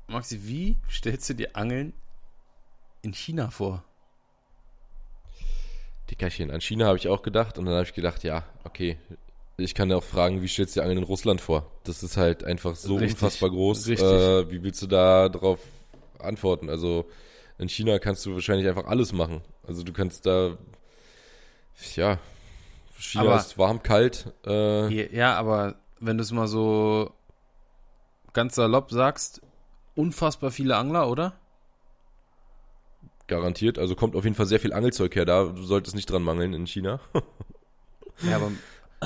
Maxi, 0.07 0.39
wie 0.43 0.77
stellst 0.89 1.29
du 1.29 1.33
dir 1.35 1.55
Angeln 1.55 1.93
in 3.01 3.13
China 3.13 3.49
vor? 3.49 3.83
Dickerchen, 6.09 6.51
an 6.51 6.61
China 6.61 6.85
habe 6.87 6.97
ich 6.97 7.07
auch 7.07 7.21
gedacht 7.21 7.57
und 7.57 7.65
dann 7.65 7.73
habe 7.75 7.85
ich 7.85 7.93
gedacht, 7.93 8.23
ja, 8.23 8.43
okay. 8.63 8.97
Ich 9.57 9.75
kann 9.75 9.89
ja 9.89 9.97
auch 9.97 10.03
fragen, 10.03 10.41
wie 10.41 10.47
stellst 10.47 10.75
du 10.75 10.79
dir 10.79 10.83
Angeln 10.83 10.97
in 10.99 11.03
Russland 11.03 11.39
vor? 11.39 11.69
Das 11.83 12.01
ist 12.03 12.17
halt 12.17 12.43
einfach 12.43 12.75
so 12.75 12.95
Richtig, 12.95 13.13
unfassbar 13.13 13.49
groß. 13.51 13.87
richtig. 13.87 14.07
Äh, 14.09 14.49
wie 14.51 14.63
willst 14.63 14.81
du 14.81 14.87
da 14.87 15.29
drauf 15.29 15.59
antworten? 16.19 16.69
Also 16.69 17.05
in 17.57 17.69
China 17.69 17.99
kannst 17.99 18.25
du 18.25 18.33
wahrscheinlich 18.33 18.67
einfach 18.67 18.85
alles 18.85 19.13
machen. 19.13 19.41
Also 19.67 19.83
du 19.83 19.93
kannst 19.93 20.25
da, 20.25 20.57
ja, 21.95 22.17
China 22.97 23.23
Aber- 23.25 23.35
ist 23.37 23.57
warm, 23.57 23.83
kalt. 23.83 24.33
Äh, 24.45 25.15
Ja, 25.15 25.35
aber 25.35 25.75
wenn 25.99 26.17
du 26.17 26.23
es 26.23 26.31
mal 26.31 26.47
so 26.47 27.11
ganz 28.33 28.55
salopp 28.55 28.91
sagst, 28.91 29.41
unfassbar 29.95 30.51
viele 30.51 30.75
Angler, 30.77 31.09
oder? 31.09 31.33
Garantiert. 33.27 33.79
Also 33.79 33.95
kommt 33.95 34.15
auf 34.15 34.23
jeden 34.25 34.35
Fall 34.35 34.45
sehr 34.45 34.59
viel 34.59 34.73
Angelzeug 34.73 35.15
her 35.15 35.25
da. 35.25 35.45
Du 35.45 35.63
solltest 35.63 35.95
nicht 35.95 36.09
dran 36.09 36.23
mangeln 36.23 36.53
in 36.53 36.67
China. 36.67 36.99
Ja, 38.21 38.35
aber 38.35 38.51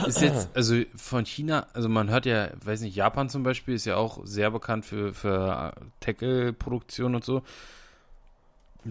ist 0.06 0.22
jetzt, 0.22 0.50
also 0.54 0.76
von 0.98 1.26
China, 1.26 1.66
also 1.74 1.88
man 1.88 2.10
hört 2.10 2.26
ja, 2.26 2.50
weiß 2.64 2.82
nicht, 2.82 2.94
Japan 2.94 3.30
zum 3.30 3.44
Beispiel 3.44 3.74
ist 3.74 3.86
ja 3.86 3.96
auch 3.96 4.20
sehr 4.26 4.52
bekannt 4.52 4.86
für, 4.86 5.14
für 5.14 5.74
Tackle-Produktion 6.02 7.16
und 7.16 7.24
so. 7.24 7.42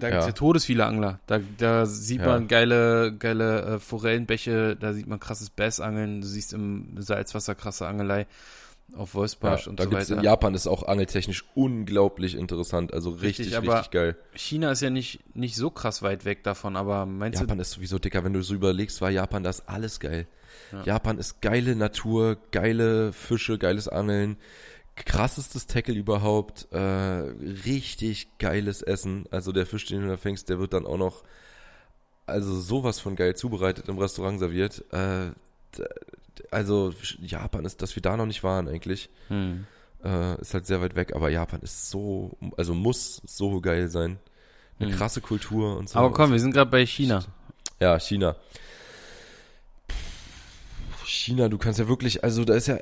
Da 0.00 0.08
gibt 0.10 0.20
es 0.20 0.24
Ja. 0.26 0.28
ja 0.30 0.32
todesviele 0.32 0.84
Angler. 0.86 1.20
Da, 1.26 1.40
da 1.58 1.86
sieht 1.86 2.20
Ja. 2.20 2.26
man 2.26 2.48
geile, 2.48 3.14
geile 3.18 3.62
äh, 3.62 3.78
Forellenbäche, 3.78 4.76
da 4.76 4.92
sieht 4.92 5.06
man 5.06 5.20
krasses 5.20 5.50
Bassangeln, 5.50 6.20
du 6.20 6.26
siehst 6.26 6.52
im 6.52 6.94
Salzwasser 6.98 7.54
krasse 7.54 7.86
Angelei 7.86 8.26
auf 8.96 9.10
Ja, 9.10 9.14
Wolfsbarsch 9.14 9.66
und 9.66 9.80
da 9.80 9.84
so 9.84 9.90
gibt's 9.90 10.10
weiter. 10.10 10.18
in 10.20 10.24
Japan 10.24 10.54
ist 10.54 10.66
auch 10.68 10.84
angeltechnisch 10.86 11.44
unglaublich 11.54 12.36
interessant. 12.36 12.94
Also 12.94 13.10
richtig, 13.10 13.46
Richtig, 13.54 13.68
richtig, 13.70 13.90
geil. 13.90 14.16
China 14.34 14.70
ist 14.70 14.80
ja 14.80 14.90
nicht, 14.90 15.20
nicht 15.34 15.56
so 15.56 15.70
krass 15.70 16.02
weit 16.02 16.24
weg 16.24 16.44
davon, 16.44 16.76
aber 16.76 17.04
meinst 17.04 17.40
Japan 17.40 17.58
ist 17.58 17.72
sowieso 17.72 17.98
dicker, 17.98 18.22
wenn 18.24 18.32
du 18.32 18.42
so 18.42 18.54
überlegst, 18.54 19.00
war 19.00 19.10
Japan 19.10 19.42
das 19.42 19.66
alles 19.66 19.98
geil. 19.98 20.26
Ja. 20.72 20.82
Japan 20.84 21.18
ist 21.18 21.40
geile 21.42 21.74
Natur, 21.76 22.36
geile 22.52 23.12
Fische, 23.12 23.58
geiles 23.58 23.88
Angeln, 23.88 24.36
krassestes 24.96 25.66
Tackle 25.66 25.94
überhaupt, 25.94 26.68
äh, 26.72 26.78
richtig 26.78 28.28
geiles 28.38 28.82
Essen. 28.82 29.26
Also 29.30 29.52
der 29.52 29.66
Fisch, 29.66 29.86
den 29.86 30.02
du 30.02 30.08
da 30.08 30.16
fängst, 30.16 30.48
der 30.48 30.58
wird 30.58 30.72
dann 30.72 30.86
auch 30.86 30.96
noch, 30.96 31.22
also 32.26 32.58
sowas 32.60 32.98
von 32.98 33.14
geil 33.16 33.36
zubereitet 33.36 33.88
im 33.88 33.98
Restaurant 33.98 34.38
serviert. 34.38 34.84
Äh, 34.92 35.30
also 36.50 36.92
Japan 37.20 37.64
ist, 37.64 37.82
dass 37.82 37.94
wir 37.96 38.02
da 38.02 38.16
noch 38.16 38.26
nicht 38.26 38.42
waren 38.42 38.68
eigentlich? 38.68 39.08
Hm. 39.28 39.66
äh, 40.04 40.40
ist 40.40 40.54
halt 40.54 40.66
sehr 40.66 40.80
weit 40.80 40.94
weg, 40.96 41.14
aber 41.14 41.28
Japan 41.30 41.60
ist 41.60 41.90
so, 41.90 42.36
also 42.56 42.74
muss 42.74 43.20
so 43.26 43.60
geil 43.60 43.88
sein. 43.88 44.18
Eine 44.78 44.90
Hm. 44.90 44.96
krasse 44.98 45.20
Kultur 45.20 45.76
und 45.78 45.88
so. 45.88 45.98
Aber 45.98 46.12
komm, 46.12 46.32
wir 46.32 46.40
sind 46.40 46.52
gerade 46.52 46.70
bei 46.70 46.84
China. 46.86 47.24
Ja, 47.80 47.98
China. 47.98 48.36
China, 51.04 51.48
du 51.48 51.58
kannst 51.58 51.78
ja 51.78 51.88
wirklich, 51.88 52.24
also 52.24 52.44
da 52.44 52.54
ist 52.54 52.66
ja. 52.68 52.78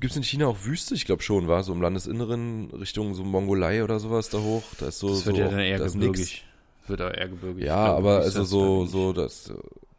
Gibt 0.00 0.12
es 0.12 0.16
in 0.16 0.22
China 0.22 0.46
auch 0.46 0.64
Wüste? 0.64 0.94
Ich 0.94 1.04
glaube 1.04 1.22
schon, 1.22 1.48
war 1.48 1.62
so 1.62 1.72
im 1.72 1.82
Landesinneren 1.82 2.70
Richtung 2.70 3.14
so 3.14 3.24
Mongolei 3.24 3.82
oder 3.82 3.98
sowas 3.98 4.28
da 4.30 4.38
hoch. 4.38 4.62
Da 4.78 4.88
ist 4.88 4.98
so. 4.98 5.08
Das 5.08 5.26
wird 5.26 5.36
so, 5.36 5.42
ja 5.42 5.48
dann 5.48 5.60
eher 5.60 5.78
da 5.78 5.84
nix. 5.84 5.94
gebirgig. 5.94 6.46
Wird 6.86 7.00
auch 7.02 7.10
eher 7.12 7.28
gebirgig. 7.28 7.64
Ja, 7.64 7.84
glaube, 7.86 7.98
aber 7.98 8.16
also 8.18 8.42
ist 8.42 8.50
so, 8.50 8.80
halt 8.80 8.90
so 8.90 9.12
das 9.12 9.50
äh, 9.50 9.54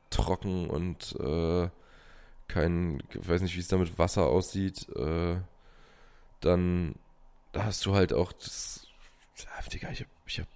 trocken 0.10 0.70
und 0.70 1.16
äh, 1.20 1.70
kein, 2.48 3.02
ich 3.10 3.28
weiß 3.28 3.42
nicht, 3.42 3.56
wie 3.56 3.60
es 3.60 3.68
da 3.68 3.78
mit 3.78 3.98
Wasser 3.98 4.28
aussieht. 4.28 4.88
Äh, 4.96 5.38
dann 6.42 6.96
da 7.56 7.64
hast 7.64 7.86
du 7.86 7.96
halt 7.96 8.14
auch 8.14 8.34
das. 8.34 8.88
Ja, 9.38 9.70
Digga, 9.72 9.90
ich 9.92 10.02
habe 10.02 10.10
ich 10.28 10.40
hab 10.40 10.48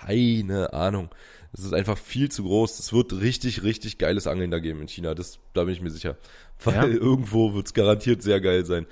keine 0.00 0.72
Ahnung. 0.72 1.08
Es 1.52 1.64
ist 1.64 1.72
einfach 1.72 1.96
viel 1.96 2.30
zu 2.30 2.42
groß. 2.42 2.78
Es 2.78 2.92
wird 2.92 3.12
richtig, 3.12 3.62
richtig 3.62 3.98
geiles 3.98 4.26
Angeln 4.26 4.50
da 4.50 4.58
geben 4.58 4.82
in 4.82 4.88
China. 4.88 5.14
Das, 5.14 5.38
da 5.54 5.64
bin 5.64 5.72
ich 5.72 5.80
mir 5.80 5.90
sicher. 5.90 6.16
Weil 6.64 6.74
Ja? 6.74 6.84
irgendwo 6.86 7.54
wird 7.54 7.66
es 7.66 7.74
garantiert 7.74 8.22
sehr 8.22 8.40
geil 8.40 8.64
sein. 8.64 8.86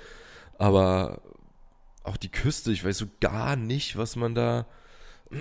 Aber 0.57 1.21
auch 2.03 2.17
die 2.17 2.29
Küste, 2.29 2.71
ich 2.71 2.83
weiß 2.85 2.97
so 2.97 3.05
gar 3.19 3.55
nicht, 3.55 3.97
was 3.97 4.15
man 4.15 4.33
da. 4.35 4.65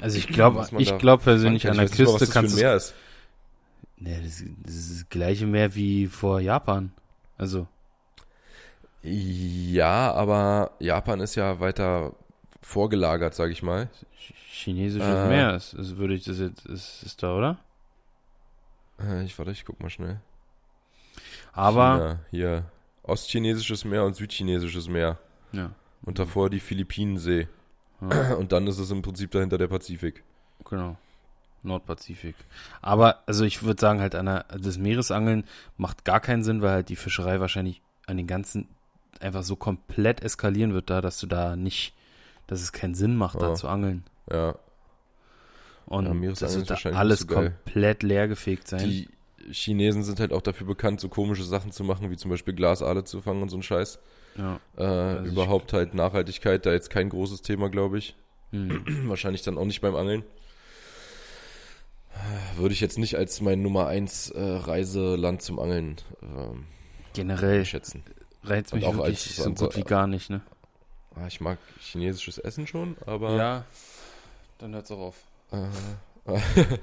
Also 0.00 0.18
ich 0.18 0.26
glaube, 0.28 0.66
ich 0.78 0.98
glaube 0.98 1.22
persönlich 1.22 1.68
an 1.68 1.74
der 1.76 1.84
nicht 1.84 1.92
mal, 1.92 1.96
Küste 1.96 2.14
was 2.14 2.20
das 2.20 2.30
kannst 2.30 2.56
du. 2.56 2.60
Meer 2.60 2.74
ist. 2.76 2.94
Nee, 3.98 4.20
das, 4.22 4.42
das 4.64 4.74
ist 4.74 5.00
das 5.02 5.08
gleiche 5.08 5.46
Meer 5.46 5.74
wie 5.74 6.06
vor 6.06 6.40
Japan. 6.40 6.92
Also, 7.38 7.66
Ja, 9.02 10.12
aber 10.12 10.72
Japan 10.80 11.20
ist 11.20 11.34
ja 11.36 11.60
weiter 11.60 12.12
vorgelagert, 12.60 13.34
sag 13.34 13.50
ich 13.50 13.62
mal. 13.62 13.88
ch- 14.18 14.34
chinesisches 14.50 15.06
Äh. 15.06 15.28
Meer 15.28 15.54
ist, 15.54 15.74
ist, 15.74 15.96
würde 15.96 16.14
ich 16.14 16.24
das 16.24 16.38
jetzt, 16.40 16.66
ist, 16.66 17.02
ist 17.04 17.22
da, 17.22 17.36
oder? 17.36 17.58
Äh, 19.00 19.24
Ich 19.24 19.38
warte, 19.38 19.52
ich 19.52 19.64
guck 19.64 19.80
mal 19.80 19.90
schnell. 19.90 20.20
Aber, 21.56 21.96
China, 21.98 22.18
hier 22.30 22.64
ostchinesisches 23.02 23.84
Meer 23.84 24.04
und 24.04 24.14
südchinesisches 24.16 24.88
Meer. 24.88 25.18
ja, 25.52 25.70
Und 26.02 26.18
davor 26.18 26.50
die 26.50 26.60
Philippinensee. 26.60 27.48
ja, 28.00 28.34
Und 28.38 28.52
dann 28.52 28.66
ist 28.66 28.78
es 28.78 28.90
im 28.90 29.02
Prinzip 29.02 29.30
dahinter 29.30 29.58
der 29.58 29.68
Pazifik. 29.68 30.22
genau. 30.68 30.96
Nordpazifik. 31.62 32.36
Aber, 32.80 33.22
also 33.26 33.44
ich 33.44 33.64
würde 33.64 33.80
sagen, 33.80 34.00
halt 34.00 34.14
an 34.14 34.26
der, 34.26 34.44
das 34.56 34.78
Meeresangeln 34.78 35.42
macht 35.76 36.04
gar 36.04 36.20
keinen 36.20 36.44
Sinn, 36.44 36.62
weil 36.62 36.70
halt 36.70 36.88
die 36.90 36.94
Fischerei 36.96 37.40
wahrscheinlich 37.40 37.82
an 38.06 38.16
den 38.16 38.28
ganzen 38.28 38.68
einfach 39.18 39.42
so 39.42 39.56
komplett 39.56 40.22
eskalieren 40.22 40.74
wird 40.74 40.90
da, 40.90 41.00
dass 41.00 41.18
du 41.18 41.26
da 41.26 41.56
nicht, 41.56 41.92
dass 42.46 42.60
es 42.60 42.70
keinen 42.72 42.94
Sinn 42.94 43.16
macht, 43.16 43.40
da 43.40 43.48
Ja. 43.48 43.54
zu 43.54 43.66
angeln. 43.68 44.04
Ja, 44.30 44.54
Und 45.86 46.22
Ja, 46.22 46.32
das 46.38 46.56
wird 46.56 46.70
da 46.70 46.74
alles 46.90 47.26
komplett 47.26 48.02
leergefegt 48.04 48.68
sein. 48.68 48.88
die 48.88 49.08
Chinesen 49.50 50.02
sind 50.02 50.18
halt 50.20 50.32
auch 50.32 50.42
dafür 50.42 50.66
bekannt, 50.66 51.00
so 51.00 51.08
komische 51.08 51.44
Sachen 51.44 51.70
zu 51.72 51.84
machen, 51.84 52.10
wie 52.10 52.16
zum 52.16 52.30
Beispiel 52.30 52.54
Glasaale 52.54 53.04
zu 53.04 53.20
fangen 53.20 53.42
und 53.42 53.48
so 53.48 53.56
ein 53.56 53.62
Scheiß. 53.62 53.98
ja. 54.36 54.60
Äh, 54.76 54.82
Also 54.84 55.30
überhaupt 55.32 55.72
halt 55.72 55.94
Nachhaltigkeit, 55.94 56.64
da 56.66 56.72
jetzt 56.72 56.90
kein 56.90 57.08
großes 57.08 57.42
Thema, 57.42 57.68
glaube 57.68 57.98
ich. 57.98 58.16
Hm. 58.52 58.84
Wahrscheinlich 59.08 59.42
dann 59.42 59.58
auch 59.58 59.64
nicht 59.64 59.80
beim 59.80 59.94
Angeln. 59.96 60.24
Würde 62.56 62.72
ich 62.72 62.80
jetzt 62.80 62.96
nicht 62.98 63.16
als 63.16 63.40
mein 63.42 63.60
Nummer 63.62 63.86
1 63.88 64.30
äh, 64.30 64.40
Reiseland 64.40 65.42
zum 65.42 65.58
Angeln 65.58 65.96
ähm, 66.22 66.64
Generell 67.12 67.64
schätzen. 67.66 68.02
reizt 68.42 68.72
mich 68.72 68.84
auch 68.86 68.94
wirklich 68.96 69.08
als- 69.26 69.36
so 69.36 69.44
als- 69.50 69.60
gut 69.60 69.76
wie 69.76 69.82
gar 69.82 70.06
nicht, 70.06 70.30
ne? 70.30 70.40
Ah, 71.14 71.26
ich 71.26 71.40
mag 71.40 71.58
chinesisches 71.80 72.38
Essen 72.38 72.66
schon, 72.66 72.96
aber 73.06 73.36
Ja, 73.36 73.64
dann 74.58 74.74
hört's 74.74 74.90
auch 74.90 74.98
auf. 74.98 75.16
äh, 75.52 75.58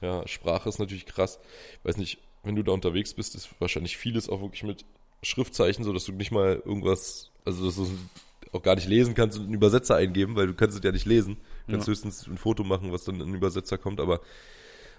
ja, 0.00 0.26
Sprache 0.26 0.68
ist 0.68 0.78
natürlich 0.78 1.06
krass. 1.06 1.38
Ich 1.78 1.84
weiß 1.84 1.96
nicht, 1.96 2.18
wenn 2.42 2.56
du 2.56 2.62
da 2.62 2.72
unterwegs 2.72 3.14
bist, 3.14 3.34
ist 3.34 3.48
wahrscheinlich 3.60 3.96
vieles 3.96 4.28
auch 4.28 4.40
wirklich 4.40 4.62
mit 4.62 4.84
Schriftzeichen, 5.22 5.84
so 5.84 5.92
dass 5.92 6.04
du 6.04 6.12
nicht 6.12 6.30
mal 6.30 6.62
irgendwas, 6.64 7.30
also 7.44 7.66
dass 7.66 7.76
du 7.76 7.88
auch 8.52 8.62
gar 8.62 8.76
nicht 8.76 8.88
lesen 8.88 9.14
kannst 9.14 9.36
und 9.38 9.44
einen 9.46 9.54
Übersetzer 9.54 9.96
eingeben, 9.96 10.36
weil 10.36 10.46
du 10.46 10.54
kannst 10.54 10.76
es 10.78 10.84
ja 10.84 10.92
nicht 10.92 11.06
lesen. 11.06 11.36
Du 11.66 11.72
kannst 11.72 11.86
Ja. 11.88 11.92
höchstens 11.92 12.26
ein 12.26 12.38
Foto 12.38 12.64
machen, 12.64 12.92
was 12.92 13.04
dann 13.04 13.16
in 13.16 13.22
einen 13.22 13.34
Übersetzer 13.34 13.76
kommt, 13.76 14.00
aber 14.00 14.20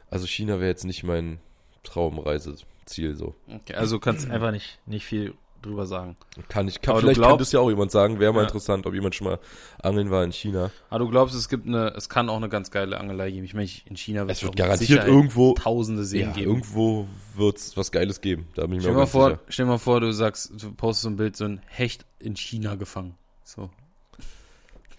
also 0.10 0.28
China 0.28 0.60
wäre 0.60 0.70
jetzt 0.70 0.84
nicht 0.84 1.04
mein 1.04 1.40
Traumreiseziel 1.84 3.16
so. 3.16 3.36
Okay, 3.48 3.74
also 3.76 3.96
du 3.98 4.00
kannst 4.02 4.30
einfach 4.30 4.52
nicht, 4.52 4.80
nicht 4.86 5.06
viel 5.06 5.34
drüber 5.62 5.86
sagen. 5.86 6.16
Kann 6.48 6.68
ich, 6.68 6.82
kann, 6.82 6.92
Aber 6.94 7.02
vielleicht 7.02 7.20
kann 7.20 7.30
glaubst- 7.30 7.42
das 7.42 7.52
ja 7.52 7.60
auch 7.60 7.70
jemand 7.70 7.92
sagen, 7.92 8.20
wäre 8.20 8.34
mal 8.34 8.42
Ja. 8.42 8.46
interessant, 8.48 8.86
ob 8.86 8.94
jemand 8.94 9.16
schon 9.16 9.28
mal 9.28 9.40
angeln 9.82 10.10
war 10.12 10.24
in 10.24 10.32
China. 10.32 10.72
Aber 10.90 11.00
du 11.06 11.10
glaubst, 11.10 11.36
es 11.36 11.50
gibt 11.50 11.68
eine, 11.68 11.94
es 11.96 12.10
kann 12.10 12.30
auch 12.30 12.38
eine 12.38 12.50
ganz 12.50 12.72
geile 12.72 13.00
Angelei 13.00 13.32
geben. 13.32 13.44
Ich 13.46 13.54
meine, 13.54 13.70
in 13.86 13.96
China 13.98 14.26
Es 14.28 14.40
auch 14.40 14.44
wird 14.44 14.56
garantiert 14.56 15.06
irgendwo, 15.08 15.54
tausende 15.54 16.04
Seen 16.06 16.22
ja, 16.28 16.32
geben. 16.32 16.48
irgendwo 16.50 17.08
wird's 17.36 17.76
was 17.78 17.92
Geiles 17.92 18.22
geben. 18.22 18.48
Da 18.56 18.64
bin 18.64 18.74
ich 18.74 18.78
mir 18.78 18.82
Stell 18.84 18.94
dir 18.94 18.98
mal 19.00 19.06
vor, 19.06 19.30
sicher. 19.30 19.42
stell 19.50 19.66
mal 19.66 19.78
vor, 19.78 20.02
du 20.02 20.12
sagst, 20.14 20.52
du 20.62 20.72
postest 20.74 21.04
so 21.04 21.10
ein 21.10 21.16
Bild, 21.18 21.36
so 21.38 21.46
ein 21.46 21.62
Hecht 21.68 22.06
in 22.20 22.36
China 22.36 22.76
gefangen. 22.76 23.16
So. 23.44 23.70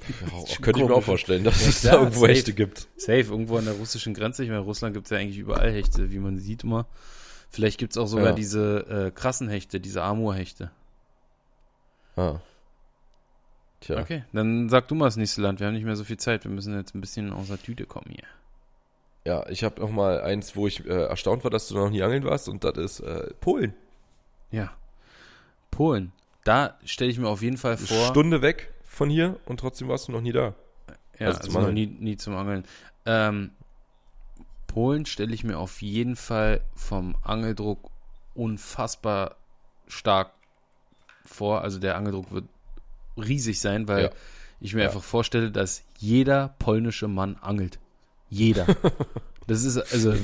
Ja, 0.09 0.57
könnte 0.63 0.81
ich 0.81 0.89
mir 0.89 0.95
auch 0.95 1.03
vorstellen, 1.03 1.45
dass 1.45 1.63
Ja, 1.63 1.69
es 1.69 1.83
da 1.83 1.93
irgendwo 1.95 2.21
safe. 2.21 2.33
Hechte 2.33 2.53
gibt. 2.55 2.89
Safe, 2.97 3.21
irgendwo 3.21 3.59
an 3.59 3.67
der 3.67 3.75
russischen 3.75 4.15
Grenze. 4.15 4.43
Ich 4.43 4.49
meine, 4.49 4.61
in 4.61 4.67
Russland 4.67 4.95
gibt 4.95 5.07
es 5.07 5.11
ja 5.11 5.19
eigentlich 5.19 5.39
überall 5.39 5.71
Hechte, 5.73 6.11
wie 6.11 6.19
man 6.19 6.39
sieht 6.39 6.65
immer. 6.65 6.87
Vielleicht 7.51 7.79
gibt 7.79 7.93
es 7.93 7.99
auch 7.99 8.07
sogar 8.07 8.29
Ja. 8.29 8.33
diese 8.33 9.07
äh, 9.07 9.11
krassen 9.11 9.49
Hechte, 9.49 9.81
diese 9.81 10.03
Amur-Hechte. 10.03 10.71
Ah. 12.17 12.37
Tja. 13.81 13.99
Okay, 13.99 14.25
dann 14.33 14.69
sag 14.69 14.89
du 14.89 14.95
mal 14.95 15.07
das 15.07 15.17
nächste 15.17 15.41
Land. 15.41 15.59
Wir 15.59 15.67
haben 15.67 15.75
nicht 15.75 15.85
mehr 15.85 15.97
so 15.97 16.05
viel 16.05 16.19
Zeit. 16.19 16.45
Wir 16.45 16.51
müssen 16.51 16.75
jetzt 16.77 16.95
ein 16.95 17.01
bisschen 17.01 17.33
aus 17.33 17.49
der 17.49 17.61
Tüte 17.61 17.87
kommen 17.87 18.11
hier. 18.11 18.25
Ja, 19.25 19.47
ich 19.49 19.65
habe 19.65 19.81
noch 19.81 19.91
mal 19.91 20.21
eins, 20.23 20.55
wo 20.55 20.67
ich 20.67 20.85
äh, 20.87 21.05
erstaunt 21.07 21.45
war, 21.45 21.51
dass 21.51 21.69
du 21.69 21.75
noch 21.75 21.91
nie 21.91 22.03
angeln 22.03 22.25
warst, 22.25 22.49
und 22.49 22.63
das 22.65 22.77
ist 22.77 23.01
äh, 23.01 23.33
Polen. 23.41 23.75
Ja. 24.51 24.71
Polen. 25.71 26.13
Da 26.45 26.79
stelle 26.85 27.11
ich 27.11 27.19
mir 27.19 27.29
auf 27.29 27.43
jeden 27.43 27.57
Fall 27.59 27.77
Eine 27.77 27.87
vor. 27.87 28.07
Stunde 28.07 28.43
weg 28.43 28.73
von 28.85 29.09
hier 29.11 29.39
und 29.47 29.61
trotzdem 29.61 29.89
warst 29.89 30.09
du 30.09 30.13
noch 30.13 30.21
nie 30.23 30.33
da. 30.33 30.55
Ja, 31.19 31.27
Also 31.27 31.39
also, 31.39 31.41
zum 31.43 31.53
noch 31.55 31.69
Angeln. 31.69 31.75
nie, 31.75 31.87
nie 31.87 32.17
zum 32.17 32.35
Angeln. 32.37 32.65
Ähm, 33.07 33.51
Polen 34.73 35.05
stelle 35.07 35.35
ich 35.35 35.43
mir 35.43 35.59
auf 35.59 35.83
jeden 35.83 36.15
Fall 36.15 36.61
vom 36.77 37.17
Angeldruck 37.23 37.91
unfassbar 38.35 39.35
stark 39.89 40.31
vor. 41.25 41.63
Also 41.63 41.79
der 41.81 41.97
Angeldruck 41.97 42.31
wird 42.33 42.45
riesig 43.17 43.61
sein, 43.61 43.89
weil 43.89 44.05
Ja. 44.05 44.11
ich 44.61 44.75
mir 44.75 44.83
Ja. 44.83 44.89
einfach 44.89 45.03
vorstelle, 45.03 45.51
dass 45.51 45.83
jeder 45.99 46.55
polnische 46.61 47.09
Mann 47.09 47.37
angelt. 47.41 47.79
Jeder. 48.29 48.67
das 49.49 49.65
ist 49.65 49.77
also 49.77 50.15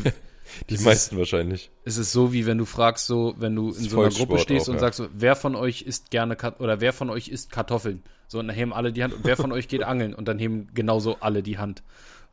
Die 0.70 0.78
meisten 0.78 1.18
wahrscheinlich. 1.18 1.70
ist, 1.84 1.94
es 1.94 2.06
ist 2.06 2.12
so, 2.12 2.32
wie 2.32 2.46
wenn 2.46 2.56
du 2.58 2.64
fragst, 2.66 3.06
so, 3.06 3.34
wenn 3.38 3.56
du 3.56 3.68
in 3.70 3.88
so 3.88 4.00
einer 4.00 4.10
Gruppe 4.14 4.38
stehst 4.38 4.66
auch, 4.66 4.68
und 4.68 4.74
ja. 4.74 4.80
sagst 4.80 4.98
so, 4.98 5.08
wer 5.12 5.34
von 5.34 5.56
euch 5.56 5.82
isst 5.82 6.10
gerne 6.12 6.36
Kat 6.36 6.60
oder 6.60 6.80
wer 6.80 6.92
von 6.92 7.10
euch 7.10 7.26
isst 7.28 7.50
Kartoffeln? 7.50 8.04
So, 8.28 8.38
und 8.38 8.46
dann 8.46 8.56
heben 8.56 8.72
alle 8.72 8.92
die 8.92 9.02
Hand 9.02 9.12
und 9.14 9.24
wer 9.24 9.36
von 9.36 9.50
euch 9.50 9.66
geht 9.66 9.82
angeln? 9.82 10.14
Und 10.14 10.26
dann 10.28 10.38
heben 10.38 10.68
genauso 10.72 11.16
alle 11.20 11.42
die 11.42 11.58
Hand. 11.58 11.82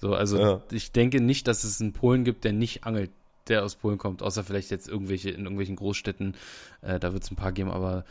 So, 0.03 0.13
also 0.15 0.37
Ja. 0.37 0.61
ich 0.69 0.91
denke 0.91 1.21
nicht, 1.21 1.47
dass 1.47 1.63
es 1.63 1.79
einen 1.79 1.93
Polen 1.93 2.25
gibt, 2.25 2.43
der 2.43 2.51
nicht 2.51 2.83
angelt, 2.83 3.09
der 3.47 3.63
aus 3.63 3.75
Polen 3.75 3.97
kommt, 3.97 4.21
außer 4.21 4.43
vielleicht 4.43 4.69
jetzt 4.69 4.89
irgendwelche 4.89 5.29
in 5.29 5.43
irgendwelchen 5.43 5.77
Großstädten, 5.77 6.35
äh, 6.81 6.99
da 6.99 7.13
wird 7.13 7.23
es 7.23 7.31
ein 7.31 7.37
paar 7.37 7.53
geben, 7.53 7.71
aber 7.71 8.03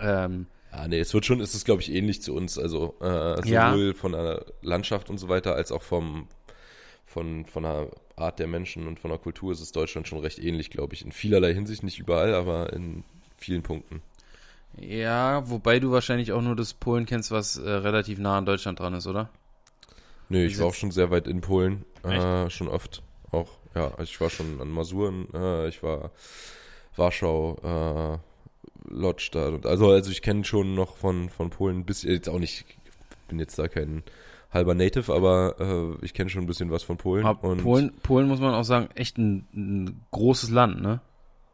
ähm, 0.00 0.46
Ah, 0.72 0.88
nee, 0.88 0.98
es 0.98 1.14
wird 1.14 1.24
schon, 1.24 1.40
es 1.40 1.54
ist, 1.54 1.64
glaube 1.64 1.82
ich, 1.82 1.92
ähnlich 1.92 2.20
zu 2.20 2.34
uns. 2.34 2.58
Also 2.58 2.96
äh, 3.00 3.40
sowohl 3.44 3.88
Ja. 3.90 3.94
von 3.94 4.10
der 4.10 4.44
Landschaft 4.60 5.08
und 5.08 5.18
so 5.18 5.28
weiter, 5.28 5.54
als 5.54 5.70
auch 5.70 5.82
vom, 5.84 6.26
von, 7.06 7.46
von 7.46 7.62
der 7.62 7.90
Art 8.16 8.40
der 8.40 8.48
Menschen 8.48 8.88
und 8.88 8.98
von 8.98 9.10
der 9.10 9.18
Kultur 9.20 9.52
ist 9.52 9.60
es 9.60 9.70
Deutschland 9.70 10.08
schon 10.08 10.18
recht 10.18 10.40
ähnlich, 10.40 10.68
glaube 10.70 10.94
ich. 10.94 11.04
In 11.04 11.12
vielerlei 11.12 11.54
Hinsicht, 11.54 11.84
nicht 11.84 12.00
überall, 12.00 12.34
aber 12.34 12.72
in 12.72 13.04
vielen 13.38 13.62
Punkten. 13.62 14.02
Ja, 14.80 15.48
wobei 15.48 15.80
du 15.80 15.90
wahrscheinlich 15.90 16.32
auch 16.32 16.42
nur 16.42 16.54
das 16.56 16.74
Polen 16.74 17.06
kennst, 17.06 17.30
was 17.30 17.56
äh, 17.56 17.68
relativ 17.70 18.18
nah 18.18 18.38
an 18.38 18.46
Deutschland 18.46 18.78
dran 18.80 18.94
ist, 18.94 19.06
oder? 19.06 19.30
Nö, 20.28 20.44
ich 20.44 20.58
war 20.58 20.66
auch 20.66 20.74
schon 20.74 20.90
sehr 20.90 21.10
weit 21.10 21.26
in 21.26 21.40
Polen, 21.40 21.84
äh, 22.02 22.50
schon 22.50 22.68
oft 22.68 23.02
auch. 23.30 23.48
Ja, 23.74 23.88
also 23.92 24.04
ich 24.04 24.20
war 24.20 24.30
schon 24.30 24.60
an 24.60 24.70
Masuren, 24.70 25.28
äh, 25.34 25.68
ich 25.68 25.82
war 25.82 26.10
Warschau, 26.96 27.56
äh, 27.62 28.18
Lodz 28.92 29.30
da. 29.30 29.58
Also, 29.64 29.90
also 29.90 30.10
ich 30.10 30.22
kenne 30.22 30.44
schon 30.44 30.74
noch 30.74 30.96
von, 30.96 31.28
von 31.28 31.50
Polen 31.50 31.84
bis 31.84 32.02
jetzt 32.02 32.28
auch 32.28 32.38
nicht, 32.38 32.64
bin 33.28 33.38
jetzt 33.38 33.58
da 33.58 33.68
kein 33.68 34.02
halber 34.52 34.74
Native, 34.74 35.12
aber 35.12 35.56
äh, 36.00 36.04
ich 36.04 36.14
kenne 36.14 36.30
schon 36.30 36.42
ein 36.42 36.46
bisschen 36.46 36.70
was 36.70 36.82
von 36.82 36.96
Polen. 36.96 37.24
und 37.42 37.62
Polen, 37.62 37.92
Polen 38.02 38.28
muss 38.28 38.40
man 38.40 38.54
auch 38.54 38.64
sagen, 38.64 38.88
echt 38.94 39.18
ein, 39.18 39.46
ein 39.54 40.00
großes 40.10 40.50
Land, 40.50 40.80
ne? 40.80 41.00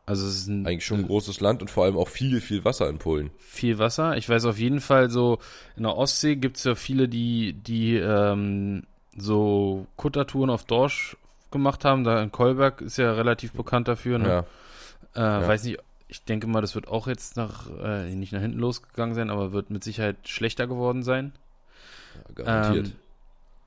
Also 0.07 0.27
es 0.27 0.35
ist 0.35 0.49
ein, 0.49 0.67
eigentlich 0.67 0.85
schon 0.85 1.01
ein 1.01 1.07
großes 1.07 1.41
Land 1.41 1.63
und 1.63 1.71
vor 1.71 1.85
allem 1.85 1.97
auch 1.97 2.09
viel, 2.09 2.41
viel 2.41 2.65
Wasser 2.65 2.89
in 2.91 2.99
Polen. 2.99 3.31
Viel 3.39 3.79
Wasser. 3.79 4.17
Ich 4.17 4.29
weiß 4.29 4.45
auf 4.45 4.59
jeden 4.59 4.81
Fall 4.81 5.09
so, 5.09 5.39
in 5.77 5.85
der 5.85 5.97
Ostsee 5.97 6.37
gibt 6.37 6.59
es 6.59 6.65
ja 6.65 6.75
viele, 6.75 7.09
die, 7.09 7.55
die 7.55 7.97
ähm, 7.97 8.83
so 9.17 9.87
Kuttertouren 9.97 10.51
auf 10.51 10.65
Dorsch 10.65 11.17
gemacht 11.51 11.87
haben. 11.87 12.05
Da 12.05 12.23
in 12.23 12.31
Kolberg 12.31 12.83
ist 12.83 12.99
ja 12.99 13.13
relativ 13.13 13.53
bekannt 13.53 13.89
dafür. 13.89 14.19
Ne? 14.19 14.29
Ja. 14.29 14.41
Äh, 15.15 15.43
ja. 15.43 15.49
Weiß 15.49 15.65
nicht, 15.65 15.79
ich 16.09 16.23
denke 16.23 16.47
mal, 16.49 16.61
das 16.61 16.75
wird 16.75 16.89
auch 16.89 17.07
jetzt 17.07 17.37
nach, 17.37 17.67
äh, 17.83 18.15
nicht 18.15 18.33
nach 18.33 18.41
hinten 18.41 18.59
losgegangen 18.59 19.15
sein, 19.15 19.31
aber 19.31 19.53
wird 19.53 19.71
mit 19.71 19.83
Sicherheit 19.83 20.17
schlechter 20.29 20.67
geworden 20.67 21.03
sein. 21.03 21.33
Ja, 22.15 22.45
garantiert. 22.45 22.89
Ähm, 22.89 22.93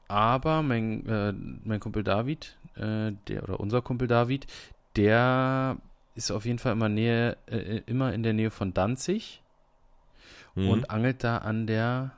aber 0.08 0.62
mein, 0.62 1.06
äh, 1.08 1.34
mein 1.66 1.80
Kumpel 1.80 2.04
David, 2.04 2.56
äh, 2.76 3.12
der 3.28 3.44
oder 3.44 3.60
unser 3.60 3.82
Kumpel 3.82 4.08
David, 4.08 4.48
der 4.96 5.78
ist 6.18 6.32
auf 6.32 6.46
jeden 6.46 6.60
Fall 6.60 6.74
immer 6.74 6.90
Nähe, 6.90 7.38
äh, 7.46 7.82
immer 7.86 8.14
in 8.14 8.24
der 8.24 8.34
Nähe 8.34 8.50
von 8.50 8.74
Danzig 8.74 9.42
mhm. 10.56 10.70
und 10.70 10.90
angelt 10.90 11.24
da 11.24 11.38
an 11.38 11.68
der, 11.68 12.12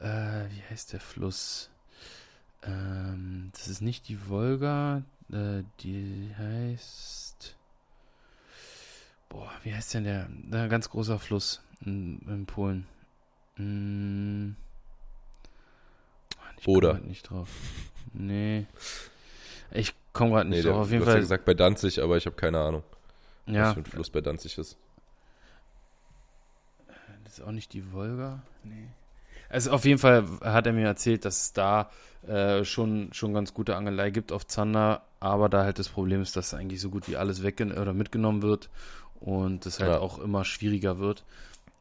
äh, 0.00 0.06
wie 0.06 0.62
heißt 0.70 0.92
der 0.92 1.00
Fluss? 1.00 1.70
Ähm, 2.62 3.50
das 3.52 3.66
ist 3.68 3.82
nicht 3.82 4.08
die 4.08 4.28
Wolga, 4.28 5.02
äh, 5.32 5.64
die 5.80 6.32
heißt, 6.38 7.56
boah, 9.28 9.50
wie 9.64 9.74
heißt 9.74 9.94
denn 9.94 10.04
der? 10.04 10.26
Ein 10.26 10.68
ganz 10.70 10.88
großer 10.88 11.18
Fluss 11.18 11.60
in, 11.84 12.20
in 12.28 12.46
Polen. 12.46 12.86
Hm. 13.56 14.56
Ich 16.60 16.68
Oder? 16.68 16.94
nicht 17.00 17.28
drauf. 17.28 17.50
Nee. 18.12 18.66
Ich 19.72 19.92
komme 20.12 20.30
gerade 20.30 20.48
nicht 20.48 20.64
nee, 20.64 20.70
drauf. 20.70 20.82
Auf 20.82 20.90
jeden 20.90 21.04
Fall. 21.04 21.14
Ja 21.14 21.20
gesagt 21.20 21.44
bei 21.44 21.52
Danzig, 21.52 22.00
aber 22.00 22.16
ich 22.16 22.26
habe 22.26 22.36
keine 22.36 22.60
Ahnung. 22.60 22.84
Ja. 23.46 23.68
Was 23.68 23.74
für 23.74 23.80
ein 23.80 23.84
Fluss 23.84 24.10
bei 24.10 24.20
Danzig 24.20 24.58
ist. 24.58 24.76
Das 27.24 27.38
ist 27.38 27.44
auch 27.44 27.52
nicht 27.52 27.72
die 27.72 27.92
Wolga. 27.92 28.42
Nee. 28.62 28.88
Also 29.48 29.70
auf 29.70 29.84
jeden 29.84 29.98
Fall 29.98 30.24
hat 30.40 30.66
er 30.66 30.72
mir 30.72 30.86
erzählt, 30.86 31.24
dass 31.24 31.42
es 31.42 31.52
da 31.52 31.90
äh, 32.26 32.64
schon, 32.64 33.12
schon 33.12 33.34
ganz 33.34 33.54
gute 33.54 33.76
Angelei 33.76 34.10
gibt 34.10 34.32
auf 34.32 34.46
Zander, 34.46 35.02
aber 35.20 35.48
da 35.48 35.64
halt 35.64 35.78
das 35.78 35.88
Problem 35.88 36.22
ist, 36.22 36.36
dass 36.36 36.54
eigentlich 36.54 36.80
so 36.80 36.90
gut 36.90 37.08
wie 37.08 37.16
alles 37.16 37.42
weg 37.42 37.60
oder 37.60 37.92
mitgenommen 37.92 38.42
wird 38.42 38.70
und 39.20 39.66
es 39.66 39.80
halt 39.80 39.90
ja. 39.90 39.98
auch 39.98 40.18
immer 40.18 40.44
schwieriger 40.44 40.98
wird. 40.98 41.24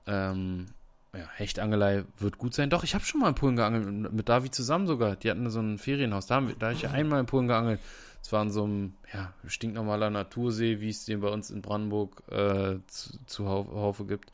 Ähm, 0.05 0.67
ja, 1.13 1.27
Hechtangelei 1.35 2.05
wird 2.17 2.37
gut 2.37 2.53
sein. 2.53 2.69
Doch, 2.69 2.83
ich 2.83 2.95
habe 2.95 3.05
schon 3.05 3.21
mal 3.21 3.29
in 3.29 3.35
Polen 3.35 3.55
geangelt, 3.55 4.11
mit 4.11 4.29
David 4.29 4.55
zusammen 4.55 4.87
sogar. 4.87 5.15
Die 5.15 5.29
hatten 5.29 5.49
so 5.49 5.59
ein 5.59 5.77
Ferienhaus. 5.77 6.25
Da, 6.25 6.35
haben 6.35 6.47
wir, 6.47 6.55
da 6.55 6.67
habe 6.67 6.75
ich 6.75 6.87
einmal 6.89 7.19
in 7.19 7.25
Polen 7.25 7.47
geangelt. 7.47 7.79
Es 8.23 8.31
war 8.31 8.41
in 8.41 8.51
so 8.51 8.63
einem 8.63 8.93
ja, 9.13 9.33
stinknormaler 9.45 10.09
Natursee, 10.09 10.79
wie 10.79 10.89
es 10.89 11.03
den 11.03 11.19
bei 11.19 11.27
uns 11.27 11.51
in 11.51 11.61
Brandenburg 11.61 12.23
äh, 12.31 12.77
zu, 12.87 13.19
zu 13.25 13.49
Haufe 13.49 14.05
gibt. 14.05 14.31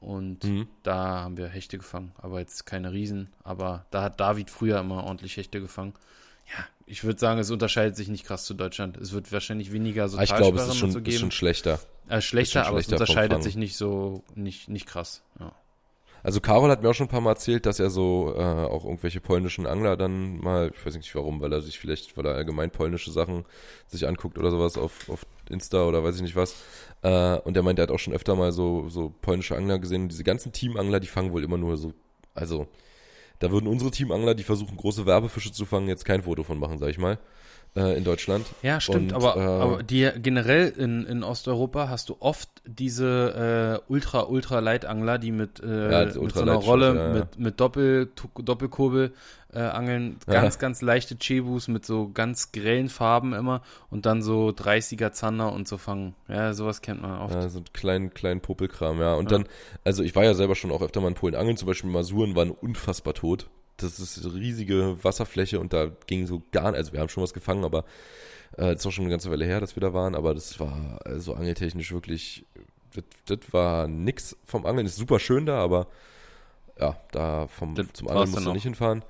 Und 0.00 0.42
mhm. 0.42 0.66
da 0.82 1.20
haben 1.20 1.36
wir 1.36 1.46
Hechte 1.46 1.78
gefangen, 1.78 2.10
aber 2.18 2.40
jetzt 2.40 2.66
keine 2.66 2.92
Riesen. 2.92 3.32
Aber 3.44 3.86
da 3.92 4.02
hat 4.02 4.18
David 4.18 4.50
früher 4.50 4.80
immer 4.80 5.04
ordentlich 5.04 5.36
Hechte 5.36 5.60
gefangen. 5.60 5.94
Ja, 6.48 6.64
ich 6.86 7.04
würde 7.04 7.20
sagen, 7.20 7.38
es 7.38 7.52
unterscheidet 7.52 7.94
sich 7.94 8.08
nicht 8.08 8.26
krass 8.26 8.44
zu 8.44 8.54
Deutschland. 8.54 8.96
Es 8.96 9.12
wird 9.12 9.30
wahrscheinlich 9.30 9.70
weniger 9.70 10.08
so 10.08 10.18
ah, 10.18 10.24
Ich 10.24 10.34
glaube, 10.34 10.58
es 10.58 10.66
ist 10.66 10.76
schon, 10.76 10.90
so 10.90 10.98
ist 10.98 11.20
schon 11.20 11.30
schlechter. 11.30 11.78
Äh, 12.08 12.20
schlechter, 12.20 12.66
aber 12.66 12.78
schlechter 12.78 12.96
es 12.96 13.00
unterscheidet 13.00 13.44
sich 13.44 13.54
nicht 13.54 13.76
so, 13.76 14.24
nicht, 14.34 14.68
nicht 14.68 14.86
krass. 14.86 15.22
Ja. 15.38 15.52
Also 16.22 16.40
Karol 16.40 16.70
hat 16.70 16.82
mir 16.82 16.90
auch 16.90 16.94
schon 16.94 17.06
ein 17.06 17.10
paar 17.10 17.20
Mal 17.20 17.32
erzählt, 17.32 17.66
dass 17.66 17.80
er 17.80 17.90
so 17.90 18.32
äh, 18.36 18.40
auch 18.40 18.84
irgendwelche 18.84 19.20
polnischen 19.20 19.66
Angler 19.66 19.96
dann 19.96 20.38
mal, 20.38 20.70
ich 20.72 20.86
weiß 20.86 20.94
nicht 20.96 21.14
warum, 21.14 21.40
weil 21.40 21.52
er 21.52 21.60
sich 21.60 21.78
vielleicht, 21.78 22.16
weil 22.16 22.26
er 22.26 22.34
allgemein 22.34 22.70
polnische 22.70 23.10
Sachen 23.10 23.44
sich 23.88 24.06
anguckt 24.06 24.38
oder 24.38 24.50
sowas 24.50 24.78
auf, 24.78 25.08
auf 25.08 25.26
Insta 25.50 25.84
oder 25.84 26.04
weiß 26.04 26.16
ich 26.16 26.22
nicht 26.22 26.36
was. 26.36 26.54
Äh, 27.02 27.38
und 27.38 27.56
er 27.56 27.62
meint, 27.62 27.78
er 27.78 27.84
hat 27.84 27.90
auch 27.90 27.98
schon 27.98 28.14
öfter 28.14 28.36
mal 28.36 28.52
so, 28.52 28.88
so 28.88 29.12
polnische 29.20 29.56
Angler 29.56 29.80
gesehen. 29.80 30.02
Und 30.02 30.08
diese 30.12 30.24
ganzen 30.24 30.52
Teamangler, 30.52 31.00
die 31.00 31.08
fangen 31.08 31.32
wohl 31.32 31.42
immer 31.42 31.58
nur 31.58 31.76
so, 31.76 31.92
also 32.34 32.68
da 33.42 33.50
würden 33.50 33.66
unsere 33.66 33.90
Teamangler, 33.90 34.34
die 34.34 34.44
versuchen 34.44 34.76
große 34.76 35.04
Werbefische 35.04 35.52
zu 35.52 35.64
fangen, 35.64 35.88
jetzt 35.88 36.04
kein 36.04 36.22
Foto 36.22 36.44
von 36.44 36.58
machen, 36.58 36.78
sag 36.78 36.90
ich 36.90 36.98
mal 36.98 37.18
äh, 37.74 37.96
in 37.96 38.04
Deutschland. 38.04 38.46
Ja, 38.62 38.80
stimmt, 38.80 39.12
und, 39.12 39.14
aber, 39.14 39.36
äh, 39.36 39.40
aber 39.40 39.82
die 39.82 40.08
generell 40.16 40.68
in, 40.68 41.04
in 41.06 41.24
Osteuropa 41.24 41.88
hast 41.88 42.08
du 42.08 42.16
oft 42.20 42.48
diese 42.66 43.80
äh, 43.88 43.92
ultra 43.92 44.22
ultra 44.22 44.60
Leitangler, 44.60 45.18
die 45.18 45.32
mit, 45.32 45.60
äh, 45.60 45.90
ja, 45.90 46.04
mit 46.20 46.34
so 46.34 46.42
einer 46.42 46.54
Rolle 46.54 46.94
ja, 46.94 47.12
mit 47.12 47.38
mit 47.38 47.60
Doppel 47.60 48.10
Doppelkurbel 48.36 49.12
äh, 49.52 49.60
angeln, 49.60 50.16
ganz 50.26 50.58
ganz 50.58 50.82
leichte 50.82 51.16
Chebus 51.18 51.68
mit 51.68 51.84
so 51.84 52.08
ganz 52.08 52.52
grellen 52.52 52.88
Farben 52.88 53.34
immer 53.34 53.62
und 53.90 54.06
dann 54.06 54.22
so 54.22 54.48
30er 54.48 55.12
Zander 55.12 55.52
und 55.52 55.68
so 55.68 55.78
fangen. 55.78 56.14
Ja, 56.28 56.54
sowas 56.54 56.80
kennt 56.80 57.02
man 57.02 57.20
oft. 57.20 57.34
Ja, 57.34 57.48
so 57.48 57.62
kleinen 57.72 58.14
kleinen 58.14 58.40
Popelkram, 58.40 59.00
ja. 59.00 59.14
Und 59.14 59.30
dann 59.30 59.46
also 59.84 60.02
ich 60.02 60.14
war 60.16 60.24
ja 60.24 60.34
selber 60.34 60.54
schon 60.54 60.70
auch 60.70 60.82
öfter 60.82 61.00
mal 61.00 61.08
in 61.08 61.14
Polen 61.14 61.34
angeln, 61.34 61.56
zum 61.56 61.66
Beispiel 61.66 61.90
Masuren 61.90 62.34
waren 62.34 62.50
unfassbar 62.50 63.14
tot 63.14 63.48
das 63.82 63.98
ist 63.98 64.24
eine 64.24 64.34
riesige 64.34 65.02
Wasserfläche 65.02 65.60
und 65.60 65.72
da 65.72 65.90
ging 66.06 66.26
so 66.26 66.42
gar 66.52 66.70
nicht, 66.70 66.78
also 66.78 66.92
wir 66.92 67.00
haben 67.00 67.08
schon 67.08 67.22
was 67.22 67.34
gefangen, 67.34 67.64
aber 67.64 67.84
äh, 68.56 68.74
auch 68.74 68.90
schon 68.90 69.04
eine 69.04 69.10
ganze 69.10 69.30
Weile 69.30 69.44
her, 69.44 69.60
dass 69.60 69.76
wir 69.76 69.80
da 69.80 69.92
waren, 69.92 70.14
aber 70.14 70.34
das 70.34 70.58
war 70.60 71.00
so 71.04 71.10
also 71.10 71.34
angeltechnisch 71.34 71.92
wirklich, 71.92 72.44
das, 72.94 73.04
das 73.26 73.52
war 73.52 73.88
nix 73.88 74.36
vom 74.44 74.66
Angeln, 74.66 74.86
ist 74.86 74.96
super 74.96 75.18
schön 75.18 75.46
da, 75.46 75.58
aber 75.58 75.86
ja, 76.78 76.96
da 77.12 77.46
vom, 77.48 77.74
das 77.74 77.86
zum 77.92 78.08
Angeln 78.08 78.30
musst 78.30 78.46
du 78.46 78.52
nicht 78.52 78.62
hinfahren. 78.62 79.04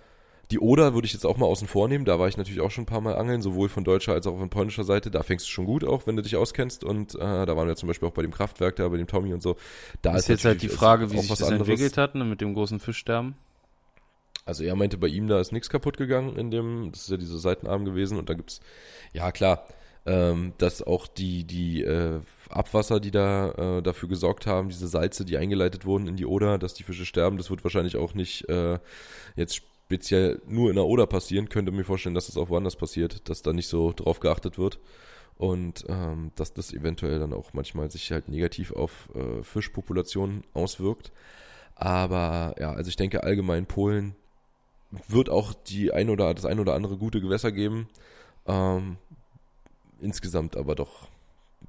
Die 0.53 0.59
Oder 0.59 0.92
würde 0.92 1.07
ich 1.07 1.14
jetzt 1.14 1.24
auch 1.24 1.38
mal 1.38 1.46
außen 1.46 1.66
vor 1.66 1.88
nehmen, 1.88 2.05
da 2.05 2.18
war 2.18 2.28
ich 2.28 2.36
natürlich 2.36 2.61
auch 2.61 2.70
schon 2.70 2.82
ein 2.82 2.86
paar 2.86 3.00
Mal 3.00 3.16
angeln, 3.16 3.40
sowohl 3.40 3.70
von 3.70 3.84
deutscher 3.84 4.12
als 4.12 4.26
auch 4.26 4.36
von 4.36 4.50
polnischer 4.50 4.84
Seite, 4.84 5.11
da 5.11 5.22
fängst 5.22 5.46
du 5.46 5.50
schon 5.50 5.64
gut 5.64 5.82
auch, 5.82 6.07
wenn 6.07 6.14
du 6.14 6.22
dich 6.22 6.36
auskennst 6.36 6.84
und 6.84 7.14
äh, 7.14 7.18
da 7.18 7.57
waren 7.57 7.66
wir 7.68 7.74
zum 7.74 7.86
Beispiel 7.86 8.07
auch 8.07 8.12
bei 8.12 8.20
dem 8.20 8.32
Kraftwerk 8.32 8.76
da, 8.76 8.86
bei 8.86 8.98
dem 8.98 9.07
Tommy 9.07 9.32
und 9.32 9.42
so. 9.42 9.57
Da 10.03 10.11
ist, 10.11 10.24
ist 10.24 10.28
jetzt 10.28 10.44
halt 10.44 10.61
die 10.61 10.68
Frage, 10.68 11.11
wie 11.11 11.18
sich 11.18 11.30
das 11.30 11.42
anderes. 11.42 11.66
entwickelt 11.66 11.96
hat, 11.96 12.14
ne, 12.14 12.24
mit 12.24 12.42
dem 12.42 12.53
großen 12.53 12.80
Fischsterben. 12.80 13.34
Also 14.44 14.62
er 14.62 14.76
meinte, 14.76 14.98
bei 14.98 15.07
ihm 15.07 15.26
da 15.26 15.40
ist 15.40 15.53
nichts 15.53 15.70
kaputt 15.70 15.96
gegangen 15.96 16.36
in 16.36 16.50
dem, 16.50 16.90
das 16.92 17.05
ist 17.05 17.11
ja 17.11 17.16
diese 17.16 17.38
Seitenarm 17.38 17.86
gewesen 17.86 18.18
und 18.18 18.28
da 18.28 18.34
gibt's, 18.34 18.61
ja 19.14 19.32
klar, 19.32 19.64
ähm, 20.05 20.53
dass 20.59 20.82
auch 20.82 21.07
die, 21.07 21.44
die 21.44 21.82
äh, 21.82 22.20
Abwasser, 22.50 23.00
die 23.00 23.11
da 23.11 23.78
äh, 23.78 23.82
dafür 23.82 24.11
gesorgt 24.11 24.46
haben, 24.46 24.68
diese 24.68 24.88
Salze, 24.88 25.24
die 25.24 25.38
eingeleitet 25.38 25.86
wurden 25.86 26.09
in 26.09 26.16
die 26.16 26.26
Oder, 26.26 26.59
dass 26.59 26.74
die 26.74 26.82
Fische 26.82 27.07
sterben, 27.07 27.38
das 27.38 27.48
wird 27.48 27.64
wahrscheinlich 27.64 27.96
auch 27.96 28.12
nicht 28.12 28.46
äh, 28.50 28.78
jetzt 29.34 29.62
speziell 29.93 30.40
nur 30.47 30.70
in 30.70 30.76
der 30.76 30.86
Oder 30.86 31.07
passieren. 31.07 31.51
Könnte 31.51 31.70
mir 31.70 31.84
vorstellen, 31.84 32.14
dass 32.14 32.26
das 32.26 32.38
auch 32.38 32.49
woanders 32.49 32.76
passiert, 32.76 33.28
dass 33.28 33.43
da 33.43 33.53
nicht 33.53 33.68
so 33.68 33.93
drauf 33.93 34.20
geachtet 34.20 34.57
wird 34.57 34.78
und 35.36 35.84
ähm, 35.88 36.32
dass 36.34 36.55
das 36.55 36.72
eventuell 36.72 37.18
dann 37.18 37.34
auch 37.34 37.53
manchmal 37.53 37.90
sich 37.90 38.11
halt 38.11 38.28
negativ 38.28 38.72
auf 38.72 39.11
äh, 39.14 39.43
Fischpopulationen 39.43 40.45
auswirkt. 40.55 41.12
Aber 41.74 42.55
ja, 42.59 42.72
also 42.72 42.88
ich 42.88 42.97
denke 42.97 43.22
allgemein 43.22 43.66
Polen 43.66 44.14
wird 45.09 45.28
auch 45.28 45.53
die 45.53 45.93
ein 45.93 46.09
oder 46.09 46.32
das 46.32 46.47
ein 46.47 46.59
oder 46.59 46.74
andere 46.74 46.97
gute 46.97 47.20
Gewässer 47.20 47.53
geben. 47.53 47.88
Ähm, 48.47 48.97
insgesamt 50.01 50.57
aber 50.57 50.74
doch 50.74 51.09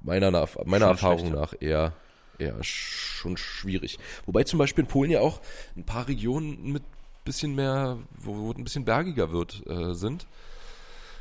meiner, 0.02 0.30
meiner 0.64 0.86
Erfahrung 0.86 1.18
schlechter. 1.18 1.40
nach 1.40 1.54
eher, 1.60 1.92
eher 2.38 2.56
schon 2.62 3.36
schwierig. 3.36 3.98
Wobei 4.24 4.44
zum 4.44 4.58
Beispiel 4.58 4.84
in 4.84 4.88
Polen 4.88 5.10
ja 5.10 5.20
auch 5.20 5.42
ein 5.76 5.84
paar 5.84 6.08
Regionen 6.08 6.72
mit 6.72 6.82
bisschen 7.24 7.54
mehr, 7.54 7.98
wo, 8.18 8.36
wo 8.36 8.52
ein 8.52 8.64
bisschen 8.64 8.84
bergiger 8.84 9.32
wird, 9.32 9.66
äh, 9.66 9.94
sind. 9.94 10.26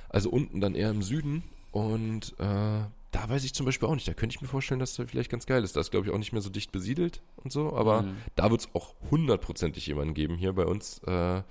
Also 0.10 0.30
unten 0.30 0.62
dann 0.62 0.76
eher 0.76 0.92
im 0.92 1.02
Süden. 1.02 1.44
Und 1.72 2.34
äh, 2.40 2.84
da 3.14 3.30
weiß 3.30 3.44
ich 3.44 3.54
zum 3.54 3.66
Beispiel 3.66 3.88
auch 3.88 3.94
nicht. 3.94 4.08
Da 4.08 4.14
könnte 4.14 4.36
ich 4.36 4.42
mir 4.42 4.48
vorstellen, 4.48 4.80
dass 4.80 4.96
das 4.96 5.10
vielleicht 5.10 5.32
ganz 5.32 5.46
geil 5.46 5.64
ist. 5.64 5.76
Da 5.76 5.82
ist, 5.82 5.92
glaube 5.92 6.06
ich, 6.06 6.14
auch 6.14 6.18
nicht 6.18 6.34
mehr 6.34 6.42
so 6.42 6.50
dicht 6.50 6.72
besiedelt 6.72 7.22
und 7.38 7.52
so. 7.52 7.76
Aber 7.76 8.04
mhm. 8.04 8.18
da 8.36 8.52
wird 8.52 8.62
es 8.62 8.70
auch 8.74 8.94
hundertprozentig 9.12 9.88
jemanden 9.88 10.14
geben 10.14 10.36
hier 10.38 10.54
bei 10.54 10.66
uns 10.66 11.00
äh, 11.06 11.42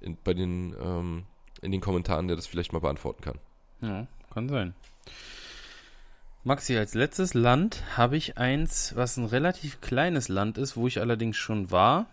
in, 0.00 0.16
bei 0.22 0.34
den, 0.34 0.74
ähm, 0.80 1.24
in 1.62 1.72
den 1.72 1.80
Kommentaren, 1.80 2.28
der 2.28 2.36
das 2.36 2.46
vielleicht 2.46 2.72
mal 2.72 2.80
beantworten 2.80 3.22
kann. 3.22 3.38
Ja, 3.80 4.06
kann 4.32 4.48
sein. 4.48 4.74
Maxi, 6.42 6.76
als 6.76 6.94
letztes 6.94 7.32
Land 7.32 7.82
habe 7.96 8.16
ich 8.16 8.36
eins, 8.36 8.94
was 8.96 9.16
ein 9.16 9.24
relativ 9.24 9.80
kleines 9.80 10.28
Land 10.28 10.58
ist, 10.58 10.76
wo 10.76 10.86
ich 10.86 11.00
allerdings 11.00 11.36
schon 11.36 11.70
war. 11.70 12.06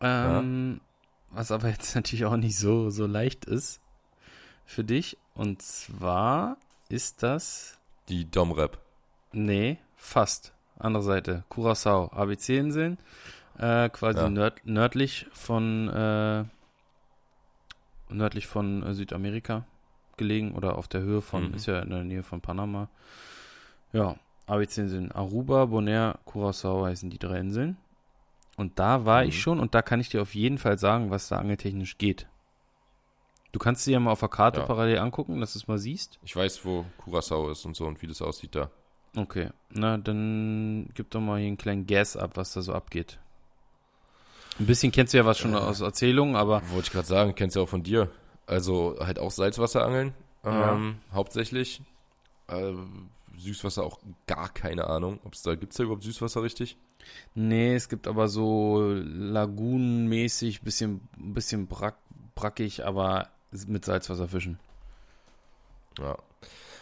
Ähm, 0.00 0.80
ja. 0.80 1.36
Was 1.38 1.50
aber 1.50 1.68
jetzt 1.68 1.94
natürlich 1.94 2.24
auch 2.24 2.36
nicht 2.36 2.56
so, 2.58 2.90
so 2.90 3.06
leicht 3.06 3.44
ist. 3.44 3.80
für 4.64 4.84
dich. 4.84 5.16
Und 5.34 5.62
zwar 5.62 6.56
ist 6.88 7.22
das. 7.22 7.78
Die 8.08 8.30
Domrep. 8.30 8.78
Nee, 9.32 9.78
fast. 9.96 10.52
Andere 10.78 11.02
Seite. 11.02 11.44
Curacao. 11.48 12.10
ABC-Inseln. 12.12 12.98
Äh, 13.58 13.88
quasi 13.90 14.18
Ja. 14.18 14.28
nörd, 14.28 14.60
nördlich 14.64 15.26
von. 15.32 15.88
Äh, 15.88 16.44
nördlich 18.08 18.46
von 18.46 18.82
äh, 18.82 18.94
Südamerika 18.94 19.64
gelegen. 20.16 20.52
Oder 20.54 20.78
auf 20.78 20.88
der 20.88 21.00
Höhe 21.02 21.22
von. 21.22 21.48
Mhm. 21.48 21.54
Ist 21.54 21.66
ja 21.66 21.80
in 21.80 21.90
der 21.90 22.04
Nähe 22.04 22.22
von 22.22 22.40
Panama. 22.40 22.88
Ja. 23.92 24.16
ABC-Inseln. 24.46 25.10
Aruba, 25.12 25.64
Bonaire, 25.66 26.18
Curacao 26.24 26.84
heißen 26.86 27.10
die 27.10 27.18
drei 27.18 27.40
Inseln. 27.40 27.76
Und 28.56 28.78
da 28.78 29.04
war 29.04 29.22
Mhm. 29.22 29.28
ich 29.28 29.40
schon 29.40 29.60
und 29.60 29.74
da 29.74 29.82
kann 29.82 30.00
ich 30.00 30.08
dir 30.08 30.22
auf 30.22 30.34
jeden 30.34 30.58
Fall 30.58 30.78
sagen, 30.78 31.10
was 31.10 31.28
da 31.28 31.38
angeltechnisch 31.38 31.98
geht. 31.98 32.26
Du 33.52 33.58
kannst 33.58 33.86
dir 33.86 33.92
ja 33.92 34.00
mal 34.00 34.12
auf 34.12 34.20
der 34.20 34.28
Karte 34.28 34.60
Ja. 34.60 34.66
parallel 34.66 34.98
angucken, 34.98 35.40
dass 35.40 35.52
du 35.54 35.58
es 35.58 35.68
mal 35.68 35.78
siehst. 35.78 36.18
Ich 36.22 36.34
weiß, 36.34 36.64
wo 36.64 36.84
Curacao 36.98 37.50
ist 37.50 37.64
und 37.64 37.76
so 37.76 37.86
und 37.86 38.00
wie 38.02 38.06
das 38.06 38.20
aussieht 38.22 38.54
da. 38.54 38.70
Okay, 39.16 39.50
na 39.70 39.96
dann 39.96 40.90
gib 40.94 41.10
doch 41.10 41.20
mal 41.20 41.38
hier 41.38 41.46
einen 41.48 41.56
kleinen 41.56 41.86
Guess 41.86 42.16
ab, 42.16 42.32
was 42.34 42.52
da 42.52 42.60
so 42.60 42.74
abgeht. 42.74 43.18
Ein 44.58 44.66
bisschen 44.66 44.92
kennst 44.92 45.12
du 45.14 45.18
ja 45.18 45.24
was 45.26 45.38
schon 45.38 45.54
Äh. 45.54 45.58
aus 45.58 45.80
Erzählungen, 45.80 46.36
aber 46.36 46.62
Wollte 46.70 46.86
ich 46.88 46.92
gerade 46.92 47.06
sagen, 47.06 47.34
kennst 47.34 47.56
du 47.56 47.60
ja 47.60 47.64
auch 47.64 47.68
von 47.68 47.82
dir. 47.82 48.10
Also 48.46 48.96
halt 49.00 49.18
auch 49.18 49.30
Salzwasserangeln, 49.30 50.14
Ja. 50.44 50.74
ähm, 50.74 50.98
hauptsächlich. 51.12 51.82
Äh, 52.48 52.72
Süßwasser 53.38 53.84
auch 53.84 53.98
gar 54.26 54.48
keine 54.48 54.86
Ahnung. 54.86 55.18
Ob's 55.24 55.42
da 55.42 55.54
gibt's 55.56 55.76
da 55.76 55.82
überhaupt 55.84 56.02
Süßwasser 56.04 56.42
richtig? 56.42 56.76
Nee, 57.34 57.74
es 57.74 57.88
gibt 57.88 58.06
aber 58.06 58.28
so 58.28 58.82
lagunenmäßig, 58.92 60.62
bisschen, 60.62 61.00
bisschen 61.16 61.66
brack, 61.66 61.96
brackig, 62.34 62.84
aber 62.84 63.28
mit 63.66 63.84
Salzwasserfischen. 63.84 64.58
Ja. 65.98 66.16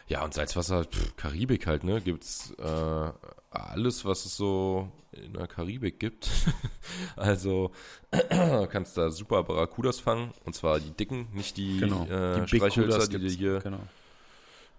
Ja, 0.06 0.22
und 0.24 0.34
Salzwasser, 0.34 0.84
pff, 0.84 1.16
Karibik 1.16 1.66
halt, 1.66 1.82
ne? 1.82 2.00
Gibt's 2.00 2.52
äh, 2.58 3.12
alles, 3.50 4.04
was 4.04 4.26
es 4.26 4.36
so 4.36 4.90
in 5.12 5.32
der 5.32 5.46
Karibik 5.46 5.98
gibt. 5.98 6.30
also 7.16 7.70
kannst 8.70 8.98
da 8.98 9.10
super 9.10 9.42
Barracudas 9.44 10.00
fangen. 10.00 10.32
Und 10.44 10.54
zwar 10.54 10.78
die 10.80 10.90
dicken, 10.90 11.28
nicht 11.32 11.56
die, 11.56 11.78
Genau. 11.78 12.04
äh, 12.04 12.40
Big 12.40 12.60
Streichhölzer, 12.60 13.08
die 13.08 13.18
du 13.18 13.28
hier 13.28 13.60
Genau. 13.60 13.80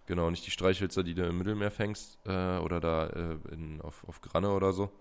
Genau, 0.07 0.29
nicht 0.29 0.45
die 0.45 0.51
Streichhölzer, 0.51 1.01
die 1.01 1.15
du 1.15 1.25
im 1.25 1.39
Mittelmeer 1.39 1.71
fängst 1.71 2.19
äh, 2.27 2.57
oder 2.59 2.79
da 2.79 3.07
äh, 3.07 3.37
in, 3.51 3.81
auf, 3.81 4.03
auf 4.07 4.21
Granne 4.21 4.51
oder 4.51 4.71
so. 4.71 4.91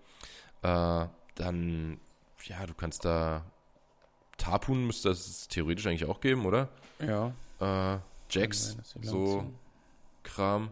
Äh, 0.65 1.07
dann, 1.35 1.99
ja, 2.45 2.65
du 2.65 2.73
kannst 2.73 3.05
da 3.05 3.43
Tarpun 4.37 4.85
müsste 4.87 5.09
es 5.09 5.47
theoretisch 5.47 5.85
eigentlich 5.87 6.05
auch 6.05 6.19
geben, 6.21 6.45
oder? 6.45 6.69
Ja. 6.99 7.27
Äh, 7.59 7.99
Jacks, 8.29 8.75
Kann 8.75 8.83
sein, 8.83 9.03
so 9.03 9.45
Kram. 10.23 10.71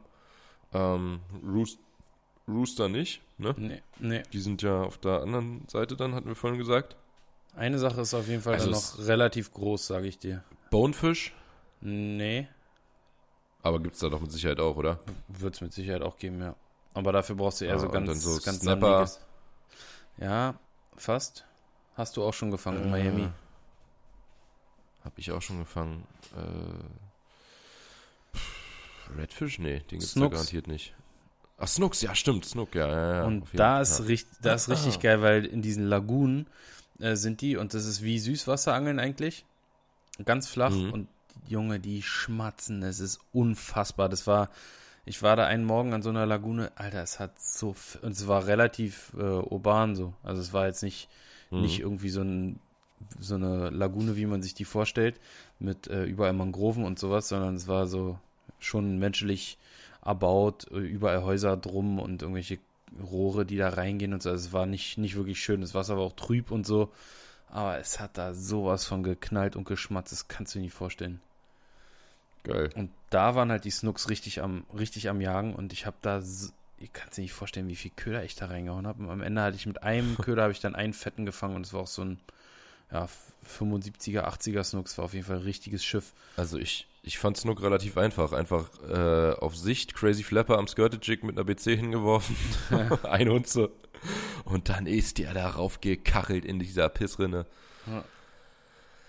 Ähm, 0.73 1.19
Roost, 1.45 1.77
Rooster 2.47 2.89
nicht, 2.89 3.21
ne? 3.37 3.53
Nee, 3.57 3.81
nee. 3.99 4.23
Die 4.33 4.39
sind 4.39 4.61
ja 4.63 4.81
auf 4.81 4.97
der 4.97 5.21
anderen 5.21 5.67
Seite 5.69 5.95
dann, 5.95 6.15
hatten 6.15 6.27
wir 6.27 6.35
vorhin 6.35 6.57
gesagt. 6.57 6.95
Eine 7.55 7.77
Sache 7.77 8.01
ist 8.01 8.13
auf 8.15 8.27
jeden 8.27 8.41
Fall 8.41 8.53
Also 8.55 8.71
dann 8.71 8.79
es- 8.79 8.97
noch 8.97 9.05
relativ 9.05 9.51
groß, 9.53 9.85
sage 9.87 10.07
ich 10.07 10.17
dir. 10.17 10.43
Bonefish, 10.71 11.33
Nee, 11.81 12.47
aber 13.61 13.79
gibt's 13.81 13.99
da 13.99 14.09
doch 14.09 14.19
mit 14.21 14.31
Sicherheit 14.31 14.59
auch, 14.59 14.75
oder? 14.77 14.99
wird 15.27 15.53
es 15.55 15.61
mit 15.61 15.73
Sicherheit 15.73 16.01
auch 16.01 16.17
geben, 16.17 16.41
ja. 16.41 16.55
Aber 16.95 17.11
dafür 17.11 17.35
brauchst 17.35 17.61
du 17.61 17.65
eher 17.65 17.73
Ja, 17.73 17.79
so 17.79 17.87
ganz, 17.89 18.23
so 18.23 18.39
ganz 18.41 18.59
Snapper. 18.61 19.05
sandiges. 19.07 19.19
Ja, 20.17 20.55
fast. 20.95 21.45
Hast 21.95 22.17
du 22.17 22.23
auch 22.23 22.33
schon 22.33 22.51
gefangen 22.51 22.81
in 22.83 22.87
Äh, 22.87 22.91
Miami. 22.91 23.29
Hab 25.03 25.17
ich 25.17 25.31
auch 25.31 25.41
schon 25.41 25.59
gefangen. 25.59 26.05
Äh, 26.35 28.37
pff, 28.37 29.09
Redfish? 29.17 29.59
Nee, 29.59 29.79
den 29.79 29.99
gibt's 29.99 30.13
da 30.13 30.19
Snooks. 30.21 30.33
garantiert 30.33 30.67
nicht. 30.67 30.93
Ach, 31.57 31.67
Snooks, 31.67 32.01
ja, 32.01 32.15
stimmt, 32.15 32.45
Snook, 32.45 32.73
ja, 32.75 32.87
ja, 32.87 33.15
ja. 33.17 33.23
Und 33.25 33.45
da 33.53 33.81
ist, 33.81 33.99
ja. 33.99 34.05
richtig, 34.05 34.37
da 34.41 34.53
ist 34.53 34.69
richtig 34.69 34.99
geil, 34.99 35.21
weil 35.21 35.45
in 35.45 35.61
diesen 35.61 35.85
Lagunen 35.85 36.47
äh, 36.99 37.15
sind 37.15 37.41
die 37.41 37.57
und 37.57 37.73
das 37.73 37.85
ist 37.85 38.01
wie 38.01 38.19
Süßwasserangeln 38.19 38.99
eigentlich. 38.99 39.45
Ganz 40.25 40.47
flach 40.47 40.71
Mhm. 40.71 40.91
und 40.93 41.07
Junge, 41.47 41.79
die 41.79 42.01
schmatzen, 42.01 42.81
es 42.83 42.99
ist 42.99 43.19
unfassbar. 43.33 44.09
Das 44.09 44.25
war, 44.27 44.49
ich 45.05 45.21
war 45.21 45.35
da 45.35 45.45
einen 45.45 45.65
Morgen 45.65 45.93
an 45.93 46.01
so 46.01 46.09
einer 46.09 46.25
Lagune, 46.25 46.71
Alter, 46.75 47.03
es 47.03 47.19
hat 47.19 47.39
so, 47.39 47.75
und 48.01 48.11
es 48.11 48.27
war 48.27 48.45
relativ 48.47 49.11
äh, 49.17 49.21
urban 49.21 49.95
so. 49.95 50.13
Also 50.23 50.41
es 50.41 50.53
war 50.53 50.67
jetzt 50.67 50.83
nicht, 50.83 51.09
Mhm. 51.51 51.61
nicht 51.61 51.79
irgendwie 51.81 52.09
so, 52.09 52.21
ein, 52.21 52.59
so 53.19 53.35
eine 53.35 53.69
Lagune, 53.69 54.15
wie 54.15 54.25
man 54.25 54.41
sich 54.41 54.53
die 54.55 54.65
vorstellt, 54.65 55.19
mit 55.59 55.87
äh, 55.87 56.03
überall 56.05 56.33
Mangroven 56.33 56.83
und 56.85 56.97
sowas, 56.99 57.27
sondern 57.27 57.55
es 57.55 57.67
war 57.67 57.85
so 57.87 58.17
schon 58.59 58.97
menschlich 58.97 59.57
erbaut, 60.03 60.67
äh, 60.71 60.77
überall 60.77 61.23
Häuser 61.23 61.57
drum 61.57 61.99
und 61.99 62.21
irgendwelche 62.21 62.59
Rohre, 63.03 63.45
die 63.45 63.57
da 63.57 63.69
reingehen 63.69 64.13
und 64.13 64.23
so. 64.23 64.29
Also 64.29 64.47
es 64.47 64.53
war 64.53 64.65
nicht, 64.65 64.97
nicht 64.97 65.15
wirklich 65.15 65.43
schön. 65.43 65.61
Das 65.61 65.73
Wasser 65.75 65.95
war 65.97 66.03
auch 66.03 66.15
trüb 66.15 66.49
und 66.51 66.65
so. 66.65 66.91
Aber 67.49 67.77
es 67.77 67.99
hat 67.99 68.17
da 68.17 68.33
sowas 68.33 68.85
von 68.85 69.03
geknallt 69.03 69.55
und 69.55 69.65
geschmatzt, 69.65 70.11
das 70.11 70.27
kannst 70.27 70.55
du 70.55 70.59
dir 70.59 70.65
nicht 70.65 70.73
vorstellen. 70.73 71.19
Geil. 72.43 72.69
Und 72.75 72.91
da 73.09 73.35
waren 73.35 73.51
halt 73.51 73.63
die 73.65 73.71
Snooks 73.71 74.09
richtig 74.09 74.41
am, 74.41 74.65
richtig 74.77 75.09
am 75.09 75.21
Jagen 75.21 75.55
und 75.55 75.71
ich 75.73 75.85
habe 75.85 75.97
da, 76.01 76.21
ich 76.77 76.91
kann 76.93 77.07
es 77.09 77.17
nicht 77.17 77.31
vorstellen, 77.31 77.69
wie 77.69 77.75
viel 77.75 77.91
Köder 77.95 78.23
ich 78.23 78.35
da 78.35 78.47
reingehauen 78.47 78.85
habe. 78.85 79.03
Und 79.03 79.09
am 79.09 79.21
Ende 79.21 79.41
hatte 79.41 79.55
ich 79.55 79.65
mit 79.65 79.83
einem 79.83 80.17
Köder 80.21 80.43
habe 80.43 80.51
ich 80.51 80.59
dann 80.59 80.75
einen 80.75 80.93
fetten 80.93 81.25
gefangen 81.25 81.55
und 81.55 81.65
es 81.65 81.73
war 81.73 81.81
auch 81.81 81.87
so 81.87 82.03
ein 82.03 82.19
ja, 82.91 83.07
75er, 83.59 84.25
80er 84.25 84.63
Snooks, 84.63 84.97
war 84.97 85.05
auf 85.05 85.13
jeden 85.13 85.25
Fall 85.25 85.37
ein 85.37 85.43
richtiges 85.43 85.83
Schiff. 85.83 86.13
Also 86.37 86.57
ich, 86.57 86.87
ich 87.01 87.17
fand 87.17 87.37
Snook 87.37 87.61
relativ 87.61 87.97
einfach. 87.97 88.33
Einfach 88.33 88.69
äh, 88.89 89.33
auf 89.33 89.55
Sicht, 89.55 89.95
Crazy 89.95 90.23
Flapper 90.23 90.57
am 90.57 90.67
Skirted 90.67 91.05
Jig 91.05 91.23
mit 91.23 91.37
einer 91.37 91.45
BC 91.45 91.77
hingeworfen, 91.77 92.35
eine 93.03 93.31
Unze. 93.31 93.71
Und 94.43 94.67
dann 94.67 94.85
ist 94.85 95.17
der 95.17 95.33
da 95.33 95.49
raufgekachelt 95.49 96.43
in 96.43 96.59
dieser 96.59 96.89
Pissrinne. 96.89 97.45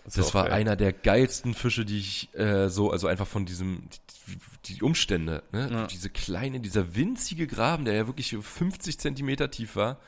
Das 0.05 0.19
auch 0.29 0.35
war 0.35 0.45
geil. 0.45 0.53
einer 0.55 0.77
der 0.77 0.93
geilsten 0.93 1.55
Fische, 1.55 1.85
die 1.85 1.99
ich 1.99 2.35
äh, 2.35 2.69
so, 2.69 2.91
also 2.91 3.07
einfach 3.07 3.27
von 3.27 3.47
diesem, 3.47 3.89
die, 4.29 4.75
die 4.75 4.83
Umstände, 4.83 5.43
ne? 5.53 5.69
Ja. 5.71 5.87
Diese 5.87 6.11
kleine, 6.11 6.61
dieser 6.61 6.95
winzige 6.95 7.47
Graben, 7.47 7.85
der 7.87 7.95
ja 7.95 8.07
wirklich 8.07 8.37
50 8.39 8.99
Zentimeter 8.99 9.51
tief 9.51 9.77
war, 9.77 9.99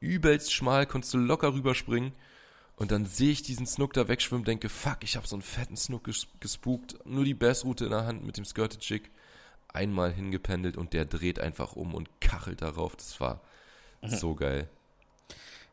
übelst 0.00 0.52
schmal, 0.52 0.86
konntest 0.86 1.14
du 1.14 1.18
locker 1.18 1.54
rüberspringen. 1.54 2.12
Und 2.76 2.90
dann 2.90 3.04
sehe 3.04 3.30
ich 3.30 3.42
diesen 3.42 3.66
Snook 3.66 3.92
da 3.92 4.08
wegschwimmen, 4.08 4.44
denke, 4.44 4.68
fuck, 4.68 4.98
ich 5.02 5.16
habe 5.16 5.26
so 5.26 5.36
einen 5.36 5.42
fetten 5.42 5.76
Snook 5.76 6.04
ges 6.04 6.26
gespukt, 6.40 6.96
nur 7.04 7.24
die 7.24 7.34
Bassroute 7.34 7.84
in 7.84 7.90
der 7.90 8.06
Hand 8.06 8.24
mit 8.24 8.36
dem 8.36 8.44
Skirted 8.44 8.82
Jig, 8.88 9.02
einmal 9.68 10.12
hingependelt 10.12 10.76
und 10.76 10.92
der 10.92 11.04
dreht 11.04 11.38
einfach 11.38 11.74
um 11.74 11.94
und 11.94 12.08
kachelt 12.20 12.62
darauf. 12.62 12.96
Das 12.96 13.20
war 13.20 13.40
so 14.06 14.34
geil. 14.34 14.68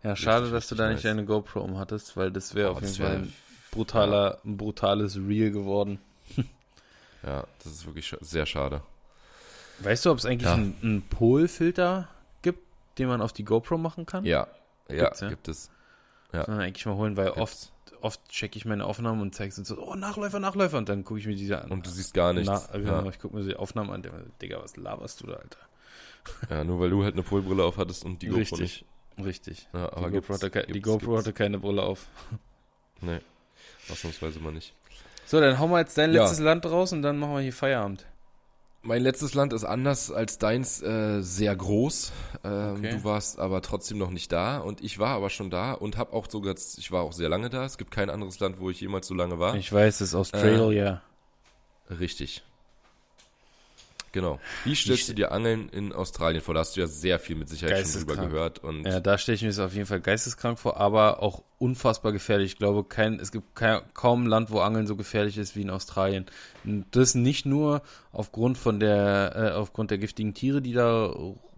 Ja, 0.03 0.15
schade, 0.15 0.43
Richtig, 0.45 0.53
dass 0.53 0.67
du 0.69 0.75
da 0.75 0.87
nicht 0.87 0.95
nice. 0.97 1.03
deine 1.03 1.25
GoPro 1.25 1.61
um 1.61 1.77
hattest, 1.77 2.15
weil 2.15 2.31
das 2.31 2.53
wäre 2.55 2.69
Oh, 2.69 2.73
auf 2.73 2.81
jeden 2.81 2.93
das 2.93 2.97
Fall 2.97 3.27
brutaler, 3.79 4.39
ein 4.45 4.57
brutales 4.57 5.15
Reel 5.17 5.51
geworden. 5.51 5.99
Ja, 7.21 7.43
das 7.61 7.73
ist 7.73 7.85
wirklich 7.85 8.15
sehr 8.21 8.45
schade. 8.45 8.81
Weißt 9.79 10.05
du, 10.05 10.11
ob 10.11 10.19
es 10.19 10.25
eigentlich 10.25 10.47
Ja. 10.47 10.53
einen, 10.53 10.73
einen 10.81 11.01
Polfilter 11.01 12.07
gibt, 12.43 12.61
den 12.97 13.09
man 13.09 13.19
auf 13.21 13.33
die 13.33 13.43
GoPro 13.43 13.77
machen 13.77 14.05
kann? 14.05 14.23
Ja, 14.23 14.47
ja, 14.89 15.03
Gibt's, 15.03 15.19
ja? 15.19 15.27
gibt 15.27 15.49
es. 15.49 15.69
Ja. 16.31 16.45
Man 16.47 16.61
eigentlich 16.61 16.85
mal 16.85 16.95
holen, 16.95 17.17
weil 17.17 17.25
Gibt's. 17.25 17.41
oft, 17.41 17.73
oft 18.01 18.29
checke 18.29 18.55
ich 18.57 18.63
meine 18.63 18.85
Aufnahmen 18.85 19.19
und 19.21 19.35
zeige 19.35 19.51
so, 19.51 19.77
oh, 19.85 19.95
Nachläufer, 19.95 20.39
Nachläufer, 20.39 20.77
und 20.77 20.87
dann 20.87 21.03
gucke 21.03 21.19
ich 21.19 21.27
mir 21.27 21.35
diese 21.35 21.61
an. 21.61 21.71
Und 21.71 21.85
du 21.85 21.89
siehst 21.89 22.13
gar 22.13 22.31
nichts. 22.31 22.47
Na, 22.49 22.77
genau, 22.77 23.03
ja. 23.03 23.09
ich 23.09 23.19
gucke 23.19 23.35
mir 23.35 23.43
die 23.43 23.57
Aufnahmen 23.57 23.89
an, 23.91 24.01
Digga, 24.41 24.63
was 24.63 24.77
laberst 24.77 25.19
du 25.21 25.27
da, 25.27 25.33
Alter? 25.33 25.59
ja, 26.49 26.63
nur 26.63 26.79
weil 26.79 26.89
du 26.89 27.03
halt 27.03 27.15
eine 27.15 27.23
Polbrille 27.23 27.65
auf 27.65 27.75
hattest 27.75 28.05
und 28.05 28.21
die 28.21 28.27
GoPro 28.27 28.39
Richtig. 28.39 28.59
nicht. 28.61 28.85
Richtig. 29.25 29.67
Ja, 29.73 29.87
Die 29.87 29.93
aber 29.97 30.09
GoPro, 30.09 30.35
gibt's, 30.37 30.43
hatte, 30.43 30.67
die 30.71 30.81
GoPro 30.81 31.17
hatte 31.17 31.33
keine 31.33 31.59
Brille 31.59 31.83
auf. 31.83 32.07
Nee, 33.01 33.19
ausnahmsweise 33.91 34.39
mal 34.39 34.51
nicht. 34.51 34.73
So, 35.25 35.39
dann 35.39 35.59
hauen 35.59 35.69
wir 35.71 35.79
jetzt 35.79 35.97
dein 35.97 36.13
Ja. 36.13 36.23
letztes 36.23 36.39
Land 36.39 36.65
raus 36.65 36.91
und 36.93 37.01
dann 37.01 37.17
machen 37.19 37.33
wir 37.33 37.41
hier 37.41 37.53
Feierabend. 37.53 38.05
Mein 38.81 39.01
letztes 39.01 39.33
Land 39.33 39.51
ist 39.51 39.65
anders 39.65 40.09
als 40.09 40.37
deins 40.37 40.81
äh, 40.81 41.21
sehr 41.21 41.53
groß. 41.55 42.11
Ähm, 42.45 42.75
Okay. 42.77 42.91
Du 42.91 43.03
warst 43.03 43.37
aber 43.37 43.61
trotzdem 43.61 43.97
noch 43.97 44.09
nicht 44.09 44.31
da 44.31 44.59
und 44.59 44.81
ich 44.81 44.99
war 44.99 45.09
aber 45.15 45.29
schon 45.29 45.49
da 45.49 45.73
und 45.73 45.97
habe 45.97 46.13
auch 46.13 46.27
sogar, 46.29 46.55
ich 46.77 46.91
war 46.91 47.03
auch 47.03 47.11
sehr 47.11 47.27
lange 47.27 47.49
da. 47.49 47.65
Es 47.65 47.77
gibt 47.77 47.91
kein 47.91 48.09
anderes 48.09 48.39
Land, 48.39 48.59
wo 48.59 48.69
ich 48.69 48.79
jemals 48.79 49.05
so 49.07 49.13
lange 49.13 49.37
war. 49.37 49.55
Ich 49.55 49.71
weiß, 49.71 49.95
es 49.95 50.09
ist 50.09 50.15
Australia. 50.15 51.01
Richtig. 51.89 52.43
Genau. 54.11 54.39
Wie 54.65 54.75
stellst 54.75 55.07
du 55.09 55.13
dir 55.13 55.31
Angeln 55.31 55.69
in 55.69 55.93
Australien 55.93 56.41
vor? 56.41 56.53
Da 56.55 56.61
hast 56.61 56.75
du 56.75 56.79
ja 56.81 56.87
sehr 56.87 57.19
viel 57.19 57.35
mit 57.35 57.47
Sicherheit 57.49 57.87
schon 57.87 58.05
drüber 58.07 58.15
gehört. 58.27 58.59
Und 58.63 58.85
Ja, 58.85 58.99
da 58.99 59.17
stelle 59.17 59.35
ich 59.35 59.41
mir 59.43 59.49
es 59.49 59.59
auf 59.59 59.73
jeden 59.73 59.85
Fall 59.85 59.99
geisteskrank 60.01 60.57
vor, 60.59 60.77
aber 60.77 61.21
auch 61.21 61.43
unfassbar 61.59 62.11
gefährlich. 62.11 62.53
Ich 62.53 62.57
glaube, 62.57 62.83
kein, 62.83 63.19
es 63.19 63.31
gibt 63.31 63.55
kein, 63.55 63.81
kaum 63.93 64.23
ein 64.23 64.27
Land, 64.27 64.49
wo 64.51 64.59
Angeln 64.61 64.87
so 64.87 64.95
gefährlich 64.95 65.37
ist 65.37 65.55
wie 65.55 65.61
in 65.61 65.69
Australien. 65.69 66.25
Und 66.65 66.85
Das 66.91 67.13
nicht 67.15 67.45
nur 67.45 67.81
aufgrund 68.11 68.57
von 68.57 68.79
der, 68.79 69.33
äh, 69.35 69.51
aufgrund 69.57 69.91
der 69.91 69.97
giftigen 69.99 70.33
Tiere, 70.33 70.61
die 70.61 70.73
da 70.73 71.13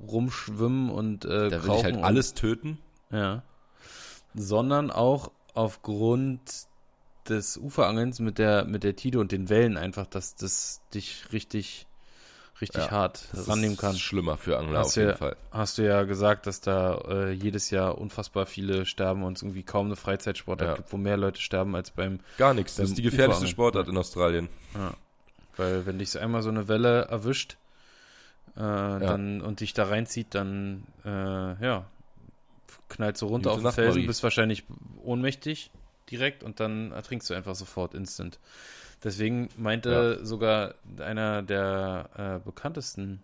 rumschwimmen 0.06 0.90
und 0.90 1.26
äh, 1.26 1.50
da 1.50 1.64
will 1.64 1.72
ich 1.76 1.84
halt 1.84 1.96
und- 1.98 2.04
alles 2.04 2.34
töten. 2.34 2.80
Ja. 3.12 3.44
Sondern 4.34 4.92
auch 4.92 5.32
aufgrund 5.54 6.40
des 7.30 7.58
Uferangelns 7.58 8.20
mit 8.20 8.38
der, 8.40 8.66
mit 8.66 8.84
der 8.84 8.96
Tide 8.96 9.20
und 9.20 9.32
den 9.32 9.50
Wellen 9.50 9.78
einfach, 9.78 10.08
dass 10.08 10.36
das 10.36 10.82
dich 10.94 11.26
richtig, 11.32 11.86
richtig 12.62 12.84
Ja, 12.86 12.92
hart 12.92 13.24
Das 13.34 13.48
rannehmen 13.50 13.74
ist 13.74 13.82
kann. 13.82 13.98
schlimmer 13.98 14.38
für 14.38 14.58
Angler 14.58 14.80
Hast 14.80 14.88
auf 14.90 14.94
du 14.94 15.00
jeden 15.02 15.12
ja- 15.12 15.18
Fall. 15.18 15.36
Hast 15.52 15.78
du 15.78 15.82
ja 15.86 16.04
gesagt, 16.04 16.46
dass 16.48 16.62
da 16.62 16.98
äh, 17.10 17.32
jedes 17.32 17.70
Jahr 17.72 17.98
unfassbar 17.98 18.46
viele 18.46 18.86
sterben 18.86 19.24
und 19.24 19.38
es 19.38 19.44
irgendwie 19.44 19.64
kaum 19.64 19.88
eine 19.88 19.96
Freizeitsportart 19.96 20.70
Ja. 20.70 20.76
gibt, 20.76 20.92
wo 20.94 20.98
mehr 20.98 21.18
Leute 21.18 21.42
sterben 21.42 21.76
als 21.76 21.92
beim, 21.92 22.20
Gar 22.38 22.54
nichts. 22.54 22.76
Das 22.76 22.84
Beim 22.86 22.92
ist 22.92 22.98
die 22.98 23.02
gefährlichste. 23.02 23.48
Sportart 23.48 23.88
in 23.88 23.98
Australien. 23.98 24.48
weil 25.58 25.86
wenn 25.86 26.00
dich 26.00 26.12
so 26.12 26.20
einmal 26.20 26.42
so 26.44 26.50
eine 26.50 26.68
Welle 26.68 27.04
erwischt 27.06 27.58
äh, 28.56 28.60
dann 28.60 29.42
und 29.42 29.60
dich 29.60 29.74
da 29.74 29.86
reinzieht, 29.86 30.28
dann 30.36 30.84
äh, 31.06 31.10
ja, 31.10 31.86
knallt 32.90 33.18
so 33.18 33.28
runter 33.28 33.52
Gute 33.56 33.68
auf 33.70 33.76
den 33.76 33.84
Felsen, 33.84 34.06
bist 34.06 34.24
wahrscheinlich 34.24 34.64
ohnmächtig 35.04 35.72
direkt 36.10 36.44
und 36.44 36.60
dann 36.60 36.92
ertrinkst 36.92 37.30
du 37.30 37.34
einfach 37.34 37.56
sofort 37.56 37.94
instant. 37.94 38.40
Deswegen 39.04 39.50
meinte 39.58 40.24
sogar 40.24 40.76
einer 41.00 41.42
der 41.42 42.10
äh, 42.18 42.46
bekanntesten 42.46 43.22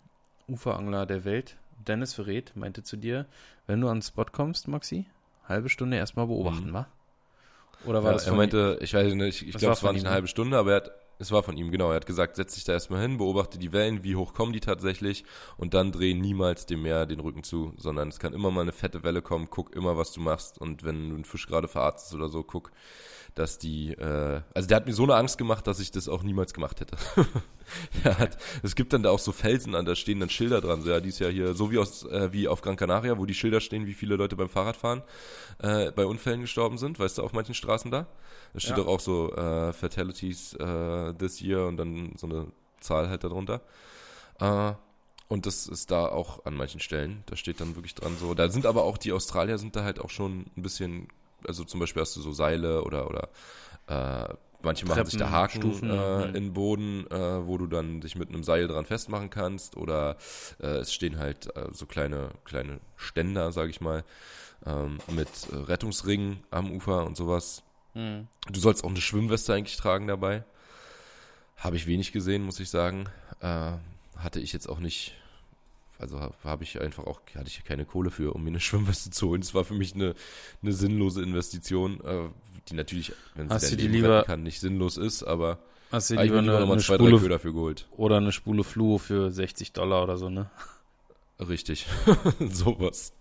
Uferangler 0.48 1.06
der 1.06 1.24
Welt, 1.24 1.56
Dennis 1.88 2.14
Verret, 2.16 2.52
meinte 2.56 2.84
zu 2.84 2.98
dir, 2.98 3.26
wenn 3.68 3.82
du 3.82 3.88
an 3.90 3.98
den 3.98 4.02
Spot 4.02 4.26
kommst, 4.32 4.68
Maxi, 4.68 5.06
halbe 5.48 5.70
Stunde 5.70 5.98
erstmal 5.98 6.28
beobachten, 6.28 6.70
Mhm. 6.70 6.74
wa? 6.74 6.88
Oder 7.86 8.04
war 8.04 8.12
Ja, 8.12 8.14
das 8.18 8.26
er 8.28 8.34
meinte, 8.34 8.80
ich 8.82 8.94
weiß 8.94 9.14
nicht, 9.14 9.44
ich 9.44 9.54
Das 9.54 9.60
glaube, 9.60 9.74
es 9.74 9.84
war 9.84 9.94
nicht 9.94 10.02
ihm, 10.02 10.06
eine 10.06 10.10
ne? 10.10 10.16
halbe 10.16 10.28
Stunde, 10.28 10.58
aber 10.58 10.72
er 10.72 10.76
hat, 10.78 10.92
es 11.20 11.32
war 11.32 11.44
von 11.44 11.58
ihm, 11.58 11.72
genau. 11.72 11.90
Er 11.90 11.96
hat 11.96 12.06
gesagt, 12.06 12.36
setz 12.36 12.56
dich 12.56 12.64
da 12.64 12.74
erstmal 12.74 13.02
hin, 13.02 13.18
beobachte 13.18 13.58
die 13.58 13.72
Wellen, 13.72 14.04
wie 14.04 14.16
hoch 14.16 14.34
kommen 14.34 14.54
die 14.54 14.60
tatsächlich 14.60 15.26
und 15.58 15.74
dann 15.74 15.92
dreh 15.92 16.14
niemals 16.14 16.66
dem 16.66 16.84
Meer 16.84 17.06
den 17.06 17.20
Rücken 17.20 17.44
zu, 17.44 17.74
sondern 17.78 18.10
es 18.10 18.20
kann 18.20 18.34
immer 18.34 18.52
mal 18.52 18.62
eine 18.62 18.72
fette 18.72 19.04
Welle 19.04 19.22
kommen, 19.22 19.50
guck 19.50 19.76
immer, 19.76 19.98
was 19.98 20.12
du 20.12 20.22
machst 20.22 20.60
und 20.60 20.84
wenn 20.84 21.10
du 21.10 21.16
einen 21.16 21.26
Fisch 21.26 21.48
gerade 21.48 21.68
verarztest 21.68 22.14
oder 22.14 22.30
so, 22.30 22.44
guck, 22.44 22.72
dass 23.36 23.58
die, 23.58 23.94
äh, 23.94 24.42
also 24.54 24.68
der 24.68 24.78
hat 24.78 24.86
mir 24.86 24.94
so 24.94 25.04
eine 25.04 25.16
Angst 25.16 25.38
gemacht, 25.38 25.68
dass 25.68 25.80
ich 25.80 25.92
das 25.92 26.08
auch 26.08 26.24
niemals 26.24 26.54
gemacht 26.54 26.80
hätte. 26.82 26.98
hat, 28.04 28.38
es 28.64 28.76
gibt 28.76 28.94
dann 28.94 29.04
da 29.04 29.10
auch 29.10 29.20
so 29.20 29.32
Felsen 29.32 29.76
an, 29.76 29.86
da 29.86 29.96
stehen 29.96 30.20
dann 30.20 30.30
Schilder 30.30 30.62
dran, 30.62 30.82
so 30.82 30.90
ja, 30.90 31.00
die 31.00 31.10
ist 31.10 31.20
ja 31.20 31.28
hier, 31.30 31.54
so 31.54 31.72
wie 31.72 31.78
aus, 31.78 32.04
äh, 32.06 32.32
wie 32.32 32.48
auf 32.48 32.62
Gran 32.62 32.76
Canaria, 32.76 33.18
wo 33.18 33.26
die 33.26 33.34
Schilder 33.34 33.60
stehen, 33.62 33.86
wie 33.86 33.94
viele 33.94 34.16
Leute 34.16 34.36
beim 34.36 34.50
Fahrradfahren 34.50 35.04
äh, 35.60 35.92
bei 35.92 36.06
Unfällen 36.06 36.42
gestorben 36.42 36.78
sind, 36.78 37.00
weißt 37.00 37.18
du, 37.18 37.24
auf 37.24 37.34
manchen 37.34 37.54
Straßen 37.54 37.92
da. 37.92 38.08
Da 38.54 38.60
steht 38.60 38.78
Ja. 38.78 38.84
doch 38.84 38.88
auch 38.88 39.00
so 39.00 39.34
äh, 39.36 39.74
Fatalities 39.74 40.54
äh, 40.54 41.14
this 41.16 41.42
year 41.42 41.66
und 41.68 41.78
dann 41.78 42.14
so 42.18 42.28
eine 42.28 42.48
Zahl 42.80 43.10
halt 43.10 43.24
darunter. 43.24 43.62
Äh, 44.40 44.74
und 45.30 45.46
das 45.46 45.68
ist 45.68 45.92
da 45.92 46.08
auch 46.08 46.46
an 46.46 46.56
manchen 46.56 46.80
Stellen. 46.80 47.24
Da 47.26 47.36
steht 47.36 47.60
dann 47.60 47.76
wirklich 47.76 47.96
dran 47.96 48.16
so. 48.18 48.34
Da 48.34 48.48
sind 48.50 48.66
aber 48.66 48.84
auch 48.84 48.98
die 48.98 49.12
Australier 49.12 49.58
sind 49.58 49.76
da 49.76 49.84
halt 49.84 50.00
auch 50.00 50.10
schon 50.10 50.46
ein 50.56 50.62
bisschen, 50.64 51.10
also 51.46 51.66
zum 51.66 51.82
Beispiel 51.82 52.02
hast 52.02 52.16
du 52.16 52.22
so 52.22 52.32
Seile 52.32 52.84
oder 52.84 53.08
oder 53.08 53.30
äh, 53.88 54.34
manche 54.62 54.86
machen 54.86 55.06
sich 55.06 55.18
da 55.18 55.26
Treppen, 55.26 55.36
Haken 55.36 55.62
Stufen, 55.62 55.90
äh, 55.90 56.18
mhm. 56.18 56.24
in 56.24 56.34
den 56.34 56.54
Boden, 56.54 57.08
äh, 57.10 57.48
wo 57.48 57.58
du 57.58 57.68
dann 57.68 58.02
dich 58.02 58.16
mit 58.16 58.30
einem 58.30 58.44
Seil 58.44 58.68
dran 58.68 58.86
festmachen 58.86 59.30
kannst. 59.30 59.78
Oder 59.78 60.18
äh, 60.62 60.78
es 60.78 60.94
stehen 60.94 61.20
halt 61.20 61.56
äh, 61.56 61.70
so 61.72 61.86
kleine 61.86 62.32
kleine 62.44 62.80
Ständer, 62.96 63.52
sag 63.52 63.70
ich 63.70 63.82
mal, 63.82 64.04
ähm, 64.66 65.00
mit 65.08 65.30
Rettungsringen 65.52 66.44
am 66.52 66.72
Ufer 66.72 67.06
und 67.06 67.18
sowas. 67.18 67.64
Hm. 67.94 68.28
Du 68.52 68.60
sollst 68.60 68.84
auch 68.84 68.90
eine 68.90 69.02
Schwimmweste 69.02 69.54
eigentlich 69.54 69.78
tragen 69.78 70.08
dabei. 70.08 70.44
Habe 71.58 71.76
ich 71.76 71.88
wenig 71.88 72.12
gesehen, 72.12 72.44
muss 72.44 72.60
ich 72.60 72.70
sagen. 72.70 73.10
Äh, 73.42 73.72
hatte 74.18 74.40
ich 74.40 74.54
jetzt 74.54 74.68
auch 74.70 74.80
nicht. 74.80 75.16
Also 76.00 76.20
habe 76.20 76.36
hab 76.44 76.62
ich 76.62 76.80
einfach 76.80 77.06
auch, 77.08 77.22
hatte 77.34 77.48
ich 77.48 77.64
keine 77.64 77.86
Kohle 77.86 78.12
für, 78.12 78.34
um 78.34 78.44
mir 78.44 78.50
eine 78.50 78.60
Schwimmweste 78.60 79.10
zu 79.10 79.30
holen. 79.30 79.42
Das 79.42 79.56
war 79.56 79.64
für 79.64 79.74
mich 79.74 79.96
eine, 79.96 80.14
eine 80.62 80.74
sinnlose 80.74 81.24
Investition, 81.24 82.00
äh, 82.02 82.30
die 82.70 82.76
natürlich, 82.76 83.12
wenn 83.36 83.50
sie 83.50 83.58
dein 83.58 83.70
du 83.72 83.76
Leben 83.84 83.94
lieber- 83.94 84.18
retten 84.20 84.28
kann, 84.28 84.44
nicht 84.44 84.60
sinnlos 84.60 84.98
ist, 84.98 85.24
aber 85.24 85.60
Hast 85.92 86.10
du 86.10 86.16
lieber 86.16 86.42
mir 86.42 86.52
eine, 86.52 86.60
nochmal 86.60 86.74
eine 86.74 86.82
zwei, 86.84 86.98
drei 86.98 87.06
Spule 87.06 87.20
Köder 87.22 87.40
für 87.40 87.54
geholt. 87.54 87.88
oder 87.96 88.18
eine 88.18 88.32
Spule 88.32 88.64
Fluo 88.64 88.98
für 88.98 89.32
60 89.32 89.72
Dollar 89.74 90.04
oder 90.04 90.18
so, 90.18 90.30
ne? 90.30 90.50
Richtig. 91.40 91.86
Sowas. 92.52 93.14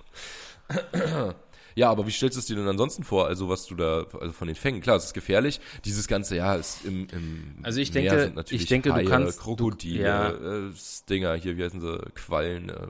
Ja, 1.75 1.91
aber 1.91 2.07
wie 2.07 2.11
stellst 2.11 2.37
du 2.37 2.41
es 2.41 2.47
dir 2.47 2.57
denn 2.57 2.67
ansonsten 2.67 3.05
vor? 3.05 3.27
Also, 3.27 3.51
was 3.51 3.67
du 3.67 3.75
da, 3.75 4.07
also 4.19 4.33
von 4.33 4.47
den 4.49 4.57
Fängen, 4.57 4.81
klar, 4.81 4.97
es 4.97 5.05
ist 5.05 5.13
gefährlich. 5.15 5.61
Dieses 5.85 6.09
ganze, 6.09 6.35
ja, 6.37 6.55
ist 6.55 6.85
im, 6.87 7.07
im 7.13 7.55
Also 7.63 7.81
ich 7.81 7.93
Meer 7.93 8.03
denke- 8.05 8.23
sind 8.25 8.37
natürlich 8.37 8.63
ich 8.63 8.69
denke, 8.69 8.89
du 8.89 8.95
Haie, 8.95 9.05
kannst- 9.05 9.39
du- 9.39 9.43
Krokodile, 9.43 10.03
ja. 10.03 10.31
äh, 10.31 10.73
Stinger, 10.75 11.35
hier, 11.35 11.59
wie 11.59 11.65
heißen 11.65 11.81
sie, 11.83 11.99
Quallen, 12.15 12.71
äh, 12.71 12.87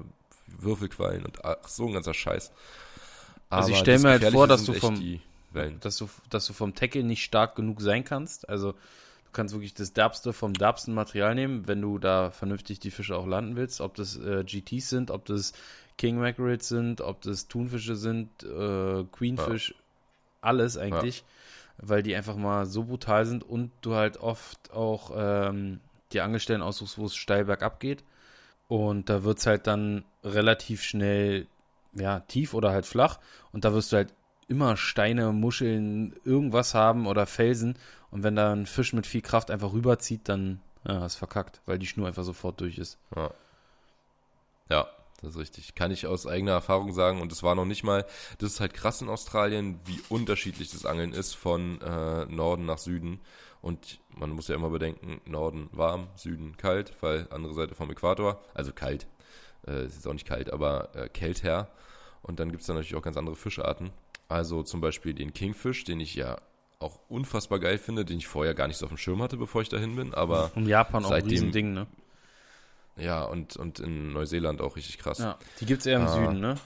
Würfelquallen 0.58 1.24
und 1.26 1.44
ach, 1.44 1.56
so 1.66 1.86
ein 1.88 1.92
ganzer 1.92 2.14
Scheiß. 2.14 2.52
Also 3.50 3.70
ich 3.70 3.74
Aber 3.74 3.82
stell 3.84 3.94
das 3.94 4.02
mir 4.04 4.08
halt 4.10 4.24
vor, 4.32 4.46
dass 4.46 4.64
du 4.64 4.72
vom- 4.72 4.94
die 5.00 5.20
Wellen. 5.56 5.80
dass 5.80 5.96
du, 5.96 6.08
dass 6.30 6.46
du 6.46 6.52
vom 6.52 6.74
Tackle 6.74 7.02
nicht 7.02 7.24
stark 7.24 7.56
genug 7.56 7.80
sein 7.80 8.04
kannst. 8.04 8.48
Also 8.48 8.72
du 8.72 9.32
kannst 9.32 9.54
wirklich 9.54 9.74
das 9.74 9.92
derbste 9.92 10.32
vom 10.32 10.54
derbsten 10.54 10.94
Material 10.94 11.34
nehmen, 11.34 11.66
wenn 11.66 11.80
du 11.80 11.98
da 11.98 12.30
vernünftig 12.30 12.78
die 12.80 12.90
Fische 12.90 13.16
auch 13.16 13.26
landen 13.26 13.56
willst. 13.56 13.80
Ob 13.80 13.94
das 13.94 14.16
äh, 14.16 14.44
GTs 14.44 14.88
sind, 14.88 15.10
ob 15.10 15.24
das 15.24 15.52
King 15.98 16.18
Mackerels 16.18 16.68
sind, 16.68 17.00
ob 17.00 17.22
das 17.22 17.48
Thunfische 17.48 17.96
sind, 17.96 18.42
äh, 18.44 19.04
Queenfish, 19.12 19.74
alles 20.40 20.76
eigentlich. 20.76 21.24
Weil 21.78 22.02
die 22.02 22.14
einfach 22.14 22.36
mal 22.36 22.64
so 22.64 22.84
brutal 22.84 23.26
sind 23.26 23.44
und 23.44 23.70
du 23.82 23.94
halt 23.94 24.16
oft 24.16 24.72
auch 24.72 25.10
ähm, 25.14 25.80
die 26.12 26.22
Angelstellen 26.22 26.62
aussuchst, 26.62 26.96
wo 26.96 27.04
es 27.04 27.16
steil 27.16 27.44
bergab 27.44 27.80
geht. 27.80 28.02
Und 28.68 29.10
da 29.10 29.24
wird 29.24 29.38
es 29.38 29.46
halt 29.46 29.66
dann 29.66 30.04
relativ 30.24 30.82
schnell 30.82 31.46
ja, 31.92 32.20
tief 32.20 32.54
oder 32.54 32.70
halt 32.70 32.86
flach. 32.86 33.18
Und 33.52 33.64
da 33.64 33.72
wirst 33.72 33.92
du 33.92 33.96
halt 33.96 34.12
immer 34.48 34.76
Steine, 34.76 35.32
Muscheln, 35.32 36.14
irgendwas 36.24 36.74
haben 36.74 37.06
oder 37.06 37.26
Felsen. 37.26 37.78
Und 38.10 38.22
wenn 38.22 38.36
da 38.36 38.52
ein 38.52 38.66
Fisch 38.66 38.92
mit 38.92 39.06
viel 39.06 39.22
Kraft 39.22 39.50
einfach 39.50 39.72
rüberzieht, 39.72 40.28
dann 40.28 40.60
ja, 40.86 41.04
ist 41.04 41.16
verkackt, 41.16 41.60
weil 41.66 41.78
die 41.78 41.86
Schnur 41.86 42.06
einfach 42.06 42.24
sofort 42.24 42.60
durch 42.60 42.78
ist. 42.78 42.98
Ja. 43.14 43.30
ja, 44.70 44.86
das 45.20 45.32
ist 45.32 45.38
richtig. 45.38 45.74
Kann 45.74 45.90
ich 45.90 46.06
aus 46.06 46.26
eigener 46.26 46.52
Erfahrung 46.52 46.92
sagen. 46.92 47.20
Und 47.20 47.32
es 47.32 47.42
war 47.42 47.54
noch 47.54 47.64
nicht 47.64 47.82
mal, 47.82 48.04
das 48.38 48.52
ist 48.52 48.60
halt 48.60 48.74
krass 48.74 49.02
in 49.02 49.08
Australien, 49.08 49.80
wie 49.84 50.00
unterschiedlich 50.08 50.70
das 50.70 50.86
Angeln 50.86 51.12
ist 51.12 51.34
von 51.34 51.80
äh, 51.80 52.26
Norden 52.26 52.66
nach 52.66 52.78
Süden. 52.78 53.20
Und 53.62 53.98
man 54.10 54.30
muss 54.30 54.46
ja 54.46 54.54
immer 54.54 54.70
bedenken, 54.70 55.20
Norden 55.24 55.68
warm, 55.72 56.06
Süden 56.14 56.56
kalt, 56.56 56.94
weil 57.00 57.26
andere 57.30 57.54
Seite 57.54 57.74
vom 57.74 57.90
Äquator, 57.90 58.40
also 58.54 58.72
kalt, 58.72 59.08
äh, 59.66 59.86
ist 59.86 59.96
jetzt 59.96 60.06
auch 60.06 60.12
nicht 60.12 60.28
kalt, 60.28 60.52
aber 60.52 60.94
äh, 60.94 61.08
kälter. 61.08 61.68
Und 62.22 62.38
dann 62.38 62.50
gibt 62.50 62.60
es 62.60 62.66
da 62.66 62.74
natürlich 62.74 62.94
auch 62.94 63.02
ganz 63.02 63.16
andere 63.16 63.34
Fischarten. 63.34 63.90
Also 64.28 64.62
zum 64.62 64.80
Beispiel 64.80 65.14
den 65.14 65.32
Kingfish, 65.32 65.84
den 65.84 66.00
ich 66.00 66.14
ja 66.14 66.38
auch 66.78 66.98
unfassbar 67.08 67.58
geil 67.58 67.78
finde, 67.78 68.04
den 68.04 68.18
ich 68.18 68.26
vorher 68.26 68.54
gar 68.54 68.66
nicht 68.68 68.76
so 68.76 68.86
auf 68.86 68.90
dem 68.92 68.98
Schirm 68.98 69.22
hatte, 69.22 69.36
bevor 69.36 69.62
ich 69.62 69.68
dahin 69.68 69.96
bin. 69.96 70.12
Aber 70.14 70.50
Und 70.56 70.66
Japan 70.66 71.04
auch 71.04 71.10
ein 71.10 71.22
seitdem- 71.22 71.30
Riesending, 71.30 71.72
ne? 71.74 71.86
ja, 72.96 73.22
und, 73.24 73.56
und 73.56 73.78
in 73.80 74.12
Neuseeland 74.12 74.60
auch 74.60 74.76
richtig 74.76 74.98
krass. 74.98 75.18
Ja. 75.18 75.38
Die 75.60 75.66
gibt's 75.66 75.86
eher 75.86 75.96
im 75.98 76.06
Ah. 76.06 76.12
Süden, 76.14 76.40
ne? 76.40 76.56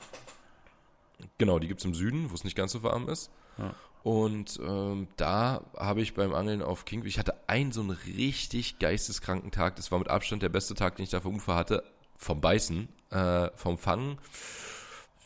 Genau, 1.39 1.59
die 1.59 1.69
gibt's 1.69 1.85
im 1.85 1.95
Süden, 1.95 2.31
wo 2.31 2.35
es 2.35 2.45
nicht 2.45 2.57
ganz 2.57 2.73
so 2.73 2.83
warm 2.83 3.09
ist. 3.09 3.31
Ja. 3.59 3.75
Und 4.03 4.59
ähm, 4.67 5.09
da 5.19 5.63
habe 5.77 6.01
ich 6.01 6.15
beim 6.15 6.33
Angeln 6.35 6.63
auf 6.63 6.87
King, 6.87 7.05
ich 7.05 7.19
hatte 7.19 7.35
einen 7.47 7.71
so 7.73 7.83
einen 7.83 7.91
richtig 7.91 8.79
geisteskranken 8.79 9.51
Tag. 9.51 9.77
Das 9.77 9.93
war 9.93 9.99
mit 9.99 10.09
Abstand 10.09 10.43
der 10.43 10.49
beste 10.49 10.75
Tag, 10.75 10.97
den 10.97 11.03
ich 11.05 11.11
da 11.11 11.21
vom 11.21 11.35
Ufer 11.37 11.55
hatte. 11.57 11.85
Vom 12.17 12.41
Beißen, 12.41 12.89
äh, 13.11 13.51
vom 13.57 13.77
Fangen. 13.77 14.17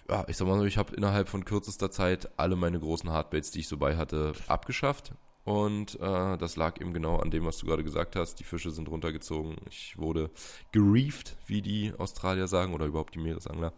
Ja, 0.09 0.25
ich 0.29 0.37
sag 0.37 0.47
mal 0.47 0.59
so, 0.59 0.65
ich 0.65 0.77
habe 0.77 0.95
innerhalb 0.95 1.29
von 1.29 1.45
kürzester 1.45 1.91
Zeit 1.91 2.29
alle 2.39 2.57
meine 2.57 2.79
großen 2.79 3.11
Hardbaits, 3.11 3.51
die 3.51 3.61
ich 3.61 3.69
so 3.69 3.79
bei 3.79 3.97
hatte, 3.97 4.33
abgeschafft. 4.47 5.13
Und 5.45 6.01
äh, 6.01 6.39
das 6.39 6.57
lag 6.57 6.81
eben 6.81 6.95
genau 6.95 7.19
an 7.19 7.31
dem, 7.31 7.45
was 7.45 7.59
du 7.59 7.67
gerade 7.67 7.85
gesagt 7.85 8.17
hast. 8.17 8.37
Die 8.37 8.45
Fische 8.45 8.71
sind 8.71 8.89
runtergezogen. 8.89 9.57
Ich 9.69 9.99
wurde 9.99 10.31
gereeft, 10.73 11.37
wie 11.47 11.63
die 11.63 11.93
Australier 11.97 12.49
sagen, 12.49 12.75
oder 12.75 12.87
überhaupt 12.87 13.15
die 13.15 13.19
Meeresangler. 13.19 13.73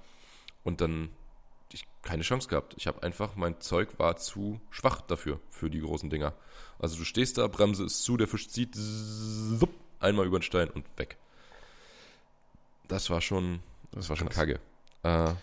Und 0.62 0.80
dann 0.80 1.10
ich 1.72 1.86
keine 2.02 2.22
Chance 2.22 2.48
gehabt. 2.48 2.74
Ich 2.76 2.86
habe 2.86 3.02
einfach, 3.02 3.36
mein 3.36 3.60
Zeug 3.60 3.98
war 3.98 4.16
zu 4.16 4.60
schwach 4.70 5.00
dafür, 5.00 5.40
für 5.50 5.70
die 5.70 5.80
großen 5.80 6.10
Dinger. 6.10 6.32
Also 6.78 6.96
du 6.96 7.04
stehst 7.04 7.38
da, 7.38 7.46
Bremse 7.48 7.84
ist 7.84 8.02
zu, 8.02 8.16
der 8.16 8.28
Fisch 8.28 8.48
zieht 8.48 8.74
zupp, 8.74 9.70
einmal 10.00 10.26
über 10.26 10.38
den 10.38 10.42
Stein 10.42 10.70
und 10.70 10.86
weg. 10.96 11.16
Das 12.88 13.10
war 13.10 13.20
schon, 13.20 13.60
das 13.92 14.08
war 14.08 14.16
schon 14.16 14.28
krass. 14.28 14.46
kacke. 14.46 14.60
Äh, 15.02 15.34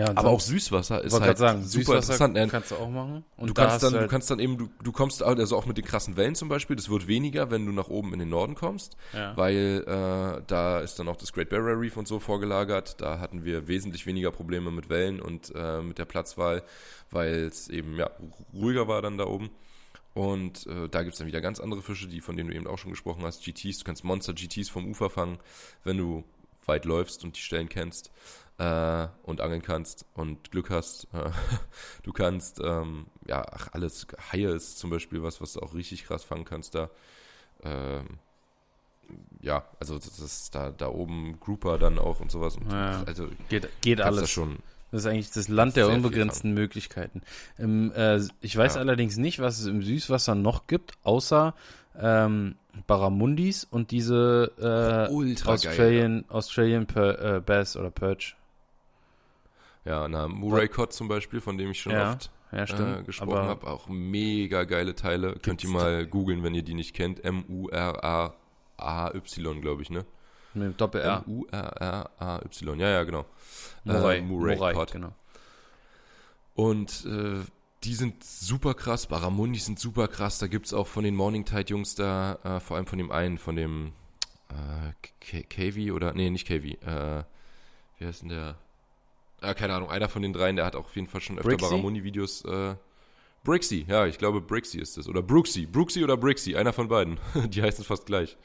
Ja, 0.00 0.06
aber 0.08 0.14
dann- 0.14 0.26
auch 0.26 0.40
Süßwasser 0.40 1.02
ist 1.04 1.20
halt 1.20 1.38
sagen, 1.38 1.62
super 1.62 1.68
Süßwasser 1.68 1.96
interessant. 1.96 2.34
ne? 2.34 2.48
kannst 2.48 2.70
du 2.70 2.76
auch 2.76 2.88
machen. 2.90 3.24
Und 3.36 3.48
du 3.48 3.54
da 3.54 3.66
kannst 3.66 3.82
dann, 3.82 3.92
halt, 3.94 4.04
du 4.04 4.08
kannst 4.08 4.30
dann 4.30 4.38
eben, 4.38 4.58
du, 4.58 4.68
du 4.82 4.92
kommst, 4.92 5.22
also 5.22 5.56
auch 5.56 5.66
mit 5.66 5.76
den 5.76 5.84
krassen 5.84 6.16
Wellen 6.16 6.34
zum 6.34 6.48
Beispiel, 6.48 6.76
das 6.76 6.88
wird 6.88 7.06
weniger, 7.06 7.50
wenn 7.50 7.66
du 7.66 7.72
nach 7.72 7.88
oben 7.88 8.12
in 8.12 8.18
den 8.18 8.28
Norden 8.30 8.54
kommst, 8.54 8.96
ja. 9.12 9.36
weil 9.36 9.84
äh, 9.86 10.42
da 10.46 10.80
ist 10.80 10.98
dann 10.98 11.08
auch 11.08 11.16
das 11.16 11.32
Great 11.32 11.50
Barrier 11.50 11.78
Reef 11.78 11.96
und 11.96 12.08
so 12.08 12.18
vorgelagert. 12.18 13.00
Da 13.00 13.20
hatten 13.20 13.44
wir 13.44 13.68
wesentlich 13.68 14.06
weniger 14.06 14.30
Probleme 14.30 14.70
mit 14.70 14.88
Wellen 14.88 15.20
und 15.20 15.52
äh, 15.54 15.82
mit 15.82 15.98
der 15.98 16.04
Platzwahl, 16.06 16.62
weil 17.10 17.44
es 17.44 17.68
eben 17.68 17.96
ja 17.96 18.10
ruhiger 18.54 18.88
war 18.88 19.02
dann 19.02 19.18
da 19.18 19.26
oben. 19.26 19.50
Und 20.12 20.66
äh, 20.66 20.88
da 20.88 21.02
gibt's 21.02 21.18
dann 21.18 21.28
wieder 21.28 21.40
ganz 21.40 21.60
andere 21.60 21.82
Fische, 21.82 22.08
die 22.08 22.20
von 22.20 22.36
denen 22.36 22.50
du 22.50 22.56
eben 22.56 22.66
auch 22.66 22.78
schon 22.78 22.90
gesprochen 22.90 23.22
hast, 23.22 23.44
GTs. 23.44 23.78
Du 23.78 23.84
kannst 23.84 24.02
Monster 24.02 24.32
GTs 24.34 24.68
vom 24.68 24.86
Ufer 24.88 25.08
fangen, 25.08 25.38
wenn 25.84 25.98
du 25.98 26.24
weit 26.66 26.84
läufst 26.84 27.24
und 27.24 27.36
die 27.36 27.40
Stellen 27.40 27.68
kennst. 27.68 28.10
Äh, 28.60 29.08
und 29.22 29.40
angeln 29.40 29.62
kannst 29.62 30.04
und 30.14 30.50
Glück 30.50 30.68
hast. 30.68 31.08
Äh, 31.14 31.30
du 32.02 32.12
kannst, 32.12 32.60
ähm, 32.62 33.06
ja, 33.26 33.42
ach, 33.50 33.68
alles. 33.72 34.06
Haie 34.32 34.50
ist 34.50 34.78
zum 34.78 34.90
Beispiel 34.90 35.22
was, 35.22 35.40
was 35.40 35.54
du 35.54 35.60
auch 35.60 35.74
richtig 35.74 36.04
krass 36.04 36.24
fangen 36.24 36.44
kannst 36.44 36.74
da. 36.74 36.90
Ähm, 37.62 38.18
ja, 39.40 39.64
also 39.80 39.96
das 39.96 40.18
ist 40.18 40.54
da, 40.54 40.70
da 40.70 40.88
oben 40.88 41.40
Grouper 41.40 41.78
dann 41.78 41.98
auch 41.98 42.20
und 42.20 42.30
sowas. 42.30 42.56
Und 42.56 42.70
Ja. 42.70 43.02
Also 43.06 43.28
Geht, 43.48 43.68
geht 43.80 44.00
alles. 44.00 44.30
schon. 44.30 44.58
Das 44.92 45.02
ist 45.02 45.06
eigentlich 45.06 45.30
das 45.30 45.48
Land 45.48 45.76
der 45.76 45.88
unbegrenzten 45.88 46.52
Möglichkeiten. 46.52 47.22
Im, 47.56 47.92
äh, 47.92 48.20
ich 48.40 48.56
weiß 48.56 48.74
Ja. 48.74 48.80
allerdings 48.80 49.16
nicht, 49.16 49.38
was 49.38 49.60
es 49.60 49.66
im 49.66 49.82
Süßwasser 49.82 50.34
noch 50.34 50.66
gibt, 50.66 50.92
außer 51.02 51.54
ähm, 51.98 52.56
Barramundis 52.86 53.64
und 53.64 53.90
diese 53.90 54.52
äh, 55.08 55.48
Australian, 55.48 56.24
Australian 56.28 56.86
per, 56.86 57.36
äh, 57.36 57.40
Bass 57.40 57.76
oder 57.76 57.90
Perch. 57.90 58.36
Ja, 59.84 60.08
na, 60.08 60.28
Murray 60.28 60.68
Cod 60.68 60.92
zum 60.92 61.08
Beispiel, 61.08 61.40
von 61.40 61.56
dem 61.58 61.70
ich 61.70 61.80
schon 61.80 61.92
Ja, 61.92 62.12
oft 62.12 62.30
Ja, 62.52 62.98
äh, 62.98 63.02
gesprochen 63.02 63.48
habe. 63.48 63.66
Auch 63.66 63.88
mega 63.88 64.64
geile 64.64 64.94
Teile. 64.94 65.36
Könnt 65.42 65.64
ihr 65.64 65.70
mal 65.70 66.06
googeln, 66.06 66.42
wenn 66.42 66.54
ihr 66.54 66.62
die 66.62 66.74
nicht 66.74 66.94
kennt. 66.94 67.24
M-U-R-A-A-Y, 67.24 68.34
glaube 69.60 69.82
ich, 69.82 69.90
ne? 69.90 70.04
mit 70.52 70.80
Doppel-R. 70.80 71.22
M-U-R-R-A-Y. 71.26 72.80
Ja, 72.80 72.88
ja, 72.88 73.04
genau. 73.04 73.24
Murray, 73.84 74.18
Äh, 74.18 74.22
Murray 74.22 74.56
Murray, 74.56 74.74
Cod. 74.74 74.90
genau. 74.92 75.12
Und 76.54 77.06
äh, 77.06 77.40
die 77.84 77.94
sind 77.94 78.24
super 78.24 78.74
krass. 78.74 79.06
Barramundis 79.06 79.66
sind 79.66 79.78
super 79.78 80.08
krass. 80.08 80.38
Da 80.38 80.48
gibt 80.48 80.66
es 80.66 80.74
auch 80.74 80.88
von 80.88 81.04
den 81.04 81.14
Morning 81.14 81.44
Tide 81.44 81.70
Jungs 81.70 81.94
da, 81.94 82.38
äh, 82.42 82.58
vor 82.60 82.76
allem 82.76 82.86
von 82.86 82.98
dem 82.98 83.10
einen, 83.12 83.38
von 83.38 83.54
dem 83.56 83.92
äh, 84.48 84.92
KV 85.20 85.92
oder, 85.94 86.12
nee, 86.14 86.28
nicht 86.30 86.46
KV. 86.48 86.64
Äh, 86.84 87.22
wie 87.98 88.06
heißt 88.06 88.22
denn 88.22 88.28
der? 88.30 88.56
Ah, 89.42 89.54
keine 89.54 89.74
Ahnung, 89.74 89.90
einer 89.90 90.08
von 90.08 90.22
den 90.22 90.32
dreien, 90.32 90.56
der 90.56 90.66
hat 90.66 90.76
auch 90.76 90.84
auf 90.86 90.96
jeden 90.96 91.08
Fall 91.08 91.20
schon 91.20 91.38
öfter 91.38 91.48
Brixie? 91.48 91.64
Barramundi-Videos. 91.64 92.44
Äh, 92.44 92.74
Brixie, 93.42 93.86
ja, 93.88 94.06
ich 94.06 94.18
glaube 94.18 94.40
Brixie 94.40 94.80
ist 94.80 94.98
es. 94.98 95.08
Oder 95.08 95.22
Brooksy. 95.22 95.64
Brooksy 95.66 96.04
oder 96.04 96.16
Brixie, 96.16 96.56
einer 96.56 96.72
von 96.72 96.88
beiden. 96.88 97.18
die 97.48 97.62
heißen 97.62 97.84
fast 97.84 98.06
gleich. 98.06 98.36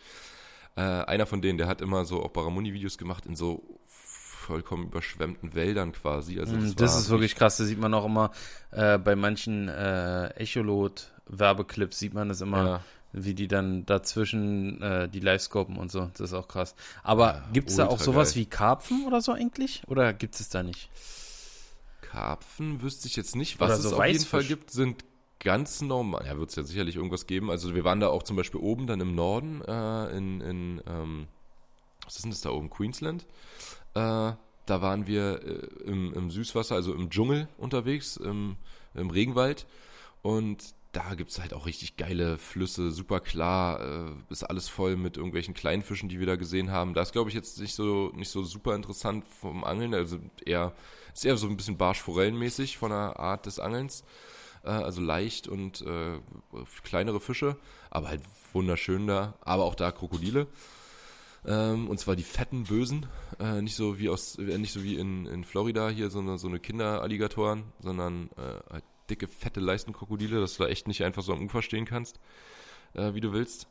Äh, 0.78 0.82
einer 0.82 1.26
von 1.26 1.42
denen, 1.42 1.58
der 1.58 1.68
hat 1.68 1.82
immer 1.82 2.06
so 2.06 2.24
auch 2.24 2.30
Barramundi-Videos 2.30 2.98
gemacht 2.98 3.26
in 3.26 3.36
so 3.36 3.80
vollkommen 3.88 4.86
überschwemmten 4.86 5.56
Wäldern 5.56 5.92
quasi. 5.92 6.40
Also 6.40 6.56
Mm, 6.56 6.62
das, 6.64 6.76
Das, 6.76 7.00
ist 7.00 7.10
wirklich 7.10 7.36
krass. 7.36 7.58
Das 7.58 7.68
sieht 7.68 7.80
man 7.80 7.94
auch 7.94 8.06
immer 8.06 8.32
äh, 8.72 8.98
bei 8.98 9.16
manchen 9.16 9.68
äh, 9.68 10.28
Echolot-Werbeclips 10.36 12.00
sieht 12.00 12.14
man 12.14 12.30
das 12.30 12.42
immer, 12.42 12.66
Ja. 12.66 12.82
Wie 13.18 13.34
die 13.34 13.48
dann 13.48 13.86
dazwischen 13.86 14.82
äh, 14.82 15.08
die 15.10 15.20
Livescopen 15.20 15.78
und 15.78 15.92
so. 15.92 16.10
Das 16.14 16.20
ist 16.22 16.34
auch 16.34 16.48
krass. 16.48 16.76
Aber 17.04 17.26
Ja, 17.36 17.50
gibt 17.54 17.70
es 17.70 17.76
da 17.78 17.88
auch 17.88 18.00
sowas 18.00 18.34
geil. 18.34 18.42
wie 18.42 18.46
Karpfen 18.48 19.06
oder 19.08 19.22
so 19.22 19.32
eigentlich? 19.32 19.84
Oder 19.88 20.14
gibt 20.14 20.36
es 20.40 20.50
da 20.50 20.64
nicht? 20.64 20.90
Karpfen 22.02 22.82
wüsste 22.82 23.08
ich 23.08 23.16
jetzt 23.16 23.36
nicht. 23.36 23.60
Was 23.60 23.68
Oder 23.72 23.78
es 23.78 23.84
so 23.84 23.98
auf 23.98 24.06
jeden 24.06 24.24
Fall 24.24 24.40
Weißfisch. 24.42 24.48
gibt, 24.50 24.72
sind 24.72 25.04
ganz 25.40 25.82
normal. 25.82 26.26
Ja, 26.26 26.38
wird 26.38 26.50
es 26.50 26.56
ja 26.56 26.64
sicherlich 26.64 26.96
irgendwas 26.96 27.28
geben. 27.28 27.50
Also 27.50 27.74
wir 27.76 27.84
waren 27.84 28.00
da 28.00 28.08
auch 28.10 28.24
zum 28.24 28.36
Beispiel 28.36 28.60
oben 28.62 28.88
dann 28.88 29.00
im 29.02 29.16
Norden, 29.16 29.62
äh, 29.62 30.18
in, 30.18 30.42
in 30.42 30.82
ähm, 30.88 31.28
was 32.04 32.16
ist 32.18 32.24
denn 32.26 32.32
das 32.32 32.42
da 32.42 32.52
oben? 32.52 32.70
Queensland. 32.70 33.24
Äh, 33.96 34.34
da 34.68 34.82
waren 34.82 35.08
wir 35.08 35.42
äh, 35.44 35.68
im, 35.90 36.14
im 36.14 36.32
Süßwasser, 36.32 36.76
also 36.76 36.94
im 36.94 37.10
Dschungel 37.10 37.48
unterwegs, 37.58 38.18
im, 38.18 38.56
im 38.94 39.10
Regenwald. 39.10 39.66
Und 40.22 40.75
da 40.96 41.14
gibt 41.16 41.32
es 41.32 41.40
halt 41.40 41.54
auch 41.54 41.66
richtig 41.66 41.98
geile 41.98 42.38
Flüsse, 42.38 42.92
super 42.92 43.20
klar, 43.20 43.80
äh, 43.82 44.12
ist 44.30 44.44
alles 44.44 44.70
voll 44.70 44.96
mit 44.96 45.18
irgendwelchen 45.18 45.54
kleinen 45.54 45.84
Fischen, 45.84 46.08
die 46.08 46.20
wir 46.20 46.28
da 46.28 46.38
gesehen 46.38 46.72
haben. 46.72 46.94
Da 46.94 47.02
ist, 47.02 47.12
glaube 47.12 47.30
ich, 47.30 47.36
jetzt 47.36 47.60
nicht 47.60 47.76
so, 47.76 48.12
nicht 48.16 48.30
so 48.30 48.44
super 48.44 48.76
interessant 48.76 49.26
vom 49.26 49.64
Angeln, 49.64 49.94
also 49.94 50.20
eher, 50.46 50.74
ist 51.14 51.26
eher 51.26 51.38
so 51.38 51.48
ein 51.48 51.58
bisschen 51.58 51.78
barschforellenmäßig 51.78 52.78
von 52.78 52.92
der 52.92 53.20
Art 53.20 53.46
des 53.46 53.60
Angelns. 53.60 54.04
Äh, 54.64 54.70
also 54.70 55.02
leicht 55.02 55.48
und 55.48 55.82
äh, 55.82 56.20
kleinere 56.84 57.20
Fische, 57.20 57.58
aber 57.90 58.10
halt 58.10 58.22
wunderschön 58.54 59.08
da. 59.08 59.36
Aber 59.42 59.66
auch 59.66 59.76
da 59.76 59.92
Krokodile. 59.92 60.48
Ähm, 61.46 61.90
und 61.90 62.00
zwar 62.00 62.16
die 62.16 62.24
fetten 62.24 62.64
Bösen, 62.64 63.06
äh, 63.40 63.62
nicht 63.62 63.76
so 63.76 64.00
wie 64.00 64.10
aus, 64.10 64.38
äh, 64.40 64.58
nicht 64.58 64.74
so 64.74 64.82
wie 64.84 64.96
in, 64.96 65.28
in 65.28 65.44
Florida 65.44 65.90
hier 65.90 66.10
so 66.10 66.20
eine, 66.20 66.38
so 66.40 66.48
eine 66.48 66.60
Kinderalligatoren, 66.60 67.66
sondern 67.80 68.30
äh, 68.38 68.72
halt 68.74 68.84
dicke, 69.10 69.28
fette 69.28 69.60
Leistenkrokodile, 69.60 70.40
dass 70.40 70.58
du 70.58 70.64
da 70.64 70.70
echt 70.70 70.88
nicht 70.88 71.04
einfach 71.04 71.24
so 71.24 71.34
am 71.34 71.44
Ufer 71.46 71.62
stehen 71.62 71.86
kannst, 71.86 72.20
äh, 72.94 73.14
wie 73.14 73.22
du 73.22 73.34
willst. 73.34 73.68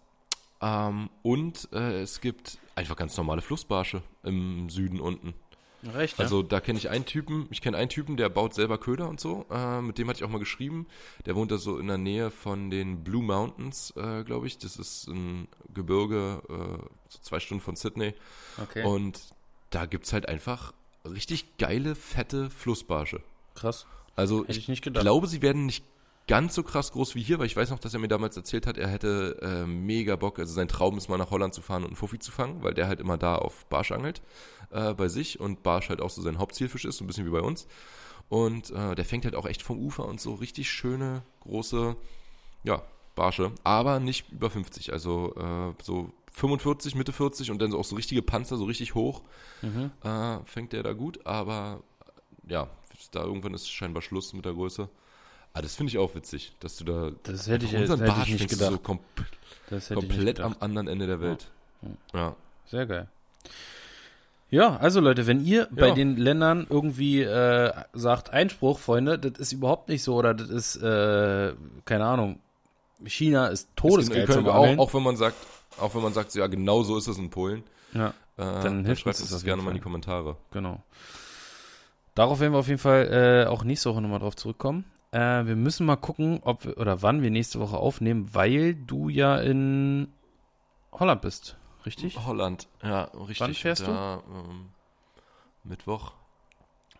Ähm, 0.61 1.11
und 1.23 1.69
äh, 1.73 2.01
es 2.01 2.21
gibt 2.21 2.59
einfach 2.75 2.97
ganz 2.97 3.17
normale 3.17 3.43
Flussbarsche 3.43 4.03
im 4.23 4.71
Süden 4.71 5.01
unten. 5.01 5.35
Recht, 5.93 6.19
Also 6.19 6.43
da 6.43 6.61
kenne 6.61 6.79
ich 6.79 6.89
einen 6.89 7.05
Typen, 7.05 7.47
ich 7.51 7.61
kenne 7.61 7.77
einen 7.77 7.91
Typen, 7.91 8.17
der 8.17 8.31
baut 8.31 8.55
selber 8.55 8.79
Köder 8.79 9.09
und 9.09 9.21
so. 9.21 9.45
Äh, 9.51 9.83
mit 9.83 9.99
dem 9.99 10.09
hatte 10.09 10.19
ich 10.19 10.25
auch 10.25 10.31
mal 10.31 10.39
geschrieben. 10.39 10.87
Der 11.27 11.37
wohnt 11.37 11.51
da 11.51 11.59
so 11.59 11.79
in 11.79 11.89
der 11.89 11.99
Nähe 11.99 12.31
von 12.31 12.71
den 12.71 13.05
Blue 13.05 13.23
Mountains, 13.23 13.93
äh, 13.97 14.25
glaube 14.25 14.47
ich. 14.47 14.57
Das 14.57 14.77
ist 14.77 15.09
ein 15.09 15.47
Gebirge, 15.75 16.41
äh, 16.49 16.87
so 17.09 17.19
zwei 17.21 17.41
Stunden 17.41 17.63
von 17.63 17.77
Sydney. 17.77 18.15
okay. 18.63 18.85
Und 18.85 19.21
da 19.71 19.85
gibt's 19.85 20.13
halt 20.13 20.29
einfach 20.29 20.73
richtig 21.05 21.59
geile, 21.59 21.95
fette 21.95 22.49
Flussbarsche. 22.49 23.21
krass. 23.55 23.87
Also 24.17 24.47
Hätte 24.47 24.59
ich 24.59 24.69
ich 24.69 24.83
glaube, 24.83 25.27
sie 25.27 25.43
werden 25.43 25.67
nicht 25.67 25.85
ganz 26.27 26.55
so 26.55 26.63
krass 26.63 26.93
groß 26.93 27.15
wie 27.15 27.23
hier, 27.23 27.39
weil 27.39 27.47
ich 27.47 27.57
weiß 27.57 27.71
noch, 27.71 27.79
dass 27.79 27.93
er 27.93 28.01
mir 28.01 28.09
damals 28.09 28.37
erzählt 28.37 28.67
hat, 28.67 28.79
er 28.79 28.89
hätte 28.89 29.39
äh, 29.43 29.67
mega 29.67 30.17
Bock, 30.17 30.39
also 30.39 30.55
sein 30.55 30.69
Traum 30.69 30.97
ist 30.97 31.09
mal 31.09 31.19
nach 31.19 31.31
Holland 31.31 31.53
zu 31.53 31.61
fahren 31.61 31.83
und 31.83 31.89
einen 31.89 31.97
Fuffi 31.97 32.19
zu 32.19 32.33
fangen, 32.33 32.63
weil 32.63 32.73
der 32.73 32.87
halt 32.89 33.01
immer 33.01 33.19
da 33.19 33.35
auf 33.37 33.67
Barsch 33.67 33.93
angelt 33.93 34.23
äh, 34.71 34.95
bei 34.95 35.09
sich 35.09 35.39
und 35.39 35.63
Barsch 35.63 35.91
halt 35.91 36.01
auch 36.01 36.09
so 36.11 36.23
sein 36.23 36.39
Hauptzielfisch 36.39 36.87
ist, 36.87 36.97
so 36.97 37.05
ein 37.05 37.07
bisschen 37.09 37.27
wie 37.27 37.31
bei 37.31 37.41
uns. 37.43 37.67
Und 38.31 38.71
äh, 38.71 38.95
der 38.95 39.05
fängt 39.05 39.27
halt 39.27 39.35
auch 39.37 39.45
echt 39.45 39.61
vom 39.63 39.79
Ufer 39.79 40.07
und 40.07 40.19
so 40.19 40.33
richtig 40.35 40.71
schöne, 40.71 41.23
große, 41.41 41.95
ja, 42.63 42.83
Barsche, 43.17 43.53
aber 43.63 44.01
nicht 44.01 44.33
über 44.33 44.49
50, 44.51 44.93
also 44.93 45.35
äh, 45.37 45.75
so 45.83 46.11
45, 46.33 46.95
Mitte 46.97 47.13
40 47.13 47.51
und 47.51 47.61
dann 47.61 47.71
so 47.71 47.79
auch 47.79 47.85
so 47.85 47.95
richtige 47.97 48.23
Panzer, 48.23 48.57
so 48.57 48.65
richtig 48.65 48.95
hoch, 48.95 49.23
Mhm. 49.63 49.91
äh, 50.03 50.39
fängt 50.47 50.73
der 50.73 50.83
da 50.83 50.95
gut, 50.95 51.25
aber 51.27 51.83
ja, 52.49 52.69
da 53.11 53.23
irgendwann 53.25 53.55
ist 53.55 53.71
scheinbar 53.71 54.03
Schluss 54.03 54.33
mit 54.33 54.45
der 54.45 54.53
Größe. 54.53 54.89
Aber 55.53 55.63
das 55.63 55.77
finde 55.77 55.91
ich 55.91 55.99
auch 55.99 56.15
witzig, 56.15 56.53
dass 56.61 56.77
du 56.77 56.85
da 56.85 57.13
Das 57.23 57.47
hätte 57.47 57.65
ich, 57.67 57.75
unseren 57.77 58.01
hätte 58.01 58.11
ich 58.11 58.17
Barsch 58.17 58.29
nicht 58.31 58.49
gedacht. 58.49 58.73
so 58.73 58.79
kom 58.79 58.99
das 59.71 59.91
hätte 59.91 60.01
ich 60.01 60.09
nicht 60.09 60.17
komplett 60.17 60.41
am 60.41 60.57
anderen 60.61 60.89
Ende 60.89 61.07
der 61.07 61.21
Welt. 61.21 61.51
Ja. 62.13 62.35
Sehr 62.67 62.87
geil. 62.87 63.09
Ja, 64.51 64.77
also 64.77 65.01
Leute, 65.01 65.27
wenn 65.27 65.45
ihr 65.45 65.69
bei 65.71 65.91
den 65.91 66.17
Ländern 66.17 66.67
irgendwie 66.69 67.23
äh, 67.23 67.73
sagt, 67.93 68.31
Einspruch, 68.31 68.79
Freunde, 68.79 69.19
das 69.19 69.39
ist 69.39 69.53
überhaupt 69.53 69.89
nicht 69.89 70.03
so 70.03 70.15
oder 70.15 70.33
das 70.35 70.49
ist, 70.49 70.77
äh, 70.77 71.55
keine 71.85 72.05
Ahnung, 72.05 72.39
China 73.05 73.49
ist 73.49 73.69
todesgeil 73.75 74.29
zum 74.29 74.47
auch, 74.47 74.79
auch 74.79 74.95
wenn 74.95 75.03
man 75.03 75.17
sagt, 75.17 75.37
auch 75.81 75.95
wenn 75.95 76.03
man 76.03 76.13
sagt, 76.13 76.35
ja 76.35 76.47
genau 76.47 76.83
so 76.85 76.97
ist 76.97 77.09
es 77.09 77.19
in 77.19 77.31
Polen, 77.31 77.65
Ja, 77.93 78.09
äh, 78.09 78.13
Dann 78.37 78.63
dann, 78.63 78.85
hilft 78.85 79.03
schreibt 79.03 79.17
uns 79.17 79.29
das 79.29 79.31
das 79.31 79.45
gerne 79.45 79.63
mal 79.63 79.71
in 79.71 79.77
die. 79.77 79.83
Kommentare. 79.83 80.37
genau. 80.53 80.83
Darauf 82.15 82.41
werden 82.41 82.53
wir 82.53 82.59
auf 82.61 82.69
jeden 82.69 82.79
Fall 82.79 83.45
äh, 83.47 83.49
auch 83.49 83.65
nächste 83.65 83.91
Woche 83.91 84.01
nochmal 84.01 84.21
drauf 84.21 84.37
zurückkommen. 84.37 84.85
Äh, 85.11 85.47
wir 85.47 85.57
müssen 85.57 85.87
mal 85.87 85.97
gucken, 85.97 86.41
ob 86.43 86.65
wir, 86.65 86.79
oder 86.79 87.03
wann 87.03 87.23
wir 87.23 87.31
nächste 87.31 87.61
Woche 87.61 87.77
aufnehmen, 87.77 88.31
weil 88.33 88.75
du 88.75 89.09
ja 89.09 89.37
in 89.39 90.09
Holland 90.93 91.23
bist, 91.23 91.57
richtig? 91.87 92.19
Holland, 92.25 92.69
ja, 92.83 93.05
richtig. 93.05 93.41
Wann 93.41 93.55
fährst 93.55 93.87
da, 93.87 94.23
Ähm, 94.29 94.71
Mittwoch. 95.65 96.13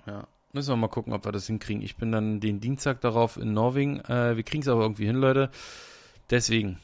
Ja. 0.07 0.27
Müssen 0.53 0.71
wir 0.73 0.77
mal 0.77 0.89
gucken, 0.89 1.13
ob 1.13 1.25
wir 1.25 1.33
das 1.33 1.47
hinkriegen. 1.49 1.83
Ich 1.83 1.97
bin 1.97 2.13
dann 2.13 2.39
den 2.41 2.61
Dienstag 2.61 3.01
darauf 3.01 3.37
in 3.37 3.53
Norwegen. 3.53 4.01
Äh, 4.01 4.37
wir 4.37 4.43
kriegen 4.45 4.63
es 4.63 4.69
aber 4.69 4.83
irgendwie 4.83 5.07
hin, 5.07 5.17
Leute. 5.17 5.51
Deswegen 6.31 6.79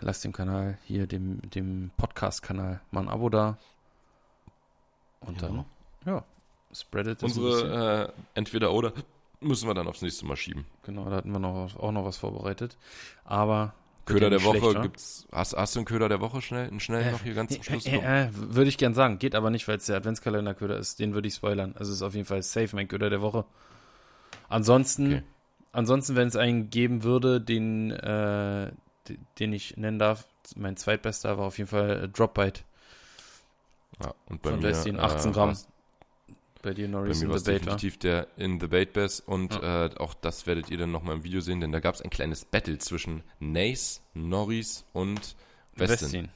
lasst 0.00 0.24
dem 0.24 0.32
Kanal 0.32 0.78
hier, 0.84 1.06
dem, 1.06 1.40
dem 1.50 1.90
Podcast-Kanal, 1.96 2.80
mal 2.90 3.02
ein 3.02 3.08
Abo 3.08 3.28
da. 3.30 3.56
Und 5.20 5.38
Genau. 5.38 5.64
dann, 6.04 6.14
ja, 6.14 6.24
spreadet. 6.72 7.22
Unsere 7.22 8.12
äh, 8.14 8.20
entweder 8.34 8.72
oder 8.72 8.92
müssen 9.40 9.68
wir 9.68 9.74
dann 9.74 9.86
aufs 9.88 10.02
nächste 10.02 10.26
Mal 10.26 10.36
schieben. 10.36 10.66
Genau, 10.82 11.04
da 11.08 11.16
hatten 11.16 11.30
wir 11.32 11.38
noch, 11.38 11.76
auch 11.76 11.92
noch 11.92 12.04
was 12.04 12.16
vorbereitet. 12.16 12.76
Aber. 13.24 13.74
Köder 14.06 14.30
der 14.30 14.42
Woche 14.42 14.58
schlecht, 14.58 14.76
wa? 14.76 14.80
gibt's. 14.82 15.26
Hast, 15.30 15.54
hast 15.54 15.74
du 15.74 15.80
einen 15.80 15.86
Köder 15.86 16.08
der 16.08 16.20
Woche 16.22 16.40
schnell? 16.40 16.66
Einen 16.68 16.80
schnellen 16.80 17.10
noch 17.12 17.22
hier 17.22 17.34
ganz 17.34 17.52
zum 17.52 17.62
Schluss? 17.62 17.84
Äh, 17.84 17.96
äh, 18.02 18.24
äh, 18.24 18.28
würde 18.32 18.68
ich 18.70 18.78
gern 18.78 18.94
sagen. 18.94 19.18
Geht 19.18 19.34
aber 19.34 19.50
nicht, 19.50 19.68
weil 19.68 19.76
es 19.76 19.84
der 19.86 19.96
Adventskalender-Köder 19.98 20.78
ist. 20.78 20.98
Den 20.98 21.12
würde 21.12 21.28
ich 21.28 21.34
spoilern. 21.34 21.74
Also 21.78 21.92
ist 21.92 22.00
auf 22.00 22.14
jeden 22.14 22.24
Fall 22.26 22.42
safe 22.42 22.74
mein 22.74 22.88
Köder 22.88 23.10
der 23.10 23.20
Woche. 23.20 23.44
Ansonsten, 24.48 25.06
Okay. 25.08 25.22
ansonsten, 25.72 26.16
wenn 26.16 26.28
es 26.28 26.36
einen 26.36 26.70
geben 26.70 27.02
würde, 27.02 27.38
den, 27.40 27.90
äh, 27.90 28.72
den 29.38 29.52
ich 29.52 29.76
nennen 29.76 29.98
darf, 29.98 30.26
mein 30.56 30.76
zweitbester 30.78 31.36
war 31.36 31.44
auf 31.46 31.58
jeden 31.58 31.68
Fall 31.68 32.04
äh, 32.04 32.08
Dropbite 32.08 32.62
Ja, 34.02 34.14
und 34.26 34.40
bei 34.40 34.50
von 34.52 34.60
mir, 34.60 34.68
Destiny, 34.68 34.98
18 34.98 35.30
äh, 35.30 35.34
Gramm. 35.34 35.48
war's- 35.50 35.68
bei 36.62 36.74
dir 36.74 36.88
Norris 36.88 37.20
Bei 37.20 37.26
mir 37.26 37.34
in 37.34 37.38
the 37.38 37.44
definitiv 37.44 37.98
der 37.98 38.26
in 38.36 38.60
the 38.60 38.66
Bait 38.66 38.92
Bass 38.92 39.20
und 39.20 39.54
ja. 39.54 39.86
äh, 39.86 39.90
auch 39.96 40.14
das 40.14 40.46
werdet 40.46 40.70
ihr 40.70 40.78
dann 40.78 40.90
nochmal 40.90 41.16
im 41.16 41.24
Video 41.24 41.40
sehen, 41.40 41.60
denn 41.60 41.72
da 41.72 41.80
gab 41.80 41.94
es 41.94 42.02
ein 42.02 42.10
kleines 42.10 42.44
Battle 42.44 42.78
zwischen 42.78 43.22
Nace, 43.38 44.00
Norris 44.14 44.84
und 44.92 45.36
Westin. 45.76 46.00
Westin. 46.06 46.28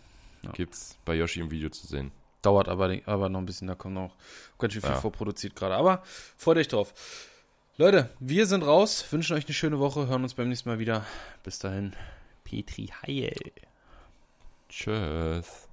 Gibt 0.52 0.74
es 0.74 0.96
bei 1.04 1.14
Yoshi 1.14 1.40
im 1.40 1.50
Video 1.50 1.70
zu 1.70 1.86
sehen. 1.86 2.12
Dauert 2.42 2.68
aber, 2.68 2.96
aber 3.06 3.28
noch 3.28 3.38
ein 3.38 3.46
bisschen, 3.46 3.68
da 3.68 3.74
kommt 3.74 3.94
noch 3.94 4.16
ganz 4.58 4.72
schön 4.72 4.82
viel 4.82 4.90
ja. 4.90 5.00
vorproduziert 5.00 5.54
gerade. 5.54 5.76
Aber 5.76 6.02
freut 6.36 6.56
euch 6.56 6.68
drauf. 6.68 6.92
Leute, 7.78 8.10
wir 8.18 8.46
sind 8.46 8.62
raus, 8.62 9.04
wünschen 9.10 9.36
euch 9.36 9.46
eine 9.46 9.54
schöne 9.54 9.78
Woche, 9.78 10.08
hören 10.08 10.24
uns 10.24 10.34
beim 10.34 10.48
nächsten 10.48 10.68
Mal 10.68 10.78
wieder. 10.78 11.06
Bis 11.44 11.58
dahin, 11.58 11.94
Petri 12.44 12.90
Heil. 13.02 13.34
Tschüss. 14.68 15.68